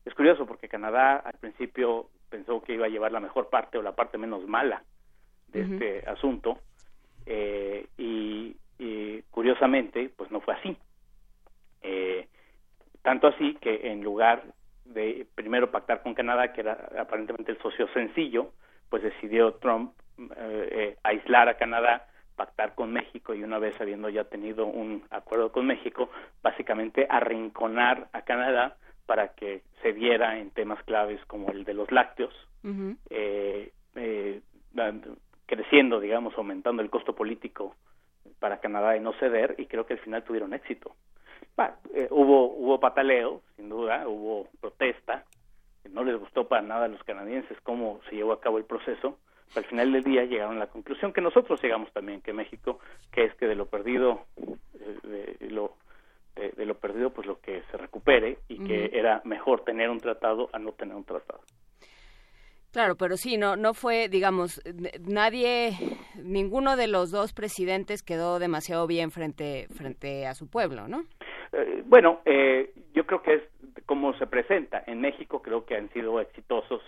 Es 0.05 0.15
curioso 0.15 0.45
porque 0.45 0.69
Canadá 0.69 1.17
al 1.19 1.39
principio 1.39 2.09
pensó 2.29 2.61
que 2.61 2.75
iba 2.75 2.87
a 2.87 2.91
llevar 2.91 3.13
la 3.13 3.21
mejor 3.21 3.51
parte 3.51 3.79
o 3.79 3.83
la 3.83 3.95
parte 3.95 4.19
menos 4.19 4.49
mala 4.49 4.83
de 5.47 5.63
este 5.63 6.11
asunto 6.11 6.59
y, 7.97 8.57
y, 8.79 9.23
curiosamente 9.31 10.11
pues 10.17 10.29
no 10.33 10.41
fue 10.41 10.55
así. 10.55 10.77
Eh, 11.83 12.27
tanto 13.09 13.29
así 13.29 13.55
que 13.63 13.91
en 13.91 14.05
lugar 14.05 14.43
de 14.85 15.27
primero 15.35 15.71
pactar 15.71 16.03
con 16.03 16.13
Canadá, 16.13 16.53
que 16.53 16.61
era 16.61 16.91
aparentemente 17.01 17.53
el 17.53 17.59
socio 17.63 17.89
sencillo, 17.95 18.53
pues 18.91 19.03
decidió 19.03 19.55
Trump 19.55 19.95
eh, 20.19 20.69
eh, 20.71 20.97
aislar 21.05 21.49
a 21.49 21.57
Canadá, 21.57 22.07
pactar 22.37 22.75
con 22.75 22.93
México 22.93 23.33
y 23.33 23.43
una 23.43 23.59
vez 23.59 23.75
habiendo 23.81 24.11
ya 24.11 24.25
tenido 24.25 24.67
un 24.67 25.05
acuerdo 25.09 25.51
con 25.53 25.65
México, 25.65 26.11
básicamente 26.43 27.07
arrinconar 27.09 28.09
a 28.13 28.21
Canadá 28.27 28.77
para 29.07 29.29
que 29.29 29.63
se 29.81 29.95
diera 29.95 30.39
en 30.39 30.51
temas 30.51 30.83
claves 30.83 31.19
como 31.25 31.51
el 31.51 31.65
de 31.65 31.73
los 31.73 31.91
lácteos, 31.91 32.35
eh, 33.09 33.73
creciendo, 35.47 35.99
digamos, 35.99 36.37
aumentando 36.37 36.83
el 36.83 36.91
costo 36.91 37.15
político 37.15 37.75
para 38.39 38.61
Canadá 38.61 38.91
de 38.91 39.01
no 39.01 39.15
ceder 39.15 39.55
y 39.57 39.65
creo 39.65 39.87
que 39.87 39.95
al 39.95 40.01
final 40.01 40.25
tuvieron 40.25 40.53
éxito. 40.53 40.95
Eh, 41.95 42.09
hubo 42.11 42.53
hubo 42.55 42.79
pataleo, 42.79 43.43
sin 43.57 43.69
duda, 43.69 44.07
hubo 44.07 44.49
protesta, 44.61 45.25
no 45.91 46.05
les 46.05 46.17
gustó 46.19 46.47
para 46.47 46.63
nada 46.63 46.85
a 46.85 46.89
los 46.89 47.03
canadienses 47.03 47.59
cómo 47.63 48.01
se 48.09 48.17
llevó 48.17 48.33
a 48.33 48.41
cabo 48.41 48.59
el 48.59 48.65
proceso, 48.65 49.19
al 49.57 49.65
final 49.65 49.93
del 49.93 50.05
día 50.05 50.25
llegaron 50.25 50.57
a 50.57 50.61
la 50.61 50.67
conclusión 50.69 51.13
que 51.13 51.21
nosotros 51.21 51.61
llegamos 51.63 51.93
también, 51.93 52.21
que 52.21 52.33
México, 52.33 52.79
que 53.11 53.25
es 53.25 53.35
que 53.35 53.47
de 53.47 53.55
lo 53.55 53.67
perdido, 53.67 54.27
eh, 54.37 55.37
de, 55.41 55.51
lo 55.51 55.75
de, 56.37 56.67
lo 56.67 56.77
perdido, 56.77 57.11
pues 57.11 57.27
lo 57.27 57.41
que 57.41 57.63
se 57.71 57.77
recupere 57.77 58.39
y 58.47 58.63
que 58.63 58.91
era 58.93 59.21
mejor 59.25 59.65
tener 59.65 59.91
un 59.91 59.99
tratado 59.99 60.51
a 60.53 60.59
no 60.59 60.73
tener 60.73 60.95
un 60.95 61.05
tratado. 61.05 61.41
Claro, 62.71 62.97
pero 62.97 63.17
sí, 63.17 63.39
no, 63.39 63.57
no 63.57 63.75
fue, 63.75 64.09
digamos, 64.09 64.61
nadie, 65.01 65.73
ninguno 66.23 66.77
de 66.77 66.87
los 66.87 67.11
dos 67.11 67.33
presidentes 67.33 68.03
quedó 68.03 68.39
demasiado 68.39 68.87
bien 68.87 69.11
frente, 69.11 69.67
frente 69.75 70.27
a 70.27 70.35
su 70.35 70.49
pueblo, 70.49 70.87
¿no? 70.87 71.05
Eh, 71.53 71.83
bueno, 71.87 72.21
eh, 72.25 72.73
yo 72.95 73.07
creo 73.07 73.23
que 73.23 73.35
es 73.35 73.43
como 73.87 74.13
se 74.15 74.27
presenta. 74.27 74.83
En 74.87 75.01
México 75.01 75.41
creo 75.43 75.65
que 75.65 75.77
han 75.77 75.91
sido 75.91 76.21
exitosos, 76.21 76.83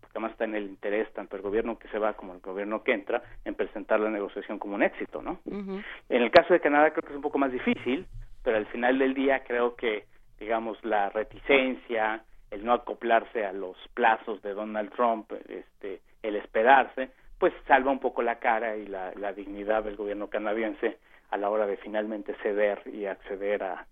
porque 0.00 0.12
además 0.14 0.32
está 0.32 0.44
en 0.44 0.54
el 0.54 0.64
interés 0.64 1.12
tanto 1.12 1.36
el 1.36 1.42
gobierno 1.42 1.78
que 1.78 1.88
se 1.88 1.98
va 1.98 2.14
como 2.14 2.34
el 2.34 2.40
gobierno 2.40 2.82
que 2.82 2.92
entra 2.92 3.22
en 3.44 3.54
presentar 3.54 4.00
la 4.00 4.10
negociación 4.10 4.58
como 4.58 4.74
un 4.74 4.82
éxito, 4.82 5.22
¿no? 5.22 5.40
En 5.46 6.22
el 6.22 6.30
caso 6.30 6.54
de 6.54 6.60
Canadá 6.60 6.90
creo 6.90 7.02
que 7.02 7.10
es 7.10 7.16
un 7.16 7.22
poco 7.22 7.38
más 7.38 7.52
difícil, 7.52 8.06
pero 8.42 8.56
al 8.56 8.66
final 8.66 8.98
del 8.98 9.14
día 9.14 9.44
creo 9.44 9.76
que, 9.76 10.06
digamos, 10.38 10.82
la 10.84 11.10
reticencia, 11.10 12.22
el 12.50 12.64
no 12.64 12.72
acoplarse 12.72 13.44
a 13.44 13.52
los 13.52 13.76
plazos 13.92 14.40
de 14.42 14.54
Donald 14.54 14.90
Trump, 14.94 15.30
este, 15.48 16.00
el 16.22 16.36
esperarse, 16.36 17.10
pues 17.38 17.52
salva 17.66 17.90
un 17.90 18.00
poco 18.00 18.22
la 18.22 18.38
cara 18.38 18.76
y 18.76 18.86
la, 18.86 19.12
la 19.16 19.32
dignidad 19.32 19.84
del 19.84 19.96
gobierno 19.96 20.28
canadiense 20.28 20.98
a 21.30 21.36
la 21.36 21.50
hora 21.50 21.66
de 21.66 21.76
finalmente 21.76 22.34
ceder 22.42 22.82
y 22.86 23.04
acceder 23.04 23.62
a, 23.62 23.86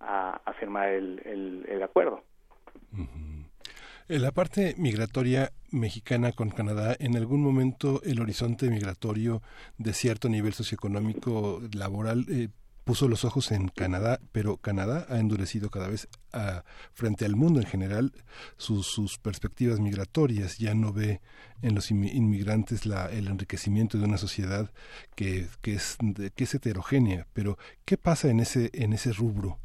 a, 0.00 0.40
firmar 0.58 0.88
el, 0.88 1.64
el, 1.68 1.82
acuerdo. 1.82 2.22
En 4.08 4.22
la 4.22 4.32
parte 4.32 4.74
migratoria 4.78 5.52
mexicana 5.70 6.32
con 6.32 6.50
Canadá, 6.50 6.96
en 6.98 7.16
algún 7.16 7.42
momento 7.42 8.00
el 8.04 8.20
horizonte 8.20 8.70
migratorio 8.70 9.42
de 9.76 9.92
cierto 9.92 10.28
nivel 10.28 10.54
socioeconómico 10.54 11.60
laboral 11.74 12.24
eh, 12.28 12.48
puso 12.88 13.06
los 13.06 13.26
ojos 13.26 13.52
en 13.52 13.68
Canadá, 13.68 14.18
pero 14.32 14.56
Canadá 14.56 15.04
ha 15.10 15.18
endurecido 15.18 15.68
cada 15.68 15.88
vez 15.88 16.08
a, 16.32 16.64
frente 16.94 17.26
al 17.26 17.36
mundo 17.36 17.60
en 17.60 17.66
general 17.66 18.12
sus, 18.56 18.86
sus, 18.86 19.18
perspectivas 19.18 19.78
migratorias, 19.78 20.56
ya 20.56 20.72
no 20.72 20.94
ve 20.94 21.20
en 21.60 21.74
los 21.74 21.90
inmigrantes 21.90 22.86
la, 22.86 23.10
el 23.10 23.26
enriquecimiento 23.26 23.98
de 23.98 24.04
una 24.04 24.16
sociedad 24.16 24.70
que, 25.14 25.48
que, 25.60 25.74
es, 25.74 25.98
que 26.34 26.44
es 26.44 26.54
heterogénea, 26.54 27.26
pero 27.34 27.58
¿qué 27.84 27.98
pasa 27.98 28.30
en 28.30 28.40
ese, 28.40 28.70
en 28.72 28.94
ese 28.94 29.12
rubro? 29.12 29.58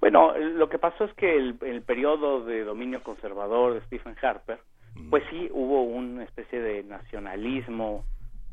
Bueno, 0.00 0.36
lo 0.36 0.68
que 0.68 0.78
pasó 0.78 1.04
es 1.04 1.12
que 1.14 1.36
el, 1.36 1.56
el 1.62 1.82
periodo 1.82 2.44
de 2.44 2.64
dominio 2.64 3.02
conservador 3.02 3.74
de 3.74 3.80
Stephen 3.86 4.16
Harper, 4.20 4.58
mm. 4.94 5.10
pues 5.10 5.24
sí 5.30 5.48
hubo 5.52 5.82
una 5.82 6.24
especie 6.24 6.60
de 6.60 6.82
nacionalismo 6.84 8.04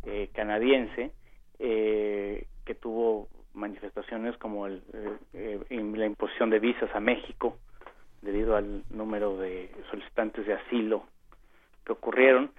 eh, 0.05 0.29
canadiense, 0.33 1.11
eh, 1.59 2.45
que 2.65 2.75
tuvo 2.75 3.29
manifestaciones 3.53 4.35
como 4.37 4.67
el, 4.67 4.81
eh, 5.33 5.59
la 5.69 6.05
imposición 6.05 6.49
de 6.49 6.59
visas 6.59 6.93
a 6.93 6.99
México 6.99 7.57
debido 8.21 8.55
al 8.55 8.83
número 8.89 9.37
de 9.37 9.69
solicitantes 9.89 10.45
de 10.45 10.53
asilo 10.53 11.05
que 11.85 11.93
ocurrieron. 11.93 12.51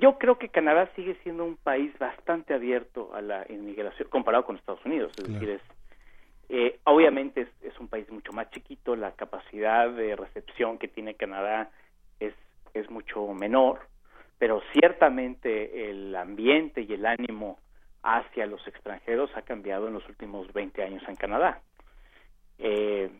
Yo 0.00 0.18
creo 0.18 0.38
que 0.38 0.48
Canadá 0.48 0.90
sigue 0.96 1.16
siendo 1.22 1.44
un 1.44 1.56
país 1.56 1.96
bastante 1.98 2.54
abierto 2.54 3.14
a 3.14 3.20
la 3.20 3.46
inmigración 3.48 4.08
comparado 4.08 4.44
con 4.44 4.56
Estados 4.56 4.84
Unidos, 4.84 5.12
es 5.18 5.32
decir, 5.32 5.50
es 5.50 5.62
eh, 6.48 6.78
obviamente 6.84 7.48
es, 7.62 7.78
un 7.78 7.88
país 7.88 8.10
mucho 8.10 8.32
más 8.32 8.50
chiquito, 8.50 8.96
la 8.96 9.12
capacidad 9.12 9.90
de 9.90 10.16
recepción 10.16 10.78
que 10.78 10.88
tiene 10.88 11.14
Canadá 11.14 11.70
es, 12.20 12.34
es 12.74 12.90
mucho 12.90 13.26
menor, 13.34 13.80
pero 14.38 14.62
ciertamente 14.72 15.90
el 15.90 16.14
ambiente 16.16 16.82
y 16.82 16.92
el 16.94 17.06
ánimo 17.06 17.58
hacia 18.02 18.46
los 18.46 18.66
extranjeros 18.66 19.30
ha 19.36 19.42
cambiado 19.42 19.88
en 19.88 19.94
los 19.94 20.08
últimos 20.08 20.52
20 20.52 20.82
años 20.82 21.02
en 21.06 21.16
Canadá. 21.16 21.60
Eh, 22.58 23.10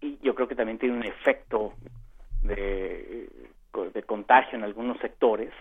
y 0.00 0.18
yo 0.22 0.34
creo 0.34 0.48
que 0.48 0.56
también 0.56 0.78
tiene 0.78 0.96
un 0.96 1.04
efecto 1.04 1.74
de, 2.42 3.28
de 3.92 4.02
contagio 4.04 4.56
en 4.56 4.64
algunos 4.64 4.98
sectores 4.98 5.52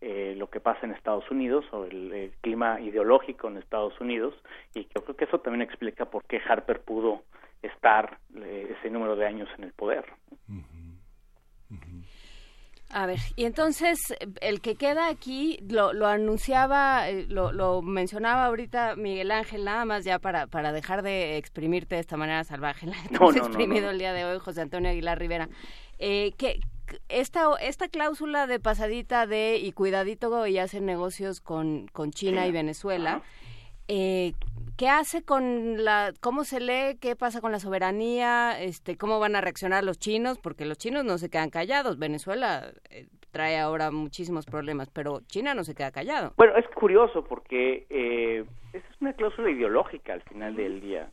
eh, 0.00 0.34
lo 0.36 0.48
que 0.48 0.60
pasa 0.60 0.86
en 0.86 0.92
Estados 0.92 1.30
Unidos 1.30 1.64
o 1.72 1.84
el, 1.84 2.32
clima 2.40 2.80
ideológico 2.80 3.48
en 3.48 3.56
Estados 3.56 3.98
Unidos 4.00 4.34
y 4.74 4.86
yo 4.94 5.04
creo 5.04 5.16
que 5.16 5.24
eso 5.24 5.40
también 5.40 5.62
explica 5.62 6.04
por 6.06 6.24
qué 6.24 6.40
Harper 6.46 6.80
pudo 6.80 7.22
estar 7.62 8.18
eh, 8.36 8.74
ese 8.78 8.90
número 8.90 9.16
de 9.16 9.26
años 9.26 9.48
en 9.58 9.64
el 9.64 9.72
poder. 9.72 10.04
A 12.90 13.04
ver, 13.04 13.18
y 13.36 13.44
entonces 13.44 14.14
el 14.40 14.62
que 14.62 14.76
queda 14.76 15.08
aquí 15.08 15.58
lo, 15.68 15.92
lo 15.92 16.06
anunciaba, 16.06 17.10
eh, 17.10 17.26
lo, 17.28 17.52
lo, 17.52 17.82
mencionaba 17.82 18.46
ahorita 18.46 18.96
Miguel 18.96 19.30
Ángel, 19.30 19.64
nada 19.66 19.84
más 19.84 20.04
ya 20.04 20.18
para, 20.18 20.46
para 20.46 20.72
dejar 20.72 21.02
de 21.02 21.36
exprimirte 21.36 21.96
de 21.96 22.00
esta 22.00 22.16
manera 22.16 22.44
salvaje, 22.44 22.86
la 22.86 22.94
que 23.06 23.14
hemos 23.14 23.36
exprimido 23.36 23.90
el 23.90 23.98
día 23.98 24.14
de 24.14 24.24
hoy, 24.24 24.38
José 24.38 24.62
Antonio 24.62 24.90
Aguilar 24.90 25.18
Rivera. 25.18 25.50
Eh, 25.98 26.32
que 26.38 26.60
esta, 27.08 27.46
esta 27.60 27.88
cláusula 27.88 28.46
de 28.46 28.60
pasadita 28.60 29.26
de 29.26 29.56
y 29.56 29.72
cuidadito 29.72 30.46
y 30.46 30.58
hacen 30.58 30.86
negocios 30.86 31.40
con, 31.40 31.86
con 31.88 32.10
China 32.10 32.46
y 32.46 32.52
Venezuela, 32.52 33.22
eh, 33.88 34.32
¿qué 34.76 34.88
hace 34.88 35.22
con 35.22 35.82
la, 35.84 36.12
cómo 36.20 36.44
se 36.44 36.60
lee, 36.60 36.98
qué 37.00 37.16
pasa 37.16 37.40
con 37.40 37.52
la 37.52 37.58
soberanía, 37.58 38.60
este, 38.60 38.96
cómo 38.96 39.18
van 39.18 39.34
a 39.36 39.40
reaccionar 39.40 39.84
los 39.84 39.98
chinos? 39.98 40.38
Porque 40.38 40.66
los 40.66 40.78
chinos 40.78 41.04
no 41.04 41.18
se 41.18 41.30
quedan 41.30 41.50
callados. 41.50 41.98
Venezuela 41.98 42.72
eh, 42.90 43.06
trae 43.30 43.58
ahora 43.58 43.90
muchísimos 43.90 44.46
problemas, 44.46 44.90
pero 44.90 45.20
China 45.26 45.54
no 45.54 45.64
se 45.64 45.74
queda 45.74 45.90
callado. 45.90 46.32
Bueno, 46.36 46.56
es 46.56 46.68
curioso 46.68 47.24
porque 47.24 47.86
eh, 47.90 48.44
es 48.72 48.82
una 49.00 49.12
cláusula 49.14 49.50
ideológica 49.50 50.12
al 50.12 50.22
final 50.22 50.54
del 50.54 50.80
día. 50.80 51.10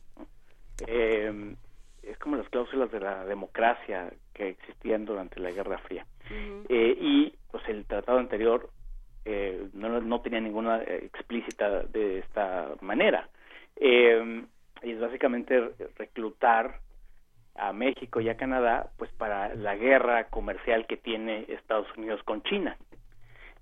Eh, 0.86 1.56
es 2.02 2.18
como 2.18 2.36
las 2.36 2.48
cláusulas 2.48 2.90
de 2.92 3.00
la 3.00 3.24
democracia 3.24 4.12
que 4.36 4.50
existían 4.50 5.04
durante 5.04 5.40
la 5.40 5.50
Guerra 5.50 5.78
Fría. 5.78 6.06
Eh, 6.68 6.96
y 7.00 7.34
pues 7.50 7.66
el 7.68 7.86
tratado 7.86 8.18
anterior 8.18 8.68
eh, 9.24 9.68
no, 9.72 10.00
no, 10.00 10.20
tenía 10.20 10.40
ninguna 10.40 10.82
eh, 10.82 11.02
explícita 11.04 11.84
de 11.84 12.18
esta 12.18 12.74
manera. 12.80 13.28
y 13.80 14.90
es 14.90 15.00
básicamente 15.00 15.70
reclutar 15.96 16.80
a 17.54 17.72
México 17.72 18.20
y 18.20 18.28
a 18.28 18.36
Canadá 18.36 18.90
pues 18.98 19.10
para 19.12 19.54
la 19.54 19.74
guerra 19.76 20.28
comercial 20.28 20.86
que 20.86 20.98
tiene 20.98 21.46
Estados 21.48 21.88
Unidos 21.96 22.22
con 22.24 22.42
China. 22.42 22.76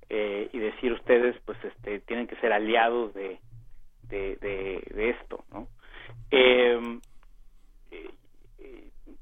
y 0.09 0.59
decir 0.59 0.93
ustedes 0.93 1.37
pues 1.45 1.59
este 1.65 2.01
tienen 2.01 2.27
que 2.27 2.37
ser 2.37 2.53
aliados 2.53 3.15
de 3.15 3.39
de, 4.09 4.37
de, 4.37 4.83
de 4.95 5.11
esto, 5.11 5.45
¿no? 5.51 5.67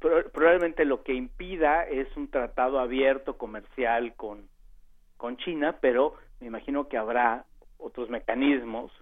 Probablemente 0.03 0.85
lo 0.85 1.03
que 1.03 1.15
impida 1.15 1.85
es 1.85 2.15
un 2.17 2.29
tratado 2.29 2.79
abierto 2.81 3.39
comercial 3.39 4.15
con, 4.15 4.49
con 5.17 5.37
China, 5.39 5.77
pero 5.81 6.15
me 6.41 6.49
imagino 6.49 6.89
que 6.89 6.99
habrá 6.99 7.45
otros 7.79 8.11
mecanismos 8.11 8.93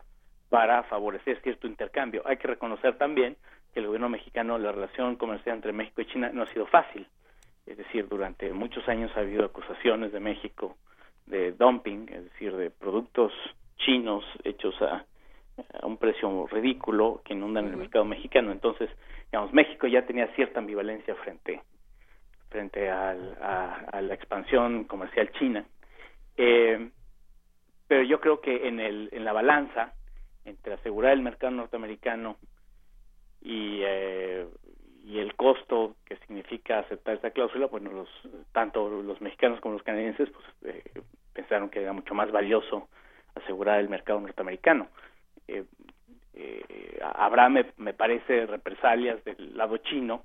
para 0.48 0.82
favorecer 0.84 1.40
cierto 1.42 1.66
intercambio. 1.66 2.22
Hay 2.26 2.36
que 2.36 2.48
reconocer 2.48 2.98
también 2.98 3.36
que 3.72 3.80
el 3.80 3.86
gobierno 3.86 4.08
mexicano, 4.08 4.58
la 4.58 4.72
relación 4.72 5.16
comercial 5.16 5.56
entre 5.56 5.72
México 5.72 6.02
y 6.02 6.06
China 6.06 6.30
no 6.32 6.42
ha 6.42 6.46
sido 6.46 6.66
fácil. 6.66 7.06
Es 7.66 7.76
decir, 7.76 8.08
durante 8.08 8.52
muchos 8.52 8.88
años 8.88 9.12
ha 9.16 9.20
habido 9.20 9.44
acusaciones 9.44 10.12
de 10.12 10.20
México 10.20 10.76
de 11.26 11.52
dumping, 11.52 12.08
es 12.12 12.24
decir, 12.24 12.56
de 12.56 12.70
productos 12.70 13.32
chinos 13.76 14.24
hechos 14.42 14.74
a, 14.82 15.04
a 15.80 15.86
un 15.86 15.96
precio 15.96 16.46
ridículo 16.48 17.22
que 17.24 17.34
inundan 17.34 17.68
el 17.68 17.76
mercado 17.76 18.04
mexicano. 18.04 18.50
Entonces, 18.50 18.90
digamos, 19.30 19.52
México 19.52 19.86
ya 19.86 20.06
tenía 20.06 20.26
cierta 20.34 20.58
ambivalencia 20.60 21.14
frente 21.16 21.62
frente 22.48 22.90
a, 22.90 23.14
la 23.14 24.14
expansión 24.14 24.84
comercial 24.84 25.30
china. 25.38 25.64
Eh, 26.36 26.90
pero 27.86 28.02
yo 28.02 28.20
creo 28.20 28.40
que 28.40 28.66
en, 28.66 28.80
el, 28.80 29.08
en 29.12 29.24
la 29.24 29.32
balanza 29.32 29.94
entre 30.44 30.74
asegurar 30.74 31.12
el 31.12 31.22
mercado 31.22 31.52
norteamericano 31.52 32.38
y, 33.40 33.80
eh, 33.84 34.46
y 35.04 35.18
el 35.18 35.34
costo 35.34 35.96
que 36.04 36.16
significa 36.18 36.80
aceptar 36.80 37.14
esta 37.14 37.30
cláusula, 37.30 37.66
bueno, 37.66 37.90
los, 37.90 38.08
tanto 38.52 38.88
los 39.02 39.20
mexicanos 39.20 39.60
como 39.60 39.74
los 39.74 39.82
canadienses 39.82 40.28
pues, 40.30 40.74
eh, 40.74 41.02
pensaron 41.32 41.70
que 41.70 41.82
era 41.82 41.92
mucho 41.92 42.14
más 42.14 42.30
valioso 42.30 42.88
asegurar 43.34 43.80
el 43.80 43.88
mercado 43.88 44.20
norteamericano. 44.20 44.88
Eh, 45.48 45.64
eh, 46.34 46.98
habrá, 47.14 47.48
me, 47.48 47.64
parece, 47.94 48.46
represalias 48.46 49.22
del 49.24 49.56
lado 49.56 49.78
chino 49.78 50.24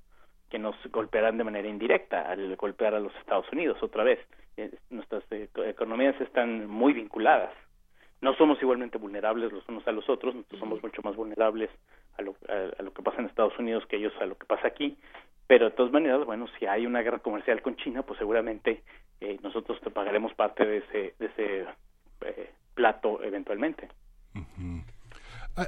que 0.49 0.59
nos 0.59 0.75
golpearán 0.91 1.37
de 1.37 1.43
manera 1.43 1.67
indirecta 1.67 2.29
al 2.29 2.55
golpear 2.55 2.93
a 2.93 2.99
los 2.99 3.15
Estados 3.17 3.51
Unidos 3.51 3.81
otra 3.81 4.03
vez. 4.03 4.19
Nuestras 4.89 5.23
economías 5.31 6.19
están 6.21 6.67
muy 6.67 6.93
vinculadas. 6.93 7.51
No 8.21 8.33
somos 8.35 8.61
igualmente 8.61 8.97
vulnerables 8.97 9.51
los 9.51 9.67
unos 9.67 9.85
a 9.87 9.91
los 9.91 10.09
otros, 10.09 10.33
nosotros 10.33 10.59
somos 10.59 10.81
mucho 10.81 11.01
más 11.03 11.15
vulnerables 11.15 11.69
a 12.17 12.21
lo, 12.21 12.35
a, 12.47 12.81
lo 12.81 12.93
que 12.93 13.03
pasa 13.03 13.19
en 13.19 13.25
Estados 13.25 13.57
Unidos 13.59 13.85
que 13.87 13.97
ellos 13.97 14.13
a 14.21 14.25
lo 14.25 14.37
que 14.37 14.45
pasa 14.45 14.67
aquí, 14.67 14.97
pero 15.47 15.65
de 15.65 15.71
todas 15.71 15.91
maneras, 15.91 16.25
bueno, 16.25 16.47
si 16.57 16.65
hay 16.65 16.85
una 16.85 17.01
guerra 17.01 17.19
comercial 17.19 17.61
con 17.61 17.75
China, 17.75 18.03
pues 18.03 18.17
seguramente 18.17 18.81
eh, 19.21 19.37
nosotros 19.43 19.79
te 19.81 19.91
pagaremos 19.91 20.33
parte 20.33 20.65
de 20.65 20.77
ese, 20.77 21.15
de 21.19 21.25
ese 21.25 21.65
eh, 22.21 22.49
plato 22.73 23.21
eventualmente. 23.23 23.89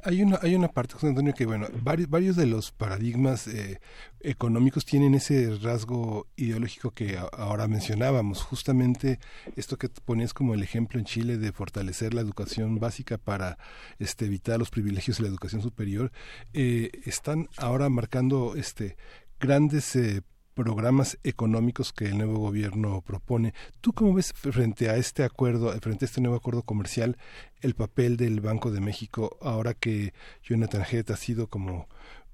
Hay 0.03 0.21
una, 0.21 0.39
hay 0.41 0.53
una 0.53 0.67
parte, 0.67 0.95
José 0.95 1.07
Antonio, 1.07 1.33
que 1.33 1.45
bueno, 1.45 1.67
varios, 1.81 2.09
varios 2.09 2.35
de 2.35 2.45
los 2.45 2.71
paradigmas 2.71 3.47
eh, 3.47 3.79
económicos 4.19 4.83
tienen 4.83 5.15
ese 5.15 5.55
rasgo 5.61 6.27
ideológico 6.35 6.91
que 6.91 7.17
ahora 7.17 7.69
mencionábamos. 7.69 8.43
Justamente 8.43 9.19
esto 9.55 9.77
que 9.77 9.87
ponías 9.87 10.33
como 10.33 10.53
el 10.53 10.61
ejemplo 10.61 10.99
en 10.99 11.05
Chile 11.05 11.37
de 11.37 11.53
fortalecer 11.53 12.13
la 12.13 12.21
educación 12.21 12.79
básica 12.79 13.17
para 13.17 13.57
este, 13.97 14.25
evitar 14.25 14.59
los 14.59 14.69
privilegios 14.69 15.17
de 15.17 15.23
la 15.23 15.29
educación 15.29 15.61
superior, 15.61 16.11
eh, 16.53 16.91
están 17.05 17.47
ahora 17.55 17.87
marcando 17.87 18.55
este 18.55 18.97
grandes 19.39 19.95
eh, 19.95 20.21
programas 20.57 21.19
económicos 21.23 21.93
que 21.93 22.05
el 22.05 22.17
nuevo 22.17 22.39
gobierno 22.39 23.01
propone. 23.01 23.53
¿Tú 23.79 23.93
cómo 23.93 24.15
ves 24.15 24.33
frente 24.33 24.89
a 24.89 24.97
este 24.97 25.23
acuerdo, 25.23 25.71
frente 25.79 26.05
a 26.05 26.07
este 26.07 26.19
nuevo 26.19 26.35
acuerdo 26.35 26.63
comercial, 26.63 27.15
el 27.61 27.75
papel 27.75 28.17
del 28.17 28.41
Banco 28.41 28.71
de 28.71 28.81
México 28.81 29.37
ahora 29.43 29.75
que 29.75 30.13
Jonathan 30.41 30.83
Head 30.91 31.11
ha 31.11 31.15
sido 31.15 31.45
como 31.45 31.87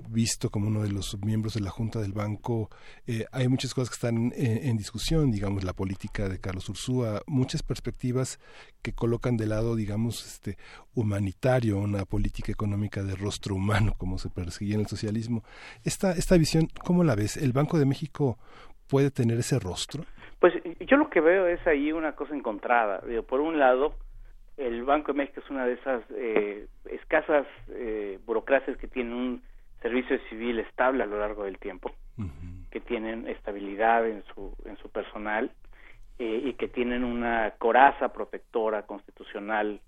visto 0.10 0.50
como 0.50 0.68
uno 0.68 0.84
de 0.84 0.92
los 0.92 1.18
miembros 1.24 1.54
de 1.54 1.62
la 1.62 1.70
Junta 1.70 2.00
del 2.00 2.14
Banco. 2.14 2.70
Eh, 3.08 3.26
hay 3.32 3.48
muchas 3.48 3.74
cosas 3.74 3.90
que 3.90 3.96
están 3.96 4.32
en, 4.36 4.78
discusión, 4.78 5.32
digamos, 5.32 5.64
la 5.64 5.74
política 5.74 6.30
de 6.30 6.40
Carlos 6.40 6.70
Ursúa, 6.70 7.22
muchas 7.28 7.64
perspectivas 7.64 8.40
que 8.82 8.94
colocan 8.94 9.38
de 9.38 9.48
lado, 9.48 9.76
digamos, 9.76 10.26
este 10.26 10.58
humanitario, 10.94 11.78
una 11.78 12.06
política 12.06 12.52
económica 12.52 13.04
de 13.04 13.16
rostro 13.16 13.56
humano, 13.56 13.94
como 13.98 14.18
se 14.18 14.30
perseguía 14.30 14.76
en 14.76 14.82
el 14.82 14.88
socialismo. 14.88 15.44
Esta, 15.84 16.12
esta 16.12 16.38
visión, 16.38 16.68
¿cómo 16.84 17.04
la 17.04 17.16
ves? 17.16 17.38
¿El 17.38 17.54
Banco 17.54 17.80
de 17.80 17.86
México 17.86 18.38
puede 18.90 19.12
tener 19.12 19.38
ese 19.40 19.60
rostro? 19.60 20.04
Pues 20.40 20.54
yo 20.88 20.98
lo 20.98 21.10
que 21.10 21.22
veo 21.22 21.48
es 21.48 21.66
ahí 21.66 21.92
una 21.92 22.16
cosa 22.16 22.36
encontrada. 22.36 23.02
Por 23.28 23.40
un 23.40 23.60
lado, 23.60 23.96
el 24.58 24.84
Banco 24.84 25.14
de 25.14 25.18
México 25.20 25.42
es 25.44 25.50
una 25.50 25.66
de 25.66 25.74
esas 25.74 26.04
eh, 26.12 26.68
escasas 26.92 27.48
eh, 27.70 28.20
burocracias 28.26 28.78
que 28.78 28.88
tienen 28.88 29.14
un 29.14 29.44
servicio 29.84 30.18
civil 30.30 30.60
estable 30.60 31.04
a 31.04 31.06
lo 31.06 31.20
largo 31.20 31.44
del 31.44 31.60
tiempo, 31.60 31.92
que 32.72 32.80
tienen 32.80 33.28
estabilidad 33.28 34.08
en 34.08 34.24
su, 34.34 34.56
en 34.66 34.78
su 34.78 34.90
personal 34.90 35.52
eh, 36.18 36.42
y 36.46 36.54
que 36.54 36.68
tienen 36.68 37.04
una 37.04 37.52
coraza 37.60 38.12
protectora 38.12 38.84
constitucional 38.84 39.80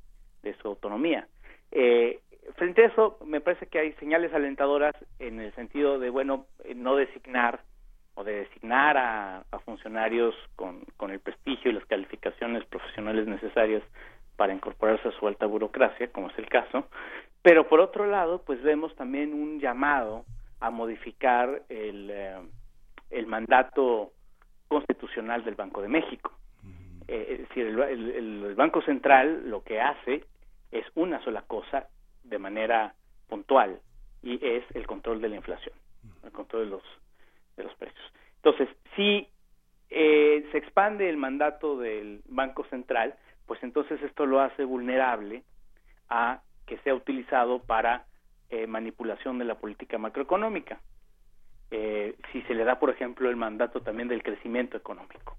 de 0.43 0.53
su 0.57 0.67
autonomía. 0.67 1.27
Eh, 1.71 2.19
frente 2.55 2.83
a 2.83 2.87
eso, 2.87 3.17
me 3.25 3.41
parece 3.41 3.67
que 3.67 3.79
hay 3.79 3.93
señales 3.93 4.33
alentadoras 4.33 4.93
en 5.17 5.39
el 5.39 5.53
sentido 5.55 5.97
de, 5.97 6.09
bueno, 6.09 6.45
no 6.75 6.95
designar 6.95 7.61
o 8.13 8.23
de 8.23 8.45
designar 8.45 8.97
a, 8.97 9.43
funcionarios 9.65 10.35
con, 10.55 10.85
con 10.97 11.09
el 11.09 11.19
prestigio 11.19 11.71
y 11.71 11.73
las 11.73 11.85
calificaciones 11.85 12.63
profesionales 12.65 13.27
necesarias 13.27 13.81
para 14.35 14.53
incorporarse 14.53 15.07
a 15.07 15.11
su 15.11 15.27
alta 15.27 15.45
burocracia, 15.45 16.11
como 16.11 16.29
es 16.29 16.37
el 16.37 16.47
caso, 16.47 16.87
pero 17.45 17.67
por 17.67 17.79
otro 17.79 18.07
lado, 18.07 18.41
pues 18.41 18.59
vemos 18.63 18.95
también 18.95 19.31
un 19.31 19.59
llamado 19.59 20.25
a 20.59 20.71
modificar 20.71 21.61
el, 21.69 22.09
eh, 22.11 22.39
el 23.11 23.27
mandato 23.27 24.13
constitucional 24.67 25.45
del 25.45 25.53
Banco 25.53 25.79
de 25.83 25.87
México. 25.87 26.31
Eh, 27.07 27.27
es 27.29 27.47
decir, 27.47 27.67
el, 27.67 28.09
el, 28.09 28.55
Banco 28.55 28.81
Central 28.81 29.47
lo 29.47 29.63
que 29.63 29.79
hace 29.79 30.25
es 30.71 30.87
una 30.95 31.23
sola 31.23 31.43
cosa 31.43 31.87
de 32.23 32.39
manera 32.39 32.95
puntual 33.29 33.79
y 34.23 34.43
es 34.43 34.63
el 34.73 34.87
control 34.87 35.21
de 35.21 35.29
la 35.29 35.35
inflación, 35.35 35.75
el 36.23 36.31
control 36.31 36.63
de 36.65 36.71
los, 36.71 36.83
de 37.57 37.63
los 37.63 37.75
precios. 37.75 38.11
Entonces, 38.37 38.69
si 38.95 39.27
eh, 39.91 40.49
se 40.51 40.57
expande 40.57 41.09
el 41.11 41.17
mandato 41.17 41.77
del 41.77 42.23
Banco 42.25 42.65
Central, 42.71 43.13
pues 43.45 43.61
entonces 43.61 44.01
esto 44.01 44.25
lo 44.25 44.39
hace 44.39 44.63
vulnerable 44.63 45.43
a 46.09 46.41
que 46.65 46.77
sea 46.79 46.93
utilizado 46.93 47.59
para 47.59 48.05
eh, 48.49 48.67
manipulación 48.67 49.39
de 49.39 49.45
la 49.45 49.55
política 49.55 49.97
macroeconómica. 49.97 50.79
Eh, 51.71 52.15
si 52.31 52.41
se 52.43 52.53
le 52.53 52.63
da, 52.63 52.79
por 52.79 52.89
ejemplo, 52.89 53.29
el 53.29 53.35
mandato 53.35 53.81
también 53.81 54.07
del 54.07 54.23
crecimiento 54.23 54.77
económico. 54.77 55.35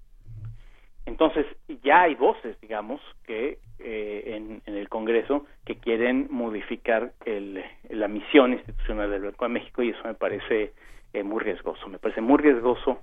Entonces, 1.05 1.45
ya 1.83 2.01
hay 2.01 2.15
voces, 2.15 2.59
digamos, 2.59 2.99
que 3.25 3.59
eh, 3.79 4.23
en, 4.35 4.61
el 4.65 4.89
Congreso 4.89 5.45
que 5.65 5.77
quieren 5.77 6.27
modificar 6.29 7.13
el, 7.23 7.63
la 7.89 8.09
misión 8.09 8.53
institucional 8.53 9.09
del 9.09 9.23
Banco 9.23 9.45
de 9.45 9.49
México 9.49 9.81
y 9.83 9.91
eso 9.91 10.03
me 10.03 10.15
parece 10.15 10.73
muy 11.23 11.41
riesgoso. 11.41 11.87
Me 11.87 11.97
parece 11.97 12.19
muy 12.19 12.37
riesgoso. 12.37 12.99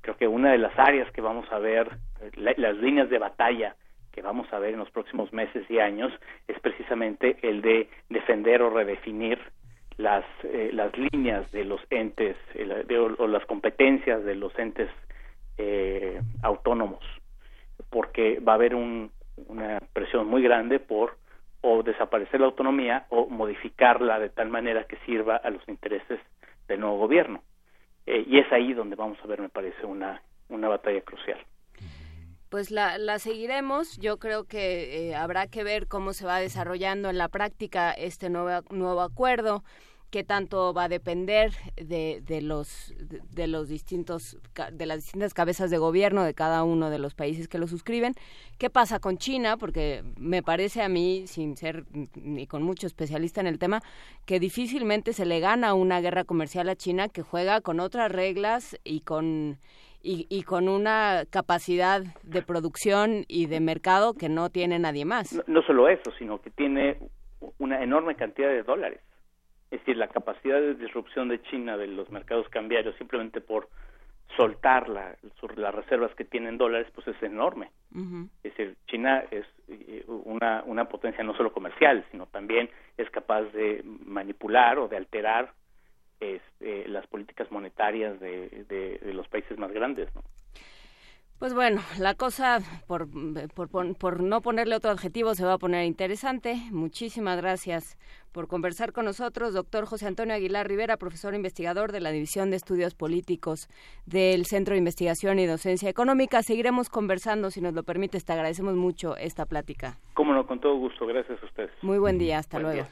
Creo 0.00 0.16
que 0.16 0.26
una 0.26 0.50
de 0.50 0.58
las 0.58 0.76
áreas 0.78 1.10
que 1.12 1.20
vamos 1.20 1.50
a 1.52 1.58
ver, 1.58 1.88
las 2.34 2.76
líneas 2.76 3.08
de 3.08 3.18
batalla 3.18 3.76
que 4.14 4.22
vamos 4.22 4.50
a 4.52 4.58
ver 4.60 4.74
en 4.74 4.78
los 4.78 4.90
próximos 4.90 5.32
meses 5.32 5.68
y 5.68 5.80
años 5.80 6.12
es 6.46 6.58
precisamente 6.60 7.36
el 7.42 7.60
de 7.62 7.88
defender 8.08 8.62
o 8.62 8.70
redefinir 8.70 9.40
las 9.96 10.24
eh, 10.44 10.70
las 10.72 10.96
líneas 10.96 11.50
de 11.52 11.64
los 11.64 11.80
entes 11.90 12.36
o, 13.18 13.26
las 13.26 13.44
competencias 13.46 14.24
de 14.24 14.36
los 14.36 14.56
entes 14.58 14.88
eh, 15.58 16.20
autónomos 16.42 17.04
porque 17.90 18.38
va 18.40 18.52
a 18.52 18.54
haber 18.56 18.74
una 18.74 19.80
presión 19.92 20.28
muy 20.28 20.42
grande 20.42 20.78
por 20.78 21.16
o 21.60 21.82
desaparecer 21.82 22.40
la 22.40 22.46
autonomía 22.46 23.06
o 23.08 23.26
modificarla 23.26 24.18
de 24.20 24.28
tal 24.28 24.48
manera 24.48 24.84
que 24.84 24.96
sirva 25.06 25.36
a 25.36 25.50
los 25.50 25.66
intereses 25.68 26.20
del 26.68 26.80
nuevo 26.80 26.98
gobierno. 26.98 27.42
Eh, 28.06 28.24
y 28.26 28.38
es 28.38 28.52
ahí 28.52 28.74
donde 28.74 28.96
vamos 28.96 29.18
a 29.22 29.26
ver 29.26 29.40
me 29.40 29.48
parece 29.48 29.84
una 29.86 30.20
una 30.50 30.68
batalla 30.68 31.00
crucial 31.00 31.38
pues 32.54 32.70
la, 32.70 32.98
la 32.98 33.18
seguiremos. 33.18 33.96
Yo 33.96 34.20
creo 34.20 34.44
que 34.44 35.08
eh, 35.08 35.16
habrá 35.16 35.48
que 35.48 35.64
ver 35.64 35.88
cómo 35.88 36.12
se 36.12 36.24
va 36.24 36.38
desarrollando 36.38 37.10
en 37.10 37.18
la 37.18 37.26
práctica 37.26 37.90
este 37.90 38.30
nuevo, 38.30 38.64
nuevo 38.70 39.00
acuerdo 39.00 39.64
qué 40.10 40.22
tanto 40.22 40.72
va 40.72 40.84
a 40.84 40.88
depender 40.88 41.52
de, 41.74 42.22
de 42.24 42.40
los 42.42 42.94
de, 43.00 43.48
los 43.48 43.66
distintos 43.66 44.38
de 44.72 44.86
las 44.86 44.98
distintas 44.98 45.34
cabezas 45.34 45.68
de 45.72 45.78
gobierno 45.78 46.22
de 46.22 46.32
cada 46.32 46.62
uno 46.62 46.90
de 46.90 47.00
los 47.00 47.16
países 47.16 47.48
que 47.48 47.58
lo 47.58 47.66
suscriben 47.66 48.14
qué 48.56 48.70
pasa 48.70 49.00
con 49.00 49.18
China 49.18 49.56
porque 49.56 50.04
me 50.16 50.44
parece 50.44 50.82
a 50.82 50.88
mí 50.88 51.24
sin 51.26 51.56
ser 51.56 51.86
ni 52.14 52.46
con 52.46 52.62
mucho 52.62 52.86
especialista 52.86 53.40
en 53.40 53.48
el 53.48 53.58
tema 53.58 53.82
que 54.26 54.38
difícilmente 54.38 55.12
se 55.12 55.26
le 55.26 55.40
gana 55.40 55.74
una 55.74 56.00
guerra 56.00 56.22
comercial 56.22 56.68
a 56.68 56.76
China 56.76 57.08
que 57.08 57.22
juega 57.22 57.60
con 57.60 57.80
otras 57.80 58.12
reglas 58.12 58.78
y 58.84 59.00
con 59.00 59.58
y, 60.04 60.42
con 60.42 60.68
una 60.68 61.24
capacidad 61.30 62.02
de 62.22 62.42
producción 62.42 63.24
y 63.26 63.46
de 63.46 63.60
mercado 63.60 64.14
que 64.14 64.28
no 64.28 64.50
tiene 64.50 64.78
nadie 64.78 65.04
más. 65.04 65.42
No, 65.46 65.62
solo 65.62 65.88
eso, 65.88 66.12
sino 66.18 66.40
que 66.42 66.50
tiene 66.50 66.98
una 67.58 67.82
enorme 67.82 68.14
cantidad 68.14 68.48
de 68.48 68.62
dólares. 68.62 69.00
Es 69.70 69.80
decir, 69.80 69.96
la 69.96 70.08
capacidad 70.08 70.60
de 70.60 70.74
disrupción 70.74 71.28
de 71.28 71.42
China 71.42 71.76
de 71.76 71.86
los 71.86 72.10
mercados 72.10 72.48
cambiarios 72.48 72.94
simplemente 72.96 73.40
por 73.40 73.68
soltar 74.36 74.88
la, 74.88 75.16
las 75.56 75.74
reservas 75.74 76.14
que 76.14 76.24
tienen 76.24 76.58
dólares, 76.58 76.88
pues 76.94 77.08
es 77.08 77.22
enorme. 77.22 77.70
Es 78.42 78.56
decir, 78.56 78.76
China 78.86 79.24
es 79.30 79.46
eh, 79.68 80.04
una, 80.06 80.62
una 80.66 80.86
potencia 80.86 81.22
no 81.24 81.34
solo 81.36 81.52
comercial, 81.52 82.04
sino 82.10 82.26
también 82.26 82.68
es 82.96 83.08
capaz 83.10 83.42
de 83.52 83.82
manipular 83.84 84.78
o 84.78 84.88
de 84.88 84.96
alterar 84.96 85.52
este, 86.20 86.88
las 86.88 87.06
políticas 87.06 87.50
monetarias 87.50 88.18
de, 88.20 88.64
de, 88.68 89.12
los 89.12 89.28
países 89.28 89.58
más 89.58 89.72
grandes. 89.72 90.14
¿no? 90.14 90.22
Pues 91.38 91.52
bueno, 91.52 91.82
la 91.98 92.14
cosa, 92.14 92.60
por, 92.86 93.06
por, 93.54 93.96
por, 93.96 94.22
no 94.22 94.40
ponerle 94.40 94.76
otro 94.76 94.90
adjetivo, 94.90 95.34
se 95.34 95.44
va 95.44 95.54
a 95.54 95.58
poner 95.58 95.84
interesante. 95.84 96.56
Muchísimas 96.70 97.36
gracias 97.36 97.98
por 98.32 98.48
conversar 98.48 98.92
con 98.92 99.04
nosotros, 99.04 99.52
doctor 99.52 99.84
José 99.84 100.06
Antonio 100.06 100.34
Aguilar 100.34 100.66
Rivera, 100.66 100.96
profesor 100.96 101.34
investigador 101.34 101.92
de 101.92 102.00
la 102.00 102.12
División 102.12 102.50
de 102.50 102.56
Estudios 102.56 102.94
Políticos 102.94 103.68
del 104.06 104.46
Centro 104.46 104.72
de 104.72 104.78
Investigación 104.78 105.38
y 105.38 105.46
Docencia 105.46 105.90
Económica. 105.90 106.42
Seguiremos 106.42 106.88
conversando, 106.88 107.50
si 107.50 107.60
nos 107.60 107.74
lo 107.74 107.82
permite. 107.82 108.18
Te 108.20 108.32
agradecemos 108.32 108.74
mucho 108.74 109.16
esta 109.16 109.44
plática. 109.44 109.98
Cómo 110.14 110.32
no, 110.32 110.46
con 110.46 110.60
todo 110.60 110.76
gusto. 110.76 111.04
Gracias 111.06 111.42
a 111.42 111.46
ustedes. 111.46 111.70
Muy 111.82 111.98
buen 111.98 112.16
día. 112.16 112.38
Hasta 112.38 112.58
luego. 112.58 112.86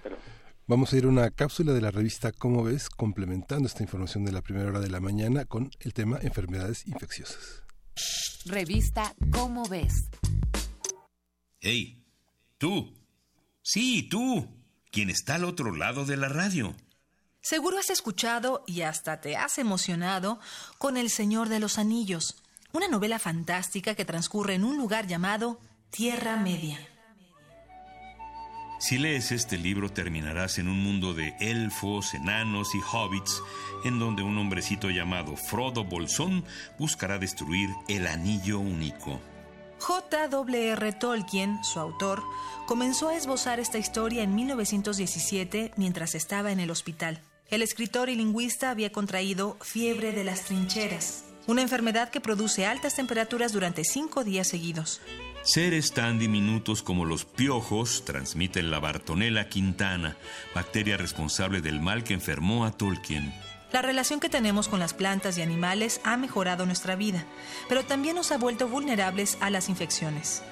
Vamos 0.72 0.90
a 0.94 0.96
ir 0.96 1.04
a 1.04 1.08
una 1.08 1.30
cápsula 1.30 1.74
de 1.74 1.82
la 1.82 1.90
revista 1.90 2.32
Cómo 2.32 2.64
ves, 2.64 2.88
complementando 2.88 3.68
esta 3.68 3.82
información 3.82 4.24
de 4.24 4.32
la 4.32 4.40
primera 4.40 4.70
hora 4.70 4.80
de 4.80 4.88
la 4.88 5.00
mañana 5.00 5.44
con 5.44 5.70
el 5.80 5.92
tema 5.92 6.18
enfermedades 6.22 6.86
infecciosas. 6.86 7.62
Revista 8.46 9.14
Cómo 9.32 9.68
ves. 9.68 10.08
Hey, 11.60 12.02
tú. 12.56 12.90
Sí, 13.60 14.08
tú. 14.08 14.48
Quien 14.90 15.10
está 15.10 15.34
al 15.34 15.44
otro 15.44 15.76
lado 15.76 16.06
de 16.06 16.16
la 16.16 16.30
radio. 16.30 16.74
Seguro 17.42 17.76
has 17.76 17.90
escuchado 17.90 18.64
y 18.66 18.80
hasta 18.80 19.20
te 19.20 19.36
has 19.36 19.58
emocionado 19.58 20.40
con 20.78 20.96
El 20.96 21.10
Señor 21.10 21.50
de 21.50 21.60
los 21.60 21.76
Anillos, 21.76 22.42
una 22.72 22.88
novela 22.88 23.18
fantástica 23.18 23.94
que 23.94 24.06
transcurre 24.06 24.54
en 24.54 24.64
un 24.64 24.78
lugar 24.78 25.06
llamado 25.06 25.60
Tierra 25.90 26.38
Media. 26.38 26.78
Si 28.82 28.98
lees 28.98 29.30
este 29.30 29.58
libro 29.58 29.92
terminarás 29.92 30.58
en 30.58 30.66
un 30.66 30.82
mundo 30.82 31.14
de 31.14 31.36
elfos, 31.38 32.14
enanos 32.14 32.74
y 32.74 32.80
hobbits, 32.80 33.40
en 33.84 34.00
donde 34.00 34.24
un 34.24 34.36
hombrecito 34.36 34.90
llamado 34.90 35.36
Frodo 35.36 35.84
Bolsón 35.84 36.44
buscará 36.80 37.20
destruir 37.20 37.70
el 37.86 38.08
anillo 38.08 38.58
único. 38.58 39.20
J.W.R. 39.78 40.92
Tolkien, 40.94 41.62
su 41.62 41.78
autor, 41.78 42.24
comenzó 42.66 43.10
a 43.10 43.14
esbozar 43.14 43.60
esta 43.60 43.78
historia 43.78 44.24
en 44.24 44.34
1917 44.34 45.70
mientras 45.76 46.16
estaba 46.16 46.50
en 46.50 46.58
el 46.58 46.72
hospital. 46.72 47.20
El 47.50 47.62
escritor 47.62 48.08
y 48.08 48.16
lingüista 48.16 48.70
había 48.70 48.90
contraído 48.90 49.58
fiebre 49.60 50.10
de 50.10 50.24
las 50.24 50.42
trincheras, 50.42 51.22
una 51.46 51.62
enfermedad 51.62 52.10
que 52.10 52.20
produce 52.20 52.66
altas 52.66 52.96
temperaturas 52.96 53.52
durante 53.52 53.84
cinco 53.84 54.24
días 54.24 54.48
seguidos. 54.48 55.00
Seres 55.44 55.92
tan 55.92 56.20
diminutos 56.20 56.84
como 56.84 57.04
los 57.04 57.24
piojos 57.24 58.04
transmiten 58.04 58.70
la 58.70 58.78
Bartonella 58.78 59.48
quintana, 59.48 60.16
bacteria 60.54 60.96
responsable 60.96 61.60
del 61.60 61.80
mal 61.80 62.04
que 62.04 62.14
enfermó 62.14 62.64
a 62.64 62.70
Tolkien. 62.70 63.34
La 63.72 63.82
relación 63.82 64.20
que 64.20 64.28
tenemos 64.28 64.68
con 64.68 64.78
las 64.78 64.94
plantas 64.94 65.36
y 65.38 65.42
animales 65.42 66.00
ha 66.04 66.16
mejorado 66.16 66.64
nuestra 66.64 66.94
vida, 66.94 67.24
pero 67.68 67.84
también 67.84 68.14
nos 68.14 68.30
ha 68.30 68.38
vuelto 68.38 68.68
vulnerables 68.68 69.36
a 69.40 69.50
las 69.50 69.68
infecciones. 69.68 70.44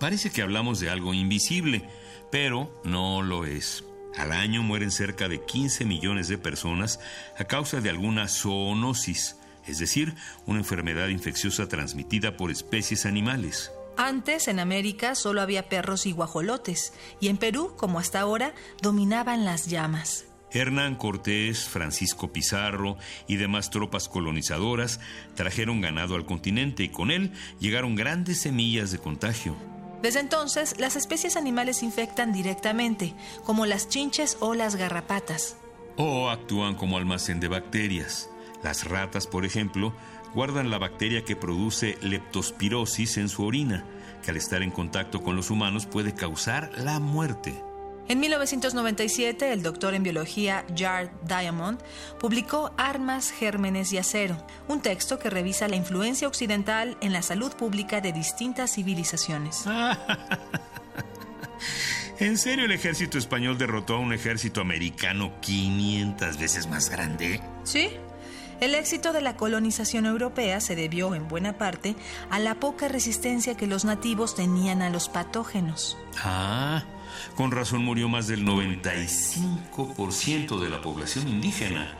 Parece 0.00 0.30
que 0.30 0.42
hablamos 0.42 0.80
de 0.80 0.90
algo 0.90 1.14
invisible, 1.14 1.88
pero 2.32 2.80
no 2.82 3.22
lo 3.22 3.44
es. 3.44 3.84
Al 4.16 4.32
año 4.32 4.64
mueren 4.64 4.90
cerca 4.90 5.28
de 5.28 5.44
15 5.44 5.84
millones 5.84 6.26
de 6.26 6.38
personas 6.38 6.98
a 7.38 7.44
causa 7.44 7.80
de 7.80 7.90
alguna 7.90 8.26
zoonosis, 8.26 9.37
es 9.68 9.78
decir, 9.78 10.14
una 10.46 10.58
enfermedad 10.58 11.08
infecciosa 11.08 11.68
transmitida 11.68 12.36
por 12.36 12.50
especies 12.50 13.06
animales. 13.06 13.70
Antes 13.96 14.46
en 14.48 14.60
América 14.60 15.14
solo 15.14 15.40
había 15.40 15.68
perros 15.68 16.06
y 16.06 16.12
guajolotes, 16.12 16.92
y 17.20 17.28
en 17.28 17.36
Perú, 17.36 17.74
como 17.76 17.98
hasta 17.98 18.20
ahora, 18.20 18.54
dominaban 18.80 19.44
las 19.44 19.66
llamas. 19.66 20.24
Hernán 20.50 20.94
Cortés, 20.94 21.68
Francisco 21.68 22.32
Pizarro 22.32 22.96
y 23.26 23.36
demás 23.36 23.70
tropas 23.70 24.08
colonizadoras 24.08 25.00
trajeron 25.34 25.80
ganado 25.80 26.14
al 26.14 26.24
continente 26.24 26.84
y 26.84 26.88
con 26.88 27.10
él 27.10 27.32
llegaron 27.60 27.96
grandes 27.96 28.40
semillas 28.40 28.90
de 28.90 28.98
contagio. 28.98 29.56
Desde 30.00 30.20
entonces, 30.20 30.78
las 30.78 30.96
especies 30.96 31.36
animales 31.36 31.82
infectan 31.82 32.32
directamente, 32.32 33.14
como 33.44 33.66
las 33.66 33.88
chinches 33.88 34.36
o 34.40 34.54
las 34.54 34.76
garrapatas. 34.76 35.56
O 35.96 36.30
actúan 36.30 36.76
como 36.76 36.96
almacén 36.96 37.40
de 37.40 37.48
bacterias. 37.48 38.30
Las 38.62 38.88
ratas, 38.88 39.26
por 39.26 39.44
ejemplo, 39.44 39.92
guardan 40.34 40.70
la 40.70 40.78
bacteria 40.78 41.24
que 41.24 41.36
produce 41.36 41.98
leptospirosis 42.02 43.18
en 43.18 43.28
su 43.28 43.44
orina, 43.44 43.84
que 44.22 44.30
al 44.30 44.36
estar 44.36 44.62
en 44.62 44.70
contacto 44.70 45.22
con 45.22 45.36
los 45.36 45.50
humanos 45.50 45.86
puede 45.86 46.14
causar 46.14 46.70
la 46.76 46.98
muerte. 46.98 47.62
En 48.08 48.20
1997, 48.20 49.52
el 49.52 49.62
doctor 49.62 49.92
en 49.92 50.02
biología 50.02 50.64
Jared 50.74 51.10
Diamond 51.26 51.78
publicó 52.18 52.72
Armas, 52.78 53.30
Gérmenes 53.30 53.92
y 53.92 53.98
Acero, 53.98 54.46
un 54.66 54.80
texto 54.80 55.18
que 55.18 55.28
revisa 55.28 55.68
la 55.68 55.76
influencia 55.76 56.26
occidental 56.26 56.96
en 57.02 57.12
la 57.12 57.20
salud 57.20 57.52
pública 57.52 58.00
de 58.00 58.12
distintas 58.12 58.74
civilizaciones. 58.74 59.64
¿En 62.18 62.38
serio 62.38 62.64
el 62.64 62.72
ejército 62.72 63.18
español 63.18 63.58
derrotó 63.58 63.96
a 63.96 63.98
un 63.98 64.14
ejército 64.14 64.62
americano 64.62 65.34
500 65.42 66.38
veces 66.38 66.66
más 66.66 66.88
grande? 66.88 67.42
Sí. 67.62 67.90
El 68.60 68.74
éxito 68.74 69.12
de 69.12 69.20
la 69.20 69.36
colonización 69.36 70.04
europea 70.04 70.60
se 70.60 70.74
debió 70.74 71.14
en 71.14 71.28
buena 71.28 71.58
parte 71.58 71.94
a 72.28 72.40
la 72.40 72.56
poca 72.56 72.88
resistencia 72.88 73.56
que 73.56 73.68
los 73.68 73.84
nativos 73.84 74.34
tenían 74.34 74.82
a 74.82 74.90
los 74.90 75.08
patógenos. 75.08 75.96
Ah, 76.24 76.82
con 77.36 77.52
razón 77.52 77.84
murió 77.84 78.08
más 78.08 78.26
del 78.26 78.44
95% 78.44 80.58
de 80.58 80.68
la 80.68 80.82
población 80.82 81.28
indígena. 81.28 81.96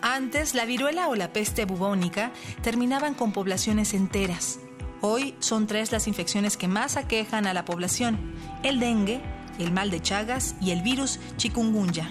Antes, 0.00 0.54
la 0.54 0.64
viruela 0.64 1.08
o 1.08 1.16
la 1.16 1.32
peste 1.32 1.64
bubónica 1.64 2.30
terminaban 2.62 3.14
con 3.14 3.32
poblaciones 3.32 3.94
enteras. 3.94 4.60
Hoy 5.00 5.34
son 5.40 5.66
tres 5.66 5.90
las 5.90 6.06
infecciones 6.06 6.56
que 6.56 6.68
más 6.68 6.96
aquejan 6.96 7.48
a 7.48 7.54
la 7.54 7.64
población: 7.64 8.32
el 8.62 8.78
dengue, 8.78 9.20
el 9.58 9.72
mal 9.72 9.90
de 9.90 10.00
Chagas 10.00 10.54
y 10.60 10.70
el 10.70 10.82
virus 10.82 11.18
chikungunya. 11.36 12.08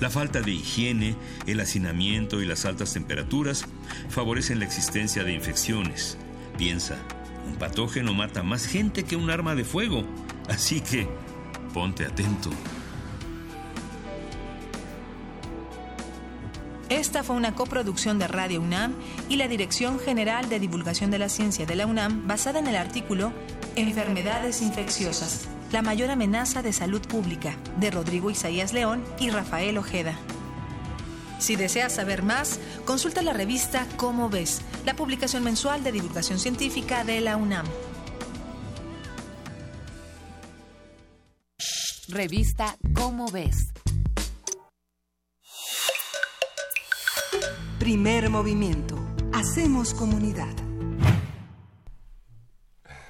La 0.00 0.10
falta 0.10 0.40
de 0.40 0.52
higiene, 0.52 1.16
el 1.46 1.60
hacinamiento 1.60 2.40
y 2.40 2.46
las 2.46 2.64
altas 2.64 2.92
temperaturas 2.92 3.64
favorecen 4.08 4.60
la 4.60 4.64
existencia 4.64 5.24
de 5.24 5.32
infecciones. 5.32 6.16
Piensa, 6.56 6.96
un 7.46 7.56
patógeno 7.56 8.14
mata 8.14 8.42
más 8.42 8.66
gente 8.66 9.04
que 9.04 9.16
un 9.16 9.30
arma 9.30 9.54
de 9.54 9.64
fuego, 9.64 10.04
así 10.48 10.80
que 10.80 11.08
ponte 11.74 12.04
atento. 12.04 12.50
Esta 16.88 17.22
fue 17.22 17.36
una 17.36 17.54
coproducción 17.54 18.18
de 18.18 18.28
Radio 18.28 18.62
UNAM 18.62 18.94
y 19.28 19.36
la 19.36 19.46
Dirección 19.46 19.98
General 19.98 20.48
de 20.48 20.58
Divulgación 20.58 21.10
de 21.10 21.18
la 21.18 21.28
Ciencia 21.28 21.66
de 21.66 21.76
la 21.76 21.86
UNAM 21.86 22.26
basada 22.26 22.60
en 22.60 22.66
el 22.66 22.76
artículo 22.76 23.32
Enfermedades 23.76 24.62
infecciosas, 24.62 25.48
la 25.72 25.82
mayor 25.82 26.10
amenaza 26.10 26.62
de 26.62 26.72
salud 26.72 27.00
pública, 27.02 27.56
de 27.78 27.90
Rodrigo 27.90 28.30
Isaías 28.30 28.72
León 28.72 29.04
y 29.18 29.30
Rafael 29.30 29.78
Ojeda. 29.78 30.18
Si 31.38 31.56
deseas 31.56 31.94
saber 31.94 32.22
más, 32.22 32.58
consulta 32.84 33.22
la 33.22 33.32
revista 33.32 33.86
Cómo 33.96 34.28
ves, 34.28 34.60
la 34.84 34.94
publicación 34.94 35.44
mensual 35.44 35.84
de 35.84 35.92
divulgación 35.92 36.38
científica 36.38 37.04
de 37.04 37.20
la 37.20 37.36
UNAM. 37.36 37.66
Revista 42.08 42.76
Cómo 42.94 43.30
ves. 43.30 43.56
Primer 47.78 48.30
movimiento. 48.30 48.98
Hacemos 49.32 49.94
comunidad. 49.94 50.67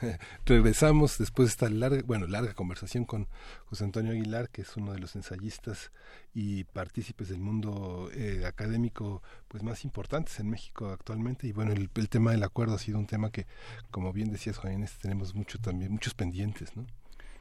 Regresamos 0.46 1.18
después 1.18 1.48
de 1.48 1.50
esta 1.50 1.70
larga, 1.70 2.02
bueno, 2.04 2.26
larga 2.26 2.54
conversación 2.54 3.04
con 3.04 3.28
José 3.66 3.84
Antonio 3.84 4.12
Aguilar, 4.12 4.48
que 4.50 4.62
es 4.62 4.76
uno 4.76 4.92
de 4.92 4.98
los 4.98 5.16
ensayistas 5.16 5.90
y 6.34 6.64
partícipes 6.64 7.28
del 7.28 7.40
mundo 7.40 8.10
eh, 8.14 8.44
académico 8.46 9.22
pues 9.48 9.62
más 9.62 9.84
importantes 9.84 10.38
en 10.40 10.50
México 10.50 10.88
actualmente. 10.88 11.46
Y 11.46 11.52
bueno, 11.52 11.72
el, 11.72 11.90
el, 11.94 12.08
tema 12.08 12.32
del 12.32 12.42
acuerdo 12.42 12.74
ha 12.74 12.78
sido 12.78 12.98
un 12.98 13.06
tema 13.06 13.30
que, 13.30 13.46
como 13.90 14.12
bien 14.12 14.30
decías, 14.30 14.58
Juan 14.58 14.86
tenemos 15.00 15.34
mucho 15.34 15.58
también, 15.58 15.92
muchos 15.92 16.14
pendientes, 16.14 16.76
¿no? 16.76 16.86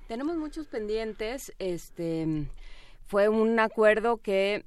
Tenemos 0.07 0.37
muchos 0.37 0.67
pendientes. 0.67 1.53
Este 1.59 2.47
fue 3.07 3.29
un 3.29 3.59
acuerdo 3.59 4.17
que 4.17 4.65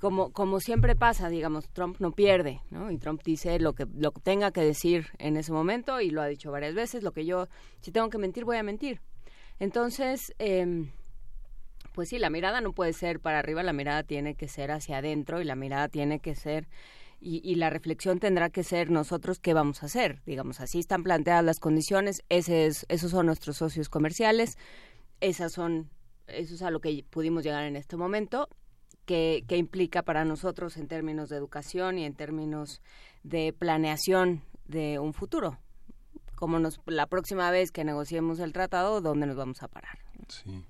como, 0.00 0.30
como 0.32 0.60
siempre 0.60 0.94
pasa, 0.94 1.28
digamos, 1.28 1.68
Trump 1.70 1.96
no 2.00 2.12
pierde, 2.12 2.60
¿no? 2.70 2.90
Y 2.90 2.98
Trump 2.98 3.22
dice 3.24 3.58
lo 3.58 3.74
que, 3.74 3.86
lo 3.94 4.12
que 4.12 4.20
tenga 4.20 4.50
que 4.50 4.60
decir 4.60 5.08
en 5.18 5.36
ese 5.36 5.52
momento 5.52 6.00
y 6.00 6.10
lo 6.10 6.20
ha 6.20 6.26
dicho 6.26 6.50
varias 6.50 6.74
veces, 6.74 7.02
lo 7.02 7.12
que 7.12 7.24
yo, 7.24 7.48
si 7.80 7.92
tengo 7.92 8.10
que 8.10 8.18
mentir, 8.18 8.44
voy 8.44 8.58
a 8.58 8.62
mentir. 8.62 9.00
Entonces, 9.58 10.34
eh, 10.38 10.90
pues 11.92 12.10
sí, 12.10 12.18
la 12.18 12.28
mirada 12.28 12.60
no 12.60 12.72
puede 12.72 12.92
ser 12.92 13.20
para 13.20 13.38
arriba, 13.38 13.62
la 13.62 13.72
mirada 13.72 14.02
tiene 14.02 14.34
que 14.34 14.48
ser 14.48 14.70
hacia 14.70 14.98
adentro 14.98 15.40
y 15.40 15.44
la 15.44 15.56
mirada 15.56 15.88
tiene 15.88 16.20
que 16.20 16.34
ser, 16.34 16.68
y, 17.18 17.40
y 17.42 17.54
la 17.54 17.70
reflexión 17.70 18.18
tendrá 18.18 18.50
que 18.50 18.62
ser 18.62 18.90
nosotros 18.90 19.38
qué 19.38 19.54
vamos 19.54 19.82
a 19.82 19.86
hacer. 19.86 20.20
Digamos, 20.26 20.60
así 20.60 20.78
están 20.78 21.02
planteadas 21.04 21.42
las 21.42 21.58
condiciones, 21.58 22.22
ese 22.28 22.66
es, 22.66 22.84
esos 22.90 23.12
son 23.12 23.24
nuestros 23.24 23.56
socios 23.56 23.88
comerciales, 23.88 24.58
esas 25.22 25.52
son, 25.52 25.88
eso 26.26 26.54
es 26.54 26.60
a 26.60 26.70
lo 26.70 26.80
que 26.80 27.02
pudimos 27.08 27.42
llegar 27.42 27.64
en 27.64 27.76
este 27.76 27.96
momento 27.96 28.50
que, 29.06 29.44
que, 29.48 29.56
implica 29.56 30.02
para 30.02 30.24
nosotros 30.24 30.76
en 30.76 30.88
términos 30.88 31.28
de 31.28 31.36
educación 31.36 31.98
y 31.98 32.04
en 32.04 32.14
términos 32.14 32.82
de 33.22 33.52
planeación 33.52 34.42
de 34.66 34.98
un 34.98 35.12
futuro. 35.12 35.58
Como 36.34 36.58
nos, 36.58 36.80
la 36.86 37.06
próxima 37.06 37.50
vez 37.50 37.72
que 37.72 37.84
negociemos 37.84 38.40
el 38.40 38.52
tratado, 38.52 39.00
¿dónde 39.00 39.26
nos 39.26 39.36
vamos 39.36 39.62
a 39.62 39.68
parar? 39.68 39.98
Sí. 40.28 40.64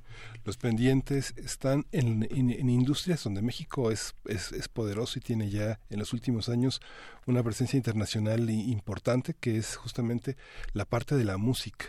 Los 0.45 0.59
pendientes 0.59 1.35
están 1.37 1.87
en, 1.93 2.27
en, 2.31 2.51
en 2.51 2.71
industrias 2.71 3.25
donde 3.25 3.43
México 3.43 3.91
es, 3.91 4.15
es, 4.27 4.53
es, 4.53 4.69
poderoso 4.69 5.19
y 5.19 5.23
tiene 5.23 5.51
ya 5.51 5.81
en 5.91 5.99
los 5.99 6.13
últimos 6.13 6.49
años 6.49 6.81
una 7.27 7.43
presencia 7.43 7.77
internacional 7.77 8.49
importante 8.51 9.35
que 9.35 9.57
es 9.57 9.77
justamente 9.77 10.37
la 10.73 10.85
parte 10.85 11.17
de 11.17 11.25
la 11.25 11.37
música 11.37 11.87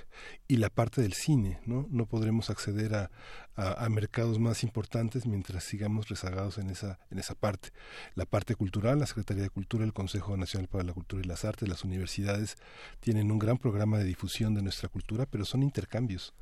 y 0.47 0.57
la 0.57 0.69
parte 0.69 1.01
del 1.01 1.13
cine. 1.13 1.59
No, 1.65 1.87
no 1.89 2.05
podremos 2.05 2.49
acceder 2.49 2.95
a, 2.95 3.11
a, 3.57 3.89
mercados 3.89 4.37
más 4.39 4.63
importantes 4.63 5.25
mientras 5.25 5.63
sigamos 5.63 6.09
rezagados 6.09 6.59
en 6.59 6.69
esa, 6.69 6.99
en 7.09 7.17
esa 7.17 7.33
parte. 7.33 7.69
La 8.13 8.25
parte 8.25 8.55
cultural, 8.55 8.99
la 8.99 9.07
Secretaría 9.07 9.43
de 9.43 9.49
Cultura, 9.49 9.83
el 9.83 9.93
Consejo 9.93 10.37
Nacional 10.37 10.67
para 10.67 10.83
la 10.83 10.93
Cultura 10.93 11.23
y 11.23 11.27
las 11.27 11.43
Artes, 11.43 11.67
las 11.67 11.83
universidades 11.83 12.57
tienen 12.99 13.31
un 13.31 13.39
gran 13.39 13.57
programa 13.57 13.97
de 13.97 14.03
difusión 14.03 14.53
de 14.53 14.61
nuestra 14.61 14.89
cultura, 14.89 15.25
pero 15.25 15.43
son 15.43 15.63
intercambios 15.63 16.33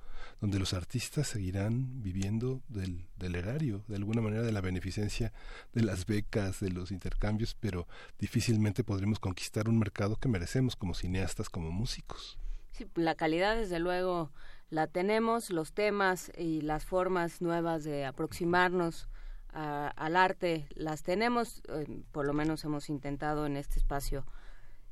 donde 0.41 0.59
los 0.59 0.73
artistas 0.73 1.27
seguirán 1.27 2.01
viviendo 2.01 2.61
del, 2.67 3.07
del, 3.15 3.35
erario, 3.35 3.83
de 3.87 3.95
alguna 3.95 4.21
manera 4.21 4.43
de 4.43 4.51
la 4.51 4.59
beneficencia 4.59 5.31
de 5.73 5.83
las 5.83 6.05
becas, 6.05 6.59
de 6.59 6.71
los 6.71 6.91
intercambios, 6.91 7.55
pero 7.59 7.87
difícilmente 8.19 8.83
podremos 8.83 9.19
conquistar 9.19 9.69
un 9.69 9.79
mercado 9.79 10.17
que 10.17 10.27
merecemos 10.27 10.75
como 10.75 10.93
cineastas, 10.93 11.49
como 11.49 11.71
músicos. 11.71 12.37
Sí, 12.71 12.85
la 12.95 13.15
calidad 13.15 13.55
desde 13.55 13.79
luego 13.79 14.31
la 14.69 14.87
tenemos, 14.87 15.49
los 15.49 15.73
temas 15.73 16.31
y 16.37 16.61
las 16.61 16.85
formas 16.85 17.41
nuevas 17.41 17.83
de 17.83 18.05
aproximarnos 18.05 19.07
a, 19.53 19.87
al 19.87 20.15
arte 20.15 20.67
las 20.75 21.03
tenemos, 21.03 21.61
eh, 21.69 22.03
por 22.11 22.25
lo 22.25 22.33
menos 22.33 22.63
hemos 22.63 22.89
intentado 22.89 23.45
en 23.45 23.57
este 23.57 23.79
espacio 23.79 24.25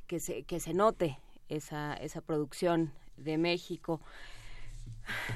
que 0.08 0.20
se, 0.20 0.44
que 0.44 0.60
se 0.60 0.74
note 0.74 1.20
esa, 1.50 1.94
esa 1.96 2.22
producción 2.22 2.94
de 3.18 3.38
México. 3.38 4.02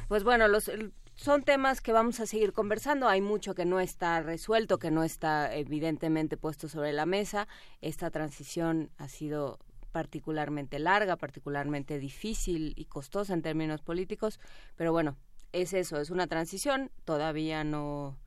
Pues 0.07 0.23
bueno, 0.23 0.47
los, 0.47 0.71
son 1.15 1.43
temas 1.43 1.81
que 1.81 1.91
vamos 1.91 2.19
a 2.19 2.25
seguir 2.27 2.53
conversando. 2.53 3.09
Hay 3.09 3.21
mucho 3.21 3.55
que 3.55 3.65
no 3.65 3.79
está 3.79 4.21
resuelto, 4.21 4.77
que 4.77 4.91
no 4.91 5.03
está 5.03 5.53
evidentemente 5.53 6.37
puesto 6.37 6.69
sobre 6.69 6.93
la 6.93 7.05
mesa. 7.05 7.47
Esta 7.81 8.11
transición 8.11 8.91
ha 8.97 9.07
sido 9.07 9.59
particularmente 9.91 10.79
larga, 10.79 11.15
particularmente 11.15 11.99
difícil 11.99 12.73
y 12.75 12.85
costosa 12.85 13.33
en 13.33 13.41
términos 13.41 13.81
políticos, 13.81 14.39
pero 14.75 14.91
bueno, 14.91 15.17
es 15.53 15.73
eso, 15.73 15.99
es 15.99 16.09
una 16.09 16.27
transición, 16.27 16.91
todavía 17.05 17.63
no 17.63 18.17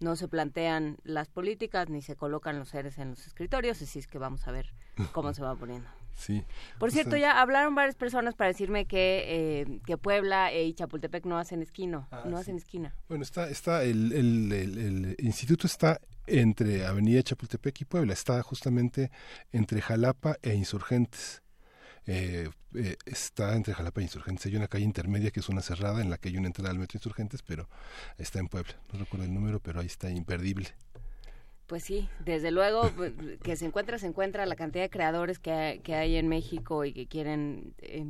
no 0.00 0.16
se 0.16 0.28
plantean 0.28 0.96
las 1.04 1.28
políticas 1.28 1.90
ni 1.90 2.00
se 2.02 2.16
colocan 2.16 2.58
los 2.58 2.70
seres 2.70 2.98
en 2.98 3.10
los 3.10 3.26
escritorios, 3.26 3.80
así 3.82 3.98
es 3.98 4.06
que 4.06 4.18
vamos 4.18 4.48
a 4.48 4.50
ver 4.50 4.72
cómo 5.12 5.32
se 5.32 5.42
va 5.42 5.54
poniendo. 5.54 5.88
Sí. 6.12 6.44
Por 6.78 6.90
cierto, 6.90 7.16
ya 7.16 7.40
hablaron 7.40 7.74
varias 7.74 7.94
personas 7.94 8.34
para 8.34 8.48
decirme 8.48 8.84
que, 8.84 9.24
eh, 9.60 9.80
que 9.86 9.96
Puebla 9.96 10.52
y 10.52 10.74
Chapultepec 10.74 11.24
no 11.24 11.38
hacen 11.38 11.62
esquino, 11.62 12.08
ah, 12.10 12.24
no 12.26 12.36
sí. 12.36 12.42
hacen 12.42 12.56
esquina. 12.56 12.94
Bueno, 13.08 13.22
está, 13.22 13.48
está 13.48 13.84
el, 13.84 14.12
el, 14.12 14.52
el, 14.52 14.78
el, 14.78 15.16
instituto 15.20 15.66
está 15.66 15.98
entre 16.30 16.86
Avenida 16.86 17.22
Chapultepec 17.22 17.80
y 17.80 17.84
Puebla, 17.84 18.12
está 18.12 18.42
justamente 18.42 19.10
entre 19.52 19.80
Jalapa 19.80 20.36
e 20.42 20.54
Insurgentes. 20.54 21.42
Eh, 22.06 22.48
eh, 22.74 22.96
está 23.04 23.54
entre 23.56 23.74
Jalapa 23.74 24.00
e 24.00 24.04
Insurgentes. 24.04 24.46
Hay 24.46 24.56
una 24.56 24.68
calle 24.68 24.84
intermedia 24.84 25.30
que 25.30 25.40
es 25.40 25.48
una 25.48 25.62
cerrada 25.62 26.00
en 26.00 26.10
la 26.10 26.18
que 26.18 26.28
hay 26.28 26.36
una 26.36 26.46
entrada 26.46 26.70
al 26.70 26.78
metro 26.78 26.96
Insurgentes, 26.98 27.42
pero 27.42 27.68
está 28.18 28.38
en 28.38 28.48
Puebla. 28.48 28.74
No 28.92 28.98
recuerdo 29.00 29.26
el 29.26 29.34
número, 29.34 29.60
pero 29.60 29.80
ahí 29.80 29.86
está 29.86 30.10
imperdible. 30.10 30.68
Pues 31.66 31.84
sí, 31.84 32.08
desde 32.24 32.50
luego 32.50 32.90
que 33.42 33.56
se 33.56 33.66
encuentra, 33.66 33.98
se 33.98 34.06
encuentra 34.06 34.46
la 34.46 34.56
cantidad 34.56 34.84
de 34.84 34.90
creadores 34.90 35.38
que, 35.38 35.80
que 35.84 35.94
hay 35.94 36.16
en 36.16 36.28
México 36.28 36.84
y 36.84 36.92
que 36.92 37.06
quieren 37.06 37.74
eh, 37.78 38.04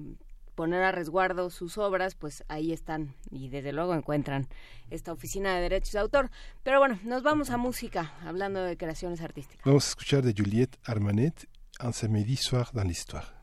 poner 0.60 0.82
a 0.82 0.92
resguardo 0.92 1.48
sus 1.48 1.78
obras, 1.78 2.14
pues 2.14 2.44
ahí 2.48 2.70
están 2.70 3.14
y 3.30 3.48
desde 3.48 3.72
luego 3.72 3.94
encuentran 3.94 4.46
esta 4.90 5.10
oficina 5.10 5.54
de 5.54 5.62
derechos 5.62 5.92
de 5.92 6.00
autor. 6.00 6.30
Pero 6.62 6.78
bueno, 6.78 6.98
nos 7.02 7.22
vamos 7.22 7.48
a 7.48 7.56
música, 7.56 8.12
hablando 8.26 8.62
de 8.62 8.76
creaciones 8.76 9.22
artísticas. 9.22 9.64
Vamos 9.64 9.86
a 9.86 9.88
escuchar 9.88 10.22
de 10.22 10.34
Juliette 10.36 10.78
Armanet, 10.84 11.48
Un 11.82 11.94
samedi 11.94 12.36
soir 12.36 12.66
dans 12.74 12.84
l'histoire. 12.86 13.39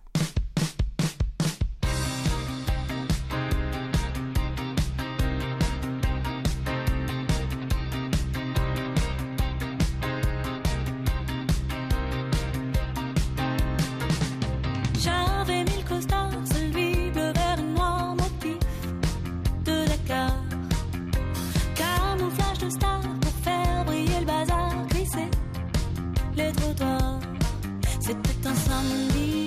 ta 28.56 29.47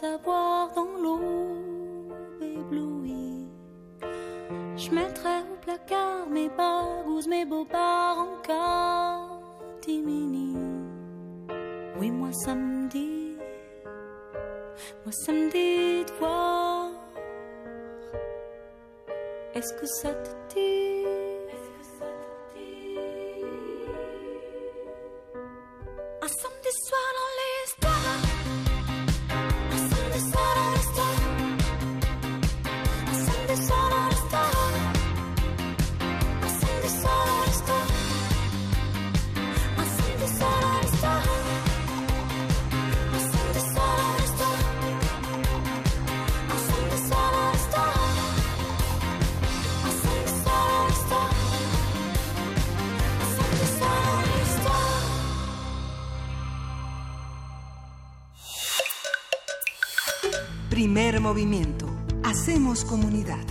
savoir 0.00 0.72
dans 0.72 0.96
l'eau 1.02 1.20
éblouie. 2.40 3.48
Je 4.76 4.90
mettrai 4.92 5.40
au 5.52 5.56
placard 5.60 6.26
mes 6.30 6.48
bagouses, 6.48 7.28
mes 7.28 7.44
bobards 7.44 8.18
en 8.18 8.36
catimini. 9.82 10.56
Oui, 11.98 12.10
moi 12.10 12.32
samedi, 12.32 13.36
moi 15.04 15.12
samedi 15.12 16.04
de 16.06 16.12
voir. 16.18 16.90
Est-ce 19.54 19.74
que 19.74 19.86
ça 19.86 20.14
te 20.14 20.30
dit? 20.54 21.04
Un 26.22 26.28
samedi 26.28 26.72
soir 26.86 27.10
Primer 61.00 61.20
movimiento. 61.22 61.86
Hacemos 62.24 62.84
comunidad. 62.84 63.42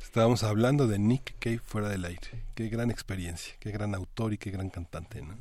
Estábamos 0.00 0.44
hablando 0.44 0.86
de 0.86 1.00
Nick 1.00 1.34
Cave 1.40 1.58
fuera 1.58 1.88
del 1.88 2.04
aire. 2.04 2.44
Qué 2.54 2.68
gran 2.68 2.92
experiencia, 2.92 3.56
qué 3.58 3.72
gran 3.72 3.96
autor 3.96 4.32
y 4.32 4.38
qué 4.38 4.52
gran 4.52 4.70
cantante, 4.70 5.20
¿no? 5.20 5.34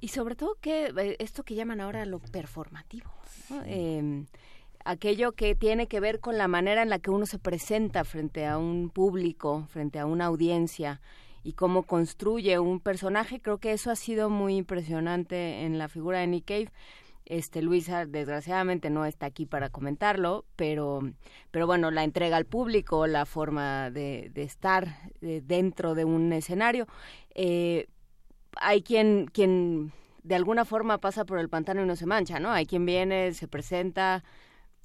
Y 0.00 0.08
sobre 0.08 0.36
todo 0.36 0.56
que 0.58 0.86
eh, 0.86 1.16
esto 1.18 1.42
que 1.42 1.54
llaman 1.54 1.82
ahora 1.82 2.06
lo 2.06 2.18
performativo, 2.18 3.10
¿no? 3.50 3.60
Eh, 3.66 4.24
aquello 4.86 5.32
que 5.32 5.54
tiene 5.54 5.86
que 5.86 6.00
ver 6.00 6.20
con 6.20 6.38
la 6.38 6.48
manera 6.48 6.80
en 6.82 6.88
la 6.88 6.98
que 6.98 7.10
uno 7.10 7.26
se 7.26 7.38
presenta 7.38 8.04
frente 8.04 8.46
a 8.46 8.56
un 8.56 8.88
público, 8.88 9.66
frente 9.68 9.98
a 9.98 10.06
una 10.06 10.24
audiencia 10.24 11.02
y 11.44 11.52
cómo 11.52 11.82
construye 11.82 12.58
un 12.58 12.80
personaje, 12.80 13.38
creo 13.38 13.58
que 13.58 13.72
eso 13.72 13.90
ha 13.90 13.96
sido 13.96 14.30
muy 14.30 14.56
impresionante 14.56 15.66
en 15.66 15.76
la 15.76 15.88
figura 15.88 16.20
de 16.20 16.26
Nick 16.26 16.46
Cave. 16.46 16.72
Este 17.28 17.60
Luisa 17.60 18.06
desgraciadamente 18.06 18.88
no 18.88 19.04
está 19.04 19.26
aquí 19.26 19.44
para 19.44 19.68
comentarlo, 19.68 20.46
pero 20.56 21.00
pero 21.50 21.66
bueno, 21.66 21.90
la 21.90 22.02
entrega 22.02 22.38
al 22.38 22.46
público, 22.46 23.06
la 23.06 23.26
forma 23.26 23.90
de, 23.90 24.30
de 24.32 24.42
estar 24.44 24.88
eh, 25.20 25.42
dentro 25.44 25.94
de 25.94 26.06
un 26.06 26.32
escenario. 26.32 26.86
Eh, 27.34 27.86
hay 28.56 28.82
quien 28.82 29.26
quien 29.26 29.92
de 30.22 30.36
alguna 30.36 30.64
forma 30.64 30.98
pasa 30.98 31.26
por 31.26 31.38
el 31.38 31.50
pantano 31.50 31.82
y 31.82 31.86
no 31.86 31.96
se 31.96 32.06
mancha, 32.06 32.40
¿no? 32.40 32.50
Hay 32.50 32.64
quien 32.64 32.86
viene, 32.86 33.34
se 33.34 33.46
presenta, 33.46 34.24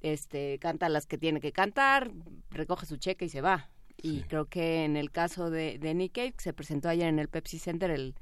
este, 0.02 0.58
canta 0.58 0.90
las 0.90 1.06
que 1.06 1.16
tiene 1.16 1.40
que 1.40 1.52
cantar, 1.52 2.10
recoge 2.50 2.84
su 2.84 2.98
cheque 2.98 3.24
y 3.24 3.30
se 3.30 3.40
va. 3.40 3.70
Y 3.96 4.20
creo 4.24 4.44
que 4.46 4.84
en 4.84 4.98
el 4.98 5.10
caso 5.10 5.50
de, 5.50 5.78
de 5.78 5.94
Nick 5.94 6.12
Cave, 6.12 6.32
que 6.32 6.42
se 6.42 6.52
presentó 6.52 6.90
ayer 6.90 7.08
en 7.08 7.18
el 7.18 7.28
Pepsi 7.28 7.58
Center, 7.58 7.90
el, 7.90 8.14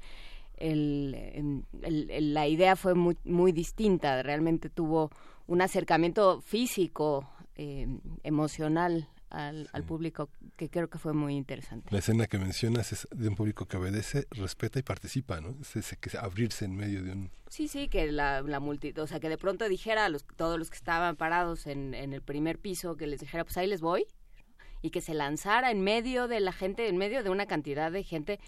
el, 0.57 1.63
la 1.81 2.47
idea 2.47 2.75
fue 2.75 2.93
muy, 2.95 3.17
muy 3.23 3.51
distinta. 3.51 4.21
Realmente 4.23 4.69
tuvo 4.69 5.11
un 5.47 5.61
acercamiento 5.61 6.41
físico, 6.41 7.29
eh, 7.55 7.87
emocional 8.23 9.09
al, 9.29 9.67
al 9.73 9.83
público, 9.83 10.29
que 10.55 10.69
creo 10.69 10.89
que 10.89 10.99
fue 10.99 11.13
muy 11.13 11.35
interesante. 11.35 11.89
La 11.91 11.99
escena 11.99 12.27
que 12.27 12.37
mencionas 12.37 12.93
es 12.93 13.07
de 13.11 13.27
un 13.27 13.35
público 13.35 13.65
que 13.65 13.77
obedece, 13.77 14.27
respeta 14.31 14.79
y 14.79 14.83
participa, 14.83 15.41
¿no? 15.41 15.55
Es 15.59 15.75
ese 15.75 15.97
que 15.97 16.15
abrirse 16.17 16.65
en 16.65 16.75
medio 16.75 17.03
de 17.03 17.11
un... 17.11 17.31
Sí, 17.49 17.67
sí, 17.67 17.87
que 17.87 18.11
la, 18.11 18.41
la 18.41 18.59
multitud, 18.59 19.03
o 19.03 19.07
sea, 19.07 19.19
que 19.19 19.29
de 19.29 19.37
pronto 19.37 19.67
dijera 19.67 20.05
a 20.05 20.09
los, 20.09 20.25
todos 20.35 20.57
los 20.59 20.69
que 20.69 20.77
estaban 20.77 21.15
parados 21.15 21.67
en, 21.67 21.93
en 21.93 22.13
el 22.13 22.21
primer 22.21 22.59
piso, 22.59 22.95
que 22.95 23.07
les 23.07 23.19
dijera, 23.19 23.43
pues 23.43 23.57
ahí 23.57 23.67
les 23.67 23.81
voy, 23.81 24.05
y 24.83 24.89
que 24.89 25.01
se 25.01 25.13
lanzara 25.13 25.71
en 25.71 25.81
medio 25.81 26.27
de 26.27 26.39
la 26.39 26.51
gente, 26.51 26.87
en 26.87 26.97
medio 26.97 27.23
de 27.23 27.29
una 27.29 27.45
cantidad 27.45 27.91
de 27.91 28.03
gente 28.03 28.39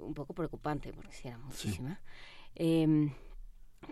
un 0.00 0.14
poco 0.14 0.34
preocupante, 0.34 0.92
porque 0.92 1.12
sí 1.12 1.28
era 1.28 1.38
muchísima, 1.38 2.00
Em, 2.54 3.12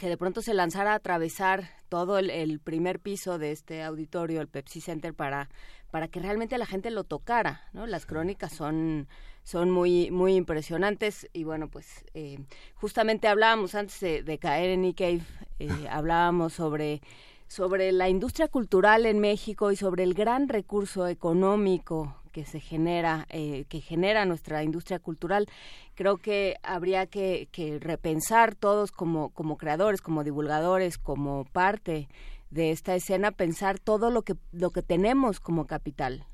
que 0.00 0.08
de 0.08 0.16
pronto 0.16 0.42
se 0.42 0.52
lanzara 0.52 0.92
a 0.92 0.96
atravesar 0.96 1.70
todo 1.88 2.18
el, 2.18 2.30
el 2.30 2.58
primer 2.58 2.98
piso 2.98 3.38
de 3.38 3.52
este 3.52 3.82
auditorio, 3.84 4.40
el 4.40 4.48
Pepsi 4.48 4.80
Center, 4.80 5.14
para, 5.14 5.48
para 5.90 6.08
que 6.08 6.20
realmente 6.20 6.58
la 6.58 6.66
gente 6.66 6.90
lo 6.90 7.04
tocara, 7.04 7.62
¿no? 7.72 7.86
Las 7.86 8.04
crónicas 8.04 8.52
son, 8.52 9.06
son 9.44 9.70
muy, 9.70 10.10
muy 10.10 10.34
impresionantes. 10.34 11.28
Y 11.32 11.44
bueno, 11.44 11.68
pues 11.68 12.04
eh, 12.14 12.40
justamente 12.74 13.28
hablábamos 13.28 13.74
antes 13.76 14.00
de, 14.00 14.22
de 14.24 14.38
caer 14.38 14.70
en 14.70 14.84
E-Cave, 14.84 15.22
eh, 15.60 15.68
hablábamos 15.90 16.52
sobre 16.52 17.00
sobre 17.48 17.92
la 17.92 18.08
industria 18.08 18.48
cultural 18.48 19.06
en 19.06 19.20
México 19.20 19.70
y 19.70 19.76
sobre 19.76 20.02
el 20.02 20.14
gran 20.14 20.48
recurso 20.48 21.06
económico 21.06 22.16
que 22.36 22.44
se 22.44 22.60
genera, 22.60 23.24
eh, 23.30 23.64
que 23.70 23.80
genera 23.80 24.26
nuestra 24.26 24.62
industria 24.62 24.98
cultural, 24.98 25.46
creo 25.94 26.18
que 26.18 26.56
habría 26.62 27.06
que, 27.06 27.48
que 27.50 27.78
repensar 27.78 28.54
todos 28.54 28.92
como, 28.92 29.30
como 29.30 29.56
creadores, 29.56 30.02
como 30.02 30.22
divulgadores, 30.22 30.98
como 30.98 31.46
parte 31.46 32.08
de 32.50 32.72
esta 32.72 32.94
escena, 32.94 33.30
pensar 33.30 33.78
todo 33.78 34.10
lo 34.10 34.20
que, 34.20 34.34
lo 34.52 34.68
que 34.70 34.82
tenemos 34.82 35.40
como 35.40 35.66
capital. 35.66 36.26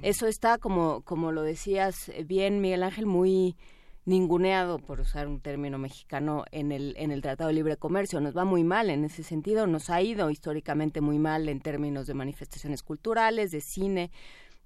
Eso 0.00 0.26
está, 0.26 0.56
como, 0.56 1.02
como 1.02 1.32
lo 1.32 1.42
decías 1.42 2.10
bien, 2.24 2.62
Miguel 2.62 2.82
Ángel, 2.82 3.04
muy 3.04 3.58
ninguneado, 4.06 4.78
por 4.78 5.00
usar 5.00 5.26
un 5.26 5.40
término 5.40 5.76
mexicano, 5.76 6.44
en 6.50 6.72
el, 6.72 6.94
en 6.96 7.10
el 7.10 7.20
Tratado 7.20 7.48
de 7.48 7.54
Libre 7.54 7.76
Comercio. 7.76 8.22
Nos 8.22 8.34
va 8.34 8.46
muy 8.46 8.64
mal 8.64 8.88
en 8.88 9.04
ese 9.04 9.22
sentido, 9.22 9.66
nos 9.66 9.90
ha 9.90 10.00
ido 10.00 10.30
históricamente 10.30 11.02
muy 11.02 11.18
mal 11.18 11.46
en 11.50 11.60
términos 11.60 12.06
de 12.06 12.14
manifestaciones 12.14 12.82
culturales, 12.82 13.50
de 13.50 13.60
cine, 13.60 14.10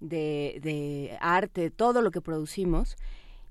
de, 0.01 0.59
de 0.62 1.16
arte, 1.20 1.70
todo 1.70 2.02
lo 2.02 2.10
que 2.10 2.20
producimos. 2.20 2.97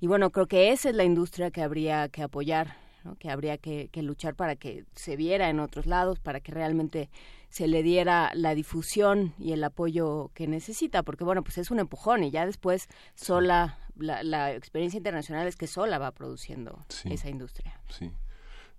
Y 0.02 0.08
bueno, 0.08 0.30
creo 0.32 0.48
que 0.48 0.72
esa 0.72 0.90
es 0.90 0.96
la 0.96 1.04
industria 1.04 1.52
que 1.52 1.62
habría 1.62 2.10
que 2.10 2.24
apoyar, 2.24 2.76
¿no? 3.04 3.16
que 3.16 3.30
habría 3.30 3.58
que, 3.58 3.90
que 3.92 4.02
luchar 4.02 4.36
para 4.36 4.56
que 4.56 4.86
se 4.96 5.16
viera 5.16 5.50
en 5.50 5.60
otros 5.60 5.86
lados, 5.86 6.20
para 6.20 6.40
que 6.40 6.52
realmente 6.52 7.10
se 7.50 7.68
le 7.68 7.82
diera 7.84 8.32
la 8.36 8.54
difusión 8.56 9.34
y 9.40 9.54
el 9.54 9.64
apoyo 9.64 10.32
que 10.34 10.48
necesita, 10.48 11.04
porque 11.04 11.24
bueno, 11.24 11.44
pues 11.44 11.58
es 11.58 11.72
un 11.72 11.80
empujón 11.80 12.24
y 12.24 12.32
ya 12.32 12.46
después 12.46 12.88
sola, 13.16 13.78
la, 13.98 14.24
la 14.24 14.54
experiencia 14.54 14.98
internacional 14.98 15.48
es 15.48 15.56
que 15.56 15.68
sola 15.68 15.98
va 15.98 16.12
produciendo 16.12 16.86
Sí. 16.90 17.12
esa 17.12 17.30
industria. 17.30 17.80
Sí. 17.90 18.12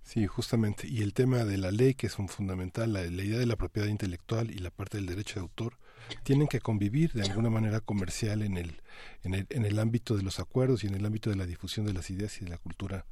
Sí, 0.03 0.25
justamente. 0.25 0.87
Y 0.87 1.01
el 1.03 1.13
tema 1.13 1.43
de 1.45 1.57
la 1.59 1.69
ley, 1.69 1.93
que 1.93 2.07
es 2.07 2.17
un 2.17 2.27
fundamental, 2.27 2.91
la, 2.93 3.03
la 3.03 3.23
idea 3.23 3.37
de 3.37 3.45
la 3.45 3.55
propiedad 3.55 3.87
intelectual 3.87 4.49
y 4.49 4.55
la 4.57 4.71
parte 4.71 4.97
del 4.97 5.05
derecho 5.05 5.35
de 5.35 5.41
autor, 5.41 5.77
tienen 6.23 6.47
que 6.47 6.59
convivir 6.59 7.13
de 7.13 7.23
alguna 7.23 7.49
manera 7.49 7.79
comercial 7.79 8.41
en 8.41 8.57
el, 8.57 8.81
en 9.23 9.33
el, 9.33 9.47
en 9.49 9.65
el 9.65 9.79
ámbito 9.79 10.15
de 10.15 10.23
los 10.23 10.39
acuerdos 10.39 10.83
y 10.83 10.87
en 10.87 10.95
el 10.95 11.05
ámbito 11.05 11.29
de 11.29 11.35
la 11.35 11.45
difusión 11.45 11.85
de 11.85 11.93
las 11.93 12.09
ideas 12.09 12.41
y 12.41 12.45
de 12.45 12.51
la 12.51 12.57
cultura 12.57 13.05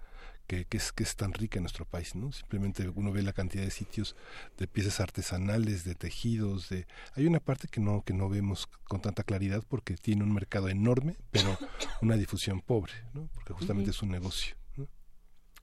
que, 0.50 0.66
que 0.66 0.78
es, 0.78 0.92
que 0.92 1.04
es 1.04 1.16
tan 1.16 1.32
rica 1.34 1.60
en 1.60 1.64
nuestro 1.64 1.86
país, 1.86 2.16
¿no? 2.16 2.32
Simplemente 2.32 2.90
uno 2.96 3.12
ve 3.12 3.22
la 3.22 3.34
cantidad 3.34 3.64
de 3.64 3.70
sitios 3.70 4.16
de 4.58 4.68
piezas 4.68 5.00
artesanales, 5.00 5.84
de 5.84 5.94
tejidos, 5.94 6.70
de 6.70 6.88
hay 7.14 7.28
una 7.28 7.40
parte 7.40 7.68
que 7.68 7.80
no 7.80 8.02
que 8.04 8.14
no 8.14 8.30
vemos 8.30 8.66
con 8.86 9.00
tanta 9.00 9.24
claridad 9.24 9.64
porque 9.68 9.96
tiene 9.96 10.24
un 10.24 10.34
mercado 10.34 10.68
enorme, 10.68 11.18
pero 11.30 11.56
una 12.02 12.16
difusión 12.16 12.62
pobre, 12.62 12.94
¿no? 13.14 13.30
Porque 13.36 13.54
justamente 13.54 13.92
es 13.92 14.02
un 14.02 14.10
negocio. 14.10 14.56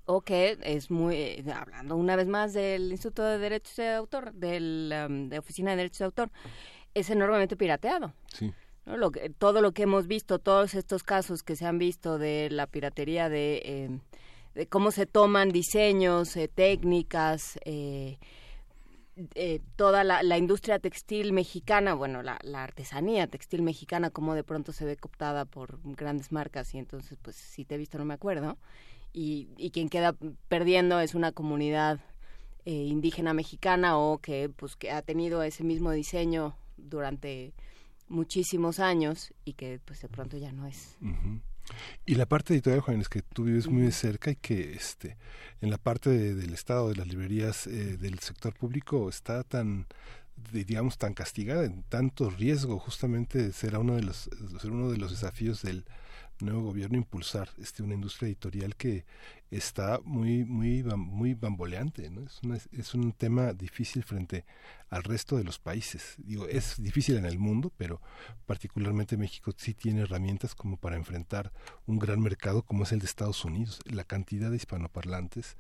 O 0.08 0.20
que 0.20 0.56
es 0.62 0.88
muy, 0.88 1.16
eh, 1.16 1.44
hablando 1.52 1.96
una 1.96 2.14
vez 2.14 2.28
más 2.28 2.52
del 2.52 2.92
Instituto 2.92 3.24
de 3.24 3.38
Derechos 3.38 3.74
de 3.74 3.88
Autor, 3.88 4.32
del, 4.34 4.94
um, 5.08 5.28
de 5.28 5.40
Oficina 5.40 5.72
de 5.72 5.78
Derechos 5.78 5.98
de 5.98 6.04
Autor, 6.04 6.30
es 6.96 7.10
enormemente 7.10 7.56
pirateado. 7.56 8.14
Sí. 8.32 8.52
¿no? 8.86 8.96
Lo 8.96 9.10
que, 9.10 9.30
todo 9.30 9.60
lo 9.60 9.72
que 9.72 9.82
hemos 9.82 10.06
visto, 10.06 10.38
todos 10.38 10.74
estos 10.74 11.02
casos 11.02 11.42
que 11.42 11.54
se 11.54 11.66
han 11.66 11.78
visto 11.78 12.18
de 12.18 12.48
la 12.50 12.66
piratería, 12.66 13.28
de, 13.28 13.62
eh, 13.64 14.00
de 14.54 14.66
cómo 14.66 14.90
se 14.90 15.04
toman 15.06 15.50
diseños, 15.50 16.34
eh, 16.36 16.48
técnicas, 16.48 17.58
eh, 17.64 18.18
eh, 19.34 19.60
toda 19.76 20.04
la, 20.04 20.22
la 20.22 20.38
industria 20.38 20.78
textil 20.78 21.32
mexicana, 21.32 21.94
bueno, 21.94 22.22
la, 22.22 22.38
la 22.42 22.62
artesanía 22.62 23.26
textil 23.26 23.62
mexicana, 23.62 24.10
como 24.10 24.34
de 24.34 24.44
pronto 24.44 24.72
se 24.72 24.84
ve 24.84 24.96
cooptada 24.96 25.44
por 25.44 25.78
grandes 25.82 26.32
marcas 26.32 26.74
y 26.74 26.78
entonces, 26.78 27.18
pues, 27.20 27.36
si 27.36 27.64
te 27.64 27.74
he 27.74 27.78
visto 27.78 27.98
no 27.98 28.04
me 28.06 28.14
acuerdo. 28.14 28.56
Y, 29.12 29.48
y 29.56 29.70
quien 29.70 29.88
queda 29.88 30.14
perdiendo 30.48 31.00
es 31.00 31.14
una 31.14 31.32
comunidad 31.32 32.00
eh, 32.66 32.72
indígena 32.72 33.32
mexicana 33.32 33.96
o 33.96 34.18
que, 34.18 34.50
pues, 34.50 34.76
que 34.76 34.90
ha 34.90 35.00
tenido 35.00 35.42
ese 35.42 35.64
mismo 35.64 35.92
diseño 35.92 36.56
durante 36.88 37.52
muchísimos 38.08 38.78
años 38.80 39.32
y 39.44 39.54
que, 39.54 39.80
pues, 39.84 40.00
de 40.02 40.08
pronto 40.08 40.36
ya 40.36 40.52
no 40.52 40.66
es. 40.66 40.96
Y 42.04 42.14
la 42.14 42.26
parte 42.26 42.54
editorial, 42.54 42.80
Juanes, 42.80 43.08
que 43.08 43.22
tú 43.22 43.44
vives 43.44 43.66
muy 43.66 43.82
de 43.82 43.92
cerca 43.92 44.30
y 44.30 44.36
que 44.36 44.74
este, 44.74 45.16
en 45.60 45.70
la 45.70 45.78
parte 45.78 46.10
de- 46.10 46.34
del 46.34 46.54
Estado, 46.54 46.88
de 46.88 46.96
las 46.96 47.08
librerías 47.08 47.66
eh, 47.66 47.96
del 47.96 48.20
sector 48.20 48.54
público, 48.54 49.08
está 49.08 49.42
tan, 49.42 49.86
digamos, 50.52 50.96
tan 50.98 51.14
castigada, 51.14 51.64
en 51.64 51.82
tanto 51.82 52.30
riesgo, 52.30 52.78
justamente 52.78 53.52
será 53.52 53.80
uno 53.80 53.96
de 53.96 54.02
los, 54.02 54.30
será 54.60 54.72
uno 54.72 54.90
de 54.92 54.98
los 54.98 55.10
desafíos 55.10 55.62
del 55.62 55.84
nuevo 56.40 56.62
gobierno 56.62 56.96
impulsar 56.98 57.48
este 57.58 57.82
una 57.82 57.94
industria 57.94 58.26
editorial 58.28 58.76
que 58.76 59.04
está 59.50 60.00
muy 60.04 60.44
muy 60.44 60.82
muy 60.84 61.34
bamboleante 61.34 62.10
¿no? 62.10 62.22
es, 62.22 62.40
una- 62.42 62.58
es 62.72 62.94
un 62.94 63.12
tema 63.12 63.52
difícil 63.52 64.02
frente 64.04 64.44
al 64.90 65.02
resto 65.04 65.36
de 65.36 65.44
los 65.44 65.58
países 65.58 66.14
digo 66.18 66.46
es 66.48 66.74
difícil 66.82 67.16
en 67.16 67.26
el 67.26 67.38
mundo 67.38 67.72
pero 67.76 68.00
particularmente 68.44 69.16
México 69.16 69.52
sí 69.56 69.72
tiene 69.74 70.02
herramientas 70.02 70.54
como 70.54 70.76
para 70.76 70.96
enfrentar 70.96 71.52
un 71.86 71.98
gran 71.98 72.20
mercado 72.20 72.62
como 72.62 72.84
es 72.84 72.92
el 72.92 72.98
de 72.98 73.06
Estados 73.06 73.44
Unidos 73.44 73.80
la 73.84 74.04
cantidad 74.04 74.50
de 74.50 74.56
hispanoparlantes 74.56 75.56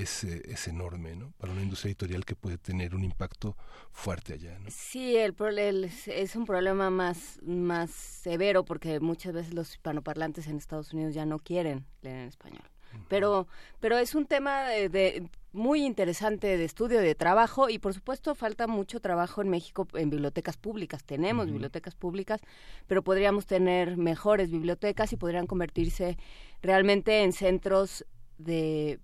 es, 0.00 0.24
eh, 0.24 0.42
es 0.46 0.68
enorme 0.68 1.16
¿no? 1.16 1.32
para 1.38 1.52
una 1.52 1.62
industria 1.62 1.90
editorial 1.90 2.24
que 2.24 2.36
puede 2.36 2.58
tener 2.58 2.94
un 2.94 3.04
impacto 3.04 3.56
fuerte 3.92 4.34
allá 4.34 4.58
¿no? 4.58 4.70
Sí, 4.70 5.16
el, 5.16 5.34
el- 5.58 5.90
es 6.06 6.36
un 6.36 6.44
problema 6.46 6.90
más, 6.90 7.38
más 7.42 7.90
severo 7.90 8.64
porque 8.64 9.00
muchas 9.00 9.32
veces 9.32 9.54
los 9.54 9.70
hispanoparlantes 9.70 10.46
en 10.46 10.56
Estados 10.56 10.92
Unidos 10.92 11.14
ya 11.14 11.26
no 11.26 11.38
quieren 11.38 11.84
leer 12.02 12.18
en 12.18 12.28
español. 12.28 12.62
Pero, 13.08 13.46
pero 13.80 13.98
es 13.98 14.14
un 14.14 14.24
tema 14.26 14.62
de, 14.64 14.88
de- 14.88 15.28
muy 15.52 15.84
interesante 15.84 16.56
de 16.56 16.64
estudio, 16.64 17.00
de 17.00 17.14
trabajo 17.14 17.68
y 17.68 17.78
por 17.78 17.92
supuesto 17.94 18.34
falta 18.34 18.66
mucho 18.66 19.00
trabajo 19.00 19.42
en 19.42 19.50
México 19.50 19.86
en 19.94 20.08
bibliotecas 20.10 20.56
públicas. 20.56 21.04
Tenemos 21.04 21.44
Ujú. 21.44 21.52
bibliotecas 21.52 21.94
públicas, 21.94 22.40
pero 22.86 23.02
podríamos 23.02 23.46
tener 23.46 23.96
mejores 23.98 24.50
bibliotecas 24.50 25.12
y 25.12 25.16
podrían 25.16 25.46
convertirse 25.46 26.16
realmente 26.62 27.22
en 27.22 27.32
centros 27.32 28.04
de 28.38 29.00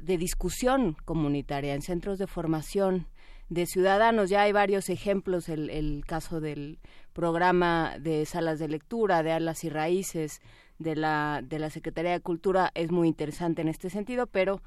de 0.00 0.18
discusión 0.18 0.96
comunitaria, 1.04 1.74
en 1.74 1.82
centros 1.82 2.18
de 2.18 2.26
formación 2.26 3.06
de 3.48 3.66
ciudadanos. 3.66 4.30
Ya 4.30 4.42
hay 4.42 4.52
varios 4.52 4.88
ejemplos, 4.88 5.48
el, 5.48 6.02
caso 6.06 6.40
del 6.40 6.78
programa 7.12 7.96
de 7.98 8.26
salas 8.26 8.58
de 8.58 8.68
lectura, 8.68 9.22
de 9.22 9.32
alas 9.32 9.64
y 9.64 9.70
raíces, 9.70 10.40
de 10.78 10.94
la, 10.94 11.40
de 11.42 11.58
la 11.58 11.70
Secretaría 11.70 12.12
de 12.12 12.20
Cultura, 12.20 12.70
es 12.74 12.90
muy 12.90 13.08
interesante 13.08 13.62
en 13.62 13.68
este 13.68 13.90
sentido, 13.90 14.26
pero 14.26 14.62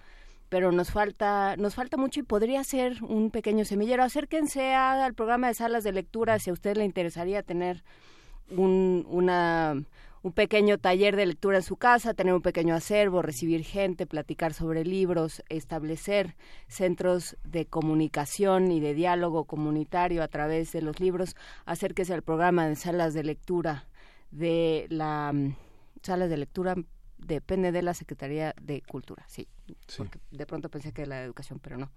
pero 0.49 0.73
nos 0.73 0.91
falta 0.91 1.55
nos 1.55 1.75
falta 1.75 1.95
mucho 1.95 2.19
y 2.19 2.23
podría 2.23 2.61
ser 2.65 3.01
un 3.03 3.31
pequeño 3.31 3.63
semillero. 3.63 4.03
Acérquense 4.03 4.73
al 4.73 5.13
programa 5.13 5.47
de 5.47 5.53
salas 5.53 5.85
de 5.85 5.93
lectura 5.93 6.39
si 6.39 6.49
a 6.49 6.53
usted 6.53 6.75
le 6.75 6.83
interesaría 6.83 7.41
tener 7.41 7.85
un, 8.49 9.05
una, 9.09 9.81
un 10.23 10.33
pequeño 10.33 10.77
taller 10.77 11.15
de 11.15 11.25
lectura 11.25 11.57
en 11.57 11.63
su 11.63 11.77
casa, 11.77 12.13
tener 12.13 12.33
un 12.33 12.41
pequeño 12.41 12.75
acervo, 12.75 13.21
recibir 13.21 13.63
gente, 13.63 14.05
platicar 14.05 14.53
sobre 14.53 14.85
libros, 14.85 15.43
establecer 15.49 16.35
centros 16.67 17.37
de 17.43 17.65
comunicación 17.65 18.71
y 18.71 18.79
de 18.79 18.93
diálogo 18.93 19.45
comunitario 19.45 20.21
a 20.21 20.27
través 20.27 20.71
de 20.71 20.81
los 20.81 20.99
libros. 20.99 21.35
Acérquese 21.65 22.13
al 22.13 22.21
programa 22.21 22.67
de 22.67 22.75
salas 22.75 23.13
de 23.13 23.23
lectura 23.23 23.87
de 24.31 24.87
la 24.89 25.31
mm, 25.33 25.55
salas 26.01 26.29
de 26.29 26.37
lectura 26.37 26.75
depende 27.17 27.71
de 27.71 27.81
la 27.81 27.93
Secretaría 27.93 28.55
de 28.59 28.81
Cultura, 28.81 29.23
sí, 29.27 29.47
porque 29.95 30.19
de 30.31 30.45
pronto 30.47 30.69
pensé 30.69 30.91
que 30.91 31.03
de 31.03 31.07
la 31.07 31.23
educación, 31.23 31.59
pero 31.59 31.77
no, 31.77 31.91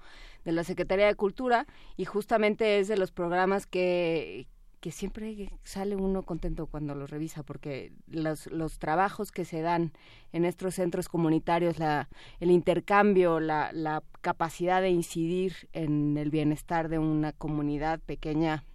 de 0.45 0.53
la 0.53 0.65
Secretaría 0.65 1.07
de 1.07 1.15
Cultura 1.15 1.67
y 1.97 2.05
justamente 2.05 2.79
es 2.79 2.89
de 2.89 2.99
los 2.99 3.11
programas 3.11 3.67
que 3.67 4.47
que 4.85 4.93
siempre 4.93 5.51
sale 5.63 5.97
uno 5.97 6.25
contento 6.25 6.67
cuando 6.67 6.95
los 6.95 7.09
revisa 7.09 7.43
porque 7.43 7.95
los, 8.07 8.49
los 8.49 8.79
trabajos 8.79 9.33
que 9.33 9.47
se 9.47 9.63
dan 9.63 9.95
en 10.31 10.45
estos 10.45 10.75
centros 10.75 11.09
comunitarios, 11.09 11.79
la, 11.79 12.11
el 12.39 12.51
intercambio, 12.51 13.41
la, 13.41 13.73
la 13.73 14.03
capacidad 14.21 14.83
de 14.83 14.91
incidir 14.91 15.71
en 15.73 16.19
el 16.19 16.29
bienestar 16.29 16.91
de 16.91 16.99
una 16.99 17.33
comunidad 17.33 17.99
pequeña 18.01 18.67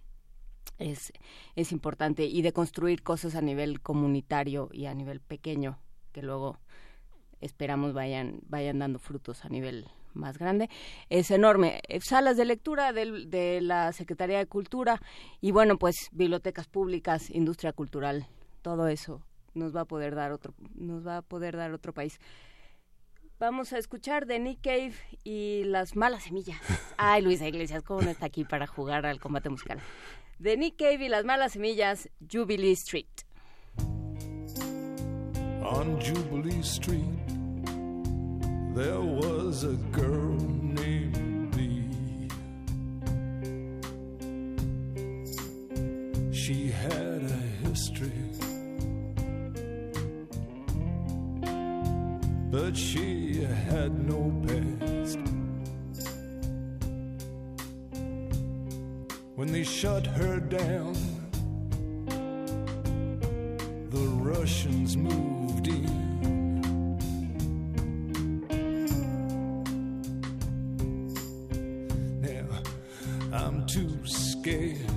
es, 0.78 1.12
es 1.54 1.70
importante 1.70 2.24
y 2.24 2.42
de 2.42 2.52
construir 2.52 3.04
cosas 3.04 3.36
a 3.36 3.40
nivel 3.40 3.80
comunitario 3.80 4.68
y 4.72 4.86
a 4.86 4.94
nivel 4.94 5.20
pequeño 5.20 5.78
que 6.10 6.22
luego 6.22 6.58
esperamos 7.40 7.94
vayan 7.94 8.40
vayan 8.48 8.80
dando 8.80 8.98
frutos 8.98 9.44
a 9.44 9.48
nivel 9.48 9.86
más 10.14 10.38
grande 10.38 10.68
es 11.08 11.30
enorme 11.30 11.80
Eh, 11.88 12.00
salas 12.00 12.36
de 12.36 12.44
lectura 12.44 12.92
del- 12.92 13.30
de 13.30 13.60
la 13.60 13.92
Secretaría 13.92 14.38
de 14.38 14.46
Cultura 14.46 15.00
y 15.40 15.50
bueno 15.52 15.78
pues 15.78 16.08
bibliotecas 16.12 16.66
públicas 16.68 17.30
industria 17.30 17.72
cultural 17.72 18.26
todo 18.62 18.88
eso 18.88 19.22
nos 19.54 19.74
va 19.74 19.82
a 19.82 19.84
poder 19.84 20.14
dar 20.14 20.32
otro 20.32 20.54
nos 20.74 21.06
va 21.06 21.18
a 21.18 21.22
poder 21.22 21.56
dar 21.56 21.72
otro 21.72 21.92
país 21.92 22.18
Vamos 23.38 23.72
a 23.72 23.78
escuchar 23.78 24.26
de 24.26 24.38
Nick 24.38 24.60
Cave 24.60 24.92
y 25.24 25.64
las 25.64 25.96
malas 25.96 26.24
semillas. 26.24 26.60
Ay, 26.98 27.22
Luisa 27.22 27.48
Iglesias, 27.48 27.82
¿cómo 27.82 28.02
no 28.02 28.10
está 28.10 28.26
aquí 28.26 28.44
para 28.44 28.66
jugar 28.66 29.06
al 29.06 29.18
combate 29.18 29.48
musical? 29.48 29.80
De 30.38 30.58
Nick 30.58 30.76
Cave 30.76 31.06
y 31.06 31.08
las 31.08 31.24
malas 31.24 31.52
semillas, 31.52 32.10
Jubilee 32.30 32.72
Street. 32.72 33.06
On 35.62 35.98
Jubilee 36.02 36.60
Street, 36.60 37.00
there 38.74 39.00
was 39.00 39.64
a 39.64 39.74
girl 39.90 40.36
named 40.36 41.50
Bee. 41.56 42.28
She 46.32 46.68
had 46.68 47.22
a 47.22 47.66
history, 47.66 48.12
but 52.50 52.76
she 52.76 53.42
had 53.42 53.92
no 54.08 54.32
past. 54.46 55.18
When 59.34 59.52
they 59.52 59.64
shut 59.64 60.06
her 60.06 60.38
down, 60.38 60.94
the 63.90 64.06
Russians 64.22 64.96
moved 64.96 65.66
in. 65.66 66.09
gate. 74.50 74.89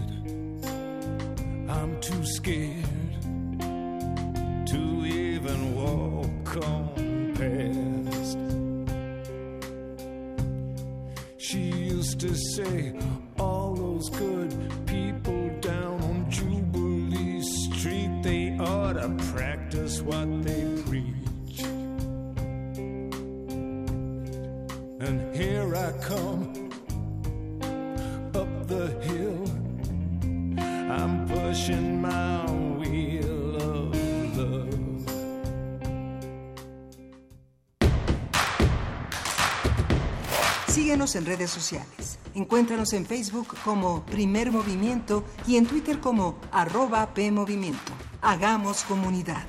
Síguenos 41.14 41.16
en 41.16 41.26
redes 41.26 41.52
sociales. 41.52 42.18
Encuéntranos 42.34 42.94
en 42.94 43.06
Facebook 43.06 43.56
como 43.64 44.06
Primer 44.06 44.52
Movimiento 44.52 45.24
y 45.48 45.58
en 45.58 45.66
Twitter 45.66 46.00
como 46.00 46.40
arroba 46.52 47.14
PMovimiento. 47.14 47.92
Hagamos 48.22 48.84
comunidad. 48.84 49.46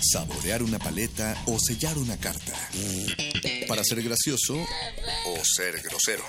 Saborear 0.00 0.62
una 0.62 0.78
paleta 0.78 1.36
o 1.46 1.58
sellar 1.60 1.96
una 1.98 2.16
carta. 2.16 2.52
Para 3.68 3.84
ser 3.84 4.02
gracioso 4.02 4.56
o 4.56 5.44
ser 5.44 5.80
grosero. 5.82 6.24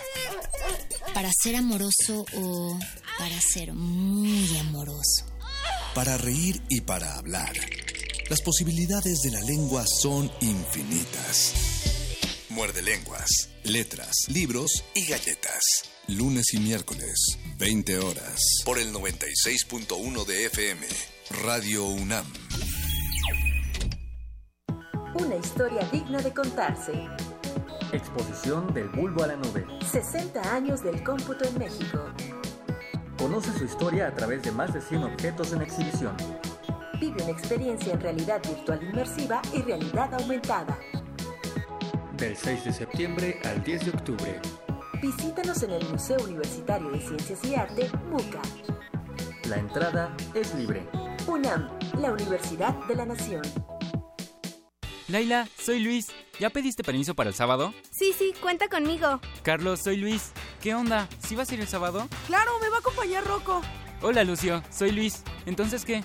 Para 1.14 1.30
ser 1.42 1.56
amoroso 1.56 2.26
o 2.36 2.78
para 3.18 3.42
ser 3.42 3.74
muy 3.74 4.58
amoroso. 4.60 5.31
Para 5.96 6.18
reír 6.18 6.62
y 6.70 6.80
para 6.80 7.18
hablar. 7.18 7.52
Las 8.30 8.42
posibilidades 8.42 9.20
de 9.24 9.32
la 9.32 9.42
lengua 9.42 9.84
son 9.86 10.32
infinitas. 10.40 11.54
Muerde 12.50 12.82
lenguas, 12.82 13.50
letras, 13.66 14.12
libros 14.30 14.86
y 14.96 15.06
galletas. 15.06 15.62
Lunes 16.08 16.54
y 16.54 16.60
miércoles, 16.60 17.38
20 17.58 18.00
horas. 18.00 18.40
Por 18.64 18.80
el 18.80 18.94
96.1 18.94 20.26
de 20.26 20.46
FM. 20.46 20.88
Radio 21.44 21.86
UNAM. 21.86 22.26
Una 25.16 25.36
historia 25.36 25.84
digna 25.92 26.22
de 26.22 26.34
contarse. 26.34 26.94
Exposición 27.92 28.74
del 28.74 28.88
bulbo 28.88 29.26
a 29.26 29.28
la 29.28 29.36
nube. 29.36 29.66
60 29.92 30.54
años 30.54 30.82
del 30.84 31.04
cómputo 31.04 31.44
en 31.44 31.60
México. 31.60 32.06
Conoce 33.22 33.54
su 33.56 33.66
historia 33.66 34.08
a 34.08 34.16
través 34.16 34.42
de 34.42 34.52
más 34.52 34.74
de 34.74 34.82
100 34.82 35.04
objetos 35.04 35.54
en 35.54 35.62
exhibición. 35.62 36.18
Vive 37.00 37.22
una 37.22 37.32
experiencia 37.32 37.94
en 37.94 38.02
realidad 38.02 38.42
virtual 38.42 38.82
inmersiva 38.82 39.44
y 39.54 39.62
realidad 39.62 40.12
aumentada. 40.16 40.80
Del 42.18 42.36
6 42.36 42.66
de 42.66 42.74
septiembre 42.74 43.40
al 43.46 43.64
10 43.64 43.86
de 43.86 43.92
octubre. 43.92 44.42
Visítanos 45.04 45.62
en 45.62 45.70
el 45.70 45.88
Museo 45.88 46.18
Universitario 46.24 46.90
de 46.90 47.00
Ciencias 47.00 47.46
y 47.46 47.54
Arte, 47.54 47.92
MUCA. 48.10 48.42
La 49.48 49.58
entrada 49.58 50.18
es 50.34 50.56
libre. 50.56 50.90
UNAM, 51.28 51.70
la 52.00 52.14
Universidad 52.14 52.74
de 52.88 52.96
la 52.96 53.06
Nación. 53.06 53.44
Laila, 55.12 55.48
soy 55.62 55.82
Luis. 55.82 56.08
¿Ya 56.40 56.50
pediste 56.50 56.84
permiso 56.84 57.14
para 57.16 57.30
el 57.30 57.36
sábado? 57.36 57.74
Sí, 57.92 58.14
sí, 58.18 58.34
cuenta 58.42 58.70
conmigo. 58.70 59.20
Carlos, 59.44 59.82
soy 59.84 59.98
Luis. 59.98 60.32
¿Qué 60.62 60.74
onda? 60.74 61.10
¿Sí 61.20 61.36
vas 61.36 61.52
a 61.52 61.54
ir 61.54 61.60
el 61.60 61.68
sábado? 61.68 62.08
Claro, 62.28 62.52
me 62.62 62.70
va 62.70 62.78
a 62.78 62.80
acompañar 62.80 63.26
Rocco. 63.26 63.62
Hola, 64.02 64.24
Lucio. 64.24 64.64
Soy 64.72 64.92
Luis. 64.92 65.24
¿Entonces 65.46 65.84
qué? 65.84 66.04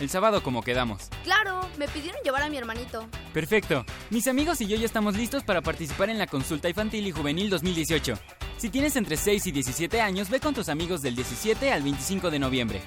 El 0.00 0.10
sábado 0.10 0.42
como 0.42 0.62
quedamos. 0.62 1.08
Claro, 1.22 1.60
me 1.78 1.86
pidieron 1.86 2.20
llevar 2.24 2.42
a 2.42 2.50
mi 2.50 2.56
hermanito. 2.56 3.08
Perfecto. 3.32 3.86
Mis 4.10 4.26
amigos 4.26 4.60
y 4.60 4.66
yo 4.66 4.76
ya 4.76 4.86
estamos 4.86 5.16
listos 5.16 5.44
para 5.44 5.62
participar 5.62 6.10
en 6.10 6.18
la 6.18 6.26
consulta 6.26 6.68
infantil 6.68 7.06
y 7.06 7.12
juvenil 7.12 7.50
2018. 7.50 8.18
Si 8.56 8.70
tienes 8.70 8.96
entre 8.96 9.16
6 9.16 9.46
y 9.46 9.52
17 9.52 10.00
años, 10.00 10.30
ve 10.30 10.40
con 10.40 10.54
tus 10.54 10.68
amigos 10.68 11.00
del 11.00 11.14
17 11.14 11.72
al 11.72 11.82
25 11.82 12.30
de 12.30 12.38
noviembre. 12.40 12.82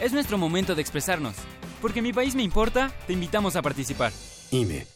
Es 0.00 0.12
nuestro 0.12 0.38
momento 0.38 0.76
de 0.76 0.82
expresarnos. 0.82 1.34
Porque 1.82 2.00
mi 2.00 2.12
país 2.12 2.36
me 2.36 2.44
importa, 2.44 2.92
te 3.08 3.12
invitamos 3.12 3.56
a 3.56 3.62
participar. 3.62 4.12
IME. 4.52 4.95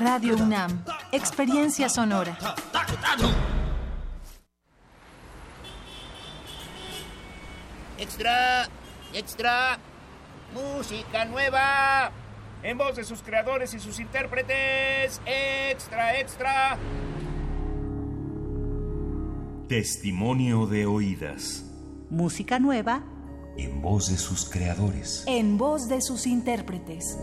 Radio 0.00 0.36
UNAM. 0.36 0.84
Experiencia 1.12 1.88
sonora. 1.88 2.36
Extra, 7.98 8.68
extra, 9.12 9.78
música 10.54 11.24
nueva. 11.24 12.12
En 12.62 12.76
voz 12.76 12.96
de 12.96 13.04
sus 13.04 13.22
creadores 13.22 13.74
y 13.74 13.80
sus 13.80 13.98
intérpretes. 14.00 15.20
Extra, 15.26 16.18
extra. 16.18 16.78
Testimonio 19.68 20.66
de 20.66 20.86
oídas. 20.86 21.64
Música 22.10 22.58
nueva 22.58 23.02
En 23.58 23.82
voz 23.82 24.08
de 24.10 24.16
sus 24.16 24.48
creadores. 24.48 25.24
en 25.26 25.58
voz 25.58 25.88
de 25.88 26.00
sus 26.00 26.26
intérpretes. 26.26 27.18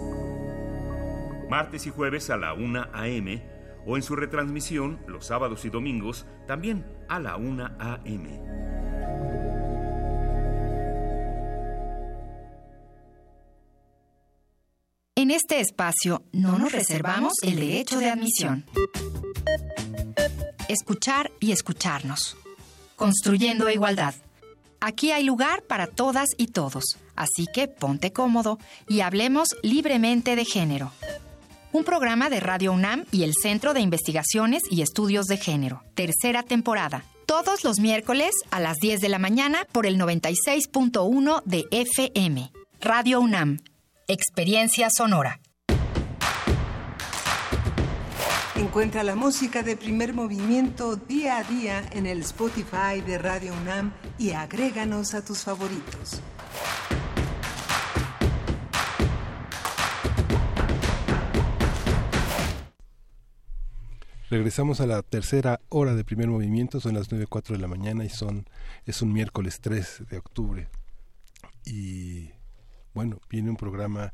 Martes 1.49 1.85
y 1.87 1.89
jueves 1.89 2.29
a 2.29 2.37
la 2.37 2.53
1 2.53 2.87
a.m. 2.93 3.43
o 3.85 3.97
en 3.97 4.03
su 4.03 4.15
retransmisión 4.15 4.99
los 5.07 5.25
sábados 5.25 5.65
y 5.65 5.69
domingos 5.69 6.25
también 6.47 6.85
a 7.07 7.19
la 7.19 7.37
1 7.37 7.65
a.m. 7.79 8.41
En 15.17 15.31
este 15.31 15.59
espacio 15.59 16.23
no 16.33 16.59
nos 16.59 16.71
reservamos 16.71 17.33
el 17.41 17.55
derecho 17.55 17.99
de 17.99 18.09
admisión. 18.09 18.65
Escuchar 20.67 21.31
y 21.39 21.51
escucharnos. 21.51 22.35
Construyendo 22.95 23.69
igualdad. 23.69 24.13
Aquí 24.81 25.11
hay 25.11 25.23
lugar 25.23 25.63
para 25.63 25.87
todas 25.87 26.29
y 26.37 26.47
todos, 26.47 26.97
así 27.15 27.47
que 27.53 27.67
ponte 27.67 28.11
cómodo 28.11 28.59
y 28.87 28.99
hablemos 28.99 29.55
libremente 29.63 30.35
de 30.35 30.45
género. 30.45 30.91
Un 31.75 31.83
programa 31.83 32.29
de 32.29 32.39
Radio 32.39 32.71
UNAM 32.71 33.03
y 33.11 33.23
el 33.23 33.33
Centro 33.33 33.73
de 33.73 33.81
Investigaciones 33.81 34.63
y 34.71 34.81
Estudios 34.81 35.25
de 35.25 35.35
Género. 35.35 35.83
Tercera 35.93 36.41
temporada. 36.41 37.03
Todos 37.25 37.65
los 37.65 37.81
miércoles 37.81 38.31
a 38.49 38.61
las 38.61 38.77
10 38.77 39.01
de 39.01 39.09
la 39.09 39.19
mañana 39.19 39.67
por 39.73 39.85
el 39.85 39.99
96.1 39.99 41.43
de 41.43 41.65
FM. 41.71 42.49
Radio 42.79 43.19
UNAM. 43.19 43.59
Experiencia 44.07 44.87
sonora. 44.89 45.41
Encuentra 48.55 49.03
la 49.03 49.15
música 49.15 49.61
de 49.61 49.75
primer 49.75 50.13
movimiento 50.13 50.95
día 50.95 51.39
a 51.39 51.43
día 51.43 51.83
en 51.91 52.05
el 52.05 52.21
Spotify 52.21 53.01
de 53.05 53.17
Radio 53.17 53.51
UNAM 53.53 53.91
y 54.17 54.31
agréganos 54.31 55.13
a 55.13 55.25
tus 55.25 55.43
favoritos. 55.43 56.21
Regresamos 64.29 64.81
a 64.81 64.87
la 64.87 65.03
tercera 65.03 65.59
hora 65.69 65.93
de 65.93 66.03
primer 66.03 66.27
movimiento, 66.29 66.79
son 66.79 66.95
las 66.95 67.11
9.04 67.11 67.49
de 67.49 67.59
la 67.59 67.67
mañana 67.67 68.05
y 68.05 68.09
son 68.09 68.47
es 68.85 69.03
un 69.03 69.13
miércoles 69.13 69.59
3 69.61 70.05
de 70.09 70.17
octubre. 70.17 70.67
Y 71.63 72.31
bueno, 72.95 73.19
viene 73.29 73.51
un 73.51 73.55
programa 73.55 74.13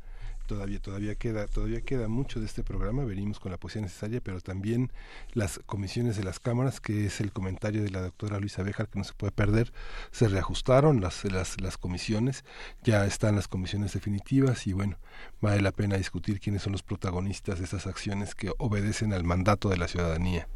todavía, 0.51 0.79
todavía 0.79 1.15
queda, 1.15 1.47
todavía 1.47 1.79
queda 1.79 2.09
mucho 2.09 2.41
de 2.41 2.45
este 2.45 2.61
programa. 2.61 3.05
Venimos 3.05 3.39
con 3.39 3.53
la 3.53 3.57
poesía 3.57 3.81
necesaria, 3.81 4.19
pero 4.19 4.41
también 4.41 4.91
las 5.31 5.59
comisiones 5.65 6.17
de 6.17 6.25
las 6.25 6.41
cámaras, 6.41 6.81
que 6.81 7.05
es 7.05 7.21
el 7.21 7.31
comentario 7.31 7.81
de 7.83 7.89
la 7.89 8.01
doctora 8.01 8.37
Luisa 8.37 8.61
Bejar 8.61 8.89
que 8.89 8.99
no 8.99 9.05
se 9.05 9.13
puede 9.13 9.31
perder. 9.31 9.71
Se 10.11 10.27
reajustaron 10.27 10.99
las, 10.99 11.23
las, 11.23 11.61
las 11.61 11.77
comisiones, 11.77 12.43
ya 12.83 13.05
están 13.05 13.35
las 13.35 13.47
comisiones 13.47 13.93
definitivas 13.93 14.67
y 14.67 14.73
bueno, 14.73 14.97
vale 15.39 15.61
la 15.61 15.71
pena 15.71 15.95
discutir 15.95 16.41
quiénes 16.41 16.63
son 16.63 16.73
los 16.73 16.83
protagonistas 16.83 17.59
de 17.59 17.65
esas 17.65 17.87
acciones 17.87 18.35
que 18.35 18.51
obedecen 18.57 19.13
al 19.13 19.23
mandato 19.23 19.69
de 19.69 19.77
la 19.77 19.87
ciudadanía. 19.87 20.49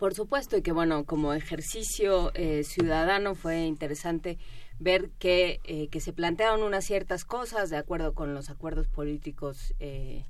Por 0.00 0.14
supuesto, 0.14 0.56
y 0.56 0.62
que 0.62 0.72
bueno, 0.72 1.04
como 1.04 1.32
ejercicio 1.32 2.32
eh, 2.34 2.64
ciudadano 2.64 3.36
fue 3.36 3.60
interesante 3.60 4.36
ver 4.78 5.10
que, 5.18 5.60
eh, 5.64 5.88
que 5.88 6.00
se 6.00 6.12
plantearon 6.12 6.62
unas 6.62 6.84
ciertas 6.84 7.24
cosas 7.24 7.70
de 7.70 7.76
acuerdo 7.76 8.14
con 8.14 8.34
los 8.34 8.50
acuerdos 8.50 8.88
políticos 8.88 9.74
eh, 9.80 10.24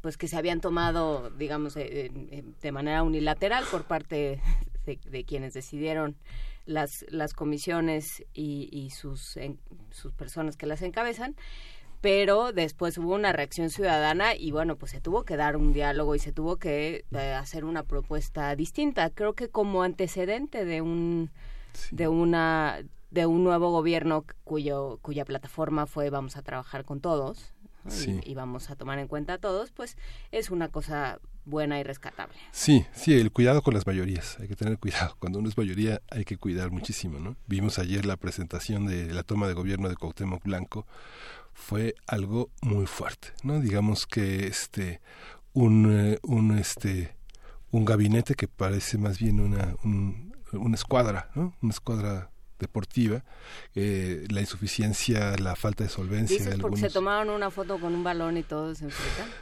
pues 0.00 0.16
que 0.16 0.26
se 0.28 0.36
habían 0.36 0.60
tomado, 0.60 1.30
digamos, 1.30 1.76
eh, 1.76 2.10
de 2.60 2.72
manera 2.72 3.02
unilateral 3.02 3.64
por 3.70 3.84
parte 3.84 4.40
de, 4.86 4.98
de 5.04 5.24
quienes 5.24 5.54
decidieron 5.54 6.16
las, 6.66 7.04
las 7.08 7.34
comisiones 7.34 8.24
y, 8.34 8.68
y 8.72 8.90
sus, 8.90 9.36
en- 9.36 9.58
sus 9.90 10.12
personas 10.12 10.56
que 10.56 10.66
las 10.66 10.82
encabezan 10.82 11.34
pero 12.00 12.50
después 12.52 12.98
hubo 12.98 13.14
una 13.14 13.32
reacción 13.32 13.70
ciudadana 13.70 14.34
y 14.34 14.50
bueno, 14.50 14.74
pues 14.74 14.90
se 14.90 15.00
tuvo 15.00 15.22
que 15.24 15.36
dar 15.36 15.56
un 15.56 15.72
diálogo 15.72 16.16
y 16.16 16.18
se 16.18 16.32
tuvo 16.32 16.56
que 16.56 17.04
eh, 17.12 17.32
hacer 17.32 17.64
una 17.64 17.84
propuesta 17.84 18.56
distinta. 18.56 19.08
Creo 19.10 19.34
que 19.34 19.48
como 19.48 19.84
antecedente 19.84 20.64
de 20.64 20.80
un 20.80 21.30
de 21.92 22.08
una 22.08 22.82
de 23.12 23.26
un 23.26 23.44
nuevo 23.44 23.70
gobierno 23.70 24.24
cuyo 24.42 24.98
cuya 25.02 25.24
plataforma 25.24 25.86
fue 25.86 26.10
vamos 26.10 26.36
a 26.36 26.42
trabajar 26.42 26.84
con 26.84 27.00
todos 27.00 27.52
y, 28.24 28.34
vamos 28.34 28.70
a 28.70 28.76
tomar 28.76 28.98
en 29.00 29.08
cuenta 29.08 29.34
a 29.34 29.38
todos, 29.38 29.70
pues 29.72 29.96
es 30.30 30.50
una 30.50 30.68
cosa 30.68 31.18
buena 31.44 31.80
y 31.80 31.82
rescatable. 31.82 32.36
Sí, 32.52 32.86
sí, 32.92 33.12
el 33.18 33.32
cuidado 33.32 33.60
con 33.62 33.74
las 33.74 33.86
mayorías. 33.88 34.38
Hay 34.38 34.46
que 34.46 34.54
tener 34.54 34.78
cuidado. 34.78 35.16
Cuando 35.18 35.40
uno 35.40 35.48
es 35.48 35.58
mayoría 35.58 36.00
hay 36.10 36.24
que 36.24 36.36
cuidar 36.36 36.70
muchísimo, 36.70 37.18
¿no? 37.18 37.34
Vimos 37.48 37.80
ayer 37.80 38.06
la 38.06 38.16
presentación 38.16 38.86
de 38.86 39.12
la 39.12 39.24
toma 39.24 39.48
de 39.48 39.54
gobierno 39.54 39.88
de 39.88 39.96
Cuauhtémoc 39.96 40.44
Blanco. 40.44 40.86
Fue 41.52 41.94
algo 42.06 42.50
muy 42.62 42.86
fuerte, 42.86 43.28
¿no? 43.42 43.60
Digamos 43.60 44.06
que 44.06 44.46
este 44.46 45.00
un 45.52 45.90
eh, 45.92 46.18
un 46.22 46.56
este 46.56 47.16
un 47.72 47.84
gabinete 47.84 48.34
que 48.36 48.46
parece 48.48 48.96
más 48.96 49.18
bien 49.18 49.40
una 49.40 49.74
un- 49.82 50.32
una 50.52 50.76
escuadra, 50.76 51.30
¿no? 51.34 51.54
Una 51.62 51.72
escuadra 51.72 52.30
deportiva, 52.62 53.22
eh, 53.74 54.26
la 54.30 54.40
insuficiencia, 54.40 55.36
la 55.36 55.54
falta 55.54 55.84
de 55.84 55.90
solvencia 55.90 56.38
de 56.38 56.44
Dices 56.44 56.58
porque 56.60 56.76
algunos. 56.76 56.80
se 56.80 56.90
tomaron 56.90 57.28
una 57.34 57.50
foto 57.50 57.78
con 57.78 57.94
un 57.94 58.02
balón 58.02 58.38
y 58.38 58.42
frente. 58.42 58.86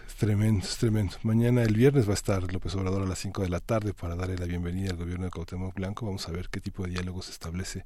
Es 0.08 0.14
tremendo, 0.16 0.64
es 0.64 0.76
tremendo. 0.76 1.16
Mañana, 1.22 1.62
el 1.62 1.74
viernes, 1.74 2.06
va 2.08 2.12
a 2.12 2.14
estar 2.14 2.52
López 2.52 2.74
Obrador 2.74 3.02
a 3.02 3.06
las 3.06 3.18
5 3.20 3.42
de 3.42 3.48
la 3.48 3.60
tarde 3.60 3.94
para 3.94 4.16
darle 4.16 4.36
la 4.36 4.46
bienvenida 4.46 4.90
al 4.90 4.96
gobierno 4.96 5.26
de 5.26 5.30
Cuauhtémoc 5.30 5.74
Blanco. 5.74 6.06
Vamos 6.06 6.26
a 6.28 6.32
ver 6.32 6.48
qué 6.48 6.60
tipo 6.60 6.82
de 6.82 6.90
diálogo 6.90 7.22
se 7.22 7.30
establece 7.30 7.84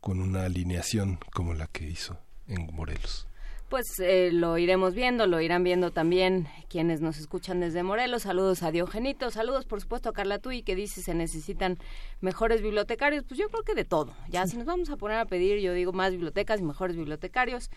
con 0.00 0.20
una 0.20 0.44
alineación 0.44 1.18
como 1.32 1.52
la 1.52 1.66
que 1.66 1.88
hizo 1.88 2.18
en 2.48 2.66
Morelos. 2.72 3.25
Pues 3.68 3.98
eh, 3.98 4.30
lo 4.32 4.58
iremos 4.58 4.94
viendo, 4.94 5.26
lo 5.26 5.40
irán 5.40 5.64
viendo 5.64 5.90
también 5.90 6.46
quienes 6.68 7.00
nos 7.00 7.18
escuchan 7.18 7.58
desde 7.58 7.82
Morelos. 7.82 8.22
Saludos 8.22 8.62
a 8.62 8.70
Diogenito, 8.70 9.30
saludos 9.32 9.66
por 9.66 9.80
supuesto 9.80 10.08
a 10.08 10.12
Carla 10.12 10.38
Tui 10.38 10.62
que 10.62 10.76
dice 10.76 11.02
se 11.02 11.14
necesitan 11.14 11.76
mejores 12.20 12.62
bibliotecarios. 12.62 13.24
Pues 13.24 13.40
yo 13.40 13.48
creo 13.48 13.64
que 13.64 13.74
de 13.74 13.84
todo. 13.84 14.14
Ya 14.28 14.46
si 14.46 14.56
nos 14.56 14.66
vamos 14.66 14.90
a 14.90 14.96
poner 14.96 15.18
a 15.18 15.26
pedir, 15.26 15.58
yo 15.58 15.72
digo 15.72 15.92
más 15.92 16.12
bibliotecas 16.12 16.60
y 16.60 16.62
mejores 16.62 16.96
bibliotecarios. 16.96 17.70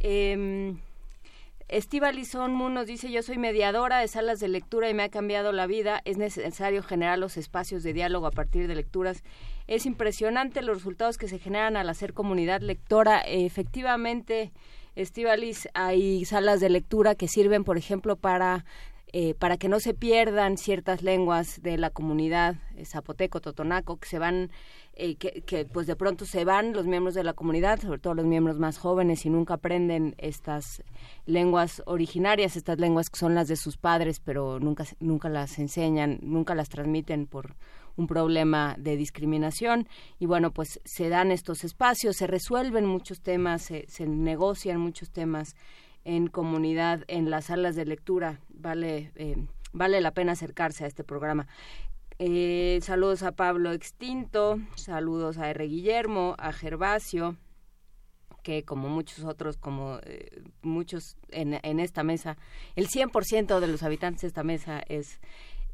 Eh, 0.00 0.74
Estíbaliz 1.68 2.28
Sonmu 2.28 2.68
nos 2.68 2.86
dice, 2.86 3.10
yo 3.10 3.24
soy 3.24 3.38
mediadora 3.38 3.98
de 3.98 4.06
salas 4.06 4.38
de 4.38 4.46
lectura 4.46 4.88
y 4.88 4.94
me 4.94 5.02
ha 5.02 5.08
cambiado 5.08 5.50
la 5.50 5.66
vida. 5.66 6.00
Es 6.04 6.16
necesario 6.16 6.80
generar 6.84 7.18
los 7.18 7.36
espacios 7.36 7.82
de 7.82 7.92
diálogo 7.92 8.28
a 8.28 8.30
partir 8.30 8.68
de 8.68 8.76
lecturas. 8.76 9.24
Es 9.66 9.84
impresionante 9.84 10.62
los 10.62 10.76
resultados 10.76 11.18
que 11.18 11.26
se 11.26 11.40
generan 11.40 11.76
al 11.76 11.88
hacer 11.88 12.12
comunidad 12.12 12.60
lectora. 12.60 13.20
efectivamente, 13.20 14.52
Estíbaliz, 14.96 15.68
hay 15.74 16.24
salas 16.24 16.60
de 16.60 16.70
lectura 16.70 17.14
que 17.14 17.28
sirven, 17.28 17.64
por 17.64 17.76
ejemplo, 17.76 18.16
para 18.16 18.64
eh, 19.12 19.34
para 19.34 19.56
que 19.56 19.68
no 19.68 19.78
se 19.78 19.94
pierdan 19.94 20.58
ciertas 20.58 21.02
lenguas 21.02 21.62
de 21.62 21.78
la 21.78 21.90
comunidad 21.90 22.56
eh, 22.74 22.84
zapoteco, 22.84 23.40
totonaco, 23.40 23.98
que 23.98 24.08
se 24.08 24.18
van, 24.18 24.50
eh, 24.94 25.14
que, 25.14 25.42
que, 25.42 25.64
pues 25.64 25.86
de 25.86 25.94
pronto 25.94 26.26
se 26.26 26.44
van 26.44 26.72
los 26.72 26.86
miembros 26.86 27.14
de 27.14 27.22
la 27.22 27.32
comunidad, 27.32 27.80
sobre 27.80 28.00
todo 28.00 28.14
los 28.14 28.26
miembros 28.26 28.58
más 28.58 28.78
jóvenes, 28.78 29.24
y 29.24 29.30
nunca 29.30 29.54
aprenden 29.54 30.16
estas 30.18 30.82
lenguas 31.24 31.82
originarias, 31.86 32.56
estas 32.56 32.78
lenguas 32.80 33.08
que 33.08 33.18
son 33.18 33.34
las 33.34 33.46
de 33.46 33.56
sus 33.56 33.76
padres, 33.76 34.20
pero 34.20 34.58
nunca, 34.58 34.84
nunca 34.98 35.28
las 35.28 35.58
enseñan, 35.60 36.18
nunca 36.20 36.56
las 36.56 36.68
transmiten 36.68 37.26
por 37.26 37.54
un 37.96 38.06
problema 38.06 38.76
de 38.78 38.96
discriminación. 38.96 39.88
Y 40.18 40.26
bueno 40.26 40.52
pues 40.52 40.80
se 40.84 41.08
dan 41.08 41.30
estos 41.30 41.64
espacios 41.64 42.16
se 42.16 42.26
resuelven 42.26 42.86
muchos 42.86 43.20
temas 43.20 43.62
se, 43.62 43.86
se 43.88 44.06
negocian 44.06 44.80
muchos 44.80 45.10
temas 45.10 45.54
en 46.04 46.28
comunidad 46.28 47.04
en 47.08 47.30
las 47.30 47.46
salas 47.46 47.74
de 47.76 47.86
lectura. 47.86 48.40
Vale 48.48 49.12
eh, 49.16 49.36
vale 49.72 50.00
la 50.00 50.12
pena 50.12 50.32
acercarse 50.32 50.84
a 50.84 50.86
este 50.86 51.04
programa. 51.04 51.46
Eh, 52.18 52.78
saludos 52.82 53.22
a 53.22 53.32
Pablo 53.32 53.72
Extinto 53.72 54.58
saludos 54.74 55.38
a 55.38 55.50
R. 55.50 55.66
Guillermo 55.66 56.34
a 56.38 56.52
Gervasio 56.52 57.36
que 58.46 58.62
como 58.62 58.88
muchos 58.88 59.24
otros, 59.24 59.56
como 59.56 59.98
eh, 60.04 60.40
muchos 60.62 61.16
en, 61.30 61.58
en, 61.64 61.80
esta 61.80 62.04
mesa, 62.04 62.36
el 62.76 62.86
100% 62.86 63.58
de 63.58 63.66
los 63.66 63.82
habitantes 63.82 64.22
de 64.22 64.28
esta 64.28 64.44
mesa 64.44 64.84
es 64.86 65.18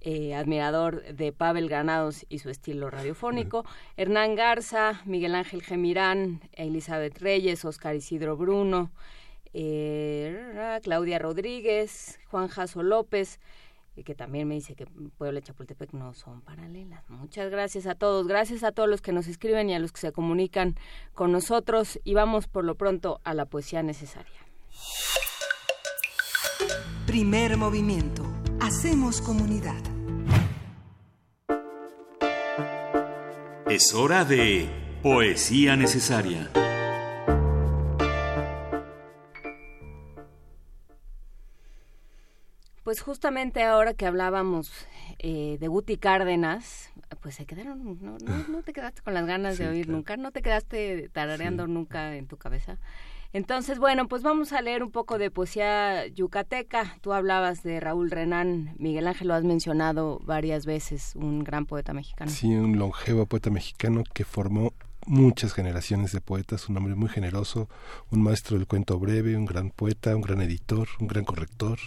eh, 0.04 0.34
admirador 0.34 1.04
de 1.14 1.32
Pavel 1.32 1.68
Granados 1.68 2.26
y 2.28 2.40
su 2.40 2.50
estilo 2.50 2.90
radiofónico. 2.90 3.64
Hernán 3.96 4.34
Garza, 4.34 5.00
Miguel 5.04 5.36
Ángel 5.36 5.62
Gemirán, 5.62 6.40
Elizabeth 6.52 7.18
Reyes, 7.18 7.64
Oscar 7.64 7.94
Isidro 7.94 8.36
Bruno, 8.36 8.90
eh, 9.54 10.80
Claudia 10.82 11.20
Rodríguez, 11.20 12.18
Juan 12.30 12.48
Jaso 12.48 12.82
López, 12.82 13.38
que 14.04 14.14
también 14.14 14.48
me 14.48 14.54
dice 14.54 14.74
que 14.74 14.86
Puebla 14.86 15.38
y 15.38 15.42
Chapultepec 15.42 15.92
no 15.92 16.14
son 16.14 16.40
paralelas. 16.40 17.08
Muchas 17.08 17.50
gracias 17.50 17.86
a 17.86 17.94
todos, 17.94 18.26
gracias 18.26 18.64
a 18.64 18.72
todos 18.72 18.88
los 18.88 19.02
que 19.02 19.12
nos 19.12 19.28
escriben 19.28 19.70
y 19.70 19.74
a 19.74 19.78
los 19.78 19.92
que 19.92 20.00
se 20.00 20.12
comunican 20.12 20.74
con 21.14 21.30
nosotros 21.30 22.00
y 22.02 22.14
vamos 22.14 22.48
por 22.48 22.64
lo 22.64 22.74
pronto 22.74 23.20
a 23.22 23.34
la 23.34 23.44
poesía 23.44 23.82
necesaria. 23.82 24.40
Primer 27.06 27.56
movimiento. 27.56 28.24
Hacemos 28.60 29.20
comunidad. 29.20 29.91
Es 33.73 33.94
hora 33.94 34.27
de 34.27 34.69
poesía 35.03 35.77
necesaria. 35.77 36.51
Pues 42.85 43.01
justamente 43.01 43.62
ahora 43.62 43.94
que 43.94 44.05
hablábamos 44.05 44.70
eh, 45.19 45.57
de 45.59 45.69
Guti 45.69 45.97
Cárdenas, 45.97 46.93
pues 47.23 47.36
se 47.36 47.47
quedaron, 47.47 47.99
no, 48.03 48.19
no, 48.23 48.44
no 48.47 48.62
te 48.62 48.74
quedaste 48.74 49.01
con 49.01 49.15
las 49.15 49.24
ganas 49.24 49.57
sí, 49.57 49.62
de 49.62 49.70
oír 49.70 49.86
claro. 49.86 49.97
nunca, 49.97 50.16
no 50.19 50.32
te 50.32 50.43
quedaste 50.43 51.09
tarareando 51.09 51.65
sí. 51.65 51.73
nunca 51.73 52.15
en 52.15 52.27
tu 52.27 52.36
cabeza. 52.36 52.77
Entonces, 53.34 53.78
bueno, 53.78 54.09
pues 54.09 54.22
vamos 54.22 54.52
a 54.52 54.60
leer 54.60 54.82
un 54.82 54.90
poco 54.90 55.16
de 55.16 55.30
poesía 55.30 56.06
yucateca. 56.09 56.98
Tú 57.00 57.14
hablabas 57.14 57.62
de 57.62 57.80
Raúl 57.80 58.10
Renán, 58.10 58.74
Miguel 58.78 59.06
Ángel 59.06 59.28
lo 59.28 59.34
has 59.34 59.44
mencionado 59.44 60.20
varias 60.24 60.66
veces, 60.66 61.14
un 61.16 61.42
gran 61.42 61.64
poeta 61.64 61.94
mexicano. 61.94 62.30
Sí, 62.30 62.48
un 62.54 62.78
longevo 62.78 63.24
poeta 63.24 63.48
mexicano 63.48 64.04
que 64.12 64.24
formó 64.24 64.74
muchas 65.06 65.54
generaciones 65.54 66.12
de 66.12 66.20
poetas, 66.20 66.68
un 66.68 66.76
hombre 66.76 66.94
muy 66.94 67.09
generoso, 67.09 67.68
un 68.10 68.22
maestro 68.22 68.59
del 68.59 68.66
cuento 68.66 68.98
breve, 68.98 69.36
un 69.36 69.46
gran 69.46 69.70
poeta, 69.70 70.14
un 70.14 70.22
gran 70.22 70.42
editor, 70.42 70.88
un 71.00 71.09
gran 71.09 71.24
corrector, 71.24 71.78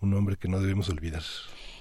un 0.00 0.12
hombre 0.12 0.36
que 0.36 0.48
no 0.48 0.60
debemos 0.60 0.90
olvidar. 0.90 1.22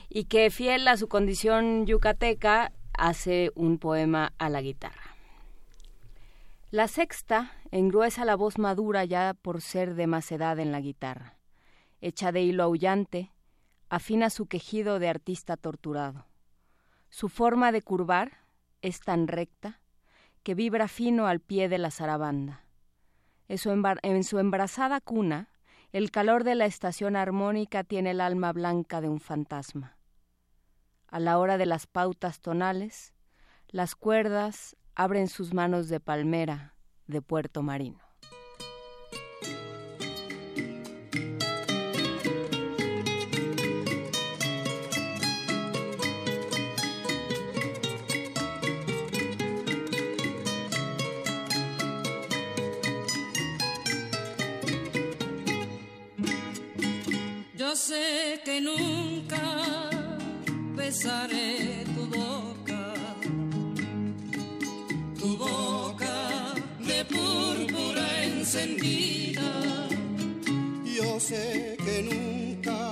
Y 0.07 0.25
que 0.25 0.49
fiel 0.51 0.87
a 0.87 0.95
su 0.95 1.09
condición 1.09 1.85
yucateca 1.85 2.71
hace 2.93 3.51
un 3.55 3.77
poema 3.77 4.33
a 4.37 4.49
la 4.49 4.61
guitarra. 4.61 5.04
La 6.71 6.87
sexta 6.87 7.51
engruesa 7.69 8.25
la 8.25 8.35
voz 8.35 8.57
madura 8.57 9.05
ya 9.05 9.35
por 9.35 9.61
ser 9.61 9.93
de 9.93 10.07
más 10.07 10.31
edad 10.31 10.57
en 10.59 10.71
la 10.71 10.81
guitarra. 10.81 11.37
Hecha 12.01 12.31
de 12.31 12.41
hilo 12.41 12.63
aullante, 12.63 13.31
afina 13.87 14.31
su 14.31 14.47
quejido 14.47 14.97
de 14.97 15.07
artista 15.07 15.57
torturado. 15.57 16.25
Su 17.09 17.29
forma 17.29 17.71
de 17.71 17.83
curvar 17.83 18.39
es 18.81 18.99
tan 18.99 19.27
recta 19.27 19.79
que 20.43 20.55
vibra 20.55 20.87
fino 20.87 21.27
al 21.27 21.39
pie 21.39 21.69
de 21.69 21.77
la 21.77 21.91
zarabanda. 21.91 22.65
En 23.47 23.57
su, 24.23 24.39
embrazada 24.39 24.99
cuna, 25.01 25.49
el 25.91 26.09
calor 26.09 26.43
de 26.43 26.55
la 26.55 26.65
estación 26.65 27.15
armónica 27.15 27.83
tiene 27.83 28.11
el 28.11 28.21
alma 28.21 28.51
blanca 28.51 29.01
de 29.01 29.09
un 29.09 29.19
fantasma. 29.19 29.97
A 31.07 31.19
la 31.19 31.37
hora 31.37 31.59
de 31.59 31.67
las 31.67 31.85
pautas 31.85 32.41
tonales, 32.41 33.13
las 33.67 33.95
cuerdas 33.95 34.75
abren 34.95 35.27
sus 35.27 35.53
manos 35.53 35.89
de 35.89 35.99
palmera 35.99 36.73
de 37.07 37.21
Puerto 37.21 37.61
Marino. 37.61 37.99
Yo 57.57 57.75
sé 57.75 58.41
que 58.45 58.61
nunca 58.61 59.89
pesaré 60.75 61.44
sé 71.27 71.75
que 71.83 72.03
nunca 72.03 72.91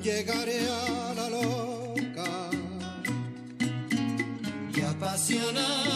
llegaré 0.00 0.60
a 0.68 1.14
la 1.18 1.28
loca. 1.28 2.30
Y 4.76 4.80
apasionada 4.80 5.95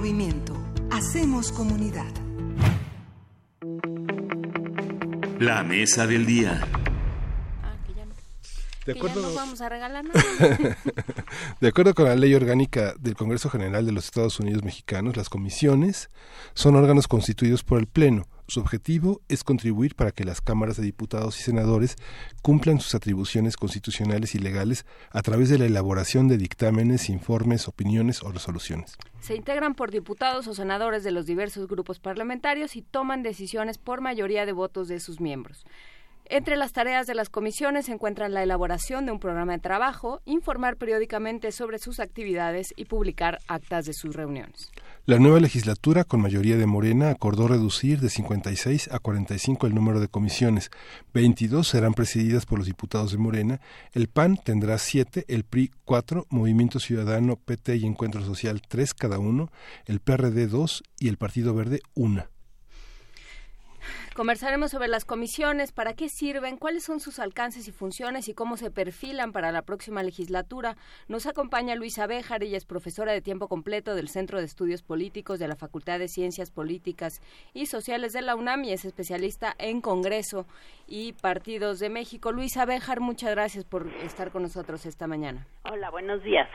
movimiento. 0.00 0.56
Hacemos 0.90 1.52
comunidad. 1.52 2.10
La 5.38 5.62
mesa 5.62 6.06
del 6.06 6.24
día. 6.24 6.66
De 8.86 8.94
Que 8.94 8.98
acuerdo, 8.98 9.20
ya 9.20 9.28
no 9.28 9.34
vamos 9.34 9.60
a 9.60 9.68
regalar 9.68 10.02
nada. 10.02 10.22
de 11.60 11.68
acuerdo 11.68 11.92
con 11.92 12.06
la 12.06 12.16
ley 12.16 12.34
orgánica 12.34 12.94
del 12.98 13.14
Congreso 13.14 13.50
General 13.50 13.84
de 13.84 13.92
los 13.92 14.06
Estados 14.06 14.40
Unidos 14.40 14.64
Mexicanos, 14.64 15.18
las 15.18 15.28
comisiones 15.28 16.08
son 16.54 16.76
órganos 16.76 17.06
constituidos 17.06 17.62
por 17.62 17.78
el 17.78 17.86
Pleno. 17.86 18.26
Su 18.50 18.58
objetivo 18.58 19.20
es 19.28 19.44
contribuir 19.44 19.94
para 19.94 20.10
que 20.10 20.24
las 20.24 20.40
cámaras 20.40 20.76
de 20.76 20.82
diputados 20.82 21.38
y 21.38 21.44
senadores 21.44 21.94
cumplan 22.42 22.80
sus 22.80 22.96
atribuciones 22.96 23.56
constitucionales 23.56 24.34
y 24.34 24.40
legales 24.40 24.86
a 25.12 25.22
través 25.22 25.50
de 25.50 25.58
la 25.58 25.66
elaboración 25.66 26.26
de 26.26 26.36
dictámenes, 26.36 27.10
informes, 27.10 27.68
opiniones 27.68 28.24
o 28.24 28.32
resoluciones. 28.32 28.98
Se 29.20 29.36
integran 29.36 29.76
por 29.76 29.92
diputados 29.92 30.48
o 30.48 30.54
senadores 30.54 31.04
de 31.04 31.12
los 31.12 31.26
diversos 31.26 31.68
grupos 31.68 32.00
parlamentarios 32.00 32.74
y 32.74 32.82
toman 32.82 33.22
decisiones 33.22 33.78
por 33.78 34.00
mayoría 34.00 34.44
de 34.46 34.52
votos 34.52 34.88
de 34.88 34.98
sus 34.98 35.20
miembros. 35.20 35.64
Entre 36.32 36.56
las 36.56 36.72
tareas 36.72 37.08
de 37.08 37.16
las 37.16 37.28
comisiones 37.28 37.86
se 37.86 37.92
encuentran 37.92 38.32
la 38.32 38.44
elaboración 38.44 39.04
de 39.04 39.10
un 39.10 39.18
programa 39.18 39.50
de 39.50 39.58
trabajo, 39.58 40.20
informar 40.26 40.76
periódicamente 40.76 41.50
sobre 41.50 41.80
sus 41.80 41.98
actividades 41.98 42.72
y 42.76 42.84
publicar 42.84 43.40
actas 43.48 43.84
de 43.86 43.92
sus 43.94 44.14
reuniones. 44.14 44.70
La 45.06 45.18
nueva 45.18 45.40
legislatura, 45.40 46.04
con 46.04 46.20
mayoría 46.20 46.56
de 46.56 46.66
Morena, 46.66 47.10
acordó 47.10 47.48
reducir 47.48 47.98
de 47.98 48.10
56 48.10 48.92
a 48.92 49.00
45 49.00 49.66
el 49.66 49.74
número 49.74 49.98
de 49.98 50.06
comisiones. 50.06 50.70
22 51.12 51.66
serán 51.66 51.94
presididas 51.94 52.46
por 52.46 52.60
los 52.60 52.66
diputados 52.68 53.10
de 53.10 53.18
Morena. 53.18 53.60
El 53.92 54.06
PAN 54.06 54.36
tendrá 54.36 54.78
7, 54.78 55.24
el 55.26 55.42
PRI 55.42 55.72
4, 55.84 56.28
Movimiento 56.30 56.78
Ciudadano, 56.78 57.40
PT 57.44 57.74
y 57.74 57.86
Encuentro 57.86 58.24
Social 58.24 58.62
3 58.62 58.94
cada 58.94 59.18
uno, 59.18 59.50
el 59.84 59.98
PRD 59.98 60.46
2 60.46 60.84
y 61.00 61.08
el 61.08 61.16
Partido 61.16 61.54
Verde 61.54 61.80
1. 61.94 62.24
Conversaremos 64.20 64.72
sobre 64.72 64.88
las 64.88 65.06
comisiones, 65.06 65.72
para 65.72 65.94
qué 65.94 66.10
sirven, 66.10 66.58
cuáles 66.58 66.84
son 66.84 67.00
sus 67.00 67.18
alcances 67.18 67.66
y 67.68 67.72
funciones 67.72 68.28
y 68.28 68.34
cómo 68.34 68.58
se 68.58 68.70
perfilan 68.70 69.32
para 69.32 69.50
la 69.50 69.62
próxima 69.62 70.02
legislatura. 70.02 70.76
Nos 71.08 71.24
acompaña 71.24 71.74
Luisa 71.74 72.06
Béjar, 72.06 72.42
ella 72.42 72.58
es 72.58 72.66
profesora 72.66 73.12
de 73.12 73.22
tiempo 73.22 73.48
completo 73.48 73.94
del 73.94 74.10
Centro 74.10 74.38
de 74.38 74.44
Estudios 74.44 74.82
Políticos 74.82 75.38
de 75.38 75.48
la 75.48 75.56
Facultad 75.56 75.98
de 75.98 76.06
Ciencias 76.06 76.50
Políticas 76.50 77.22
y 77.54 77.64
Sociales 77.64 78.12
de 78.12 78.20
la 78.20 78.36
UNAM 78.36 78.64
y 78.64 78.72
es 78.72 78.84
especialista 78.84 79.54
en 79.56 79.80
Congreso 79.80 80.44
y 80.86 81.14
Partidos 81.14 81.78
de 81.78 81.88
México. 81.88 82.30
Luisa 82.30 82.66
Béjar, 82.66 83.00
muchas 83.00 83.30
gracias 83.30 83.64
por 83.64 83.88
estar 84.02 84.32
con 84.32 84.42
nosotros 84.42 84.84
esta 84.84 85.06
mañana. 85.06 85.46
Hola, 85.62 85.88
buenos 85.88 86.22
días. 86.22 86.46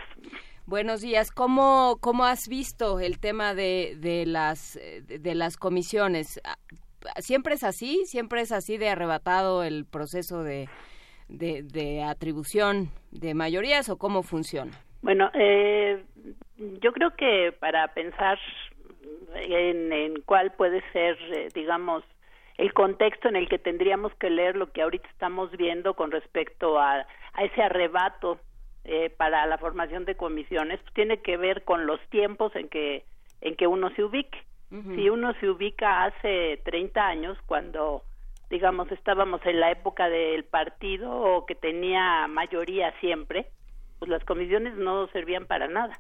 Buenos 0.68 1.02
días. 1.02 1.32
¿Cómo, 1.32 1.98
cómo 2.00 2.26
has 2.26 2.48
visto 2.48 3.00
el 3.00 3.18
tema 3.18 3.56
de, 3.56 3.98
de, 4.00 4.28
las, 4.28 4.80
de 5.08 5.34
las 5.34 5.58
comisiones? 5.58 6.40
¿Siempre 7.20 7.56
es 7.56 7.64
así? 7.64 8.06
¿Siempre 8.06 8.42
es 8.42 8.52
así 8.52 8.78
de 8.78 8.90
arrebatado 8.90 9.64
el 9.64 9.86
proceso 9.86 10.44
de, 10.44 10.68
de, 11.28 12.04
atribución 12.04 12.90
de 13.12 13.34
mayorías 13.34 13.90
o 13.90 13.98
cómo 13.98 14.24
funciona? 14.24 14.72
Bueno, 15.02 15.30
eh, 15.34 16.04
yo 16.82 16.92
creo 16.94 17.16
que 17.16 17.54
para 17.60 17.94
pensar 17.94 18.40
en, 19.36 19.92
en 19.92 20.22
cuál 20.22 20.52
puede 20.54 20.82
ser, 20.92 21.18
eh, 21.34 21.50
digamos, 21.54 22.04
el 22.58 22.74
contexto 22.74 23.28
en 23.28 23.36
el 23.36 23.50
que 23.50 23.60
tendríamos 23.60 24.14
que 24.16 24.30
leer 24.30 24.56
lo 24.56 24.72
que 24.72 24.82
ahorita 24.82 25.08
estamos 25.10 25.52
viendo 25.52 25.94
con 25.94 26.12
respecto 26.12 26.80
a, 26.80 27.06
a 27.34 27.44
ese 27.44 27.62
arrebato 27.62 28.40
eh, 28.86 29.10
para 29.10 29.46
la 29.46 29.58
formación 29.58 30.06
de 30.06 30.16
comisiones, 30.16 30.80
pues 30.82 30.94
tiene 30.94 31.18
que 31.18 31.38
ver 31.38 31.64
con 31.64 31.86
los 31.86 32.00
tiempos 32.10 32.56
en 32.56 32.70
que, 32.70 33.04
en 33.42 33.56
que 33.56 33.68
uno 33.68 33.90
se 33.96 34.04
ubique. 34.04 34.38
Si 34.70 35.10
uno 35.10 35.34
se 35.40 35.50
ubica 35.50 36.04
hace 36.06 36.60
30 36.66 37.08
años, 37.08 37.38
cuando, 37.46 38.04
digamos, 38.50 38.92
estábamos 38.92 39.40
en 39.46 39.60
la 39.60 39.72
época 39.72 40.10
del 40.10 40.44
partido 40.44 41.46
que 41.48 41.56
tenía 41.56 42.28
mayoría 42.28 42.92
siempre, 43.00 43.48
pues 44.00 44.10
las 44.10 44.24
comisiones 44.26 44.76
no 44.76 45.08
servían 45.10 45.46
para 45.46 45.68
nada. 45.68 46.00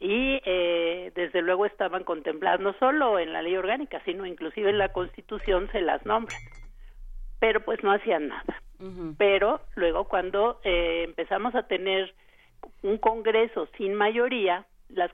Y 0.00 0.40
eh, 0.44 1.12
desde 1.14 1.42
luego 1.42 1.66
estaban 1.66 2.04
contempladas 2.04 2.60
no 2.60 2.72
solo 2.78 3.18
en 3.18 3.32
la 3.32 3.42
ley 3.42 3.56
orgánica, 3.56 4.00
sino 4.04 4.26
inclusive 4.26 4.70
en 4.70 4.78
la 4.78 4.92
Constitución 4.92 5.68
se 5.72 5.80
las 5.80 6.04
nombra. 6.06 6.36
Pero 7.40 7.64
pues 7.64 7.82
no 7.82 7.92
hacían 7.92 8.28
nada. 8.28 8.62
Pero 9.16 9.60
luego 9.74 10.04
cuando 10.04 10.60
eh, 10.62 11.02
empezamos 11.04 11.54
a 11.56 11.64
tener 11.64 12.14
un 12.82 12.98
Congreso 12.98 13.68
sin 13.76 13.94
mayoría, 13.94 14.66
las, 14.88 15.10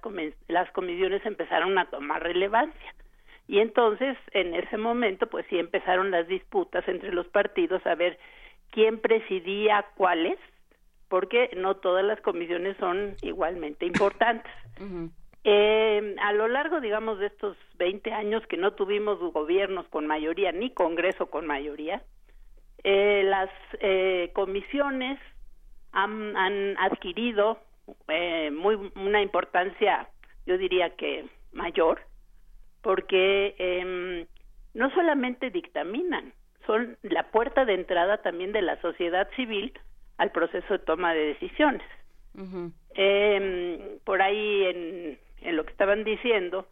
las 0.48 0.70
comisiones 0.72 1.24
empezaron 1.26 1.78
a 1.78 1.86
tomar 1.86 2.22
relevancia. 2.22 2.94
Y 3.46 3.58
entonces, 3.58 4.16
en 4.32 4.54
ese 4.54 4.78
momento, 4.78 5.26
pues 5.26 5.44
sí 5.50 5.58
empezaron 5.58 6.10
las 6.10 6.26
disputas 6.26 6.86
entre 6.88 7.12
los 7.12 7.26
partidos 7.28 7.84
a 7.86 7.94
ver 7.94 8.18
quién 8.70 8.98
presidía 8.98 9.84
cuáles, 9.96 10.38
porque 11.08 11.50
no 11.56 11.76
todas 11.76 12.04
las 12.04 12.20
comisiones 12.20 12.76
son 12.78 13.16
igualmente 13.22 13.86
importantes. 13.86 14.52
Eh, 15.46 16.16
a 16.22 16.32
lo 16.32 16.48
largo, 16.48 16.80
digamos, 16.80 17.18
de 17.18 17.26
estos 17.26 17.54
20 17.76 18.14
años 18.14 18.42
que 18.46 18.56
no 18.56 18.72
tuvimos 18.72 19.18
gobiernos 19.18 19.86
con 19.88 20.06
mayoría 20.06 20.52
ni 20.52 20.70
Congreso 20.70 21.26
con 21.26 21.46
mayoría, 21.46 22.02
eh, 22.82 23.22
las 23.26 23.50
eh, 23.80 24.30
comisiones 24.32 25.20
han, 25.92 26.34
han 26.34 26.78
adquirido 26.78 27.58
eh, 28.08 28.50
muy 28.50 28.92
una 28.96 29.22
importancia, 29.22 30.08
yo 30.46 30.58
diría 30.58 30.90
que 30.90 31.26
mayor, 31.52 32.00
porque 32.82 33.54
em, 33.58 34.26
no 34.74 34.90
solamente 34.90 35.50
dictaminan, 35.50 36.32
son 36.66 36.96
la 37.02 37.30
puerta 37.30 37.64
de 37.64 37.74
entrada 37.74 38.18
también 38.22 38.52
de 38.52 38.62
la 38.62 38.80
sociedad 38.80 39.28
civil 39.36 39.72
al 40.18 40.30
proceso 40.32 40.74
de 40.74 40.78
toma 40.84 41.14
de 41.14 41.26
decisiones. 41.26 41.82
Eh, 42.96 43.98
por 44.04 44.20
ahí 44.20 44.64
en, 44.64 45.18
en 45.42 45.56
lo 45.56 45.64
que 45.64 45.70
estaban 45.70 46.04
diciendo, 46.04 46.66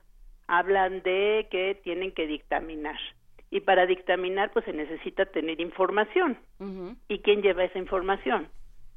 hablan 0.49 1.03
de 1.03 1.47
que 1.51 1.79
tienen 1.83 2.13
que 2.13 2.27
dictaminar. 2.27 2.99
Y 3.51 3.61
para 3.61 3.87
dictaminar, 3.87 4.51
pues 4.53 4.65
se 4.65 4.73
necesita 4.73 5.27
tener 5.27 5.61
información. 5.61 6.39
¿Y 7.09 7.19
quién 7.19 7.43
lleva 7.43 7.65
esa 7.65 7.79
información? 7.79 8.49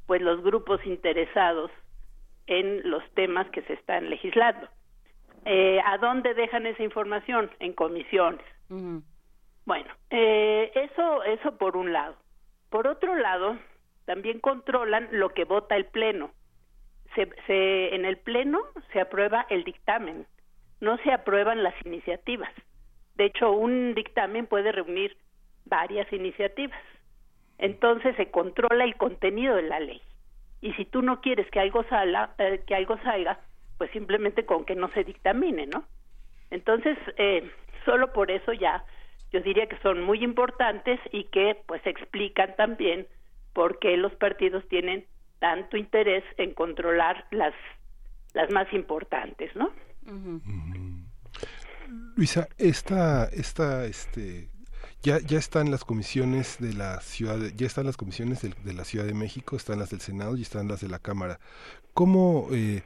Pues 0.06 0.22
los 0.22 0.42
grupos 0.42 0.84
interesados 0.86 1.70
en 2.46 2.88
los 2.88 3.02
temas 3.14 3.48
que 3.50 3.62
se 3.62 3.74
están 3.74 4.10
legislando. 4.10 4.68
Eh, 5.44 5.80
¿A 5.84 5.98
dónde 5.98 6.34
dejan 6.34 6.66
esa 6.66 6.82
información? 6.82 7.50
En 7.60 7.72
comisiones. 7.72 8.44
Bueno, 9.64 9.92
eh, 10.10 10.70
eso, 10.74 11.22
eso 11.24 11.56
por 11.56 11.76
un 11.76 11.92
lado. 11.92 12.16
Por 12.70 12.86
otro 12.86 13.14
lado, 13.14 13.56
también 14.04 14.40
controlan 14.40 15.08
lo 15.12 15.30
que 15.30 15.44
vota 15.44 15.76
el 15.76 15.86
Pleno. 15.86 16.30
Se, 17.14 17.28
se, 17.46 17.94
en 17.94 18.04
el 18.04 18.18
Pleno 18.18 18.60
se 18.92 19.00
aprueba 19.00 19.46
el 19.48 19.64
dictamen, 19.64 20.26
no 20.80 20.98
se 20.98 21.12
aprueban 21.12 21.62
las 21.62 21.74
iniciativas. 21.84 22.52
De 23.14 23.26
hecho, 23.26 23.52
un 23.52 23.94
dictamen 23.94 24.46
puede 24.46 24.72
reunir 24.72 25.16
varias 25.64 26.12
iniciativas. 26.12 26.78
Entonces 27.58 28.14
se 28.16 28.30
controla 28.30 28.84
el 28.84 28.96
contenido 28.96 29.56
de 29.56 29.62
la 29.62 29.80
ley. 29.80 30.02
Y 30.66 30.72
si 30.72 30.84
tú 30.84 31.00
no 31.00 31.20
quieres 31.20 31.48
que 31.52 31.60
algo 31.60 31.84
salga, 31.84 32.34
eh, 32.38 32.60
que 32.66 32.74
algo 32.74 32.98
salga, 33.04 33.38
pues 33.78 33.88
simplemente 33.92 34.44
con 34.44 34.64
que 34.64 34.74
no 34.74 34.90
se 34.94 35.04
dictamine, 35.04 35.68
¿no? 35.68 35.84
Entonces, 36.50 36.98
eh, 37.18 37.48
solo 37.84 38.12
por 38.12 38.32
eso 38.32 38.52
ya 38.52 38.84
yo 39.30 39.40
diría 39.42 39.68
que 39.68 39.78
son 39.78 40.02
muy 40.02 40.24
importantes 40.24 40.98
y 41.12 41.22
que 41.24 41.56
pues 41.66 41.86
explican 41.86 42.56
también 42.56 43.06
por 43.52 43.78
qué 43.78 43.96
los 43.96 44.12
partidos 44.16 44.66
tienen 44.68 45.04
tanto 45.38 45.76
interés 45.76 46.24
en 46.36 46.52
controlar 46.52 47.26
las 47.30 47.54
las 48.34 48.50
más 48.50 48.66
importantes, 48.72 49.54
¿no? 49.54 49.70
Luisa, 52.16 52.48
esta, 52.58 53.26
esta, 53.26 53.84
este, 53.86 54.48
ya, 55.02 55.20
ya 55.20 55.38
están 55.38 55.70
las 55.70 55.84
comisiones 55.84 56.56
de 56.58 56.72
la 56.72 57.00
ciudad, 57.00 57.38
ya 57.56 57.66
están 57.66 57.86
las 57.86 57.96
comisiones 57.96 58.40
de, 58.42 58.72
la 58.72 58.84
Ciudad 58.84 59.04
de 59.04 59.14
México, 59.14 59.56
están 59.56 59.78
las 59.78 59.90
del 59.90 60.00
Senado 60.00 60.36
y 60.36 60.42
están 60.42 60.68
las 60.68 60.80
de 60.80 60.88
la 60.88 60.98
Cámara. 60.98 61.38
¿Cómo, 61.94 62.48
eh, 62.52 62.82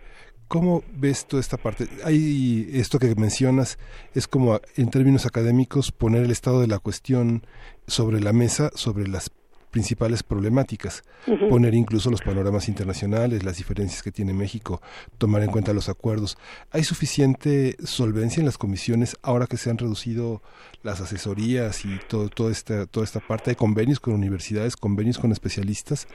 cómo 0.48 0.82
ves 0.92 1.26
toda 1.26 1.40
esta 1.40 1.56
parte? 1.56 1.88
Hay 2.04 2.68
esto 2.72 2.98
que 2.98 3.14
mencionas 3.14 3.78
es 4.14 4.28
como 4.28 4.60
en 4.76 4.90
términos 4.90 5.26
académicos 5.26 5.92
poner 5.92 6.24
el 6.24 6.30
estado 6.30 6.60
de 6.60 6.66
la 6.66 6.78
cuestión 6.78 7.46
sobre 7.86 8.20
la 8.20 8.32
mesa, 8.32 8.70
sobre 8.74 9.08
las 9.08 9.30
principales 9.70 10.22
problemáticas, 10.22 11.04
poner 11.48 11.74
incluso 11.74 12.10
los 12.10 12.20
panoramas 12.20 12.68
internacionales, 12.68 13.44
las 13.44 13.58
diferencias 13.58 14.02
que 14.02 14.12
tiene 14.12 14.32
México, 14.32 14.82
tomar 15.18 15.42
en 15.42 15.50
cuenta 15.50 15.72
los 15.72 15.88
acuerdos. 15.88 16.36
¿Hay 16.70 16.84
suficiente 16.84 17.76
solvencia 17.84 18.40
en 18.40 18.46
las 18.46 18.58
comisiones 18.58 19.16
ahora 19.22 19.46
que 19.46 19.56
se 19.56 19.70
han 19.70 19.78
reducido 19.78 20.42
las 20.82 21.00
asesorías 21.00 21.84
y 21.84 21.98
todo, 22.08 22.28
todo 22.28 22.50
esta, 22.50 22.86
toda 22.86 23.04
esta 23.04 23.20
parte? 23.20 23.50
¿Hay 23.50 23.56
convenios 23.56 24.00
con 24.00 24.14
universidades, 24.14 24.76
convenios 24.76 25.18
con 25.18 25.32
especialistas? 25.32 26.08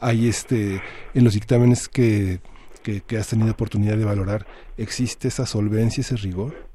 ¿Hay 0.00 0.28
este, 0.28 0.80
en 1.14 1.24
los 1.24 1.34
dictámenes 1.34 1.88
que, 1.88 2.40
que, 2.82 3.02
que 3.02 3.18
has 3.18 3.28
tenido 3.28 3.52
oportunidad 3.52 3.96
de 3.96 4.04
valorar, 4.04 4.46
existe 4.76 5.28
esa 5.28 5.44
solvencia, 5.46 6.00
ese 6.00 6.16
rigor? 6.16 6.66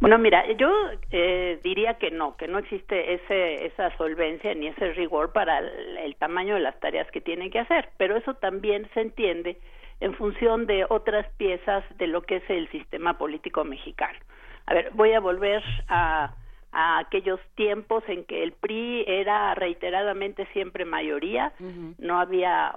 Bueno, 0.00 0.16
mira, 0.18 0.46
yo 0.52 0.70
eh, 1.10 1.58
diría 1.64 1.94
que 1.94 2.10
no, 2.10 2.36
que 2.36 2.46
no 2.46 2.58
existe 2.58 3.14
ese, 3.14 3.66
esa 3.66 3.96
solvencia 3.96 4.54
ni 4.54 4.68
ese 4.68 4.92
rigor 4.92 5.32
para 5.32 5.58
el, 5.58 5.96
el 5.98 6.16
tamaño 6.16 6.54
de 6.54 6.60
las 6.60 6.78
tareas 6.78 7.10
que 7.10 7.20
tienen 7.20 7.50
que 7.50 7.58
hacer, 7.58 7.90
pero 7.96 8.16
eso 8.16 8.34
también 8.34 8.88
se 8.94 9.00
entiende 9.00 9.58
en 10.00 10.14
función 10.14 10.66
de 10.66 10.86
otras 10.88 11.26
piezas 11.36 11.84
de 11.98 12.06
lo 12.06 12.22
que 12.22 12.36
es 12.36 12.50
el 12.50 12.68
sistema 12.70 13.18
político 13.18 13.64
mexicano. 13.64 14.18
A 14.66 14.74
ver, 14.74 14.90
voy 14.92 15.12
a 15.12 15.20
volver 15.20 15.62
a, 15.88 16.34
a 16.72 16.98
aquellos 16.98 17.40
tiempos 17.54 18.04
en 18.06 18.24
que 18.24 18.42
el 18.42 18.52
PRI 18.52 19.04
era 19.06 19.54
reiteradamente 19.54 20.46
siempre 20.52 20.84
mayoría, 20.84 21.52
no 21.98 22.20
había 22.20 22.74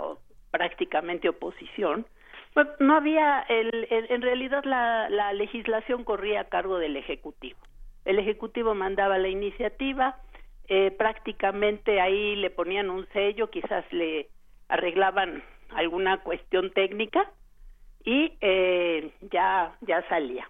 prácticamente 0.49 1.30
oposición. 1.30 2.06
Pues, 2.53 2.68
no 2.80 2.95
había, 2.95 3.41
el, 3.41 3.88
en 3.90 4.22
realidad 4.22 4.64
la, 4.65 5.10
la 5.10 5.34
legislación 5.34 6.03
corría 6.03 6.41
a 6.41 6.49
cargo 6.49 6.78
del 6.80 6.98
Ejecutivo. 6.98 7.60
El 8.06 8.19
Ejecutivo 8.19 8.73
mandaba 8.76 9.18
la 9.18 9.30
iniciativa, 9.30 10.18
eh, 10.68 10.91
prácticamente 10.91 12.02
ahí 12.02 12.36
le 12.36 12.49
ponían 12.49 12.90
un 12.90 13.07
sello, 13.10 13.49
quizás 13.49 13.86
le 13.91 14.30
arreglaban 14.69 15.44
alguna 15.76 16.22
cuestión 16.23 16.72
técnica 16.72 17.30
y 18.03 18.38
eh, 18.41 19.11
ya, 19.32 19.76
ya 19.82 20.07
salía. 20.07 20.49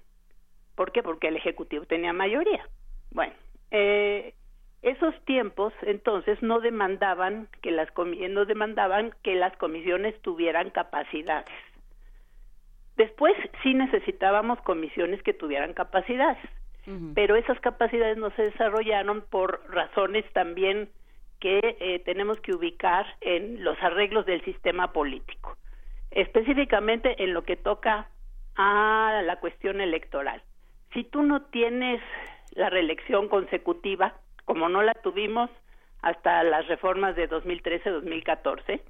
¿Por 0.76 0.92
qué? 0.92 1.04
Porque 1.04 1.28
el 1.28 1.38
Ejecutivo 1.38 1.86
tenía 1.86 2.14
mayoría. 2.14 2.66
Bueno, 3.12 3.34
eh, 3.72 4.34
esos 4.82 5.14
tiempos 5.26 5.74
entonces 5.82 6.42
no 6.42 6.60
demandaban 6.60 7.48
que 7.62 7.72
las 7.72 7.90
no 7.96 8.46
demandaban 8.46 9.14
que 9.24 9.36
las 9.36 9.56
comisiones 9.58 10.20
tuvieran 10.22 10.70
capacidades. 10.72 11.54
Después 12.98 13.34
sí 13.64 13.74
necesitábamos 13.74 14.60
comisiones 14.62 15.22
que 15.24 15.34
tuvieran 15.34 15.74
capacidades, 15.74 16.44
pero 17.16 17.36
esas 17.36 17.60
capacidades 17.60 18.18
no 18.18 18.32
se 18.32 18.44
desarrollaron 18.44 19.24
por 19.30 19.62
razones 19.70 20.26
también 20.34 20.90
que 21.40 21.60
eh, 21.80 22.00
tenemos 22.06 22.40
que 22.42 22.54
ubicar 22.54 23.06
en 23.22 23.64
los 23.64 23.82
arreglos 23.82 24.26
del 24.26 24.44
sistema 24.44 24.92
político, 24.92 25.58
específicamente 26.12 27.24
en 27.24 27.34
lo 27.34 27.44
que 27.44 27.56
toca 27.56 28.10
a 28.56 29.22
la 29.24 29.40
cuestión 29.40 29.80
electoral. 29.80 30.42
Si 30.94 31.04
tú 31.04 31.24
no 31.24 31.44
tienes 31.44 32.02
la 32.54 32.70
reelección 32.70 33.30
consecutiva, 33.30 34.16
como 34.46 34.68
no 34.70 34.82
la 34.84 34.94
tuvimos 34.96 35.50
hasta 36.02 36.44
las 36.44 36.68
reformas 36.68 37.16
de 37.16 37.30
2013-2014, 37.30 38.82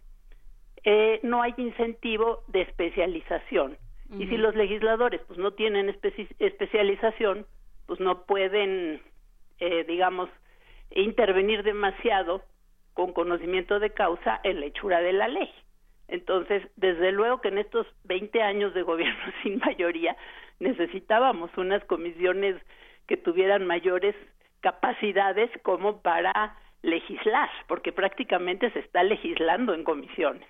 eh, 0.84 1.20
no 1.24 1.42
hay 1.42 1.54
incentivo 1.58 2.44
de 2.48 2.62
especialización. 2.62 3.78
Y 4.20 4.28
si 4.28 4.38
los 4.38 4.56
legisladores 4.56 5.22
pues 5.28 5.40
no 5.40 5.52
tienen 5.52 5.88
especi- 5.90 6.36
especialización, 6.40 7.46
pues 7.88 8.00
no 8.00 8.26
pueden, 8.26 9.02
eh, 9.60 9.84
digamos, 9.88 10.30
intervenir 10.92 11.64
demasiado 11.64 12.44
con 12.94 13.14
conocimiento 13.14 13.80
de 13.80 13.92
causa 13.92 14.40
en 14.44 14.60
la 14.60 14.66
hechura 14.66 15.00
de 15.02 15.14
la 15.14 15.28
ley. 15.28 15.50
Entonces, 16.08 16.62
desde 16.76 17.14
luego 17.14 17.40
que 17.40 17.48
en 17.48 17.58
estos 17.58 17.88
20 18.04 18.42
años 18.42 18.74
de 18.74 18.82
gobierno 18.84 19.24
sin 19.44 19.60
mayoría 19.60 20.16
necesitábamos 20.60 21.50
unas 21.58 21.84
comisiones 21.86 22.62
que 23.08 23.18
tuvieran 23.18 23.66
mayores 23.66 24.16
capacidades 24.60 25.50
como 25.64 26.02
para 26.02 26.56
legislar, 26.84 27.50
porque 27.68 27.92
prácticamente 27.92 28.70
se 28.72 28.80
está 28.80 29.04
legislando 29.04 29.74
en 29.74 29.84
comisiones. 29.84 30.48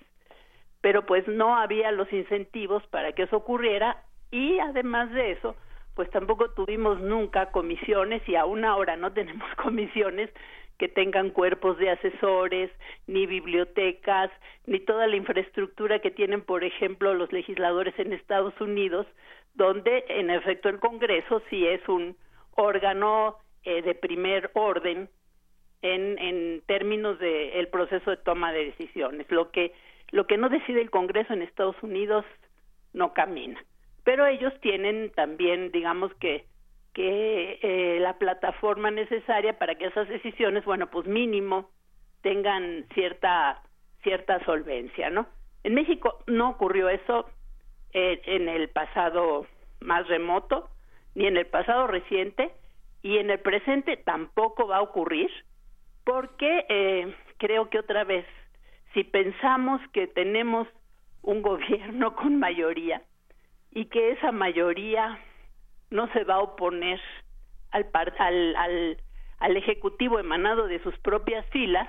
Pero 0.82 1.06
pues 1.06 1.26
no 1.26 1.56
había 1.56 1.90
los 1.90 2.12
incentivos 2.12 2.86
para 2.88 3.12
que 3.12 3.22
eso 3.22 3.36
ocurriera 3.36 4.02
y 4.30 4.58
además 4.58 5.10
de 5.12 5.32
eso, 5.32 5.56
pues 5.94 6.10
tampoco 6.10 6.50
tuvimos 6.50 7.00
nunca 7.00 7.50
comisiones 7.50 8.22
y 8.28 8.36
aún 8.36 8.64
ahora 8.64 8.96
no 8.96 9.12
tenemos 9.14 9.48
comisiones 9.56 10.30
que 10.78 10.88
tengan 10.88 11.30
cuerpos 11.30 11.78
de 11.78 11.90
asesores, 11.90 12.70
ni 13.06 13.26
bibliotecas, 13.26 14.30
ni 14.66 14.80
toda 14.80 15.06
la 15.06 15.16
infraestructura 15.16 16.00
que 16.00 16.10
tienen, 16.10 16.42
por 16.42 16.64
ejemplo, 16.64 17.14
los 17.14 17.32
legisladores 17.32 17.96
en 17.98 18.12
Estados 18.12 18.58
Unidos, 18.60 19.06
donde 19.54 20.04
en 20.08 20.30
efecto 20.30 20.68
el 20.68 20.80
Congreso 20.80 21.40
sí 21.50 21.66
es 21.66 21.86
un 21.88 22.16
órgano 22.56 23.36
eh, 23.64 23.82
de 23.82 23.94
primer 23.94 24.50
orden 24.54 25.08
en, 25.82 26.18
en 26.18 26.62
términos 26.66 27.18
del 27.18 27.52
el 27.52 27.68
proceso 27.68 28.10
de 28.10 28.16
toma 28.16 28.52
de 28.52 28.64
decisiones. 28.64 29.30
Lo 29.30 29.52
que, 29.52 29.72
lo 30.12 30.26
que 30.26 30.38
no 30.38 30.48
decide 30.48 30.80
el 30.80 30.90
Congreso 30.90 31.32
en 31.32 31.42
Estados 31.42 31.76
Unidos 31.82 32.24
no 32.92 33.12
camina. 33.12 33.62
Pero 34.04 34.26
ellos 34.26 34.52
tienen 34.60 35.10
también, 35.10 35.72
digamos 35.72 36.14
que, 36.14 36.46
que 36.94 37.58
eh, 37.62 37.98
la 38.00 38.18
plataforma 38.18 38.90
necesaria 38.90 39.58
para 39.58 39.74
que 39.74 39.86
esas 39.86 40.08
decisiones, 40.08 40.64
bueno, 40.64 40.88
pues 40.90 41.06
mínimo 41.06 41.70
tengan 42.22 42.86
cierta 42.94 43.60
cierta 44.02 44.44
solvencia, 44.44 45.10
¿no? 45.10 45.26
En 45.64 45.74
México 45.74 46.18
no 46.26 46.50
ocurrió 46.50 46.88
eso 46.88 47.26
eh, 47.92 48.20
en 48.26 48.48
el 48.48 48.68
pasado 48.68 49.46
más 49.80 50.06
remoto, 50.08 50.68
ni 51.14 51.26
en 51.26 51.36
el 51.36 51.46
pasado 51.46 51.86
reciente, 51.86 52.52
y 53.02 53.18
en 53.18 53.30
el 53.30 53.40
presente 53.40 53.96
tampoco 53.96 54.66
va 54.66 54.78
a 54.78 54.82
ocurrir, 54.82 55.30
porque 56.04 56.64
eh, 56.68 57.14
creo 57.38 57.68
que 57.70 57.78
otra 57.78 58.04
vez, 58.04 58.26
si 58.94 59.04
pensamos 59.04 59.80
que 59.92 60.06
tenemos 60.06 60.68
un 61.22 61.42
gobierno 61.42 62.14
con 62.16 62.38
mayoría 62.38 63.02
y 63.70 63.86
que 63.86 64.12
esa 64.12 64.32
mayoría 64.32 65.18
no 65.90 66.10
se 66.12 66.24
va 66.24 66.34
a 66.34 66.42
oponer 66.42 67.00
al, 67.70 67.86
al, 68.18 68.56
al, 68.56 68.98
al 69.38 69.56
Ejecutivo 69.56 70.18
emanado 70.18 70.66
de 70.66 70.82
sus 70.82 70.96
propias 70.98 71.44
filas, 71.50 71.88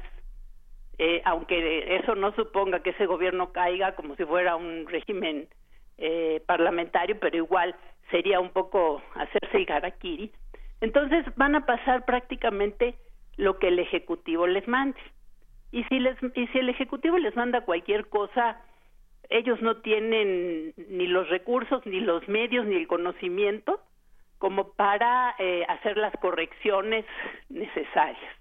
eh, 0.98 1.22
aunque 1.26 1.98
eso 1.98 2.16
no 2.16 2.34
suponga 2.36 2.82
que 2.82 2.92
ese 2.92 3.06
gobierno 3.06 3.52
caiga 3.52 3.96
como 3.96 4.16
si 4.16 4.26
fuera 4.26 4.56
un 4.56 4.88
régimen 4.88 5.48
eh, 5.98 6.42
parlamentario, 6.46 7.20
pero 7.20 7.38
igual 7.38 7.76
sería 8.12 8.40
un 8.40 8.50
poco 8.50 9.02
hacerse 9.16 9.58
el 9.58 9.72
harakiri. 9.72 10.32
Entonces 10.82 11.26
van 11.36 11.56
a 11.56 11.66
pasar 11.66 12.06
prácticamente 12.06 12.96
lo 13.38 13.58
que 13.58 13.70
el 13.70 13.80
ejecutivo 13.80 14.48
les 14.48 14.68
mande. 14.68 15.00
Y 15.74 15.84
si 15.86 16.00
les 16.00 16.16
y 16.36 16.46
si 16.48 16.60
el 16.60 16.70
ejecutivo 16.70 17.18
les 17.18 17.36
manda 17.36 17.66
cualquier 17.66 18.08
cosa, 18.08 18.62
ellos 19.30 19.60
no 19.64 19.78
tienen 19.78 20.72
ni 20.78 21.08
los 21.08 21.28
recursos, 21.30 21.84
ni 21.88 22.00
los 22.00 22.28
medios, 22.28 22.68
ni 22.68 22.76
el 22.76 22.88
conocimiento 22.88 23.82
como 24.38 24.74
para 24.74 25.34
eh, 25.40 25.66
hacer 25.68 25.98
las 25.98 26.14
correcciones 26.18 27.06
necesarias. 27.50 28.36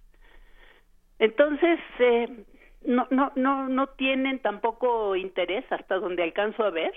Entonces, 1.18 1.80
eh, 2.00 2.44
no, 2.84 3.06
no, 3.10 3.32
no, 3.34 3.66
no 3.66 3.86
tienen 3.86 4.40
tampoco 4.40 5.16
interés, 5.16 5.64
hasta 5.70 6.00
donde 6.00 6.24
alcanzo 6.24 6.64
a 6.64 6.70
ver, 6.70 6.92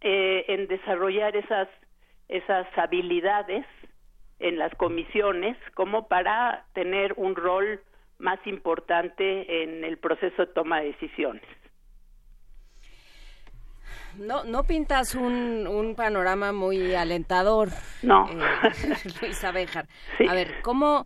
eh, 0.00 0.46
en 0.48 0.68
desarrollar 0.68 1.36
esas, 1.36 1.68
esas 2.28 2.66
habilidades 2.78 3.66
en 4.38 4.56
las 4.56 4.74
comisiones 4.76 5.58
como 5.74 6.08
para 6.08 6.64
tener 6.72 7.12
un 7.18 7.36
rol 7.36 7.82
más 8.20 8.38
importante 8.46 9.62
en 9.62 9.84
el 9.84 9.98
proceso 9.98 10.46
de 10.46 10.52
toma 10.52 10.80
de 10.80 10.88
decisiones. 10.88 11.42
No, 14.18 14.44
no 14.44 14.64
pintas 14.64 15.14
un, 15.14 15.66
un 15.66 15.94
panorama 15.94 16.52
muy 16.52 16.94
alentador. 16.94 17.68
No. 18.02 18.26
eh, 18.28 18.94
Luisa 19.22 19.52
Béjar. 19.52 19.86
A 20.28 20.34
ver, 20.34 20.48
¿cómo, 20.62 21.04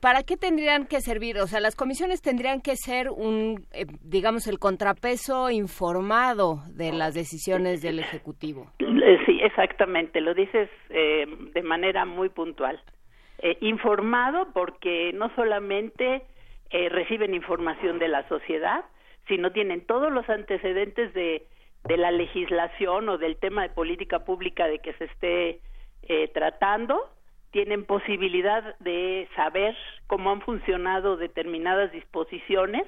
para 0.00 0.22
qué 0.22 0.36
tendrían 0.36 0.86
que 0.86 1.00
servir? 1.00 1.38
O 1.38 1.46
sea, 1.46 1.60
las 1.60 1.74
comisiones 1.74 2.20
tendrían 2.22 2.60
que 2.60 2.76
ser 2.76 3.08
un, 3.10 3.66
eh, 3.72 3.86
digamos, 4.02 4.46
el 4.46 4.58
contrapeso 4.58 5.50
informado 5.50 6.62
de 6.68 6.92
las 6.92 7.14
decisiones 7.14 7.82
del 7.82 7.98
Ejecutivo. 7.98 8.70
Sí, 8.78 9.40
exactamente, 9.42 10.20
lo 10.20 10.34
dices 10.34 10.68
eh, 10.90 11.26
de 11.54 11.62
manera 11.62 12.04
muy 12.04 12.28
puntual. 12.28 12.80
Eh, 13.38 13.58
informado 13.60 14.48
porque 14.54 15.12
no 15.12 15.34
solamente 15.34 16.22
eh, 16.70 16.88
reciben 16.88 17.34
información 17.34 17.98
de 17.98 18.08
la 18.08 18.26
sociedad, 18.28 18.84
sino 19.28 19.52
tienen 19.52 19.84
todos 19.86 20.12
los 20.12 20.28
antecedentes 20.28 21.12
de, 21.14 21.46
de 21.84 21.96
la 21.96 22.10
legislación 22.10 23.08
o 23.08 23.18
del 23.18 23.36
tema 23.36 23.62
de 23.62 23.70
política 23.70 24.24
pública 24.24 24.66
de 24.66 24.78
que 24.78 24.92
se 24.94 25.04
esté 25.04 25.60
eh, 26.02 26.28
tratando, 26.28 27.10
tienen 27.50 27.84
posibilidad 27.84 28.76
de 28.78 29.28
saber 29.34 29.76
cómo 30.06 30.30
han 30.30 30.40
funcionado 30.40 31.16
determinadas 31.16 31.92
disposiciones, 31.92 32.84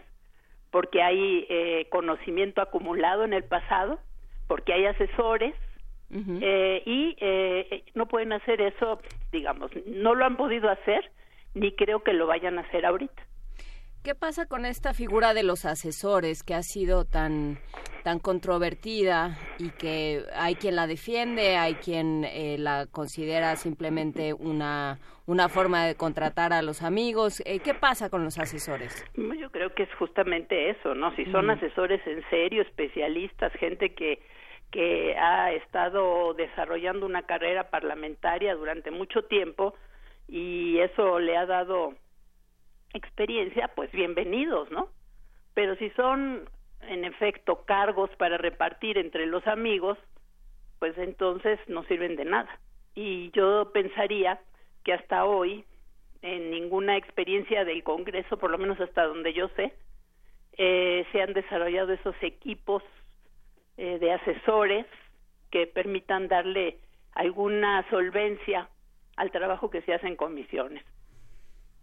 porque 0.70 1.02
hay 1.02 1.46
eh, 1.48 1.86
conocimiento 1.90 2.60
acumulado 2.60 3.24
en 3.24 3.32
el 3.32 3.44
pasado, 3.44 3.98
porque 4.46 4.72
hay 4.72 4.86
asesores, 4.86 5.54
eh, 6.10 6.82
y 6.86 7.16
eh, 7.20 7.84
no 7.94 8.06
pueden 8.06 8.32
hacer 8.32 8.60
eso, 8.60 9.00
digamos, 9.32 9.70
no 9.86 10.14
lo 10.14 10.24
han 10.24 10.36
podido 10.36 10.70
hacer, 10.70 11.10
ni 11.54 11.72
creo 11.72 12.02
que 12.02 12.12
lo 12.12 12.26
vayan 12.26 12.58
a 12.58 12.62
hacer 12.62 12.86
ahorita. 12.86 13.22
¿Qué 14.04 14.14
pasa 14.14 14.46
con 14.46 14.64
esta 14.64 14.94
figura 14.94 15.34
de 15.34 15.42
los 15.42 15.64
asesores 15.64 16.42
que 16.42 16.54
ha 16.54 16.62
sido 16.62 17.04
tan 17.04 17.58
tan 18.04 18.20
controvertida 18.20 19.36
y 19.58 19.70
que 19.70 20.22
hay 20.34 20.54
quien 20.54 20.76
la 20.76 20.86
defiende, 20.86 21.56
hay 21.56 21.74
quien 21.74 22.24
eh, 22.24 22.56
la 22.58 22.86
considera 22.86 23.56
simplemente 23.56 24.32
una 24.32 24.98
una 25.26 25.50
forma 25.50 25.84
de 25.84 25.94
contratar 25.94 26.54
a 26.54 26.62
los 26.62 26.82
amigos? 26.82 27.42
Eh, 27.44 27.58
¿Qué 27.58 27.74
pasa 27.74 28.08
con 28.08 28.24
los 28.24 28.38
asesores? 28.38 29.04
Yo 29.14 29.50
creo 29.50 29.74
que 29.74 29.82
es 29.82 29.94
justamente 29.98 30.70
eso, 30.70 30.94
¿no? 30.94 31.14
Si 31.16 31.26
son 31.26 31.50
asesores 31.50 32.00
en 32.06 32.22
serio, 32.30 32.62
especialistas, 32.62 33.52
gente 33.54 33.92
que 33.92 34.22
que 34.70 35.16
ha 35.16 35.52
estado 35.52 36.34
desarrollando 36.34 37.06
una 37.06 37.22
carrera 37.22 37.70
parlamentaria 37.70 38.54
durante 38.54 38.90
mucho 38.90 39.22
tiempo 39.24 39.74
y 40.26 40.78
eso 40.78 41.18
le 41.18 41.36
ha 41.36 41.46
dado 41.46 41.94
experiencia, 42.92 43.68
pues 43.74 43.90
bienvenidos, 43.92 44.70
¿no? 44.70 44.88
Pero 45.54 45.74
si 45.76 45.90
son 45.90 46.48
en 46.82 47.04
efecto 47.04 47.64
cargos 47.64 48.10
para 48.16 48.36
repartir 48.36 48.98
entre 48.98 49.26
los 49.26 49.46
amigos, 49.46 49.98
pues 50.78 50.96
entonces 50.98 51.58
no 51.66 51.82
sirven 51.84 52.16
de 52.16 52.24
nada. 52.24 52.60
Y 52.94 53.30
yo 53.32 53.70
pensaría 53.72 54.40
que 54.84 54.92
hasta 54.92 55.24
hoy, 55.24 55.64
en 56.22 56.50
ninguna 56.50 56.96
experiencia 56.96 57.64
del 57.64 57.82
Congreso, 57.82 58.38
por 58.38 58.50
lo 58.50 58.58
menos 58.58 58.80
hasta 58.80 59.04
donde 59.04 59.32
yo 59.32 59.48
sé, 59.56 59.74
eh, 60.56 61.06
se 61.12 61.22
han 61.22 61.32
desarrollado 61.32 61.92
esos 61.92 62.16
equipos 62.22 62.82
eh, 63.78 63.98
de 64.00 64.12
asesores 64.12 64.86
que 65.52 65.66
permitan 65.66 66.26
darle 66.26 66.78
alguna 67.12 67.88
solvencia 67.90 68.68
al 69.16 69.30
trabajo 69.30 69.70
que 69.70 69.82
se 69.82 69.94
hace 69.94 70.08
en 70.08 70.16
comisiones. 70.16 70.84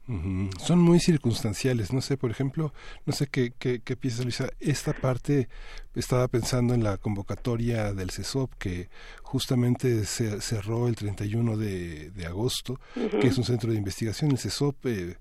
Ujú. 0.08 0.50
Son 0.60 0.80
muy 0.80 1.00
circunstanciales, 1.00 1.92
no 1.92 2.02
sé, 2.02 2.18
por 2.18 2.30
ejemplo, 2.30 2.74
no 3.06 3.14
sé 3.14 3.28
qué, 3.28 3.54
qué, 3.58 3.80
qué 3.80 3.96
piensas, 3.96 4.26
Luisa. 4.26 4.50
Esta 4.60 4.92
parte, 4.94 5.48
estaba 5.96 6.28
pensando 6.28 6.74
en 6.74 6.84
la 6.84 6.98
convocatoria 6.98 7.94
del 7.94 8.12
CESOP 8.12 8.54
que 8.56 8.90
justamente 9.24 10.04
se 10.04 10.42
cerró 10.42 10.88
el 10.88 10.96
31 10.96 11.56
de, 11.56 12.12
de 12.12 12.26
agosto, 12.26 12.78
que 12.94 13.28
es 13.28 13.38
un 13.38 13.46
centro 13.46 13.72
de 13.72 13.78
investigación. 13.78 14.32
El 14.32 14.38
CESOP, 14.38 14.86
eh, 14.86 15.18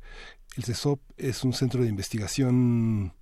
el 0.56 0.64
CESOP 0.64 1.00
es 1.16 1.44
un 1.44 1.52
centro 1.52 1.82
de 1.82 1.88
investigación 1.88 3.14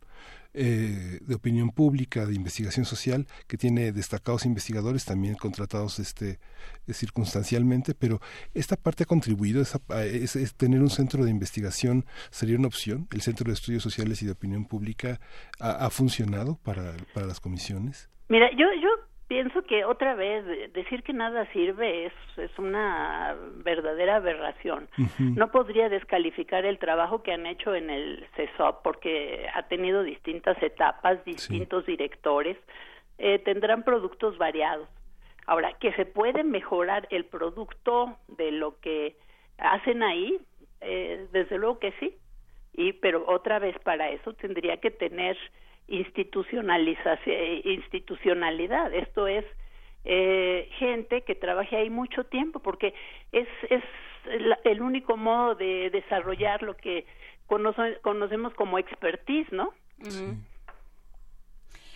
eh, 0.54 1.18
de 1.20 1.34
opinión 1.34 1.70
pública, 1.70 2.26
de 2.26 2.34
investigación 2.34 2.84
social, 2.84 3.26
que 3.46 3.56
tiene 3.56 3.92
destacados 3.92 4.44
investigadores 4.44 5.04
también 5.04 5.34
contratados 5.34 5.98
este 5.98 6.38
eh, 6.86 6.92
circunstancialmente, 6.92 7.94
pero 7.94 8.20
esta 8.54 8.76
parte 8.76 9.04
ha 9.04 9.06
contribuido, 9.06 9.62
es 9.62 10.54
tener 10.54 10.80
un 10.80 10.90
centro 10.90 11.24
de 11.24 11.30
investigación 11.30 12.04
sería 12.30 12.58
una 12.58 12.68
opción. 12.68 13.08
El 13.12 13.22
Centro 13.22 13.46
de 13.46 13.54
Estudios 13.54 13.82
Sociales 13.82 14.22
y 14.22 14.26
de 14.26 14.32
Opinión 14.32 14.66
Pública 14.66 15.20
ha, 15.58 15.86
ha 15.86 15.90
funcionado 15.90 16.58
para, 16.62 16.94
para 17.14 17.26
las 17.26 17.40
comisiones. 17.40 18.10
Mira, 18.28 18.50
yo 18.52 18.66
yo 18.80 18.88
pienso 19.32 19.62
que 19.62 19.86
otra 19.86 20.14
vez 20.14 20.44
de- 20.44 20.68
decir 20.68 21.02
que 21.02 21.14
nada 21.14 21.50
sirve 21.54 22.04
es 22.04 22.12
es 22.36 22.58
una 22.58 23.34
verdadera 23.64 24.16
aberración. 24.16 24.90
No 25.18 25.50
podría 25.50 25.88
descalificar 25.88 26.66
el 26.66 26.78
trabajo 26.78 27.22
que 27.22 27.32
han 27.32 27.46
hecho 27.46 27.74
en 27.74 27.88
el 27.88 28.26
CESOP 28.36 28.82
porque 28.82 29.46
ha 29.54 29.62
tenido 29.68 30.02
distintas 30.02 30.62
etapas, 30.62 31.24
distintos 31.24 31.86
directores, 31.86 32.58
eh, 33.16 33.38
tendrán 33.38 33.84
productos 33.84 34.36
variados. 34.36 34.86
Ahora, 35.46 35.72
que 35.80 35.94
se 35.94 36.04
puede 36.04 36.44
mejorar 36.44 37.08
el 37.10 37.24
producto 37.24 38.18
de 38.28 38.52
lo 38.52 38.78
que 38.80 39.16
hacen 39.56 40.02
ahí, 40.02 40.38
eh, 40.82 41.26
desde 41.32 41.56
luego 41.56 41.78
que 41.78 41.92
sí. 42.00 42.14
Y 42.74 42.92
pero 42.92 43.24
otra 43.26 43.58
vez 43.58 43.78
para 43.78 44.10
eso 44.10 44.34
tendría 44.34 44.76
que 44.76 44.90
tener 44.90 45.38
institucionalidad. 47.64 48.92
Esto 48.94 49.26
es 49.26 49.44
eh, 50.04 50.68
gente 50.78 51.22
que 51.22 51.34
trabaje 51.36 51.76
ahí 51.76 51.90
mucho 51.90 52.24
tiempo, 52.24 52.58
porque 52.60 52.92
es 53.30 53.46
es 53.70 53.82
la- 54.40 54.58
el 54.64 54.80
único 54.82 55.16
modo 55.16 55.54
de 55.54 55.90
desarrollar 55.90 56.62
lo 56.62 56.76
que 56.76 57.06
conoce- 57.46 58.00
conocemos 58.00 58.52
como 58.54 58.78
expertise, 58.78 59.50
¿no? 59.52 59.72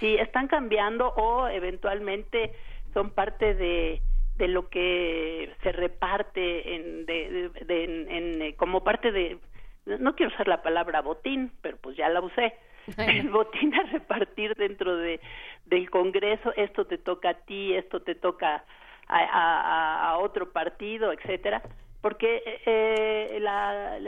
Sí, 0.00 0.14
están 0.16 0.46
cambiando 0.48 1.08
o 1.16 1.48
eventualmente 1.48 2.52
son 2.92 3.10
parte 3.10 3.54
de, 3.54 4.00
de 4.36 4.48
lo 4.48 4.68
que 4.68 5.50
se 5.62 5.72
reparte 5.72 6.74
en, 6.74 7.06
de, 7.06 7.30
de- 7.30 7.64
de- 7.64 7.84
en- 7.84 8.42
en, 8.42 8.52
como 8.56 8.84
parte 8.84 9.10
de, 9.10 9.38
no 9.86 10.14
quiero 10.14 10.32
usar 10.32 10.48
la 10.48 10.62
palabra 10.62 11.00
botín, 11.00 11.50
pero 11.62 11.76
pues 11.78 11.96
ya 11.96 12.08
la 12.08 12.20
usé, 12.20 12.54
el 12.98 13.30
botín 13.30 13.74
a 13.74 13.82
repartir 13.84 14.54
dentro 14.54 14.96
de 14.96 15.20
del 15.66 15.90
Congreso, 15.90 16.52
esto 16.56 16.86
te 16.86 16.98
toca 16.98 17.30
a 17.30 17.34
ti, 17.34 17.74
esto 17.74 18.00
te 18.00 18.14
toca 18.14 18.64
a, 19.08 20.10
a- 20.12 20.18
otro 20.18 20.52
partido, 20.52 21.12
etcétera, 21.12 21.62
porque 22.00 22.42
eh, 22.66 23.38
la- 23.40 23.98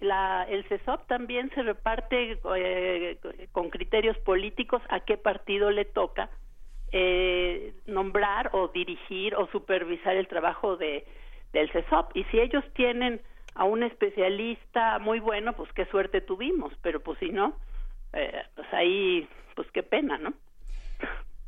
la- 0.00 0.44
el 0.48 0.64
CESOP 0.64 1.06
también 1.06 1.50
se 1.54 1.62
reparte 1.62 2.38
eh, 2.56 3.18
con 3.52 3.70
criterios 3.70 4.16
políticos 4.18 4.82
a 4.90 5.00
qué 5.00 5.16
partido 5.16 5.70
le 5.70 5.84
toca 5.86 6.28
eh, 6.92 7.72
nombrar 7.86 8.50
o 8.52 8.68
dirigir 8.68 9.34
o 9.34 9.46
supervisar 9.48 10.16
el 10.16 10.28
trabajo 10.28 10.76
de 10.76 11.04
del 11.52 11.70
CESOP. 11.70 12.14
Y 12.14 12.24
si 12.24 12.38
ellos 12.40 12.64
tienen 12.74 13.20
a 13.54 13.64
un 13.64 13.82
especialista 13.82 14.98
muy 14.98 15.18
bueno 15.20 15.54
pues 15.54 15.72
qué 15.72 15.86
suerte 15.86 16.20
tuvimos 16.20 16.72
pero 16.82 17.00
pues 17.00 17.18
si 17.18 17.30
no 17.30 17.54
eh, 18.16 18.42
pues 18.54 18.66
ahí 18.72 19.28
pues 19.54 19.68
qué 19.72 19.82
pena 19.82 20.18
no 20.18 20.32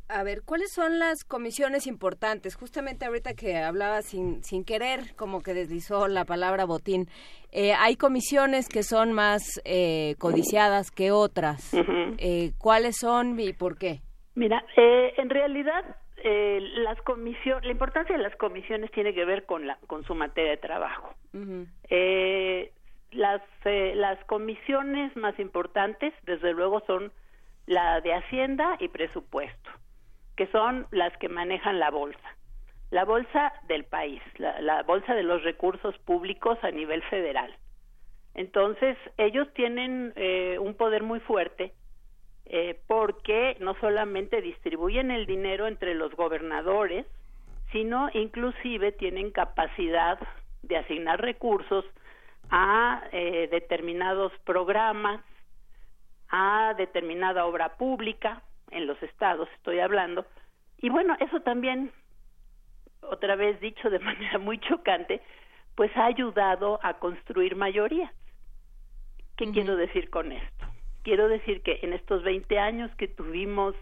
A 0.07 0.23
ver, 0.23 0.41
¿cuáles 0.43 0.71
son 0.73 0.97
las 0.97 1.23
comisiones 1.23 1.85
importantes? 1.85 2.55
Justamente 2.55 3.05
ahorita 3.05 3.33
que 3.35 3.57
hablaba 3.57 4.01
sin, 4.01 4.43
sin 4.43 4.63
querer, 4.65 5.15
como 5.15 5.41
que 5.41 5.53
deslizó 5.53 6.07
la 6.07 6.25
palabra 6.25 6.65
botín. 6.65 7.05
Eh, 7.51 7.73
hay 7.73 7.95
comisiones 7.95 8.69
que 8.69 8.81
son 8.81 9.13
más 9.13 9.61
eh, 9.65 10.15
codiciadas 10.17 10.89
que 10.89 11.11
otras. 11.11 11.73
Eh, 12.17 12.51
¿Cuáles 12.57 12.97
son 12.97 13.39
y 13.39 13.53
por 13.53 13.77
qué? 13.77 14.01
Mira, 14.35 14.63
eh, 14.77 15.13
en 15.17 15.29
realidad 15.29 15.83
eh, 16.23 16.59
las 16.77 17.01
comisiones, 17.03 17.63
la 17.65 17.71
importancia 17.71 18.17
de 18.17 18.23
las 18.23 18.35
comisiones 18.35 18.91
tiene 18.91 19.13
que 19.13 19.25
ver 19.25 19.45
con 19.45 19.67
la 19.67 19.77
con 19.87 20.03
su 20.03 20.15
materia 20.15 20.51
de 20.51 20.57
trabajo. 20.57 21.13
Eh, 21.89 22.71
las 23.11 23.41
eh, 23.65 23.93
las 23.95 24.23
comisiones 24.25 25.15
más 25.15 25.37
importantes, 25.39 26.13
desde 26.23 26.53
luego, 26.53 26.81
son 26.85 27.11
la 27.65 28.01
de 28.01 28.13
Hacienda 28.13 28.77
y 28.79 28.87
Presupuesto, 28.87 29.69
que 30.35 30.47
son 30.47 30.87
las 30.91 31.15
que 31.17 31.29
manejan 31.29 31.79
la 31.79 31.91
bolsa, 31.91 32.35
la 32.91 33.05
bolsa 33.05 33.53
del 33.67 33.85
país, 33.85 34.21
la, 34.37 34.83
bolsa 34.83 35.13
de 35.13 35.23
los 35.23 35.43
recursos 35.43 35.97
públicos 35.99 36.57
a 36.63 36.71
nivel 36.71 37.03
federal. 37.03 37.55
Entonces, 38.33 38.97
ellos 39.17 39.47
tienen 39.53 40.13
eh, 40.15 40.57
un 40.59 40.73
poder 40.75 41.03
muy 41.03 41.19
fuerte 41.19 41.73
eh, 42.45 42.79
porque 42.87 43.57
no 43.59 43.75
solamente 43.79 44.41
distribuyen 44.41 45.11
el 45.11 45.27
dinero 45.27 45.67
entre 45.67 45.93
los 45.93 46.15
gobernadores, 46.15 47.05
sino 47.71 48.09
inclusive 48.13 48.91
tienen 48.91 49.29
capacidad 49.29 50.17
de 50.63 50.77
asignar 50.77 51.21
recursos 51.21 51.85
a 52.49 53.03
eh, 53.11 53.47
determinados 53.51 54.31
programas, 54.45 55.21
a 56.29 56.73
determinada 56.77 57.45
obra 57.45 57.77
pública, 57.77 58.43
en 58.71 58.87
los 58.87 59.01
estados 59.01 59.49
estoy 59.55 59.79
hablando, 59.79 60.25
y 60.81 60.89
bueno, 60.89 61.15
eso 61.19 61.41
también, 61.41 61.91
otra 63.01 63.35
vez 63.35 63.59
dicho 63.59 63.89
de 63.89 63.99
manera 63.99 64.37
muy 64.37 64.59
chocante, 64.59 65.21
pues 65.75 65.95
ha 65.95 66.05
ayudado 66.05 66.79
a 66.83 66.95
construir 66.95 67.55
mayorías. 67.55 68.11
¿Qué 69.37 69.49
quiero 69.51 69.77
decir 69.77 70.09
con 70.09 70.33
esto? 70.33 70.65
Quiero 71.03 71.29
decir 71.29 71.61
que 71.61 71.79
en 71.81 71.93
estos 71.93 72.23
20 72.23 72.59
años 72.59 72.91
que 72.97 73.07
tuvimos 73.07 73.73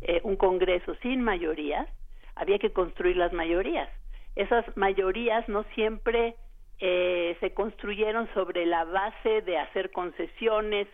eh, 0.00 0.20
un 0.24 0.36
Congreso 0.36 0.96
sin 0.96 1.22
mayorías, 1.22 1.88
había 2.34 2.58
que 2.58 2.72
construir 2.72 3.16
las 3.16 3.32
mayorías. 3.32 3.88
Esas 4.34 4.64
mayorías 4.76 5.48
no 5.48 5.62
siempre 5.74 6.34
eh, 6.80 7.36
se 7.40 7.54
construyeron 7.54 8.28
sobre 8.34 8.66
la 8.66 8.84
base 8.84 9.42
de 9.42 9.58
hacer 9.58 9.90
concesiones 9.92 10.86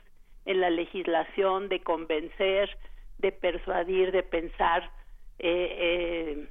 en 0.44 0.60
la 0.60 0.70
legislación, 0.70 1.68
de 1.68 1.80
convencer, 1.82 2.76
de 3.18 3.32
persuadir, 3.32 4.12
de 4.12 4.22
pensar 4.22 4.90
eh, 5.38 5.76
eh, 5.78 6.48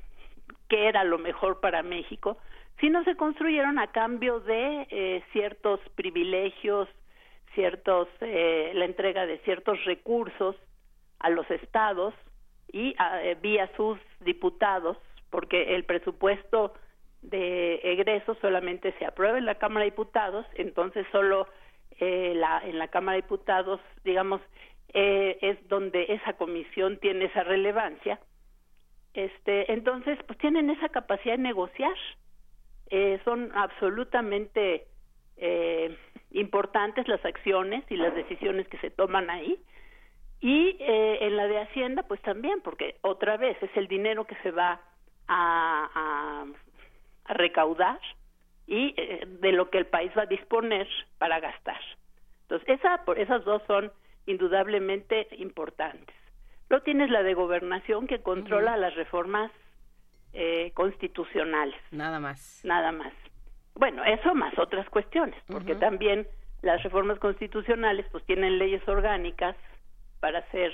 qué 0.70 0.88
era 0.88 1.04
lo 1.04 1.18
mejor 1.18 1.60
para 1.60 1.84
México, 1.84 2.38
sino 2.80 3.04
se 3.04 3.16
construyeron 3.16 3.80
a 3.80 3.88
cambio 3.92 4.40
de 4.40 4.88
eh, 4.90 5.24
ciertos 5.34 5.80
privilegios, 5.96 6.88
ciertos 7.54 8.08
eh, 8.22 8.72
la 8.74 8.86
entrega 8.86 9.26
de 9.26 9.38
ciertos 9.40 9.84
recursos 9.86 10.56
a 11.20 11.30
los 11.30 11.50
estados 11.52 12.14
y 12.72 12.96
a- 12.98 13.22
eh, 13.24 13.36
vía 13.36 13.70
sus 13.76 14.00
diputados 14.22 14.98
porque 15.30 15.76
el 15.76 15.84
presupuesto 15.84 16.74
de 17.22 17.76
egresos 17.84 18.38
solamente 18.42 18.94
se 19.00 19.06
aprueba 19.06 19.38
en 19.38 19.46
la 19.46 19.56
Cámara 19.56 19.86
de 19.86 19.92
Diputados 19.92 20.46
entonces 20.56 21.06
solo 21.12 21.48
eh, 22.00 22.34
la, 22.36 22.62
en 22.66 22.80
la 22.80 22.88
Cámara 22.88 23.16
de 23.16 23.22
Diputados 23.22 23.80
digamos 24.04 24.42
eh, 24.94 25.38
es 25.42 25.68
donde 25.70 26.06
esa 26.10 26.34
comisión 26.34 26.98
tiene 26.98 27.26
esa 27.26 27.44
relevancia. 27.44 28.20
Este 29.14 29.72
entonces 29.72 30.18
pues 30.28 30.38
tienen 30.40 30.70
esa 30.70 30.90
capacidad 30.90 31.36
de 31.36 31.44
negociar. 31.44 31.96
Eh, 32.90 33.20
son 33.24 33.52
absolutamente 33.56 34.88
eh, 35.38 35.98
importantes 36.32 37.08
las 37.08 37.24
acciones 37.24 37.84
y 37.90 37.96
las 37.96 38.14
decisiones 38.14 38.68
que 38.68 38.78
se 38.80 38.90
toman 38.90 39.30
ahí. 39.30 39.60
Y 40.42 40.76
eh, 40.80 41.20
en 41.22 41.38
la 41.38 41.48
de 41.48 41.60
Hacienda 41.60 42.04
pues 42.04 42.22
también 42.22 42.62
porque 42.62 42.98
otra 43.02 43.38
vez 43.38 43.62
es 43.62 43.72
el 43.76 43.88
dinero 43.88 44.26
que 44.26 44.36
se 44.44 44.52
va 44.52 44.82
a, 45.28 46.46
recaudar 47.32 48.00
y 48.68 48.94
eh, 48.98 49.26
de 49.28 49.52
lo 49.52 49.70
que 49.70 49.80
el 49.80 49.88
país 49.88 50.12
va 50.18 50.24
a 50.24 50.28
disponer 50.28 50.88
para 51.18 51.40
gastar 51.40 51.80
entonces 52.44 52.70
esa 52.70 53.04
por 53.06 53.20
esas 53.20 53.44
dos 53.44 53.62
son 53.68 53.92
indudablemente 54.26 55.28
importantes 55.38 56.16
luego 56.70 56.84
tienes 56.84 57.10
la 57.10 57.24
de 57.24 57.34
gobernación 57.34 58.08
que 58.08 58.22
controla 58.22 58.78
las 58.78 58.96
reformas 58.96 59.52
eh, 60.34 60.72
constitucionales 60.76 61.76
Nada 61.92 62.20
más. 62.20 62.62
nada 62.64 62.92
más. 62.92 63.14
Bueno, 63.76 64.04
eso 64.04 64.34
más 64.36 64.58
otras 64.58 64.88
cuestiones, 64.90 65.42
porque 65.48 65.76
también 65.76 66.28
las 66.62 66.84
reformas 66.84 67.20
constitucionales 67.20 68.06
pues 68.12 68.26
tienen 68.26 68.58
leyes 68.58 68.86
orgánicas 68.88 69.56
para 70.20 70.40
hacer 70.40 70.72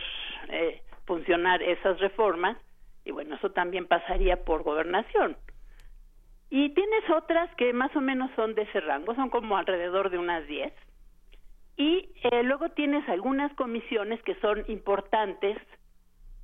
eh, 0.50 0.82
funcionar 1.06 1.62
esas 1.64 2.00
reformas 2.00 2.58
y 3.06 3.12
bueno, 3.12 3.36
eso 3.36 3.52
también 3.52 3.88
pasaría 3.88 4.44
por 4.44 4.64
gobernación. 4.64 5.38
Y 6.50 6.70
tienes 6.70 7.10
otras 7.10 7.54
que 7.56 7.74
más 7.74 7.94
o 7.96 8.02
menos 8.02 8.32
son 8.36 8.56
de 8.56 8.64
ese 8.64 8.80
rango, 8.80 9.14
son 9.16 9.30
como 9.30 9.58
alrededor 9.58 10.10
de 10.10 10.18
unas 10.18 10.48
10. 10.48 10.72
Y 11.76 12.10
eh, 12.24 12.44
luego 12.44 12.70
tienes 12.70 13.08
algunas 13.10 13.54
comisiones 13.54 14.22
que 14.24 14.36
son 14.36 14.64
importantes 14.68 15.58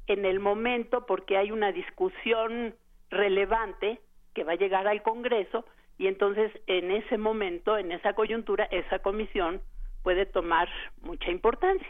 en 0.08 0.26
el 0.26 0.40
momento 0.40 1.06
porque 1.06 1.38
hay 1.38 1.52
una 1.52 1.72
discusión 1.72 2.76
relevante 3.10 4.00
que 4.34 4.44
va 4.44 4.54
a 4.54 4.58
llegar 4.58 4.88
al 4.88 5.02
Congreso 5.02 5.66
y 5.98 6.08
entonces 6.08 6.52
en 6.68 6.92
ese 6.92 7.18
momento, 7.18 7.78
en 7.78 7.92
esa 7.92 8.14
coyuntura, 8.14 8.66
esa 8.66 9.00
comisión 9.00 9.62
puede 10.04 10.26
tomar 10.26 10.70
mucha 11.02 11.32
importancia. 11.32 11.88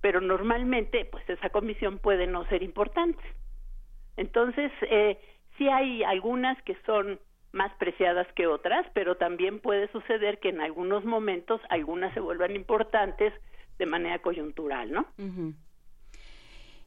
Pero 0.00 0.20
normalmente, 0.20 1.04
pues 1.04 1.28
esa 1.28 1.50
comisión 1.50 1.98
puede 1.98 2.26
no 2.26 2.46
ser 2.46 2.62
importante. 2.62 3.22
Entonces, 4.16 4.72
eh, 4.82 5.20
sí 5.58 5.68
hay 5.68 6.02
algunas 6.02 6.60
que 6.62 6.74
son 6.86 7.20
más 7.52 7.72
preciadas 7.78 8.26
que 8.34 8.46
otras, 8.46 8.86
pero 8.94 9.16
también 9.16 9.60
puede 9.60 9.90
suceder 9.92 10.38
que 10.38 10.50
en 10.50 10.60
algunos 10.60 11.04
momentos 11.04 11.60
algunas 11.68 12.14
se 12.14 12.20
vuelvan 12.20 12.54
importantes 12.54 13.32
de 13.78 13.86
manera 13.86 14.20
coyuntural, 14.20 14.92
¿no? 14.92 15.06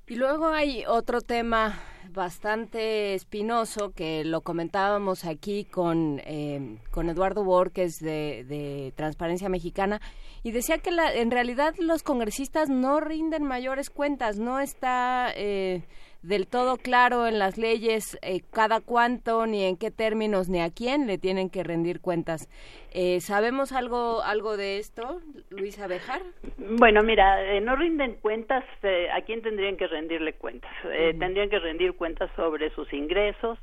Y 0.05 0.15
luego 0.15 0.47
hay 0.47 0.83
otro 0.85 1.21
tema 1.21 1.79
bastante 2.09 3.13
espinoso 3.13 3.93
que 3.93 4.25
lo 4.25 4.41
comentábamos 4.41 5.23
aquí 5.23 5.63
con, 5.63 6.21
eh, 6.25 6.77
con 6.91 7.09
Eduardo 7.09 7.43
Borges 7.43 7.99
de, 7.99 8.43
de 8.43 8.93
Transparencia 8.95 9.47
Mexicana 9.47 10.01
y 10.43 10.51
decía 10.51 10.77
que 10.77 10.91
la, 10.91 11.13
en 11.13 11.31
realidad 11.31 11.73
los 11.79 12.03
congresistas 12.03 12.69
no 12.69 12.99
rinden 12.99 13.43
mayores 13.43 13.89
cuentas, 13.89 14.37
no 14.37 14.59
está 14.59 15.31
eh, 15.35 15.83
del 16.23 16.47
todo 16.47 16.77
claro 16.77 17.27
en 17.27 17.37
las 17.37 17.57
leyes 17.57 18.17
eh, 18.21 18.41
cada 18.51 18.81
cuánto, 18.81 19.45
ni 19.45 19.63
en 19.63 19.77
qué 19.77 19.91
términos, 19.91 20.49
ni 20.49 20.61
a 20.61 20.69
quién 20.71 21.05
le 21.05 21.17
tienen 21.17 21.49
que 21.49 21.63
rendir 21.63 21.99
cuentas. 22.01 22.49
Eh, 22.91 23.19
¿Sabemos 23.19 23.71
algo, 23.71 24.23
algo 24.23 24.57
de 24.57 24.77
esto, 24.77 25.21
Luisa 25.49 25.87
Bejar? 25.87 26.21
Bueno, 26.57 27.03
mira, 27.03 27.43
eh, 27.53 27.61
no 27.61 27.75
rinden 27.75 28.15
cuentas, 28.15 28.63
eh, 28.83 29.09
¿a 29.11 29.21
quién 29.21 29.41
tendrían 29.41 29.77
que 29.77 29.87
rendirle 29.87 30.33
cuentas? 30.33 30.71
Eh. 30.85 31.13
Tendrían 31.19 31.49
que 31.49 31.59
rendir 31.59 31.93
cuentas 31.93 32.31
sobre 32.35 32.69
sus 32.71 32.91
ingresos. 32.93 33.59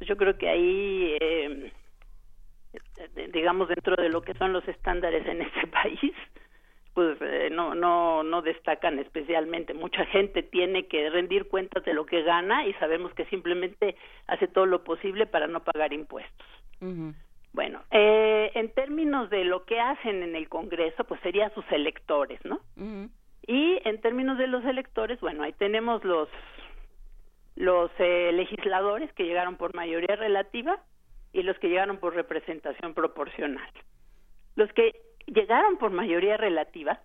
Yo 0.00 0.16
creo 0.16 0.36
que 0.38 0.48
ahí, 0.48 1.16
eh, 1.20 1.72
digamos, 3.32 3.68
dentro 3.68 3.96
de 3.96 4.08
lo 4.08 4.22
que 4.22 4.34
son 4.34 4.52
los 4.52 4.66
estándares 4.68 5.26
en 5.26 5.42
este 5.42 5.66
país, 5.68 6.12
pues 6.98 7.16
eh, 7.20 7.48
no, 7.52 7.76
no, 7.76 8.24
no 8.24 8.42
destacan 8.42 8.98
especialmente. 8.98 9.72
Mucha 9.72 10.04
gente 10.06 10.42
tiene 10.42 10.88
que 10.88 11.08
rendir 11.10 11.46
cuentas 11.46 11.84
de 11.84 11.94
lo 11.94 12.06
que 12.06 12.24
gana 12.24 12.66
y 12.66 12.72
sabemos 12.72 13.14
que 13.14 13.24
simplemente 13.26 13.94
hace 14.26 14.48
todo 14.48 14.66
lo 14.66 14.82
posible 14.82 15.24
para 15.24 15.46
no 15.46 15.62
pagar 15.62 15.92
impuestos. 15.92 16.44
Bueno, 17.52 17.84
eh, 17.92 18.50
en 18.52 18.70
términos 18.70 19.30
de 19.30 19.44
lo 19.44 19.64
que 19.64 19.78
hacen 19.78 20.24
en 20.24 20.34
el 20.34 20.48
Congreso, 20.48 21.04
pues 21.04 21.20
serían 21.20 21.54
sus 21.54 21.64
electores, 21.70 22.40
¿no? 22.44 22.58
Y 23.46 23.78
en 23.84 24.00
términos 24.00 24.36
de 24.36 24.48
los 24.48 24.64
electores, 24.64 25.20
bueno, 25.20 25.44
ahí 25.44 25.52
tenemos 25.52 26.02
los 26.02 26.28
los 27.54 27.92
eh, 28.00 28.32
legisladores 28.32 29.12
que 29.12 29.22
llegaron 29.22 29.56
por 29.56 29.72
mayoría 29.72 30.16
relativa 30.16 30.82
y 31.32 31.44
los 31.44 31.56
que 31.60 31.68
llegaron 31.68 31.98
por 31.98 32.16
representación 32.16 32.92
proporcional. 32.92 33.70
Los 34.56 34.72
que 34.72 35.07
llegaron 35.32 35.76
por 35.78 35.90
mayoría 35.90 36.36
relativa 36.36 37.00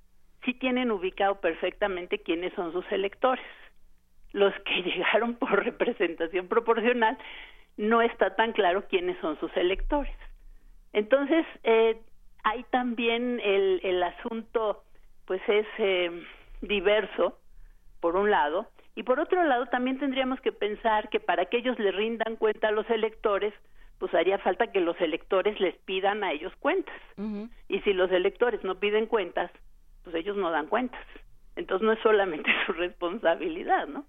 sí 0.45 0.53
tienen 0.53 0.91
ubicado 0.91 1.35
perfectamente 1.39 2.19
quiénes 2.19 2.53
son 2.53 2.71
sus 2.71 2.89
electores. 2.91 3.45
Los 4.31 4.53
que 4.65 4.81
llegaron 4.83 5.35
por 5.35 5.63
representación 5.63 6.47
proporcional 6.47 7.17
no 7.77 8.01
está 8.01 8.35
tan 8.35 8.51
claro 8.51 8.87
quiénes 8.87 9.17
son 9.19 9.39
sus 9.39 9.55
electores. 9.57 10.15
Entonces, 10.91 11.45
eh, 11.63 11.97
hay 12.43 12.63
también 12.65 13.39
el, 13.43 13.79
el 13.83 14.03
asunto, 14.03 14.83
pues 15.25 15.41
es 15.47 15.65
eh, 15.79 16.11
diverso, 16.61 17.39
por 17.99 18.15
un 18.15 18.29
lado, 18.29 18.67
y 18.95 19.03
por 19.03 19.19
otro 19.19 19.43
lado 19.43 19.65
también 19.67 19.97
tendríamos 19.97 20.39
que 20.41 20.51
pensar 20.51 21.09
que 21.09 21.19
para 21.19 21.45
que 21.45 21.57
ellos 21.57 21.79
le 21.79 21.91
rindan 21.91 22.35
cuenta 22.35 22.67
a 22.67 22.71
los 22.71 22.87
electores, 22.89 23.53
pues 24.03 24.13
haría 24.15 24.37
falta 24.37 24.67
que 24.67 24.81
los 24.81 24.99
electores 24.99 25.57
les 25.61 25.77
pidan 25.85 26.25
a 26.25 26.33
ellos 26.33 26.51
cuentas. 26.59 26.93
Y 27.69 27.79
si 27.83 27.93
los 27.93 28.11
electores 28.11 28.61
no 28.61 28.77
piden 28.77 29.05
cuentas, 29.05 29.49
pues 30.03 30.13
ellos 30.17 30.35
no 30.35 30.51
dan 30.51 30.67
cuentas. 30.67 30.99
Entonces 31.55 31.85
no 31.85 31.93
es 31.93 31.99
solamente 32.03 32.51
su 32.65 32.73
responsabilidad, 32.73 33.87
¿no? 33.87 34.05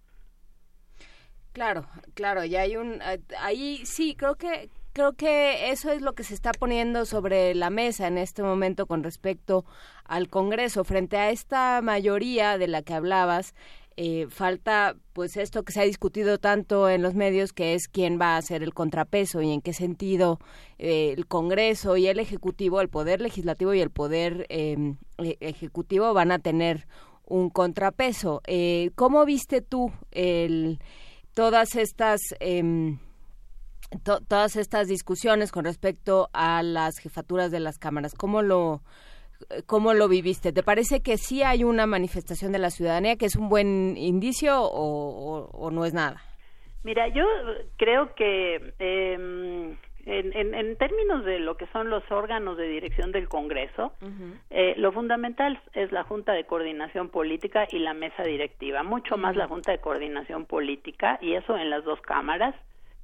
Claro, 1.52 1.86
claro, 2.14 2.42
y 2.42 2.56
hay 2.56 2.76
un 2.76 3.00
eh, 3.02 3.20
ahí 3.38 3.86
sí 3.86 4.16
creo 4.16 4.34
que 4.34 4.68
creo 4.92 5.12
que 5.12 5.70
eso 5.70 5.92
es 5.92 6.02
lo 6.02 6.14
que 6.14 6.24
se 6.24 6.34
está 6.34 6.50
poniendo 6.50 7.06
sobre 7.06 7.54
la 7.54 7.70
mesa 7.70 8.08
en 8.08 8.18
este 8.18 8.42
momento 8.42 8.86
con 8.86 9.04
respecto 9.04 9.64
al 10.04 10.28
Congreso 10.28 10.82
frente 10.82 11.18
a 11.18 11.30
esta 11.30 11.80
mayoría 11.82 12.58
de 12.58 12.66
la 12.66 12.82
que 12.82 12.94
hablabas. 12.94 13.54
Eh, 13.96 14.26
falta 14.28 14.96
pues 15.12 15.36
esto 15.36 15.62
que 15.62 15.72
se 15.72 15.80
ha 15.80 15.84
discutido 15.84 16.38
tanto 16.38 16.88
en 16.88 17.00
los 17.00 17.14
medios 17.14 17.52
que 17.52 17.74
es 17.74 17.86
quién 17.86 18.18
va 18.20 18.36
a 18.36 18.42
ser 18.42 18.64
el 18.64 18.74
contrapeso 18.74 19.40
y 19.40 19.52
en 19.52 19.60
qué 19.60 19.72
sentido 19.72 20.40
eh, 20.78 21.14
el 21.16 21.26
Congreso 21.28 21.96
y 21.96 22.08
el 22.08 22.18
Ejecutivo, 22.18 22.80
el 22.80 22.88
Poder 22.88 23.20
Legislativo 23.20 23.72
y 23.72 23.80
el 23.80 23.90
Poder 23.90 24.46
em, 24.48 24.96
e- 25.18 25.36
Ejecutivo 25.38 26.12
van 26.12 26.32
a 26.32 26.40
tener 26.40 26.88
un 27.24 27.50
contrapeso. 27.50 28.40
Eh, 28.48 28.90
¿Cómo 28.96 29.24
viste 29.24 29.60
tú 29.62 29.92
el, 30.10 30.80
todas 31.32 31.76
estas 31.76 32.20
em, 32.40 32.98
to- 34.02 34.20
todas 34.26 34.56
estas 34.56 34.88
discusiones 34.88 35.52
con 35.52 35.64
respecto 35.64 36.28
a 36.32 36.62
las 36.64 36.98
jefaturas 36.98 37.52
de 37.52 37.60
las 37.60 37.78
cámaras? 37.78 38.14
¿Cómo 38.14 38.42
lo 38.42 38.82
¿Cómo 39.66 39.94
lo 39.94 40.08
viviste? 40.08 40.52
¿Te 40.52 40.62
parece 40.62 41.00
que 41.02 41.16
sí 41.16 41.42
hay 41.42 41.64
una 41.64 41.86
manifestación 41.86 42.52
de 42.52 42.58
la 42.58 42.70
ciudadanía 42.70 43.16
que 43.16 43.26
es 43.26 43.36
un 43.36 43.48
buen 43.48 43.96
indicio 43.96 44.60
o, 44.62 44.68
o- 44.68 45.50
o 45.52 45.70
no 45.70 45.84
es 45.84 45.94
nada? 45.94 46.22
Mira, 46.82 47.08
yo 47.08 47.24
creo 47.78 48.14
que 48.14 48.74
eh, 48.78 49.14
en, 50.06 50.36
en- 50.36 50.54
en 50.54 50.76
términos 50.76 51.24
de 51.24 51.38
lo 51.40 51.56
que 51.56 51.66
son 51.68 51.88
los 51.88 52.02
órganos 52.10 52.58
de 52.58 52.68
dirección 52.68 53.10
del 53.10 53.28
Congreso, 53.28 53.92
eh, 54.50 54.74
lo 54.76 54.92
fundamental 54.92 55.58
es 55.72 55.92
la 55.92 56.04
Junta 56.04 56.32
de 56.32 56.44
Coordinación 56.44 57.08
Política 57.08 57.66
y 57.70 57.78
la 57.78 57.94
mesa 57.94 58.22
directiva, 58.22 58.82
mucho 58.82 59.16
más 59.16 59.34
la 59.34 59.48
Junta 59.48 59.72
de 59.72 59.78
Coordinación 59.78 60.44
Política, 60.44 61.18
y 61.22 61.34
eso 61.34 61.56
en 61.56 61.70
las 61.70 61.84
dos 61.84 62.00
cámaras, 62.02 62.54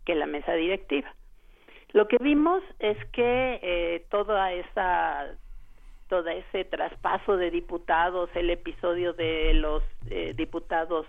que 0.04 0.14
la 0.14 0.26
mesa 0.26 0.52
directiva. 0.52 1.14
Lo 1.92 2.06
que 2.06 2.18
vimos 2.20 2.62
es 2.78 2.96
que 3.12 3.58
eh, 3.62 4.04
toda 4.10 4.52
esa 4.52 5.26
todo 6.10 6.28
ese 6.28 6.64
traspaso 6.64 7.36
de 7.36 7.50
diputados, 7.50 8.28
el 8.34 8.50
episodio 8.50 9.12
de 9.12 9.54
los 9.54 9.82
eh, 10.10 10.34
diputados 10.36 11.06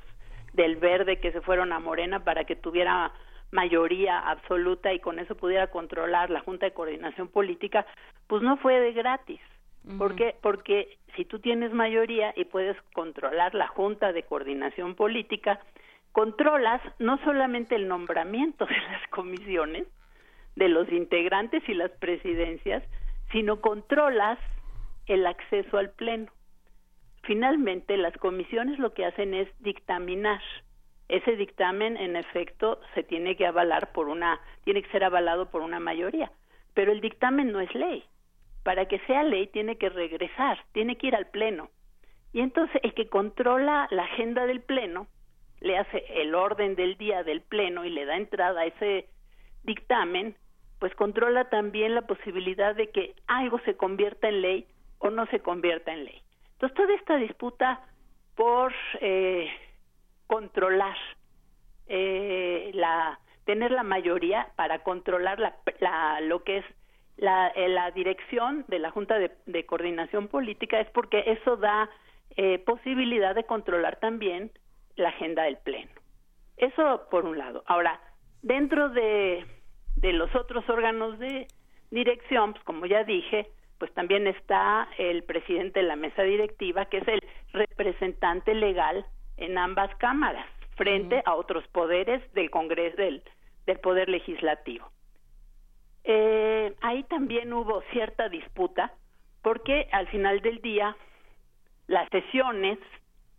del 0.54 0.76
verde 0.76 1.20
que 1.20 1.32
se 1.32 1.42
fueron 1.42 1.74
a 1.74 1.80
Morena 1.80 2.24
para 2.24 2.46
que 2.46 2.56
tuviera 2.56 3.12
mayoría 3.52 4.20
absoluta 4.20 4.94
y 4.94 5.00
con 5.00 5.18
eso 5.18 5.36
pudiera 5.36 5.68
controlar 5.68 6.30
la 6.30 6.42
Junta 6.42 6.68
de 6.68 6.74
Coordinación 6.74 7.28
Política, 7.30 7.86
pues 8.28 8.44
no 8.44 8.58
fue 8.58 8.80
de 8.80 8.94
gratis. 8.94 9.42
¿Por 9.98 10.16
qué? 10.16 10.36
Porque 10.40 11.00
si 11.16 11.26
tú 11.26 11.40
tienes 11.40 11.74
mayoría 11.74 12.32
y 12.36 12.46
puedes 12.46 12.78
controlar 12.94 13.56
la 13.56 13.68
Junta 13.68 14.14
de 14.14 14.22
Coordinación 14.22 14.94
Política, 14.94 15.60
controlas 16.12 16.80
no 17.00 17.18
solamente 17.24 17.74
el 17.76 17.88
nombramiento 17.88 18.66
de 18.68 18.78
las 18.78 19.08
comisiones, 19.10 19.88
de 20.56 20.70
los 20.70 20.88
integrantes 20.92 21.68
y 21.68 21.74
las 21.74 21.90
presidencias, 21.90 22.84
sino 23.32 23.62
controlas 23.62 24.38
el 25.08 25.26
acceso 25.26 25.78
al 25.78 25.92
Pleno. 25.92 26.32
Finalmente, 27.24 27.98
las 27.98 28.16
comisiones 28.18 28.80
lo 28.80 28.94
que 28.94 29.06
hacen 29.06 29.34
es 29.34 29.48
dictaminar. 29.60 30.42
Ese 31.08 31.36
dictamen, 31.36 31.98
en 31.98 32.16
efecto, 32.16 32.80
se 32.96 33.04
tiene 33.04 33.36
que 33.36 33.46
avalar 33.46 33.92
por 33.92 34.08
una, 34.08 34.40
tiene 34.64 34.82
que 34.82 34.92
ser 34.92 35.04
avalado 35.04 35.50
por 35.50 35.62
una 35.62 35.80
mayoría. 35.80 36.32
Pero 36.74 36.92
el 36.92 37.02
dictamen 37.02 37.52
no 37.52 37.60
es 37.60 37.74
ley. 37.76 38.04
Para 38.64 38.86
que 38.86 39.00
sea 39.00 39.24
ley, 39.24 39.48
tiene 39.48 39.78
que 39.78 39.90
regresar, 39.90 40.60
tiene 40.72 40.98
que 40.98 41.08
ir 41.08 41.16
al 41.16 41.28
Pleno. 41.28 41.70
Y 42.34 42.40
entonces, 42.40 42.80
el 42.84 42.94
que 42.94 43.10
controla 43.10 43.88
la 43.92 44.04
agenda 44.04 44.46
del 44.46 44.62
Pleno, 44.62 45.08
le 45.60 45.78
hace 45.78 46.04
el 46.22 46.34
orden 46.34 46.76
del 46.76 46.98
día 46.98 47.24
del 47.24 47.42
Pleno 47.42 47.86
y 47.86 47.90
le 47.90 48.06
da 48.06 48.18
entrada 48.18 48.62
a 48.62 48.66
ese 48.66 49.08
dictamen, 49.64 50.36
pues 50.80 50.96
controla 50.96 51.50
también 51.50 51.94
la 51.94 52.08
posibilidad 52.08 52.76
de 52.76 52.90
que 52.90 53.14
algo 53.28 53.60
se 53.66 53.78
convierta 53.78 54.28
en 54.28 54.42
ley 54.42 54.68
o 55.02 55.10
no 55.10 55.26
se 55.28 55.40
convierta 55.40 55.92
en 55.94 56.06
ley. 56.06 56.22
Entonces, 56.54 56.76
toda 56.78 56.94
esta 56.96 57.18
disputa 57.18 57.82
por 58.36 58.74
eh, 59.02 59.50
controlar 60.28 60.96
eh, 61.88 62.72
la 62.74 63.20
tener 63.46 63.72
la 63.72 63.84
mayoría 63.84 64.50
para 64.56 64.84
controlar 64.84 65.40
la, 65.40 65.56
la- 65.80 66.22
lo 66.22 66.44
que 66.44 66.58
es 66.60 66.66
la, 67.18 67.48
eh, 67.50 67.68
la 67.68 67.92
dirección 67.92 68.64
de 68.68 68.80
la 68.80 68.92
Junta 68.92 69.18
de, 69.20 69.32
de 69.46 69.66
Coordinación 69.66 70.28
Política 70.28 70.80
es 70.80 70.90
porque 70.92 71.24
eso 71.28 71.58
da 71.58 71.90
eh, 72.38 72.60
posibilidad 72.60 73.36
de 73.36 73.44
controlar 73.46 73.98
también 74.00 74.52
la 74.96 75.10
agenda 75.10 75.44
del 75.44 75.58
Pleno. 75.58 75.92
Eso 76.58 77.08
por 77.10 77.26
un 77.26 77.38
lado. 77.38 77.64
Ahora, 77.66 78.00
dentro 78.44 78.90
de, 78.90 79.46
de 79.98 80.14
los 80.14 80.34
otros 80.36 80.68
órganos 80.70 81.18
de 81.20 81.48
dirección, 81.90 82.54
pues 82.54 82.64
como 82.64 82.86
ya 82.86 83.04
dije, 83.04 83.48
pues 83.82 83.92
también 83.96 84.28
está 84.28 84.88
el 85.00 85.24
presidente 85.24 85.80
de 85.80 85.88
la 85.88 85.96
mesa 85.96 86.22
directiva, 86.22 86.86
que 86.86 87.00
es 87.00 87.08
el 87.08 87.20
representante 87.52 88.54
legal 88.54 89.08
en 89.38 89.58
ambas 89.58 89.90
cámaras, 89.96 90.46
frente 90.76 91.24
a 91.26 91.34
otros 91.34 91.68
poderes 91.70 92.22
del 92.36 92.52
Congreso, 92.52 92.98
del, 92.98 93.24
del 93.66 93.80
Poder 93.80 94.08
Legislativo. 94.08 94.88
Eh, 96.04 96.76
ahí 96.82 97.02
también 97.06 97.52
hubo 97.54 97.82
cierta 97.92 98.30
disputa, 98.30 98.94
porque 99.42 99.88
al 99.92 100.08
final 100.10 100.42
del 100.42 100.62
día 100.62 100.96
las 101.88 102.08
sesiones 102.10 102.78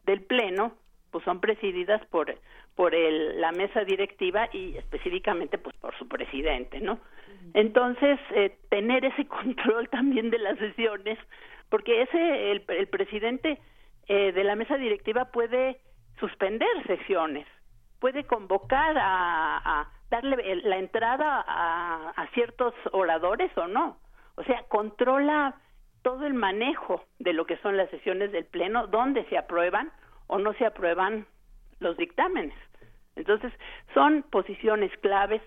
del 0.06 0.22
Pleno 0.22 0.72
pues 1.12 1.24
son 1.24 1.38
presididas 1.38 2.04
por 2.06 2.36
por 2.74 2.94
el, 2.94 3.40
la 3.40 3.52
mesa 3.52 3.84
directiva 3.84 4.48
y 4.52 4.76
específicamente 4.76 5.58
pues 5.58 5.76
por 5.76 5.96
su 5.98 6.08
presidente, 6.08 6.80
¿no? 6.80 7.00
Entonces 7.54 8.18
eh, 8.34 8.56
tener 8.70 9.04
ese 9.04 9.26
control 9.28 9.88
también 9.88 10.30
de 10.30 10.38
las 10.38 10.58
sesiones, 10.58 11.18
porque 11.68 12.02
ese 12.02 12.52
el, 12.52 12.64
el 12.68 12.86
presidente 12.88 13.58
eh, 14.08 14.32
de 14.32 14.44
la 14.44 14.56
mesa 14.56 14.76
directiva 14.76 15.26
puede 15.26 15.80
suspender 16.18 16.68
sesiones, 16.86 17.46
puede 18.00 18.24
convocar 18.24 18.96
a, 18.98 19.58
a 19.64 19.92
darle 20.10 20.56
la 20.64 20.78
entrada 20.78 21.44
a, 21.46 22.10
a 22.10 22.26
ciertos 22.28 22.74
oradores 22.92 23.50
o 23.56 23.66
no, 23.66 23.98
o 24.36 24.44
sea 24.44 24.62
controla 24.68 25.56
todo 26.02 26.26
el 26.26 26.34
manejo 26.34 27.04
de 27.18 27.32
lo 27.32 27.46
que 27.46 27.56
son 27.58 27.76
las 27.76 27.88
sesiones 27.90 28.32
del 28.32 28.44
pleno, 28.44 28.88
donde 28.88 29.24
se 29.26 29.38
aprueban 29.38 29.92
o 30.26 30.38
no 30.38 30.52
se 30.54 30.66
aprueban 30.66 31.26
los 31.82 31.96
dictámenes. 31.96 32.54
Entonces, 33.16 33.52
son 33.92 34.22
posiciones 34.22 34.90
claves 34.98 35.42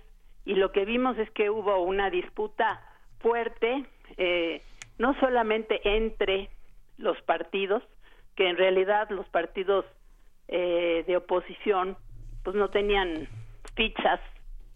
y 0.46 0.56
lo 0.56 0.72
que 0.72 0.86
vimos 0.86 1.18
es 1.18 1.30
que 1.32 1.50
hubo 1.50 1.80
una 1.82 2.10
disputa 2.10 2.82
fuerte, 3.20 3.86
eh, 4.18 4.62
no 5.00 5.20
solamente 5.20 5.82
entre 5.84 6.50
los 6.98 7.20
partidos, 7.24 7.82
que 8.36 8.48
en 8.48 8.58
realidad 8.58 9.10
los 9.10 9.28
partidos 9.30 9.86
eh, 10.48 11.04
de 11.08 11.18
oposición 11.18 11.98
pues 12.44 12.56
no 12.56 12.70
tenían 12.70 13.28
fichas 13.76 14.20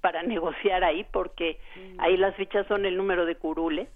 para 0.02 0.24
negociar 0.24 0.84
ahí 0.84 1.06
porque 1.12 1.60
ahí 2.00 2.18
las 2.18 2.36
fichas 2.36 2.66
son 2.68 2.86
el 2.86 2.98
número 2.98 3.26
de 3.26 3.36
curules, 3.36 3.88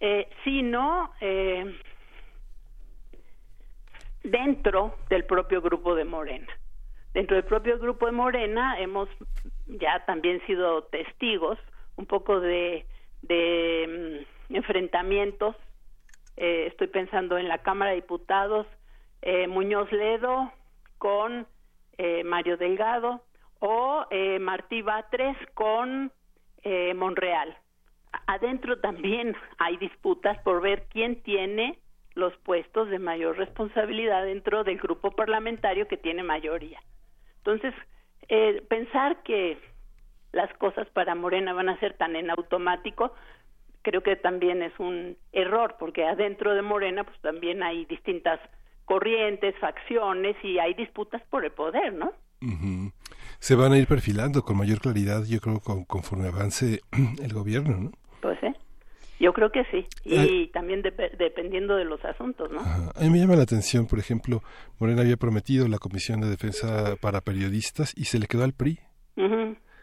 eh, 0.00 0.28
sino 0.44 1.12
eh, 1.20 1.78
dentro 4.24 4.94
del 5.08 5.24
propio 5.24 5.60
grupo 5.60 5.94
de 5.94 6.04
Morena. 6.04 6.48
Dentro 7.14 7.36
del 7.36 7.44
propio 7.44 7.78
grupo 7.78 8.06
de 8.06 8.12
Morena 8.12 8.78
hemos 8.80 9.08
ya 9.66 10.04
también 10.06 10.40
sido 10.46 10.84
testigos 10.84 11.58
un 11.96 12.06
poco 12.06 12.40
de 12.40 12.86
de 13.22 14.24
mm, 14.48 14.54
enfrentamientos. 14.56 15.56
Eh, 16.36 16.66
estoy 16.66 16.88
pensando 16.88 17.38
en 17.38 17.48
la 17.48 17.58
Cámara 17.58 17.90
de 17.90 17.96
Diputados, 17.96 18.66
eh, 19.22 19.46
Muñoz 19.46 19.90
Ledo 19.92 20.52
con 20.98 21.46
eh, 21.98 22.24
Mario 22.24 22.56
Delgado 22.56 23.22
o 23.60 24.06
eh, 24.10 24.38
Martí 24.38 24.82
Batres 24.82 25.36
con 25.54 26.12
eh, 26.62 26.94
Monreal. 26.94 27.56
Adentro 28.26 28.78
también 28.80 29.36
hay 29.58 29.76
disputas 29.78 30.38
por 30.42 30.60
ver 30.60 30.86
quién 30.90 31.22
tiene 31.22 31.78
los 32.14 32.36
puestos 32.38 32.88
de 32.90 32.98
mayor 32.98 33.36
responsabilidad 33.38 34.24
dentro 34.24 34.64
del 34.64 34.78
grupo 34.78 35.10
parlamentario 35.12 35.88
que 35.88 35.96
tiene 35.96 36.22
mayoría. 36.22 36.80
Entonces, 37.38 37.74
eh, 38.28 38.62
pensar 38.68 39.22
que 39.22 39.58
las 40.32 40.52
cosas 40.54 40.88
para 40.90 41.14
Morena 41.14 41.52
van 41.52 41.68
a 41.68 41.78
ser 41.80 41.94
tan 41.94 42.16
en 42.16 42.30
automático, 42.30 43.12
creo 43.82 44.02
que 44.02 44.16
también 44.16 44.62
es 44.62 44.72
un 44.78 45.16
error, 45.32 45.76
porque 45.78 46.04
adentro 46.06 46.54
de 46.54 46.62
Morena 46.62 47.04
pues 47.04 47.18
también 47.20 47.62
hay 47.62 47.84
distintas 47.86 48.40
corrientes, 48.84 49.54
facciones 49.58 50.36
y 50.44 50.58
hay 50.58 50.74
disputas 50.74 51.22
por 51.30 51.44
el 51.44 51.52
poder, 51.52 51.92
¿no? 51.94 52.12
Se 53.38 53.54
van 53.54 53.72
a 53.72 53.78
ir 53.78 53.86
perfilando 53.86 54.42
con 54.42 54.56
mayor 54.58 54.80
claridad, 54.80 55.22
yo 55.28 55.40
creo, 55.40 55.60
con- 55.60 55.84
conforme 55.84 56.28
avance 56.28 56.80
el 57.22 57.32
gobierno, 57.32 57.76
¿no? 57.76 57.90
Pues 58.20 58.38
sí, 58.40 58.48
yo 59.20 59.32
creo 59.32 59.50
que 59.52 59.64
sí, 59.70 59.84
y 60.04 60.16
Ay. 60.18 60.46
también 60.48 60.82
dep- 60.82 61.16
dependiendo 61.16 61.76
de 61.76 61.84
los 61.84 62.04
asuntos, 62.04 62.50
¿no? 62.50 62.60
A 62.60 63.00
mí 63.02 63.10
me 63.10 63.18
llama 63.18 63.36
la 63.36 63.42
atención, 63.44 63.86
por 63.86 63.98
ejemplo, 63.98 64.42
Morena 64.78 65.02
había 65.02 65.16
prometido 65.16 65.68
la 65.68 65.78
Comisión 65.78 66.20
de 66.20 66.28
Defensa 66.28 66.96
para 67.00 67.20
Periodistas 67.20 67.92
y 67.96 68.04
se 68.04 68.18
le 68.18 68.26
quedó 68.26 68.44
al 68.44 68.52
PRI, 68.52 68.78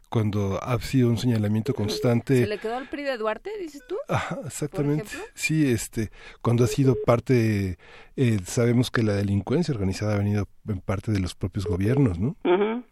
cuando 0.10 0.60
ha 0.64 0.78
sido 0.80 1.08
un 1.10 1.18
señalamiento 1.18 1.74
constante. 1.76 2.36
¿Se 2.36 2.48
le 2.48 2.58
quedó 2.58 2.76
al 2.78 2.88
PRI 2.90 3.04
de 3.04 3.18
Duarte, 3.18 3.52
dices 3.60 3.84
tú? 3.88 3.96
Ajá, 4.08 4.40
exactamente. 4.44 5.06
Sí, 5.36 5.72
este, 5.72 6.10
cuando 6.42 6.64
ha 6.64 6.68
sido 6.68 6.96
parte, 7.06 7.78
eh, 8.16 8.40
sabemos 8.44 8.90
que 8.90 9.04
la 9.04 9.14
delincuencia 9.14 9.72
organizada 9.74 10.16
ha 10.16 10.18
venido 10.18 10.48
en 10.68 10.82
parte 10.82 11.12
de 11.12 11.20
los 11.20 11.36
propios 11.36 11.68
gobiernos, 11.68 12.18
¿no? 12.20 12.36
Ujú. 12.44 12.84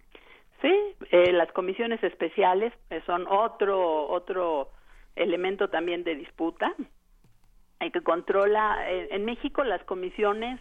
Sí, 0.61 0.71
eh, 1.11 1.31
las 1.33 1.51
comisiones 1.53 2.03
especiales 2.03 2.71
eh, 2.91 3.01
son 3.07 3.25
otro 3.27 4.07
otro 4.09 4.71
elemento 5.17 5.69
también 5.69 6.03
de 6.03 6.15
disputa. 6.15 6.73
Hay 7.79 7.91
que 7.91 8.01
controla 8.01 8.77
eh, 8.89 9.09
en 9.11 9.25
México 9.25 9.63
las 9.63 9.83
comisiones 9.83 10.59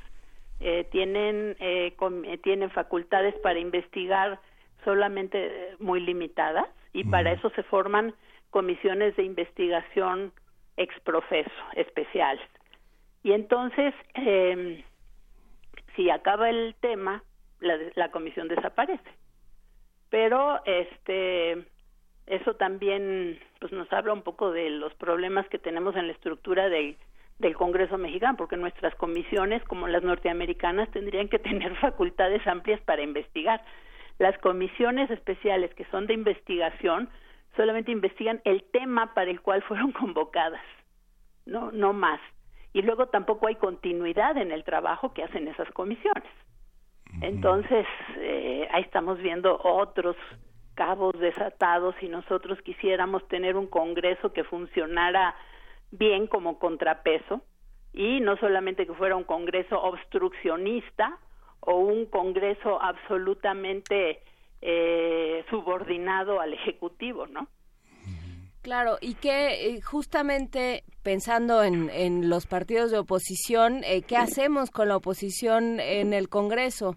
eh, 0.60 0.84
tienen 0.90 1.56
eh, 1.60 1.94
com- 1.96 2.24
eh, 2.24 2.38
tienen 2.38 2.70
facultades 2.70 3.34
para 3.42 3.58
investigar 3.58 4.38
solamente 4.84 5.74
muy 5.78 6.00
limitadas 6.00 6.66
y 6.92 7.04
para 7.04 7.32
eso 7.32 7.50
se 7.50 7.62
forman 7.64 8.14
comisiones 8.50 9.14
de 9.16 9.22
investigación 9.24 10.32
exprofeso 10.76 11.50
especiales. 11.74 12.48
Y 13.22 13.32
entonces 13.32 13.92
eh, 14.14 14.84
si 15.94 16.10
acaba 16.10 16.48
el 16.50 16.74
tema 16.80 17.22
la, 17.60 17.78
la 17.94 18.10
comisión 18.10 18.48
desaparece 18.48 19.10
pero 20.10 20.60
este 20.64 21.64
eso 22.26 22.54
también 22.54 23.38
pues 23.60 23.72
nos 23.72 23.92
habla 23.92 24.12
un 24.12 24.22
poco 24.22 24.50
de 24.50 24.70
los 24.70 24.92
problemas 24.94 25.48
que 25.48 25.58
tenemos 25.58 25.94
en 25.96 26.08
la 26.08 26.12
estructura 26.12 26.68
del 26.68 26.96
del 27.38 27.54
Congreso 27.54 27.98
mexicano, 27.98 28.36
porque 28.36 28.56
nuestras 28.56 28.94
comisiones, 28.94 29.62
como 29.64 29.88
las 29.88 30.02
norteamericanas, 30.02 30.90
tendrían 30.90 31.28
que 31.28 31.38
tener 31.50 31.76
facultades 31.76 32.46
amplias 32.46 32.80
para 32.82 33.02
investigar. 33.02 33.62
Las 34.18 34.38
comisiones 34.38 35.10
especiales 35.10 35.74
que 35.74 35.84
son 35.90 36.06
de 36.06 36.14
investigación 36.14 37.10
solamente 37.54 37.90
investigan 37.90 38.40
el 38.44 38.64
tema 38.64 39.12
para 39.14 39.30
el 39.30 39.40
cual 39.40 39.62
fueron 39.62 39.92
convocadas, 40.00 40.62
no 41.44 41.70
no 41.72 41.92
más. 41.92 42.20
Y 42.72 42.82
luego 42.82 43.06
tampoco 43.06 43.48
hay 43.48 43.54
continuidad 43.54 44.36
en 44.36 44.52
el 44.52 44.62
trabajo 44.64 45.14
que 45.14 45.22
hacen 45.22 45.48
esas 45.48 45.70
comisiones. 45.70 46.28
Entonces, 47.22 47.86
eh, 48.16 48.68
ahí 48.70 48.82
estamos 48.82 49.16
viendo 49.18 49.58
otros 49.62 50.16
cabos 50.76 51.18
desatados 51.18 51.96
y 52.00 52.08
nosotros 52.08 52.60
quisiéramos 52.62 53.26
tener 53.26 53.56
un 53.56 53.66
Congreso 53.66 54.32
que 54.32 54.44
funcionara 54.44 55.34
bien 55.90 56.28
como 56.28 56.60
contrapeso 56.60 57.42
y 57.92 58.20
no 58.20 58.36
solamente 58.36 58.86
que 58.86 58.94
fuera 58.94 59.16
un 59.16 59.24
Congreso 59.24 59.82
obstruccionista 59.82 61.18
o 61.60 61.76
un 61.78 62.06
Congreso 62.06 62.80
absolutamente 62.80 64.20
eh, 64.60 65.44
subordinado 65.50 66.40
al 66.40 66.52
Ejecutivo, 66.52 67.26
¿no? 67.26 67.48
Claro, 68.62 68.98
y 69.00 69.14
que 69.14 69.68
eh, 69.68 69.80
justamente 69.80 70.82
pensando 71.04 71.62
en, 71.62 71.88
en 71.88 72.28
los 72.28 72.46
partidos 72.46 72.90
de 72.90 72.98
oposición, 72.98 73.84
eh, 73.84 74.02
¿qué 74.02 74.16
hacemos 74.16 74.70
con 74.70 74.88
la 74.88 74.96
oposición 74.96 75.78
en 75.78 76.12
el 76.12 76.28
Congreso? 76.28 76.96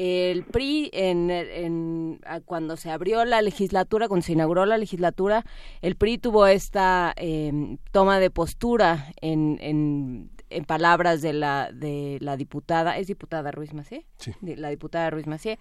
El 0.00 0.44
PRI, 0.44 0.90
en, 0.92 1.28
en- 1.28 2.20
a- 2.24 2.40
cuando 2.40 2.76
se 2.76 2.88
abrió 2.88 3.24
la 3.24 3.42
legislatura, 3.42 4.06
cuando 4.06 4.24
se 4.24 4.32
inauguró 4.34 4.64
la 4.64 4.78
legislatura, 4.78 5.44
el 5.82 5.96
PRI 5.96 6.18
tuvo 6.18 6.46
esta 6.46 7.12
eh, 7.16 7.76
toma 7.90 8.20
de 8.20 8.30
postura 8.30 9.12
en, 9.20 9.58
en, 9.60 10.30
en 10.50 10.64
palabras 10.66 11.20
de 11.20 11.32
la, 11.32 11.70
de 11.72 12.18
la 12.20 12.36
diputada, 12.36 12.96
¿es 12.96 13.08
diputada 13.08 13.50
Ruiz 13.50 13.74
Macié? 13.74 14.06
Sí. 14.18 14.32
De 14.40 14.56
la 14.56 14.68
diputada 14.68 15.10
Ruiz 15.10 15.26
Macié. 15.26 15.58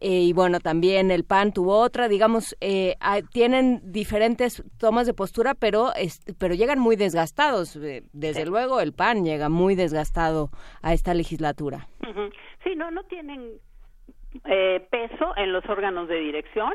Eh, 0.00 0.22
y 0.22 0.32
bueno, 0.32 0.60
también 0.60 1.10
el 1.10 1.24
PAN 1.24 1.52
tuvo 1.52 1.76
otra, 1.78 2.08
digamos, 2.08 2.56
eh, 2.62 2.96
hay- 3.00 3.22
tienen 3.22 3.80
diferentes 3.84 4.62
tomas 4.78 5.06
de 5.06 5.12
postura, 5.12 5.54
pero, 5.54 5.94
es- 5.94 6.22
pero 6.38 6.54
llegan 6.54 6.78
muy 6.78 6.96
desgastados. 6.96 7.76
Eh, 7.76 8.02
Desde 8.14 8.46
luego 8.46 8.80
el 8.80 8.94
PAN 8.94 9.26
llega 9.26 9.50
muy 9.50 9.74
desgastado 9.74 10.50
a 10.80 10.94
esta 10.94 11.12
legislatura. 11.12 11.86
Sí, 12.64 12.74
no, 12.76 12.90
no 12.90 13.04
tienen 13.04 13.60
eh, 14.44 14.86
peso 14.90 15.32
en 15.36 15.52
los 15.52 15.64
órganos 15.68 16.08
de 16.08 16.18
dirección, 16.20 16.72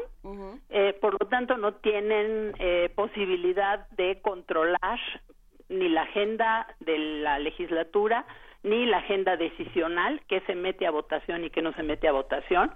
eh, 0.70 0.94
por 1.02 1.14
lo 1.14 1.28
tanto 1.30 1.58
no 1.58 1.74
tienen 1.76 2.54
eh, 2.60 2.90
posibilidad 2.96 3.88
de 3.92 4.22
controlar 4.22 5.00
ni 5.70 5.90
la 5.90 6.04
agenda 6.04 6.68
de 6.80 6.98
la 6.98 7.40
legislatura 7.40 8.26
ni 8.64 8.86
la 8.86 8.98
agenda 8.98 9.38
decisional 9.38 10.22
que 10.28 10.42
se 10.42 10.56
mete 10.56 10.86
a 10.88 10.92
votación 10.92 11.44
y 11.46 11.50
que 11.50 11.62
no 11.62 11.72
se 11.74 11.84
mete 11.84 12.08
a 12.08 12.12
votación. 12.12 12.72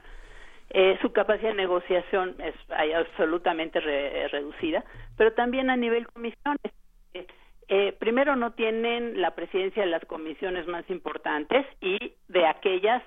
Eh, 0.70 0.98
su 1.02 1.12
capacidad 1.12 1.50
de 1.50 1.56
negociación 1.56 2.36
es 2.40 2.56
absolutamente 2.96 3.80
re- 3.82 4.28
reducida, 4.30 4.84
pero 5.18 5.34
también 5.34 5.70
a 5.70 5.76
nivel 5.76 6.08
comisiones. 6.08 6.72
Eh, 7.14 7.28
eh, 7.68 7.94
primero 8.00 8.36
no 8.36 8.52
tienen 8.54 9.22
la 9.22 9.32
presidencia 9.36 9.84
de 9.84 9.90
las 9.90 10.04
comisiones 10.06 10.66
más 10.68 10.90
importantes 10.90 11.66
y 11.82 12.14
de 12.28 12.46
aquellas 12.46 13.04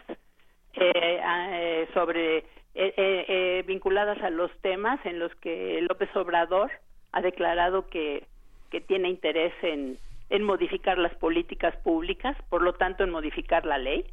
eh, 0.76 1.20
eh, 1.22 1.88
sobre 1.94 2.38
eh, 2.38 2.44
eh, 2.74 3.64
vinculadas 3.66 4.20
a 4.22 4.30
los 4.30 4.50
temas 4.60 5.04
en 5.04 5.18
los 5.18 5.34
que 5.36 5.80
López 5.88 6.14
Obrador 6.14 6.70
ha 7.12 7.22
declarado 7.22 7.88
que, 7.88 8.26
que 8.70 8.80
tiene 8.80 9.08
interés 9.08 9.52
en, 9.62 9.98
en 10.28 10.42
modificar 10.42 10.98
las 10.98 11.14
políticas 11.14 11.74
públicas, 11.78 12.36
por 12.50 12.62
lo 12.62 12.74
tanto 12.74 13.04
en 13.04 13.10
modificar 13.10 13.64
la 13.64 13.78
ley. 13.78 14.04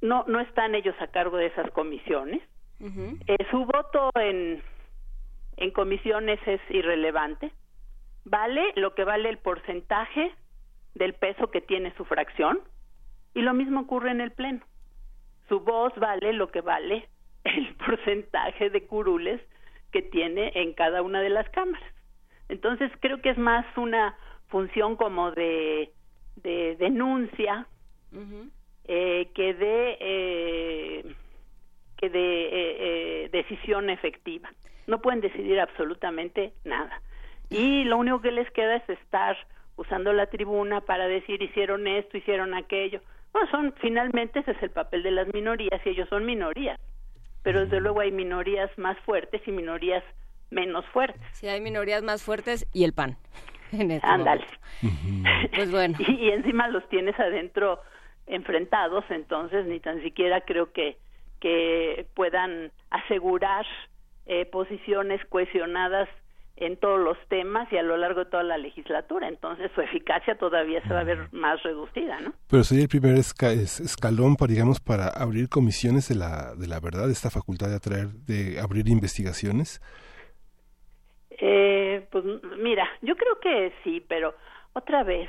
No, 0.00 0.24
no 0.26 0.40
están 0.40 0.74
ellos 0.74 0.94
a 1.00 1.08
cargo 1.08 1.36
de 1.36 1.46
esas 1.46 1.70
comisiones. 1.72 2.42
Eh, 2.80 3.46
su 3.52 3.64
voto 3.64 4.10
en, 4.16 4.60
en 5.56 5.70
comisiones 5.70 6.40
es 6.46 6.60
irrelevante. 6.70 7.52
Vale 8.24 8.72
lo 8.74 8.94
que 8.94 9.04
vale 9.04 9.28
el 9.28 9.38
porcentaje 9.38 10.32
del 10.94 11.14
peso 11.14 11.50
que 11.50 11.60
tiene 11.60 11.94
su 11.96 12.04
fracción 12.04 12.58
y 13.34 13.42
lo 13.42 13.54
mismo 13.54 13.80
ocurre 13.80 14.10
en 14.10 14.20
el 14.20 14.32
Pleno. 14.32 14.60
Su 15.52 15.60
voz 15.60 15.92
vale 15.96 16.32
lo 16.32 16.50
que 16.50 16.62
vale 16.62 17.06
el 17.44 17.74
porcentaje 17.74 18.70
de 18.70 18.86
curules 18.86 19.38
que 19.90 20.00
tiene 20.00 20.50
en 20.54 20.72
cada 20.72 21.02
una 21.02 21.20
de 21.20 21.28
las 21.28 21.46
cámaras. 21.50 21.92
Entonces 22.48 22.90
creo 23.00 23.20
que 23.20 23.28
es 23.28 23.36
más 23.36 23.66
una 23.76 24.16
función 24.48 24.96
como 24.96 25.30
de, 25.32 25.92
de 26.36 26.76
denuncia 26.76 27.66
eh, 28.88 29.30
que 29.34 29.52
de 29.52 29.98
eh, 30.00 31.16
que 31.98 32.08
de 32.08 32.44
eh, 32.44 32.50
eh, 32.54 33.28
decisión 33.30 33.90
efectiva. 33.90 34.50
No 34.86 35.02
pueden 35.02 35.20
decidir 35.20 35.60
absolutamente 35.60 36.54
nada. 36.64 37.02
Y 37.50 37.84
lo 37.84 37.98
único 37.98 38.22
que 38.22 38.32
les 38.32 38.50
queda 38.52 38.76
es 38.76 38.88
estar 38.88 39.36
usando 39.76 40.14
la 40.14 40.28
tribuna 40.28 40.80
para 40.80 41.06
decir 41.08 41.42
hicieron 41.42 41.86
esto, 41.86 42.16
hicieron 42.16 42.54
aquello. 42.54 43.02
Bueno, 43.32 43.50
son 43.50 43.74
finalmente 43.80 44.40
ese 44.40 44.52
es 44.52 44.62
el 44.62 44.70
papel 44.70 45.02
de 45.02 45.10
las 45.10 45.32
minorías 45.32 45.80
y 45.84 45.88
ellos 45.90 46.08
son 46.08 46.24
minorías. 46.26 46.78
Pero 47.42 47.60
desde 47.60 47.80
luego 47.80 48.00
hay 48.00 48.12
minorías 48.12 48.70
más 48.78 48.98
fuertes 49.00 49.42
y 49.46 49.52
minorías 49.52 50.04
menos 50.50 50.84
fuertes. 50.86 51.20
Sí, 51.32 51.48
hay 51.48 51.60
minorías 51.60 52.02
más 52.02 52.22
fuertes 52.22 52.66
y 52.72 52.84
el 52.84 52.92
PAN. 52.92 53.16
en 53.72 53.90
este 53.90 54.06
Ándale. 54.06 54.46
Pues 55.54 55.70
bueno. 55.70 55.96
y, 55.98 56.26
y 56.26 56.30
encima 56.30 56.68
los 56.68 56.88
tienes 56.88 57.18
adentro 57.18 57.80
enfrentados, 58.26 59.04
entonces 59.10 59.66
ni 59.66 59.80
tan 59.80 60.02
siquiera 60.02 60.40
creo 60.42 60.72
que, 60.72 60.96
que 61.40 62.06
puedan 62.14 62.70
asegurar 62.90 63.66
eh, 64.26 64.46
posiciones 64.46 65.24
cohesionadas 65.26 66.08
en 66.56 66.76
todos 66.76 67.00
los 67.00 67.16
temas 67.28 67.70
y 67.72 67.76
a 67.78 67.82
lo 67.82 67.96
largo 67.96 68.24
de 68.24 68.30
toda 68.30 68.42
la 68.42 68.58
legislatura. 68.58 69.26
Entonces 69.28 69.70
su 69.74 69.80
eficacia 69.80 70.36
todavía 70.36 70.82
se 70.86 70.92
va 70.94 71.00
a 71.00 71.04
ver 71.04 71.28
más 71.32 71.62
reducida, 71.62 72.20
¿no? 72.20 72.32
Pero 72.48 72.62
sería 72.62 72.84
el 72.84 72.88
primer 72.88 73.14
esca- 73.16 73.52
es- 73.52 73.80
escalón, 73.80 74.36
para, 74.36 74.52
digamos, 74.52 74.78
para 74.80 75.08
abrir 75.08 75.48
comisiones 75.48 76.08
de 76.08 76.14
la, 76.16 76.54
de 76.54 76.66
la 76.68 76.78
verdad, 76.80 77.10
esta 77.10 77.30
facultad 77.30 77.68
de 77.68 77.76
atraer, 77.76 78.08
de 78.26 78.60
abrir 78.60 78.88
investigaciones. 78.88 79.80
Eh, 81.30 82.06
pues 82.12 82.24
mira, 82.58 82.86
yo 83.00 83.16
creo 83.16 83.40
que 83.40 83.72
sí, 83.82 84.04
pero 84.06 84.34
otra 84.74 85.02
vez, 85.02 85.28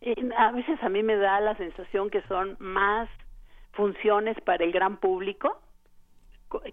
eh, 0.00 0.14
a 0.36 0.50
veces 0.52 0.82
a 0.82 0.88
mí 0.88 1.02
me 1.02 1.16
da 1.16 1.40
la 1.40 1.56
sensación 1.56 2.10
que 2.10 2.22
son 2.22 2.56
más 2.58 3.08
funciones 3.72 4.36
para 4.44 4.64
el 4.64 4.72
gran 4.72 4.96
público 4.96 5.48
co- 5.50 5.60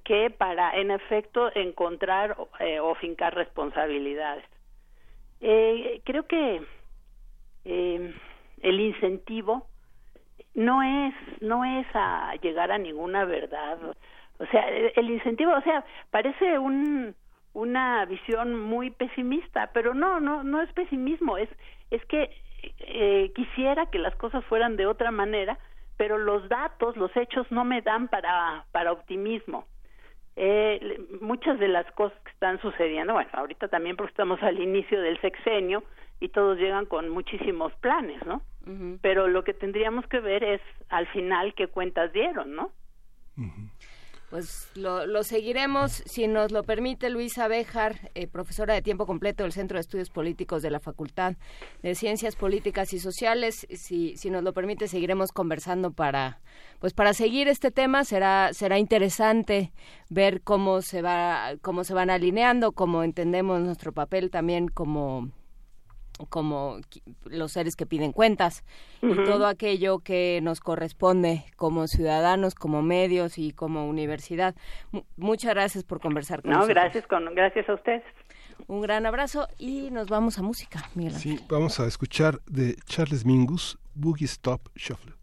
que 0.04 0.30
para, 0.30 0.72
en 0.78 0.92
efecto, 0.92 1.52
encontrar 1.56 2.38
eh, 2.60 2.80
o 2.80 2.96
fincar 2.96 3.36
responsabilidades. 3.36 4.46
Eh, 5.40 6.02
creo 6.06 6.28
que 6.28 6.62
eh, 7.66 8.14
el 8.62 8.80
incentivo 8.80 9.68
no 10.54 10.84
es 10.84 11.14
no 11.42 11.64
es 11.64 11.88
a 11.94 12.36
llegar 12.42 12.72
a 12.72 12.78
ninguna 12.78 13.26
verdad 13.26 13.78
o 14.38 14.46
sea 14.48 14.68
el 14.68 15.10
incentivo 15.10 15.54
o 15.54 15.62
sea 15.62 15.86
parece 16.10 16.60
un 16.60 17.16
una 17.54 18.06
visión 18.06 18.60
muy 18.60 18.90
pesimista 18.90 19.72
pero 19.74 19.94
no 19.94 20.20
no 20.20 20.44
no 20.44 20.62
es 20.62 20.72
pesimismo 20.74 21.38
es 21.38 21.50
es 21.90 22.04
que 22.06 22.30
eh, 22.80 23.32
quisiera 23.36 23.86
que 23.88 24.00
las 24.00 24.16
cosas 24.16 24.44
fueran 24.46 24.76
de 24.76 24.86
otra 24.86 25.12
manera 25.12 25.58
pero 26.02 26.18
los 26.18 26.50
datos 26.50 26.98
los 26.98 27.16
hechos 27.16 27.46
no 27.52 27.64
me 27.64 27.82
dan 27.84 28.08
para 28.08 28.66
para 28.72 28.92
optimismo 28.92 29.68
eh, 30.36 30.80
le- 30.82 31.00
muchas 31.22 31.60
de 31.60 31.68
las 31.68 31.86
cosas 31.92 32.18
que 32.24 32.32
están 32.32 32.60
sucediendo, 32.60 33.14
bueno, 33.14 33.30
ahorita 33.34 33.68
también 33.68 33.96
porque 33.98 34.12
estamos 34.12 34.42
al 34.42 34.60
inicio 34.60 35.00
del 35.00 35.20
sexenio 35.22 35.84
y 36.20 36.30
todos 36.30 36.58
llegan 36.58 36.86
con 36.88 37.10
muchísimos 37.10 37.72
planes, 37.82 38.20
¿no? 38.26 38.42
Pero 39.02 39.28
lo 39.28 39.44
que 39.44 39.54
tendríamos 39.54 40.08
que 40.08 40.20
ver 40.20 40.44
es 40.44 40.62
al 40.90 41.06
final 41.08 41.54
qué 41.54 41.68
cuentas 41.68 42.12
dieron, 42.14 42.56
¿no? 42.56 42.72
Pues 44.32 44.70
lo, 44.76 45.06
lo 45.06 45.24
seguiremos, 45.24 45.92
si 46.06 46.26
nos 46.26 46.54
lo 46.54 46.64
permite 46.64 47.10
Luisa 47.10 47.50
Béjar, 47.50 48.10
eh, 48.16 48.28
profesora 48.28 48.74
de 48.74 48.82
tiempo 48.82 49.06
completo 49.06 49.44
del 49.44 49.52
Centro 49.52 49.76
de 49.76 49.82
Estudios 49.82 50.10
Políticos 50.10 50.62
de 50.62 50.72
la 50.72 50.80
Facultad 50.80 51.36
de 51.84 51.96
Ciencias 51.96 52.38
Políticas 52.38 52.94
y 52.94 53.00
Sociales. 53.00 53.68
Si, 53.76 54.16
si 54.16 54.30
nos 54.30 54.42
lo 54.42 54.54
permite, 54.54 54.88
seguiremos 54.88 55.34
conversando 55.34 55.92
para, 55.92 56.40
pues 56.80 56.94
para 56.94 57.14
seguir 57.14 57.50
este 57.50 57.72
tema. 57.72 58.06
Será, 58.06 58.54
será 58.54 58.80
interesante 58.80 59.74
ver 60.10 60.42
cómo 60.42 60.82
se 60.82 61.02
va, 61.02 61.58
cómo 61.62 61.84
se 61.84 61.94
van 61.94 62.10
alineando, 62.10 62.72
cómo 62.72 63.04
entendemos 63.04 63.60
nuestro 63.60 63.92
papel 63.92 64.32
también 64.32 64.70
como 64.70 65.30
como 66.30 66.78
qui- 66.90 67.02
los 67.26 67.52
seres 67.52 67.76
que 67.76 67.86
piden 67.86 68.12
cuentas 68.12 68.64
y 69.02 69.14
todo 69.26 69.48
aquello 69.48 70.00
que 70.00 70.40
nos 70.42 70.60
corresponde 70.60 71.46
como 71.56 71.88
ciudadanos, 71.88 72.56
como 72.56 72.82
medios 72.82 73.38
y 73.38 73.52
como 73.54 73.88
universidad. 73.88 74.56
Mu- 74.92 75.04
muchas 75.18 75.54
gracias 75.54 75.84
por 75.84 76.00
conversar 76.02 76.42
con 76.42 76.52
No, 76.52 76.58
nosotros. 76.60 76.76
gracias 76.76 77.08
con 77.08 77.34
gracias 77.36 77.68
a 77.70 77.74
ustedes. 77.74 78.04
Un 78.68 78.82
gran 78.82 79.06
abrazo 79.06 79.48
y 79.58 79.90
nos 79.92 80.08
vamos 80.08 80.38
a 80.38 80.44
música, 80.44 80.90
Miguel 80.96 81.16
Ángel. 81.16 81.38
Sí, 81.40 81.46
vamos 81.50 81.80
a 81.80 81.88
escuchar 81.88 82.40
de 82.46 82.76
Charles 82.86 83.26
Mingus, 83.26 83.78
Boogie 83.96 84.26
Stop 84.26 84.70
Shuffle. 84.76 85.14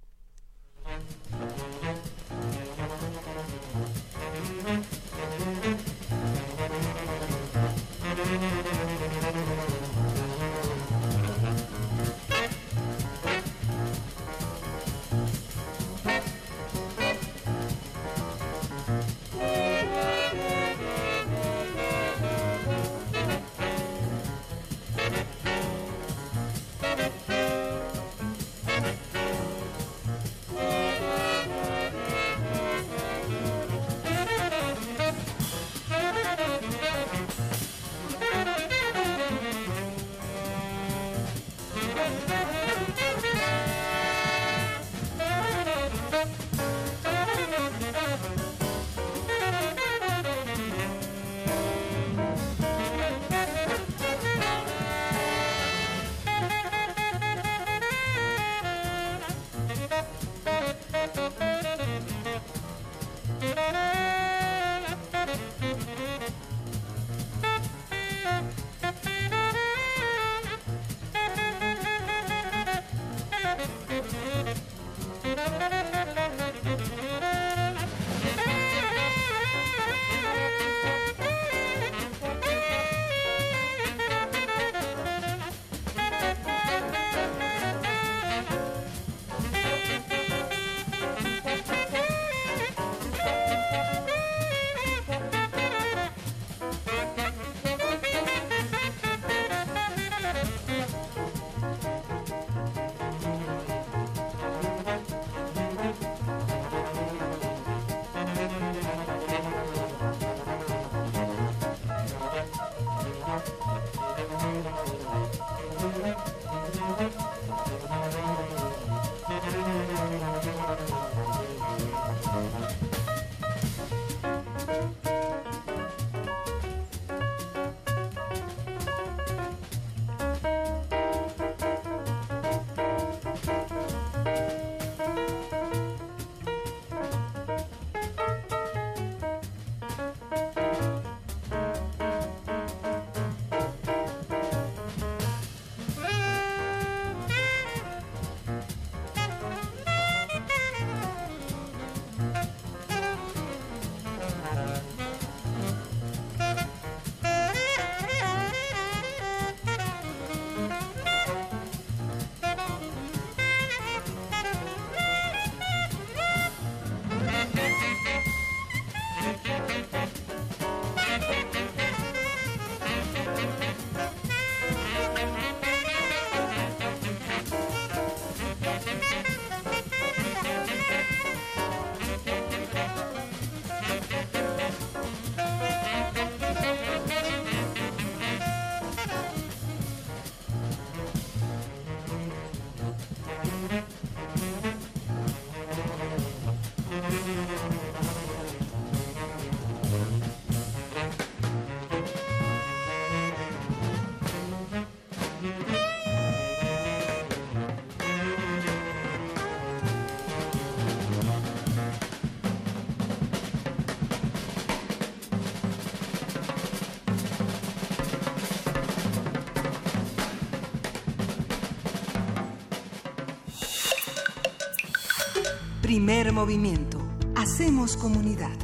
Primer 226.08 226.32
movimiento. 226.32 226.98
Hacemos 227.36 227.94
comunidad. 227.98 228.56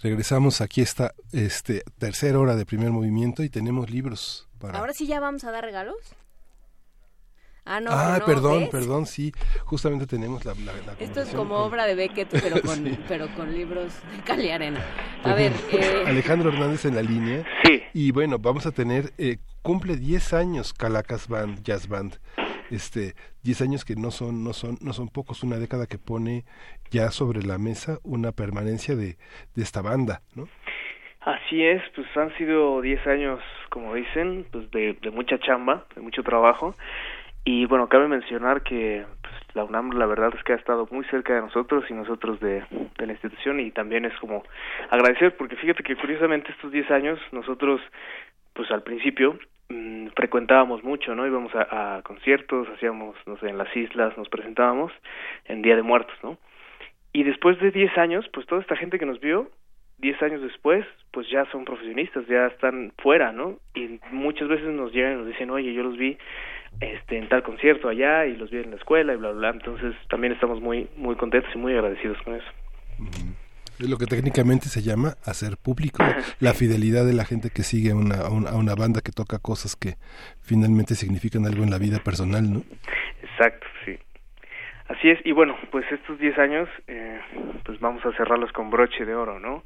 Regresamos 0.00 0.60
aquí 0.60 0.82
esta 0.82 1.14
este 1.32 1.82
tercera 1.98 2.38
hora 2.38 2.54
de 2.54 2.64
primer 2.64 2.92
movimiento 2.92 3.42
y 3.42 3.48
tenemos 3.50 3.90
libros 3.90 4.46
para 4.60 4.78
Ahora 4.78 4.92
sí 4.92 5.08
ya 5.08 5.18
vamos 5.18 5.42
a 5.42 5.50
dar 5.50 5.64
regalos. 5.64 5.96
Ah, 7.64 7.80
no. 7.80 7.90
Ah, 7.90 8.18
no, 8.20 8.24
perdón, 8.24 8.60
¿ves? 8.60 8.68
perdón, 8.70 9.06
sí, 9.06 9.32
justamente 9.64 10.06
tenemos 10.06 10.44
la, 10.44 10.54
la, 10.54 10.74
la 10.74 10.92
Esto 11.00 11.22
es 11.22 11.30
como 11.30 11.56
con- 11.56 11.64
obra 11.64 11.86
de 11.86 11.96
Beckett, 11.96 12.28
pero 12.30 12.62
con, 12.62 12.84
Sí. 12.84 12.96
pero 13.08 13.34
con 13.34 13.52
libros 13.52 13.92
de 14.16 14.22
Cali 14.22 14.50
Arena. 14.52 14.86
A 15.24 15.34
ver, 15.34 15.52
eh, 15.72 16.04
Alejandro 16.06 16.50
Hernández 16.50 16.84
en 16.84 16.94
la 16.94 17.02
línea. 17.02 17.44
Sí. 17.64 17.82
Y 17.92 18.12
bueno, 18.12 18.38
vamos 18.38 18.66
a 18.66 18.72
tener, 18.72 19.10
eh, 19.18 19.38
cumple 19.62 19.96
10 19.96 20.32
años 20.32 20.72
Calacas 20.72 21.28
Band, 21.28 21.62
Jazz 21.62 21.88
Band. 21.88 22.18
Este, 22.70 23.14
10 23.42 23.62
años 23.62 23.84
que 23.84 23.96
no 23.96 24.10
son, 24.10 24.44
no 24.44 24.52
son, 24.52 24.76
no 24.80 24.92
son 24.92 25.08
pocos, 25.08 25.42
una 25.42 25.56
década 25.56 25.86
que 25.86 25.98
pone 25.98 26.44
ya 26.90 27.10
sobre 27.10 27.42
la 27.42 27.58
mesa 27.58 27.98
una 28.04 28.32
permanencia 28.32 28.94
de, 28.94 29.16
de 29.54 29.62
esta 29.62 29.82
banda, 29.82 30.20
¿no? 30.34 30.48
Así 31.20 31.62
es, 31.62 31.82
pues 31.94 32.06
han 32.16 32.34
sido 32.36 32.80
10 32.80 33.06
años, 33.06 33.40
como 33.70 33.94
dicen, 33.94 34.46
pues 34.52 34.70
de, 34.70 34.94
de 35.02 35.10
mucha 35.10 35.38
chamba, 35.38 35.86
de 35.94 36.00
mucho 36.00 36.22
trabajo. 36.22 36.74
Y 37.44 37.66
bueno, 37.66 37.88
cabe 37.88 38.08
mencionar 38.08 38.62
que 38.62 39.04
la 39.58 39.64
UNAM 39.64 39.90
la 39.90 40.06
verdad 40.06 40.32
es 40.36 40.42
que 40.44 40.52
ha 40.52 40.56
estado 40.56 40.86
muy 40.92 41.04
cerca 41.06 41.34
de 41.34 41.40
nosotros 41.40 41.84
y 41.90 41.94
nosotros 41.94 42.38
de, 42.38 42.62
la 42.96 43.12
institución 43.12 43.58
y 43.58 43.72
también 43.72 44.04
es 44.04 44.16
como 44.20 44.44
agradecer 44.88 45.36
porque 45.36 45.56
fíjate 45.56 45.82
que 45.82 45.96
curiosamente 45.96 46.52
estos 46.52 46.70
10 46.70 46.90
años 46.92 47.18
nosotros 47.32 47.80
pues 48.52 48.70
al 48.70 48.84
principio 48.84 49.36
mm, 49.68 50.08
frecuentábamos 50.14 50.84
mucho, 50.84 51.14
¿no? 51.16 51.26
Íbamos 51.26 51.52
a, 51.56 51.96
a 51.96 52.02
conciertos, 52.02 52.68
hacíamos, 52.68 53.16
no 53.26 53.36
sé, 53.38 53.48
en 53.48 53.58
las 53.58 53.74
islas, 53.76 54.16
nos 54.16 54.28
presentábamos 54.28 54.92
en 55.46 55.62
Día 55.62 55.74
de 55.74 55.82
Muertos, 55.82 56.16
¿no? 56.22 56.38
Y 57.12 57.24
después 57.24 57.58
de 57.58 57.72
10 57.72 57.98
años, 57.98 58.28
pues 58.32 58.46
toda 58.46 58.60
esta 58.60 58.76
gente 58.76 58.98
que 58.98 59.06
nos 59.06 59.18
vio, 59.18 59.50
10 59.98 60.22
años 60.22 60.42
después, 60.42 60.86
pues 61.10 61.28
ya 61.30 61.44
son 61.50 61.64
profesionistas, 61.64 62.26
ya 62.26 62.46
están 62.46 62.92
fuera, 62.98 63.32
¿no? 63.32 63.58
Y 63.74 64.00
muchas 64.12 64.48
veces 64.48 64.68
nos 64.68 64.92
llegan 64.92 65.14
y 65.14 65.16
nos 65.16 65.26
dicen, 65.26 65.50
oye, 65.50 65.72
yo 65.72 65.82
los 65.82 65.96
vi 65.96 66.16
este, 66.80 67.18
en 67.18 67.28
tal 67.28 67.42
concierto 67.42 67.88
allá 67.88 68.26
y 68.26 68.36
los 68.36 68.50
vi 68.50 68.58
en 68.58 68.70
la 68.70 68.76
escuela 68.76 69.12
y 69.12 69.16
bla, 69.16 69.30
bla, 69.30 69.38
bla. 69.38 69.50
Entonces 69.50 69.94
también 70.08 70.32
estamos 70.32 70.60
muy, 70.60 70.88
muy 70.96 71.16
contentos 71.16 71.50
y 71.54 71.58
muy 71.58 71.72
agradecidos 71.72 72.20
con 72.22 72.34
eso. 72.34 72.46
Es 73.78 73.88
lo 73.88 73.96
que 73.96 74.06
técnicamente 74.06 74.68
se 74.68 74.82
llama 74.82 75.14
hacer 75.24 75.56
público 75.56 76.02
la 76.40 76.52
fidelidad 76.52 77.04
de 77.04 77.14
la 77.14 77.24
gente 77.24 77.50
que 77.50 77.62
sigue 77.62 77.92
a 77.92 77.96
una, 77.96 78.16
a 78.16 78.30
una, 78.30 78.50
a 78.50 78.56
una 78.56 78.74
banda 78.74 79.00
que 79.00 79.12
toca 79.12 79.38
cosas 79.38 79.76
que 79.76 79.94
finalmente 80.40 80.94
significan 80.94 81.46
algo 81.46 81.62
en 81.62 81.70
la 81.70 81.78
vida 81.78 81.98
personal, 81.98 82.52
¿no? 82.52 82.62
Exacto, 83.22 83.66
sí. 83.84 83.98
Así 84.88 85.10
es, 85.10 85.20
y 85.24 85.32
bueno, 85.32 85.56
pues 85.70 85.84
estos 85.92 86.18
10 86.18 86.38
años, 86.38 86.68
eh, 86.86 87.20
pues 87.64 87.78
vamos 87.78 88.04
a 88.06 88.12
cerrarlos 88.12 88.50
con 88.52 88.70
broche 88.70 89.04
de 89.04 89.14
oro, 89.14 89.38
¿no? 89.38 89.62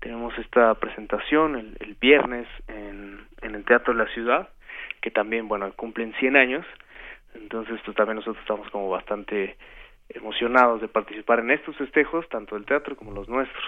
Tenemos 0.00 0.36
esta 0.38 0.74
presentación 0.74 1.56
el, 1.56 1.76
el 1.80 1.94
viernes 1.94 2.46
en, 2.68 3.26
en 3.40 3.54
el 3.54 3.64
Teatro 3.64 3.94
de 3.94 4.04
la 4.04 4.10
Ciudad, 4.12 4.50
que 5.00 5.10
también, 5.10 5.48
bueno, 5.48 5.72
cumplen 5.72 6.12
100 6.20 6.36
años, 6.36 6.66
entonces 7.34 7.80
pues 7.84 7.96
también 7.96 8.16
nosotros 8.16 8.42
estamos 8.42 8.68
como 8.70 8.90
bastante 8.90 9.56
emocionados 10.10 10.80
de 10.82 10.88
participar 10.88 11.40
en 11.40 11.52
estos 11.52 11.76
festejos, 11.76 12.28
tanto 12.28 12.54
del 12.54 12.66
teatro 12.66 12.96
como 12.96 13.12
los 13.12 13.28
nuestros. 13.28 13.64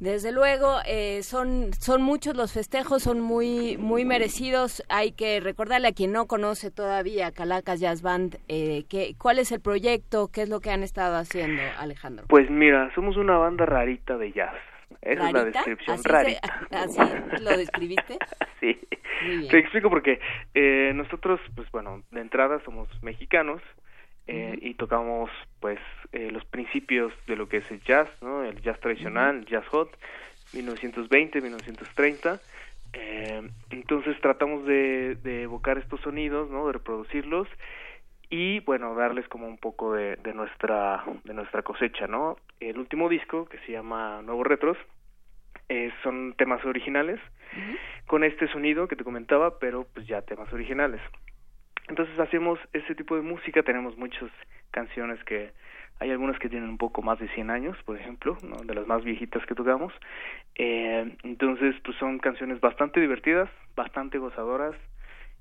Desde 0.00 0.30
luego, 0.30 0.76
eh, 0.86 1.22
son, 1.24 1.72
son 1.72 2.02
muchos 2.02 2.36
los 2.36 2.52
festejos, 2.52 3.02
son 3.02 3.20
muy, 3.20 3.76
muy 3.78 4.04
merecidos. 4.04 4.82
Hay 4.88 5.10
que 5.10 5.40
recordarle 5.40 5.88
a 5.88 5.92
quien 5.92 6.12
no 6.12 6.26
conoce 6.26 6.70
todavía 6.70 7.32
Calacas 7.32 7.80
Jazz 7.80 8.00
Band, 8.02 8.36
eh, 8.46 8.84
que, 8.88 9.14
cuál 9.18 9.40
es 9.40 9.50
el 9.50 9.60
proyecto, 9.60 10.28
qué 10.32 10.42
es 10.42 10.48
lo 10.48 10.60
que 10.60 10.70
han 10.70 10.84
estado 10.84 11.16
haciendo, 11.16 11.62
Alejandro. 11.78 12.26
Pues 12.28 12.48
mira, 12.48 12.92
somos 12.94 13.16
una 13.16 13.36
banda 13.38 13.66
rarita 13.66 14.16
de 14.16 14.32
jazz. 14.32 14.54
Esa 15.02 15.26
es 15.28 15.32
la 15.32 15.44
descripción, 15.44 15.94
¿Así 15.94 16.02
se- 16.04 16.08
rarita. 16.08 16.60
¿Así 16.70 16.98
lo 17.42 17.56
describiste? 17.56 18.18
Sí. 18.60 18.76
Te 19.50 19.58
explico 19.58 19.88
porque 19.88 20.18
eh, 20.54 20.90
nosotros, 20.94 21.40
pues 21.54 21.70
bueno, 21.70 22.02
de 22.10 22.20
entrada 22.20 22.60
somos 22.64 22.88
mexicanos 23.02 23.60
eh, 24.28 24.58
y 24.60 24.74
tocamos, 24.74 25.30
pues, 25.58 25.80
eh, 26.12 26.30
los 26.30 26.44
principios 26.44 27.12
de 27.26 27.34
lo 27.34 27.48
que 27.48 27.58
es 27.58 27.70
el 27.70 27.80
jazz, 27.82 28.08
¿no? 28.20 28.44
El 28.44 28.60
jazz 28.60 28.78
tradicional, 28.78 29.38
el 29.38 29.46
jazz 29.46 29.66
hot, 29.68 29.90
1920, 30.52 31.40
1930. 31.40 32.38
Eh, 32.92 33.50
entonces 33.70 34.20
tratamos 34.20 34.66
de, 34.66 35.16
de 35.16 35.42
evocar 35.42 35.78
estos 35.78 36.00
sonidos, 36.02 36.50
¿no? 36.50 36.66
De 36.66 36.74
reproducirlos 36.74 37.48
y 38.30 38.60
bueno 38.60 38.94
darles 38.94 39.26
como 39.28 39.46
un 39.46 39.56
poco 39.56 39.94
de, 39.94 40.16
de 40.16 40.34
nuestra 40.34 41.02
de 41.24 41.32
nuestra 41.32 41.62
cosecha 41.62 42.06
no 42.06 42.36
el 42.60 42.78
último 42.78 43.08
disco 43.08 43.46
que 43.46 43.58
se 43.60 43.72
llama 43.72 44.20
Nuevos 44.22 44.46
Retros 44.46 44.76
eh, 45.70 45.90
son 46.02 46.34
temas 46.36 46.62
originales 46.64 47.20
con 48.06 48.24
este 48.24 48.46
sonido 48.48 48.86
que 48.86 48.96
te 48.96 49.04
comentaba 49.04 49.58
pero 49.58 49.86
pues 49.94 50.06
ya 50.06 50.20
temas 50.20 50.52
originales 50.52 51.00
entonces 51.88 52.18
hacemos 52.18 52.58
ese 52.72 52.94
tipo 52.94 53.16
de 53.16 53.22
música 53.22 53.62
tenemos 53.62 53.96
muchas 53.96 54.30
canciones 54.70 55.22
que 55.24 55.52
hay 56.00 56.10
algunas 56.10 56.38
que 56.38 56.48
tienen 56.48 56.68
un 56.68 56.78
poco 56.78 57.02
más 57.02 57.18
de 57.18 57.28
100 57.28 57.50
años 57.50 57.76
por 57.84 57.96
ejemplo 57.98 58.36
¿no? 58.42 58.56
de 58.56 58.74
las 58.74 58.86
más 58.86 59.04
viejitas 59.04 59.44
que 59.46 59.54
tocamos 59.54 59.92
eh, 60.54 61.16
entonces 61.24 61.74
pues 61.84 61.96
son 61.98 62.18
canciones 62.18 62.60
bastante 62.60 63.00
divertidas 63.00 63.48
bastante 63.74 64.18
gozadoras 64.18 64.74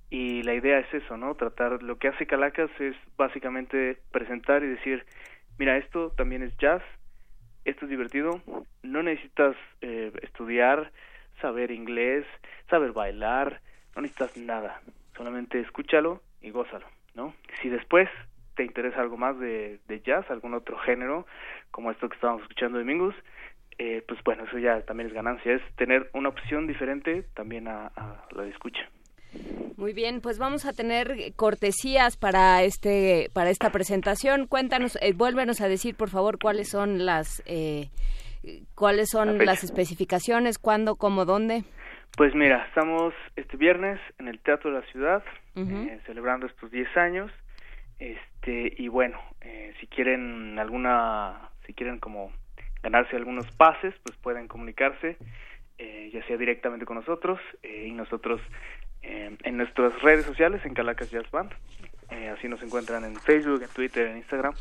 y 0.10 0.44
la 0.44 0.54
idea 0.54 0.80
es 0.80 0.94
eso, 0.94 1.18
¿no? 1.18 1.36
Tratar, 1.36 1.84
lo 1.84 1.98
que 1.98 2.08
hace 2.08 2.26
Calacas 2.26 2.70
es 2.80 2.96
básicamente 3.18 3.98
presentar 4.12 4.64
y 4.64 4.68
decir, 4.68 5.06
mira, 5.58 5.78
esto 5.78 6.12
también 6.12 6.44
es 6.44 6.56
jazz, 6.58 6.82
esto 7.66 7.86
es 7.86 7.90
divertido, 7.90 8.42
no 8.84 9.04
necesitas 9.04 9.56
eh, 9.82 10.14
estudiar, 10.22 10.92
saber 11.42 11.72
inglés, 11.72 12.26
saber 12.70 12.94
bailar, 12.94 13.60
no 13.96 14.02
necesitas 14.02 14.38
nada, 14.38 14.82
solamente 15.16 15.60
escúchalo 15.60 16.22
y 16.48 16.52
gózalo, 16.52 16.88
¿no? 17.16 17.34
Si 17.62 17.70
después 17.70 18.10
te 18.56 18.64
interesa 18.64 19.02
algo 19.02 19.18
más 19.18 19.38
de, 19.40 19.80
de 19.88 20.02
jazz, 20.02 20.26
algún 20.30 20.54
otro 20.54 20.78
género, 20.80 21.28
como 21.72 21.92
esto 21.92 22.10
que 22.10 22.16
estábamos 22.16 22.42
escuchando 22.42 22.80
domingos, 22.80 23.14
eh, 23.78 24.04
pues 24.08 24.20
bueno, 24.24 24.46
eso 24.46 24.58
ya 24.58 24.82
también 24.82 25.10
es 25.10 25.14
ganancia, 25.14 25.54
es 25.54 25.62
tener 25.76 26.10
una 26.14 26.30
opción 26.30 26.66
diferente 26.66 27.24
también 27.36 27.68
a, 27.68 27.88
a 27.96 28.26
la 28.32 28.44
de 28.44 28.50
escucha. 28.50 28.90
Muy 29.76 29.94
bien, 29.94 30.22
pues 30.22 30.40
vamos 30.40 30.66
a 30.66 30.74
tener 30.74 31.34
cortesías 31.36 32.18
para 32.18 32.64
este 32.64 33.30
para 33.34 33.52
esta 33.52 33.70
presentación. 33.70 34.48
Cuéntanos, 34.48 34.98
eh, 35.02 35.14
vuélvenos 35.14 35.62
a 35.62 35.68
decir, 35.68 35.96
por 35.96 36.10
favor, 36.10 36.40
cuáles 36.40 36.70
son 36.70 37.06
las 37.06 37.44
eh, 37.46 37.90
cuáles 38.74 39.10
son 39.10 39.38
las 39.46 39.64
especificaciones, 39.64 40.58
cuándo, 40.58 40.96
cómo, 40.96 41.26
dónde. 41.26 41.64
Pues 42.18 42.34
mira, 42.34 42.66
estamos 42.68 43.14
este 43.36 43.58
viernes 43.58 44.00
en 44.18 44.28
el 44.28 44.40
Teatro 44.40 44.72
de 44.72 44.80
la 44.80 44.86
Ciudad, 44.88 45.24
eh, 45.56 46.00
celebrando 46.08 46.48
estos 46.48 46.72
10 46.72 46.98
años. 46.98 47.32
Este, 48.00 48.74
y 48.76 48.88
bueno, 48.88 49.22
eh, 49.42 49.76
si 49.80 49.86
quieren 49.86 50.58
alguna, 50.58 51.52
si 51.68 51.76
quieren 51.76 52.00
como 52.00 52.32
ganarse 52.82 53.16
algunos 53.16 53.46
pases, 53.52 53.94
pues 54.02 54.18
pueden 54.18 54.48
comunicarse, 54.48 55.18
eh, 55.78 56.10
ya 56.12 56.26
sea 56.26 56.38
directamente 56.38 56.88
con 56.88 56.96
nosotros 56.98 57.40
eh, 57.62 57.86
y 57.88 57.92
nosotros 57.92 58.42
eh, 59.04 59.38
en 59.44 59.58
nuestras 59.58 60.02
redes 60.02 60.26
sociales, 60.26 60.66
en 60.66 60.74
Calacas 60.74 61.12
Jazz 61.12 61.30
Band. 61.30 61.52
Eh, 62.10 62.30
así 62.36 62.48
nos 62.48 62.64
encuentran 62.64 63.06
en 63.06 63.16
Facebook, 63.16 63.62
en 63.62 63.70
Twitter, 63.70 64.08
en 64.08 64.18
Instagram. 64.18 64.56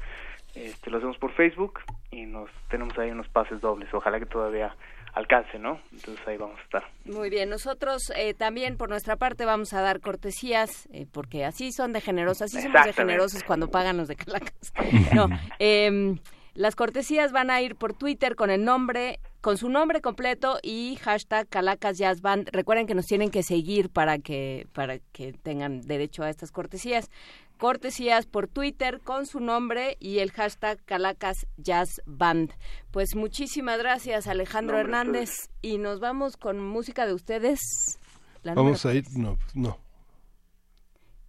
Este, 0.55 0.91
lo 0.91 0.99
hacemos 0.99 1.17
por 1.17 1.33
Facebook 1.33 1.81
y 2.10 2.26
nos 2.26 2.51
tenemos 2.68 2.99
ahí 2.99 3.10
unos 3.10 3.28
pases 3.28 3.62
dobles. 3.62 3.89
Ojalá 3.94 4.18
que 4.18 4.26
todavía 4.26 4.76
alcance, 5.17 5.59
¿no? 5.59 5.81
Entonces 5.93 6.27
ahí 6.28 6.36
vamos 6.36 6.59
a 6.61 6.62
estar. 6.62 6.85
Muy 7.07 7.31
bien, 7.31 7.49
nosotros 7.49 8.12
eh, 8.15 8.35
también 8.35 8.77
por 8.77 8.91
nuestra 8.91 9.17
parte 9.17 9.47
vamos 9.47 9.73
a 9.73 9.81
dar 9.81 10.01
cortesías, 10.01 10.89
eh, 10.93 11.07
porque 11.11 11.45
así 11.45 11.73
son 11.73 11.95
de 11.95 12.03
generosos, 12.03 12.43
así 12.43 12.61
somos 12.61 12.85
de 12.85 12.93
generosos 12.93 13.43
cuando 13.43 13.70
pagan 13.70 13.97
los 13.97 14.09
de 14.09 14.17
Calacas. 14.17 14.73
No, 15.15 15.28
em, 15.59 16.19
las 16.55 16.75
cortesías 16.75 17.33
van 17.33 17.51
a 17.51 17.62
ir 17.62 17.77
por 17.77 17.95
Twitter 17.95 18.35
con 18.35 18.51
el 18.51 18.65
nombre, 18.65 19.20
con 19.41 19.57
su 19.57 19.69
nombre 19.69 20.01
completo 20.01 20.59
y 20.62 20.99
hashtag 21.01 21.49
Calacas 21.49 21.97
Jazz 21.97 22.20
Band. 22.20 22.51
Recuerden 22.53 22.86
que 22.86 22.95
nos 22.95 23.07
tienen 23.07 23.31
que 23.31 23.43
seguir 23.43 23.89
para 23.89 24.19
que, 24.19 24.67
para 24.75 24.99
que 25.12 25.33
tengan 25.33 25.81
derecho 25.81 26.23
a 26.23 26.31
estas 26.31 26.53
cortesías. 26.53 27.11
Cortesías 27.57 28.26
por 28.26 28.49
Twitter 28.49 29.01
con 29.02 29.26
su 29.26 29.41
nombre 29.41 29.97
y 30.01 30.18
el 30.18 30.31
hashtag 30.33 30.83
Calacas 30.85 31.47
Jazz 31.57 32.02
Band. 32.07 32.52
Pues 32.91 33.15
muchísimas 33.15 33.78
gracias 33.78 34.26
Alejandro 34.26 34.76
No, 34.76 34.81
Hernández 34.81 35.49
y 35.62 35.78
nos 35.78 36.01
vamos 36.01 36.36
con 36.36 36.60
música 36.60 37.07
de 37.07 37.15
ustedes. 37.15 37.99
La 38.43 38.55
Vamos 38.55 38.85
a 38.86 38.94
ir, 38.94 39.05
no, 39.17 39.39
no. 39.55 39.78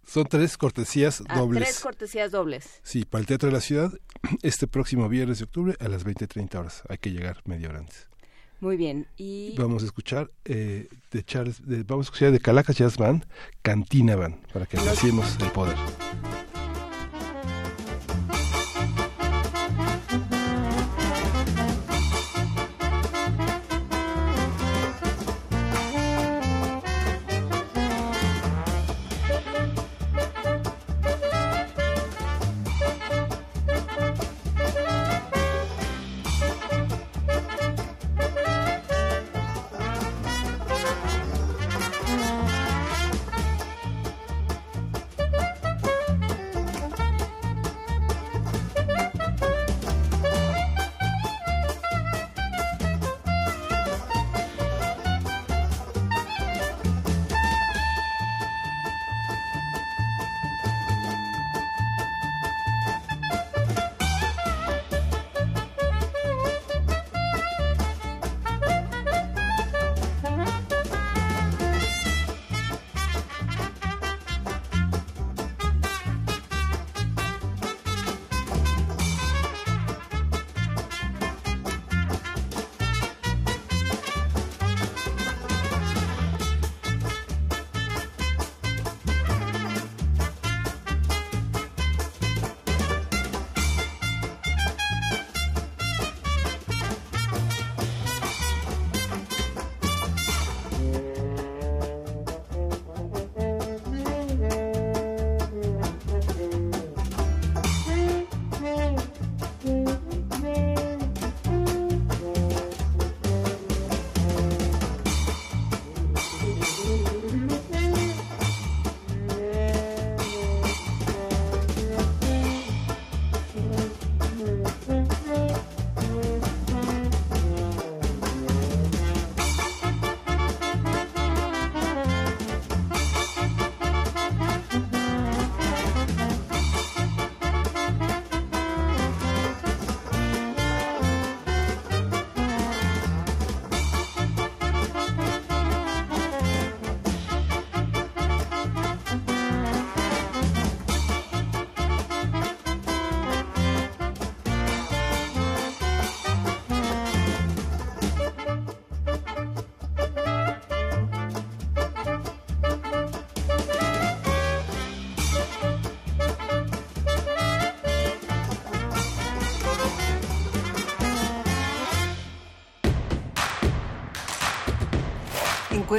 Son 0.06 0.24
tres 0.26 0.56
cortesías 0.56 1.22
Ah, 1.28 1.38
dobles. 1.38 1.62
tres 1.64 1.80
cortesías 1.80 2.30
dobles. 2.30 2.80
Sí, 2.82 3.04
para 3.04 3.20
el 3.20 3.26
Teatro 3.26 3.48
de 3.48 3.52
la 3.54 3.60
Ciudad, 3.60 3.92
este 4.42 4.66
próximo 4.66 5.08
viernes 5.08 5.38
de 5.38 5.44
octubre 5.44 5.76
a 5.80 5.88
las 5.88 6.06
20.30 6.06 6.54
horas. 6.58 6.82
Hay 6.88 6.96
que 6.98 7.10
llegar 7.10 7.42
media 7.44 7.68
hora 7.68 7.80
antes. 7.80 8.08
Muy 8.60 8.76
bien. 8.76 9.06
Y 9.16 9.54
Vamos 9.56 9.82
a 9.82 9.86
escuchar 9.86 10.30
eh, 10.44 10.88
de 11.12 11.24
Charles, 11.24 11.64
de- 11.66 11.84
vamos 11.84 12.06
a 12.06 12.08
escuchar 12.08 12.32
de 12.32 12.40
Calacas 12.40 12.76
Jazz 12.76 12.96
Band, 12.96 13.24
Cantina 13.62 14.16
Band, 14.16 14.36
para 14.52 14.66
que 14.66 14.76
apreciemos 14.78 15.36
el 15.40 15.50
poder. 15.52 15.76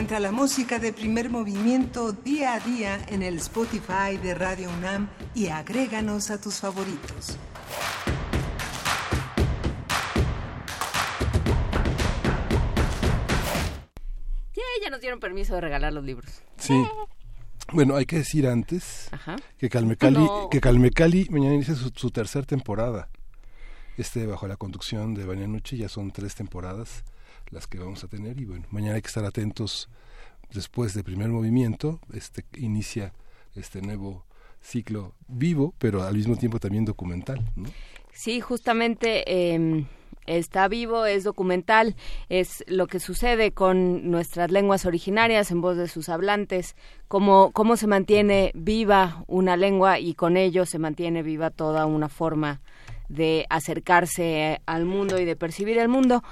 Encuentra 0.10 0.32
la 0.32 0.36
música 0.36 0.80
de 0.80 0.92
primer 0.92 1.30
movimiento 1.30 2.14
día 2.14 2.56
a 2.56 2.60
día 2.60 2.98
en 3.10 3.22
el 3.22 3.38
Spotify 3.38 4.18
de 4.20 4.34
Radio 4.34 4.68
UNAM 4.72 5.08
y 5.36 5.50
agréganos 5.50 6.32
a 6.32 6.42
tus 6.42 6.56
favoritos. 6.56 7.38
Yeah, 14.56 14.64
ya 14.84 14.90
nos 14.90 15.02
dieron 15.02 15.20
permiso 15.20 15.56
de 15.56 15.62
regalar 15.62 15.94
los 15.94 16.04
libros. 16.04 16.42
Sí. 16.58 16.84
Bueno, 17.72 17.96
hay 17.96 18.06
que 18.06 18.18
decir 18.18 18.48
antes 18.48 19.10
Ajá. 19.12 19.36
que 19.58 19.70
Calmecali, 19.70 20.18
No. 20.18 20.50
que 20.50 20.60
Calmecali 20.60 21.28
mañana 21.30 21.54
inicia 21.54 21.76
su, 21.76 21.92
su 21.96 22.10
tercera 22.12 22.46
temporada. 22.46 23.10
Este 23.98 24.26
bajo 24.26 24.48
la 24.48 24.56
conducción 24.58 25.14
de 25.14 25.26
Banianucci 25.26 25.78
ya 25.78 25.90
son 25.90 26.12
tres 26.12 26.34
temporadas 26.34 27.04
las 27.52 27.68
que 27.68 27.80
vamos 27.80 28.04
a 28.04 28.08
tener 28.08 28.40
y 28.40 28.46
bueno, 28.46 28.66
mañana 28.72 28.96
hay 28.96 29.02
que 29.02 29.08
estar 29.08 29.26
atentos 29.26 29.90
después 30.54 30.94
del 30.94 31.04
primer 31.04 31.30
movimiento, 31.30 32.00
este 32.14 32.46
inicia 32.58 33.14
este 33.56 33.82
nuevo 33.82 34.26
ciclo 34.62 35.14
vivo, 35.28 35.74
pero 35.78 36.04
al 36.04 36.16
mismo 36.16 36.36
tiempo 36.36 36.60
también 36.60 36.86
documental, 36.86 37.44
¿no? 37.56 37.70
Sí, 38.12 38.42
justamente 38.42 39.24
eh, 39.26 39.86
está 40.26 40.68
vivo, 40.68 41.06
es 41.06 41.24
documental, 41.24 41.96
es 42.30 42.64
lo 42.68 42.88
que 42.88 43.00
sucede 43.00 43.52
con 43.52 44.12
nuestras 44.12 44.52
lenguas 44.52 44.86
originarias 44.86 45.52
en 45.52 45.62
voz 45.62 45.78
de 45.78 45.88
sus 45.88 46.10
hablantes, 46.10 46.76
cómo, 47.08 47.52
cómo 47.52 47.78
se 47.78 47.88
mantiene 47.88 48.52
viva 48.54 49.24
una 49.28 49.58
lengua 49.58 50.00
y 50.00 50.14
con 50.14 50.38
ello 50.38 50.66
se 50.66 50.80
mantiene 50.80 51.24
viva 51.24 51.50
toda 51.50 51.86
una 51.86 52.10
forma 52.10 52.62
de 53.08 53.48
acercarse 53.50 54.62
al 54.68 54.86
mundo 54.86 55.20
y 55.20 55.26
de 55.26 55.36
percibir 55.36 55.80
el 55.80 55.88
mundo. 55.88 56.24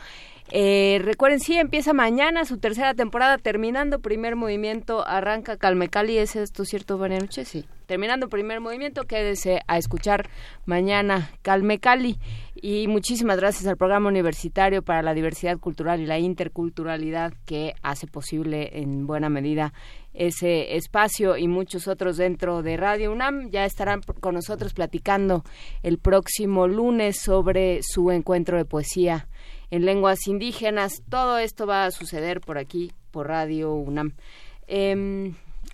Eh, 0.52 1.02
recuerden, 1.04 1.42
sí, 1.42 1.58
empieza 1.58 1.92
mañana 1.94 2.46
su 2.46 2.58
tercera 2.58 2.94
temporada, 2.94 3.38
terminando 3.38 4.00
primer 4.00 4.36
movimiento, 4.38 5.06
arranca 5.06 5.58
Calmecali, 5.58 6.18
¿es 6.18 6.36
esto 6.38 6.64
cierto, 6.64 6.98
Noche? 6.98 7.44
Sí. 7.44 7.66
Terminando 7.86 8.28
primer 8.28 8.60
movimiento, 8.60 9.04
quédese 9.04 9.62
a 9.68 9.78
escuchar 9.78 10.30
mañana 10.66 11.32
Calmecali. 11.42 12.18
Y 12.54 12.88
muchísimas 12.88 13.38
gracias 13.38 13.68
al 13.68 13.78
Programa 13.78 14.10
Universitario 14.10 14.82
para 14.82 15.02
la 15.02 15.14
Diversidad 15.14 15.58
Cultural 15.58 16.02
y 16.02 16.06
la 16.06 16.18
Interculturalidad 16.20 17.34
que 17.46 17.76
hace 17.84 18.08
posible 18.08 18.80
en 18.80 19.06
buena 19.08 19.30
medida 19.30 19.74
ese 20.14 20.76
espacio 20.76 21.38
y 21.38 21.48
muchos 21.48 21.88
otros 21.88 22.18
dentro 22.18 22.64
de 22.64 22.76
Radio 22.76 23.12
UNAM. 23.12 23.52
Ya 23.52 23.64
estarán 23.64 24.02
con 24.02 24.34
nosotros 24.34 24.74
platicando 24.74 25.44
el 25.84 25.98
próximo 25.98 26.68
lunes 26.68 27.22
sobre 27.22 27.82
su 27.84 28.12
encuentro 28.12 28.58
de 28.58 28.66
poesía 28.66 29.28
en 29.72 29.86
lenguas 29.86 30.28
indígenas. 30.28 31.02
Todo 31.10 31.38
esto 31.38 31.66
va 31.68 31.86
a 31.86 31.92
suceder 31.92 32.42
por 32.42 32.58
aquí, 32.58 32.92
por 33.12 33.28
Radio 33.28 33.74
UNAM. 33.74 34.14
Em, 34.68 35.34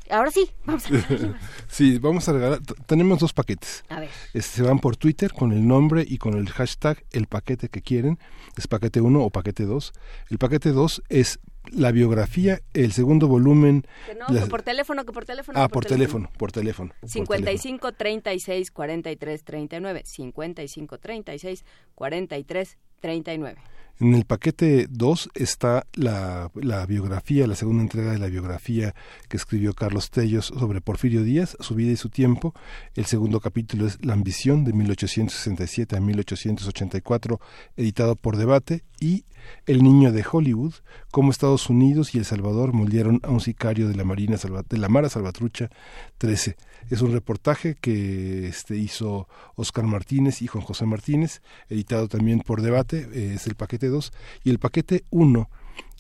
ahora 0.09 0.29
sí, 0.31 0.49
vamos 0.65 0.85
a 0.87 0.89
ver. 0.89 1.35
Sí, 1.67 1.97
vamos 1.97 2.27
a 2.29 2.33
regalar, 2.33 2.59
tenemos 2.85 3.19
dos 3.19 3.33
paquetes. 3.33 3.83
A 3.89 3.99
ver. 3.99 4.09
Este, 4.33 4.57
se 4.57 4.61
van 4.63 4.79
por 4.79 4.95
Twitter 4.97 5.33
con 5.33 5.51
el 5.51 5.67
nombre 5.67 6.05
y 6.07 6.17
con 6.19 6.35
el 6.35 6.49
hashtag 6.49 7.03
el 7.11 7.25
paquete 7.27 7.69
que 7.69 7.81
quieren, 7.81 8.19
es 8.57 8.67
paquete 8.67 9.01
1 9.01 9.19
o 9.23 9.29
paquete 9.31 9.63
2. 9.65 9.93
El 10.29 10.37
paquete 10.37 10.69
2 10.71 11.01
es 11.09 11.39
la 11.71 11.91
biografía, 11.91 12.59
el 12.73 12.91
segundo 12.91 13.27
volumen. 13.27 13.87
Que 14.05 14.13
no, 14.15 14.25
las- 14.29 14.43
que 14.43 14.49
por 14.49 14.61
teléfono, 14.61 15.05
que 15.05 15.13
por 15.13 15.25
teléfono. 15.25 15.59
ah, 15.59 15.67
que 15.67 15.73
por 15.73 15.85
teléfono, 15.85 16.29
por 16.37 16.51
teléfono. 16.51 16.91
por 16.93 17.01
teléfono. 17.01 17.11
55 17.11 17.91
36 17.93 18.69
43 18.71 19.43
39 19.43 20.01
55 20.05 20.97
36 20.99 21.65
43 21.95 22.77
39 23.03 23.57
En 23.99 24.15
el 24.15 24.25
paquete 24.25 24.87
2 24.89 25.29
está 25.35 25.85
la, 25.93 26.49
biografía, 26.87 27.45
la 27.47 27.55
segunda 27.55 27.83
entrega 27.83 28.11
de 28.11 28.17
la 28.17 28.27
biografía 28.27 28.95
que 29.29 29.37
escribió 29.37 29.73
Carlos 29.73 30.09
Tellos 30.09 30.47
sobre 30.47 30.81
Porfirio 30.81 31.23
Díaz, 31.23 31.55
su 31.59 31.75
vida 31.75 31.91
y 31.91 31.95
su 31.95 32.09
tiempo. 32.09 32.53
El 32.95 33.05
segundo 33.05 33.39
capítulo 33.39 33.85
es 33.85 34.03
La 34.03 34.13
ambición 34.13 34.65
de 34.65 34.73
1867 34.73 35.95
a 35.95 36.01
1884, 36.01 37.39
editado 37.77 38.15
por 38.15 38.35
Debate, 38.35 38.83
y 38.99 39.25
El 39.65 39.83
niño 39.83 40.11
de 40.13 40.23
Hollywood, 40.29 40.73
cómo 41.11 41.29
Estados 41.29 41.69
Unidos 41.69 42.15
y 42.15 42.17
El 42.17 42.23
Salvador 42.25 42.71
moldearon 42.73 43.19
a 43.23 43.29
un 43.29 43.41
sicario 43.41 43.89
de 43.89 43.95
la 43.95 44.05
Marina 44.05 44.37
Salva- 44.37 44.63
de 44.67 44.77
la 44.77 44.87
Mara 44.87 45.09
Salvatrucha 45.09 45.69
13. 46.17 46.55
Es 46.89 47.01
un 47.01 47.11
reportaje 47.11 47.75
que 47.75 48.47
este, 48.47 48.77
hizo 48.77 49.27
Oscar 49.55 49.85
Martínez 49.85 50.41
y 50.41 50.47
Juan 50.47 50.63
José 50.63 50.85
Martínez, 50.85 51.41
editado 51.69 52.07
también 52.07 52.39
por 52.39 52.61
Debate, 52.61 53.07
eh, 53.13 53.33
es 53.35 53.45
el 53.47 53.55
paquete 53.55 53.82
2, 53.89 54.11
y 54.43 54.49
el 54.49 54.59
paquete 54.59 55.05
1 55.09 55.49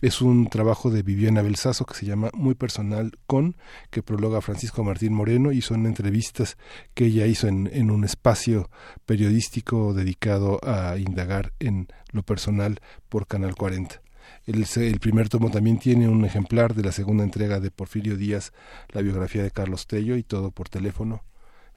es 0.01 0.21
un 0.21 0.49
trabajo 0.49 0.89
de 0.91 1.01
Viviana 1.01 1.41
Belsazo 1.41 1.85
que 1.85 1.93
se 1.95 2.05
llama 2.05 2.29
Muy 2.33 2.55
Personal 2.55 3.13
con, 3.25 3.55
que 3.89 4.03
prologa 4.03 4.41
Francisco 4.41 4.83
Martín 4.83 5.13
Moreno 5.13 5.53
y 5.53 5.61
son 5.61 5.85
entrevistas 5.85 6.57
que 6.93 7.05
ella 7.05 7.25
hizo 7.25 7.47
en, 7.47 7.89
un 7.89 8.03
espacio 8.03 8.69
periodístico 9.05 9.93
dedicado 9.93 10.59
a 10.63 10.97
indagar 10.97 11.53
en 11.59 11.87
lo 12.11 12.23
personal 12.23 12.79
por 13.07 13.27
Canal 13.27 13.55
40. 13.55 14.01
El, 14.45 14.65
se- 14.65 14.89
el 14.89 14.99
primer 14.99 15.29
tomo 15.29 15.49
también 15.51 15.79
tiene 15.79 16.09
un 16.09 16.25
ejemplar 16.25 16.73
de 16.75 16.83
la 16.83 16.91
segunda 16.91 17.23
entrega 17.23 17.59
de 17.61 17.71
Porfirio 17.71 18.17
Díaz, 18.17 18.51
la 18.89 19.01
biografía 19.01 19.41
de 19.43 19.51
Carlos 19.51 19.87
Tello 19.87 20.17
y 20.17 20.23
todo 20.23 20.51
por 20.51 20.67
teléfono, 20.67 21.23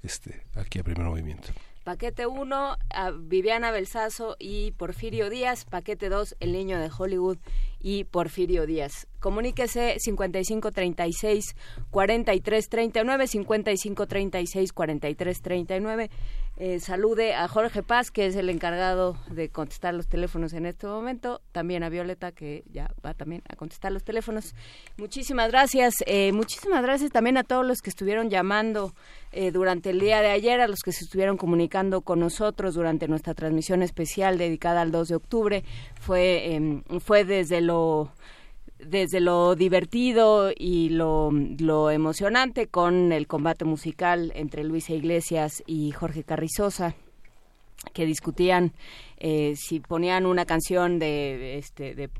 este, 0.02 0.42
aquí 0.56 0.80
a 0.80 0.82
primer 0.82 1.06
movimiento. 1.06 1.48
Paquete 1.86 2.26
1, 2.26 2.78
Viviana 3.20 3.70
Belsazo 3.70 4.34
y 4.40 4.72
Porfirio 4.72 5.30
Díaz. 5.30 5.64
Paquete 5.64 6.08
2, 6.08 6.34
El 6.40 6.50
Niño 6.50 6.80
de 6.80 6.90
Hollywood 6.90 7.38
y 7.78 8.02
Porfirio 8.02 8.66
Díaz. 8.66 9.06
Comuníquese 9.20 9.94
5536 10.00 11.54
4339 11.90 13.28
5536 13.28 14.72
4339. 14.72 16.10
Eh, 16.58 16.80
salude 16.80 17.34
a 17.34 17.48
Jorge 17.48 17.82
Paz, 17.82 18.10
que 18.10 18.24
es 18.24 18.34
el 18.34 18.48
encargado 18.48 19.18
de 19.28 19.50
contestar 19.50 19.92
los 19.92 20.08
teléfonos 20.08 20.54
en 20.54 20.64
este 20.64 20.86
momento. 20.86 21.42
También 21.52 21.82
a 21.82 21.90
Violeta, 21.90 22.32
que 22.32 22.64
ya 22.70 22.90
va 23.04 23.12
también 23.12 23.42
a 23.50 23.56
contestar 23.56 23.92
los 23.92 24.04
teléfonos. 24.04 24.54
Muchísimas 24.96 25.50
gracias. 25.50 25.96
Eh, 26.06 26.32
muchísimas 26.32 26.82
gracias 26.82 27.10
también 27.10 27.36
a 27.36 27.44
todos 27.44 27.66
los 27.66 27.82
que 27.82 27.90
estuvieron 27.90 28.30
llamando 28.30 28.94
eh, 29.32 29.50
durante 29.50 29.90
el 29.90 30.00
día 30.00 30.22
de 30.22 30.28
ayer, 30.28 30.60
a 30.60 30.68
los 30.68 30.80
que 30.80 30.92
se 30.92 31.04
estuvieron 31.04 31.36
comunicando 31.36 32.00
con 32.00 32.20
nosotros 32.20 32.74
durante 32.74 33.06
nuestra 33.06 33.34
transmisión 33.34 33.82
especial 33.82 34.38
dedicada 34.38 34.80
al 34.80 34.90
2 34.92 35.08
de 35.08 35.14
octubre. 35.14 35.64
Fue, 36.00 36.54
em, 36.54 36.82
fue 37.00 37.24
desde 37.24 37.60
lo 37.60 38.12
desde 38.78 39.20
lo 39.20 39.54
divertido 39.54 40.50
y 40.56 40.90
lo, 40.90 41.30
lo 41.58 41.90
emocionante 41.90 42.66
con 42.68 43.12
el 43.12 43.26
combate 43.26 43.64
musical 43.64 44.32
entre 44.34 44.64
Luisa 44.64 44.92
Iglesias 44.92 45.62
y 45.66 45.92
Jorge 45.92 46.24
Carrizosa 46.24 46.94
que 47.92 48.06
discutían 48.06 48.72
eh, 49.18 49.54
si 49.56 49.80
ponían 49.80 50.26
una 50.26 50.44
canción 50.44 50.98
de, 50.98 51.06
de 51.06 51.58
este 51.58 51.94
de 51.94 52.10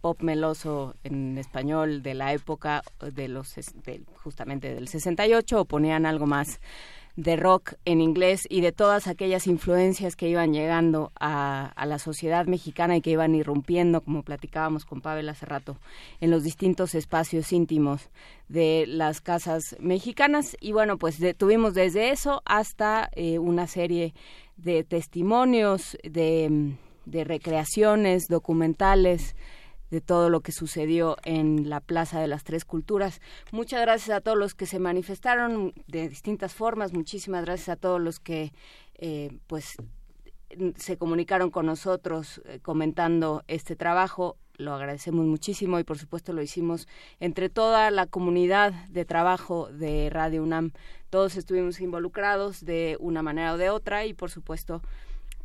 pop 0.00 0.20
meloso 0.20 0.94
en 1.02 1.38
español 1.38 2.02
de 2.02 2.14
la 2.14 2.32
época 2.34 2.82
de 3.14 3.28
los 3.28 3.54
del- 3.86 4.04
justamente 4.22 4.74
del 4.74 4.86
68 4.88 5.60
o 5.60 5.64
ponían 5.64 6.04
algo 6.04 6.26
más 6.26 6.60
de 7.16 7.36
rock 7.36 7.74
en 7.84 8.00
inglés 8.00 8.46
y 8.48 8.60
de 8.60 8.72
todas 8.72 9.06
aquellas 9.06 9.46
influencias 9.46 10.16
que 10.16 10.28
iban 10.28 10.52
llegando 10.52 11.12
a, 11.20 11.72
la 11.86 11.98
sociedad 11.98 12.46
mexicana 12.46 12.96
y 12.96 13.00
que 13.00 13.10
iban 13.10 13.34
irrumpiendo, 13.34 14.00
como 14.00 14.22
platicábamos 14.22 14.84
con 14.84 15.00
Pavel 15.00 15.28
hace 15.28 15.46
rato, 15.46 15.76
en 16.20 16.30
los 16.30 16.42
distintos 16.42 16.94
espacios 16.94 17.52
íntimos 17.52 18.08
de 18.48 18.84
las 18.88 19.20
casas 19.20 19.76
mexicanas. 19.78 20.56
Y 20.60 20.72
bueno, 20.72 20.98
pues 20.98 21.20
de- 21.20 21.34
tuvimos 21.34 21.74
desde 21.74 22.10
eso 22.10 22.42
hasta 22.44 23.10
eh, 23.14 23.38
una 23.38 23.66
serie 23.68 24.12
de 24.56 24.82
testimonios, 24.82 25.96
de 26.02 26.76
recreaciones, 27.24 28.26
documentales, 28.28 29.36
de 29.94 30.00
todo 30.00 30.28
lo 30.28 30.40
que 30.40 30.50
sucedió 30.50 31.16
en 31.24 31.70
la 31.70 31.80
Plaza 31.80 32.20
de 32.20 32.26
las 32.26 32.42
Tres 32.42 32.64
Culturas. 32.64 33.20
Muchas 33.52 33.80
gracias 33.80 34.16
a 34.16 34.20
todos 34.20 34.36
los 34.36 34.54
que 34.54 34.66
se 34.66 34.80
manifestaron 34.80 35.72
de 35.86 36.08
distintas 36.08 36.52
formas, 36.52 36.92
muchísimas 36.92 37.44
gracias 37.44 37.68
a 37.68 37.76
todos 37.76 38.00
los 38.00 38.18
que 38.18 38.52
eh, 38.96 39.30
pues 39.46 39.76
se 40.76 40.96
comunicaron 40.96 41.50
con 41.50 41.66
nosotros 41.66 42.42
eh, 42.44 42.58
comentando 42.60 43.44
este 43.46 43.76
trabajo. 43.76 44.36
Lo 44.56 44.74
agradecemos 44.74 45.26
muchísimo 45.26 45.78
y 45.78 45.84
por 45.84 45.98
supuesto 45.98 46.32
lo 46.32 46.42
hicimos 46.42 46.88
entre 47.20 47.48
toda 47.48 47.92
la 47.92 48.06
comunidad 48.06 48.72
de 48.88 49.04
trabajo 49.04 49.68
de 49.70 50.10
Radio 50.10 50.42
UNAM. 50.42 50.72
Todos 51.08 51.36
estuvimos 51.36 51.80
involucrados 51.80 52.64
de 52.64 52.96
una 52.98 53.22
manera 53.22 53.52
o 53.52 53.58
de 53.58 53.70
otra 53.70 54.06
y 54.06 54.12
por 54.12 54.32
supuesto 54.32 54.82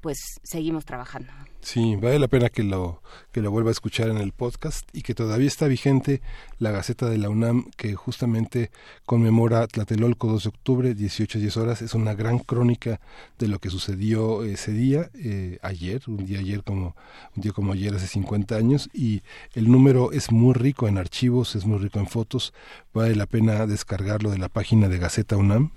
pues 0.01 0.17
seguimos 0.41 0.85
trabajando. 0.85 1.31
Sí, 1.61 1.97
vale 1.97 2.19
la 2.19 2.29
pena 2.29 2.49
que 2.49 2.63
lo 2.63 3.01
que 3.31 3.41
lo 3.41 3.51
vuelva 3.51 3.69
a 3.69 3.71
escuchar 3.71 4.09
en 4.09 4.17
el 4.17 4.31
podcast 4.31 4.87
y 4.93 5.01
que 5.01 5.13
todavía 5.13 5.47
está 5.47 5.67
vigente 5.67 6.21
la 6.57 6.71
Gaceta 6.71 7.07
de 7.09 7.17
la 7.17 7.29
UNAM 7.29 7.69
que 7.75 7.95
justamente 7.95 8.71
conmemora 9.05 9.67
Tlatelolco 9.67 10.27
2 10.27 10.43
de 10.43 10.49
octubre, 10.49 10.93
18 10.95 11.37
10 11.37 11.57
horas. 11.57 11.81
Es 11.81 11.93
una 11.93 12.15
gran 12.15 12.39
crónica 12.39 13.01
de 13.37 13.49
lo 13.49 13.59
que 13.59 13.69
sucedió 13.69 14.43
ese 14.43 14.71
día, 14.71 15.11
eh, 15.13 15.59
ayer, 15.61 16.01
un 16.07 16.25
día 16.25 16.39
ayer 16.39 16.63
como 16.63 16.95
un 17.35 17.43
día 17.43 17.51
como 17.51 17.73
ayer 17.73 17.93
hace 17.93 18.07
50 18.07 18.55
años 18.55 18.89
y 18.93 19.21
el 19.53 19.69
número 19.69 20.11
es 20.13 20.31
muy 20.31 20.53
rico 20.53 20.87
en 20.87 20.97
archivos, 20.97 21.55
es 21.55 21.65
muy 21.65 21.77
rico 21.79 21.99
en 21.99 22.07
fotos. 22.07 22.53
Vale 22.93 23.15
la 23.15 23.25
pena 23.25 23.67
descargarlo 23.67 24.31
de 24.31 24.37
la 24.37 24.49
página 24.49 24.87
de 24.87 24.97
Gaceta 24.97 25.35
UNAM 25.35 25.71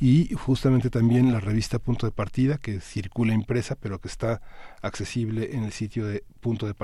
y 0.00 0.34
justamente 0.34 0.90
también 0.90 1.32
la 1.32 1.40
revista 1.40 1.78
Punto 1.78 2.06
de 2.06 2.12
Partida 2.12 2.58
que 2.58 2.80
circula 2.80 3.34
impresa 3.34 3.74
pero 3.74 4.00
que 4.00 4.08
está 4.08 4.40
accesible 4.82 5.54
en 5.56 5.64
el 5.64 5.72
sitio 5.72 6.06
de 6.06 6.24
punto 6.40 6.66
de. 6.66 6.74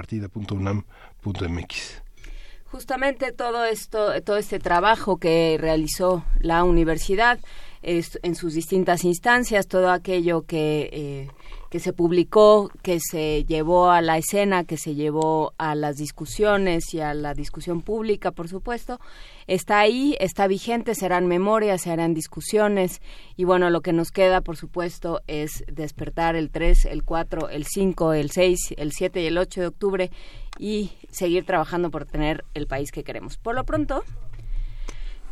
Justamente 2.65 3.33
todo 3.33 3.65
esto, 3.65 4.23
todo 4.23 4.39
este 4.39 4.59
trabajo 4.59 5.19
que 5.19 5.59
realizó 5.61 6.25
la 6.41 6.65
universidad 6.65 7.39
en 7.83 8.35
sus 8.35 8.55
distintas 8.55 9.05
instancias, 9.05 9.67
todo 9.67 9.91
aquello 9.91 10.43
que 10.43 10.89
eh, 10.93 11.29
que 11.73 11.81
se 11.81 11.95
publicó, 11.95 12.71
que 12.83 13.01
se 13.01 13.45
llevó 13.45 13.89
a 13.89 14.03
la 14.03 14.19
escena, 14.19 14.65
que 14.65 14.77
se 14.77 14.95
llevó 14.95 15.55
a 15.57 15.75
las 15.75 15.97
discusiones 15.97 16.93
y 16.93 17.01
a 17.01 17.15
la 17.15 17.33
discusión 17.33 17.81
pública, 17.81 18.31
por 18.31 18.47
supuesto, 18.47 19.01
está 19.47 19.79
ahí, 19.79 20.15
está 20.21 20.47
vigente, 20.49 20.95
serán 20.95 21.27
memorias, 21.27 21.81
se 21.81 21.91
harán 21.91 22.13
discusiones 22.13 23.01
y 23.39 23.45
bueno, 23.45 23.71
lo 23.71 23.81
que 23.81 23.95
nos 23.95 24.11
queda, 24.11 24.43
por 24.43 24.59
supuesto, 24.59 25.23
es 25.29 25.65
despertar 25.67 26.37
el 26.37 26.51
3, 26.51 26.85
el 26.85 27.05
4, 27.05 27.49
el 27.49 27.65
5, 27.65 28.13
el 28.13 28.31
6, 28.31 28.75
el 28.77 28.93
7 28.93 29.23
y 29.23 29.27
el 29.29 29.39
8 29.39 29.63
de 29.63 29.67
octubre 29.69 30.11
y 30.59 30.93
seguir 31.09 31.47
trabajando 31.47 31.91
por 31.91 32.05
tener 32.05 32.45
el 32.53 32.67
país 32.67 32.93
que 32.93 33.03
queremos. 33.03 33.39
Por 33.39 33.55
lo 33.55 33.65
pronto, 33.65 34.05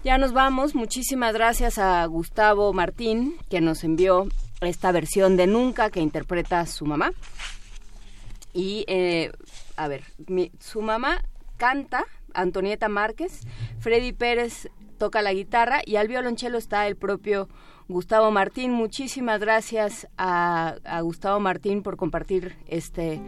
ya 0.05 0.17
nos 0.17 0.33
vamos. 0.33 0.75
Muchísimas 0.75 1.35
gracias 1.35 1.77
a 1.77 2.03
Gustavo 2.07 2.73
Martín, 2.73 3.37
que 3.51 3.61
nos 3.61 3.85
envió 3.85 4.27
esta 4.61 4.93
versión 4.93 5.37
de 5.37 5.47
Nunca 5.47 5.91
que 5.91 6.01
interpreta 6.01 6.67
su 6.67 6.87
mamá. 6.87 7.13
Y, 8.53 8.85
eh, 8.89 9.33
a 9.77 9.89
ver, 9.89 10.05
mi, 10.27 10.51
su 10.59 10.83
mamá 10.83 11.23
canta, 11.57 12.05
Antonieta 12.35 12.89
Márquez, 12.89 13.41
Freddy 13.79 14.13
Pérez 14.13 14.69
toca 14.99 15.23
la 15.23 15.33
guitarra 15.33 15.81
y 15.85 15.97
al 15.97 16.09
violonchelo 16.09 16.59
está 16.59 16.87
el 16.87 16.97
propio 16.97 17.49
Gustavo 17.89 18.31
Martín. 18.31 18.73
Muchísimas 18.73 19.41
gracias 19.41 20.09
a, 20.17 20.77
a 20.85 21.01
Gustavo 21.01 21.41
Martín 21.41 21.83
por 21.83 21.97
compartir 21.97 22.57
este 22.67 23.21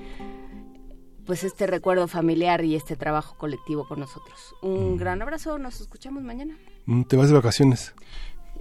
pues 1.26 1.44
este 1.44 1.66
recuerdo 1.66 2.08
familiar 2.08 2.64
y 2.64 2.74
este 2.74 2.96
trabajo 2.96 3.36
colectivo 3.38 3.86
con 3.86 4.00
nosotros. 4.00 4.54
Un 4.60 4.96
gran 4.96 5.22
abrazo, 5.22 5.58
nos 5.58 5.80
escuchamos 5.80 6.22
mañana. 6.22 6.56
Mm, 6.86 7.02
¿Te 7.02 7.16
vas 7.16 7.28
de 7.28 7.34
vacaciones? 7.34 7.94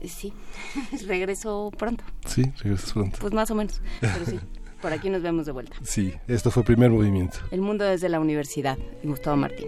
Sí, 0.08 0.34
regreso 1.08 1.72
pronto. 1.78 2.04
Sí, 2.26 2.44
regresas 2.62 2.94
pronto. 2.94 3.18
Pues 3.20 3.34
más 3.34 3.50
o 3.52 3.56
menos, 3.56 3.82
pero 4.00 4.26
sí. 4.26 4.40
Por 4.82 4.92
aquí 4.94 5.12
nos 5.12 5.22
vemos 5.22 5.46
de 5.46 5.52
vuelta. 5.52 5.76
Sí, 5.84 6.12
esto 6.28 6.50
fue 6.50 6.64
primer 6.64 6.90
movimiento. 6.90 7.38
El 7.52 7.62
mundo 7.62 7.86
desde 7.86 8.10
la 8.10 8.20
universidad. 8.20 8.80
Gustavo 9.04 9.38
Martín. 9.38 9.68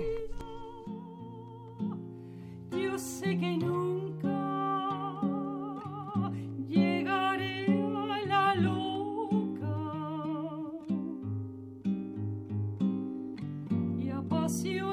Yo 2.71 2.97
sé 2.97 3.37
que 3.37 3.57
nunca 3.57 4.29
llegaré 6.67 7.65
a 7.67 8.25
la 8.25 8.55
loca 8.55 9.77
y 13.99 14.09
apasionada 14.09 14.92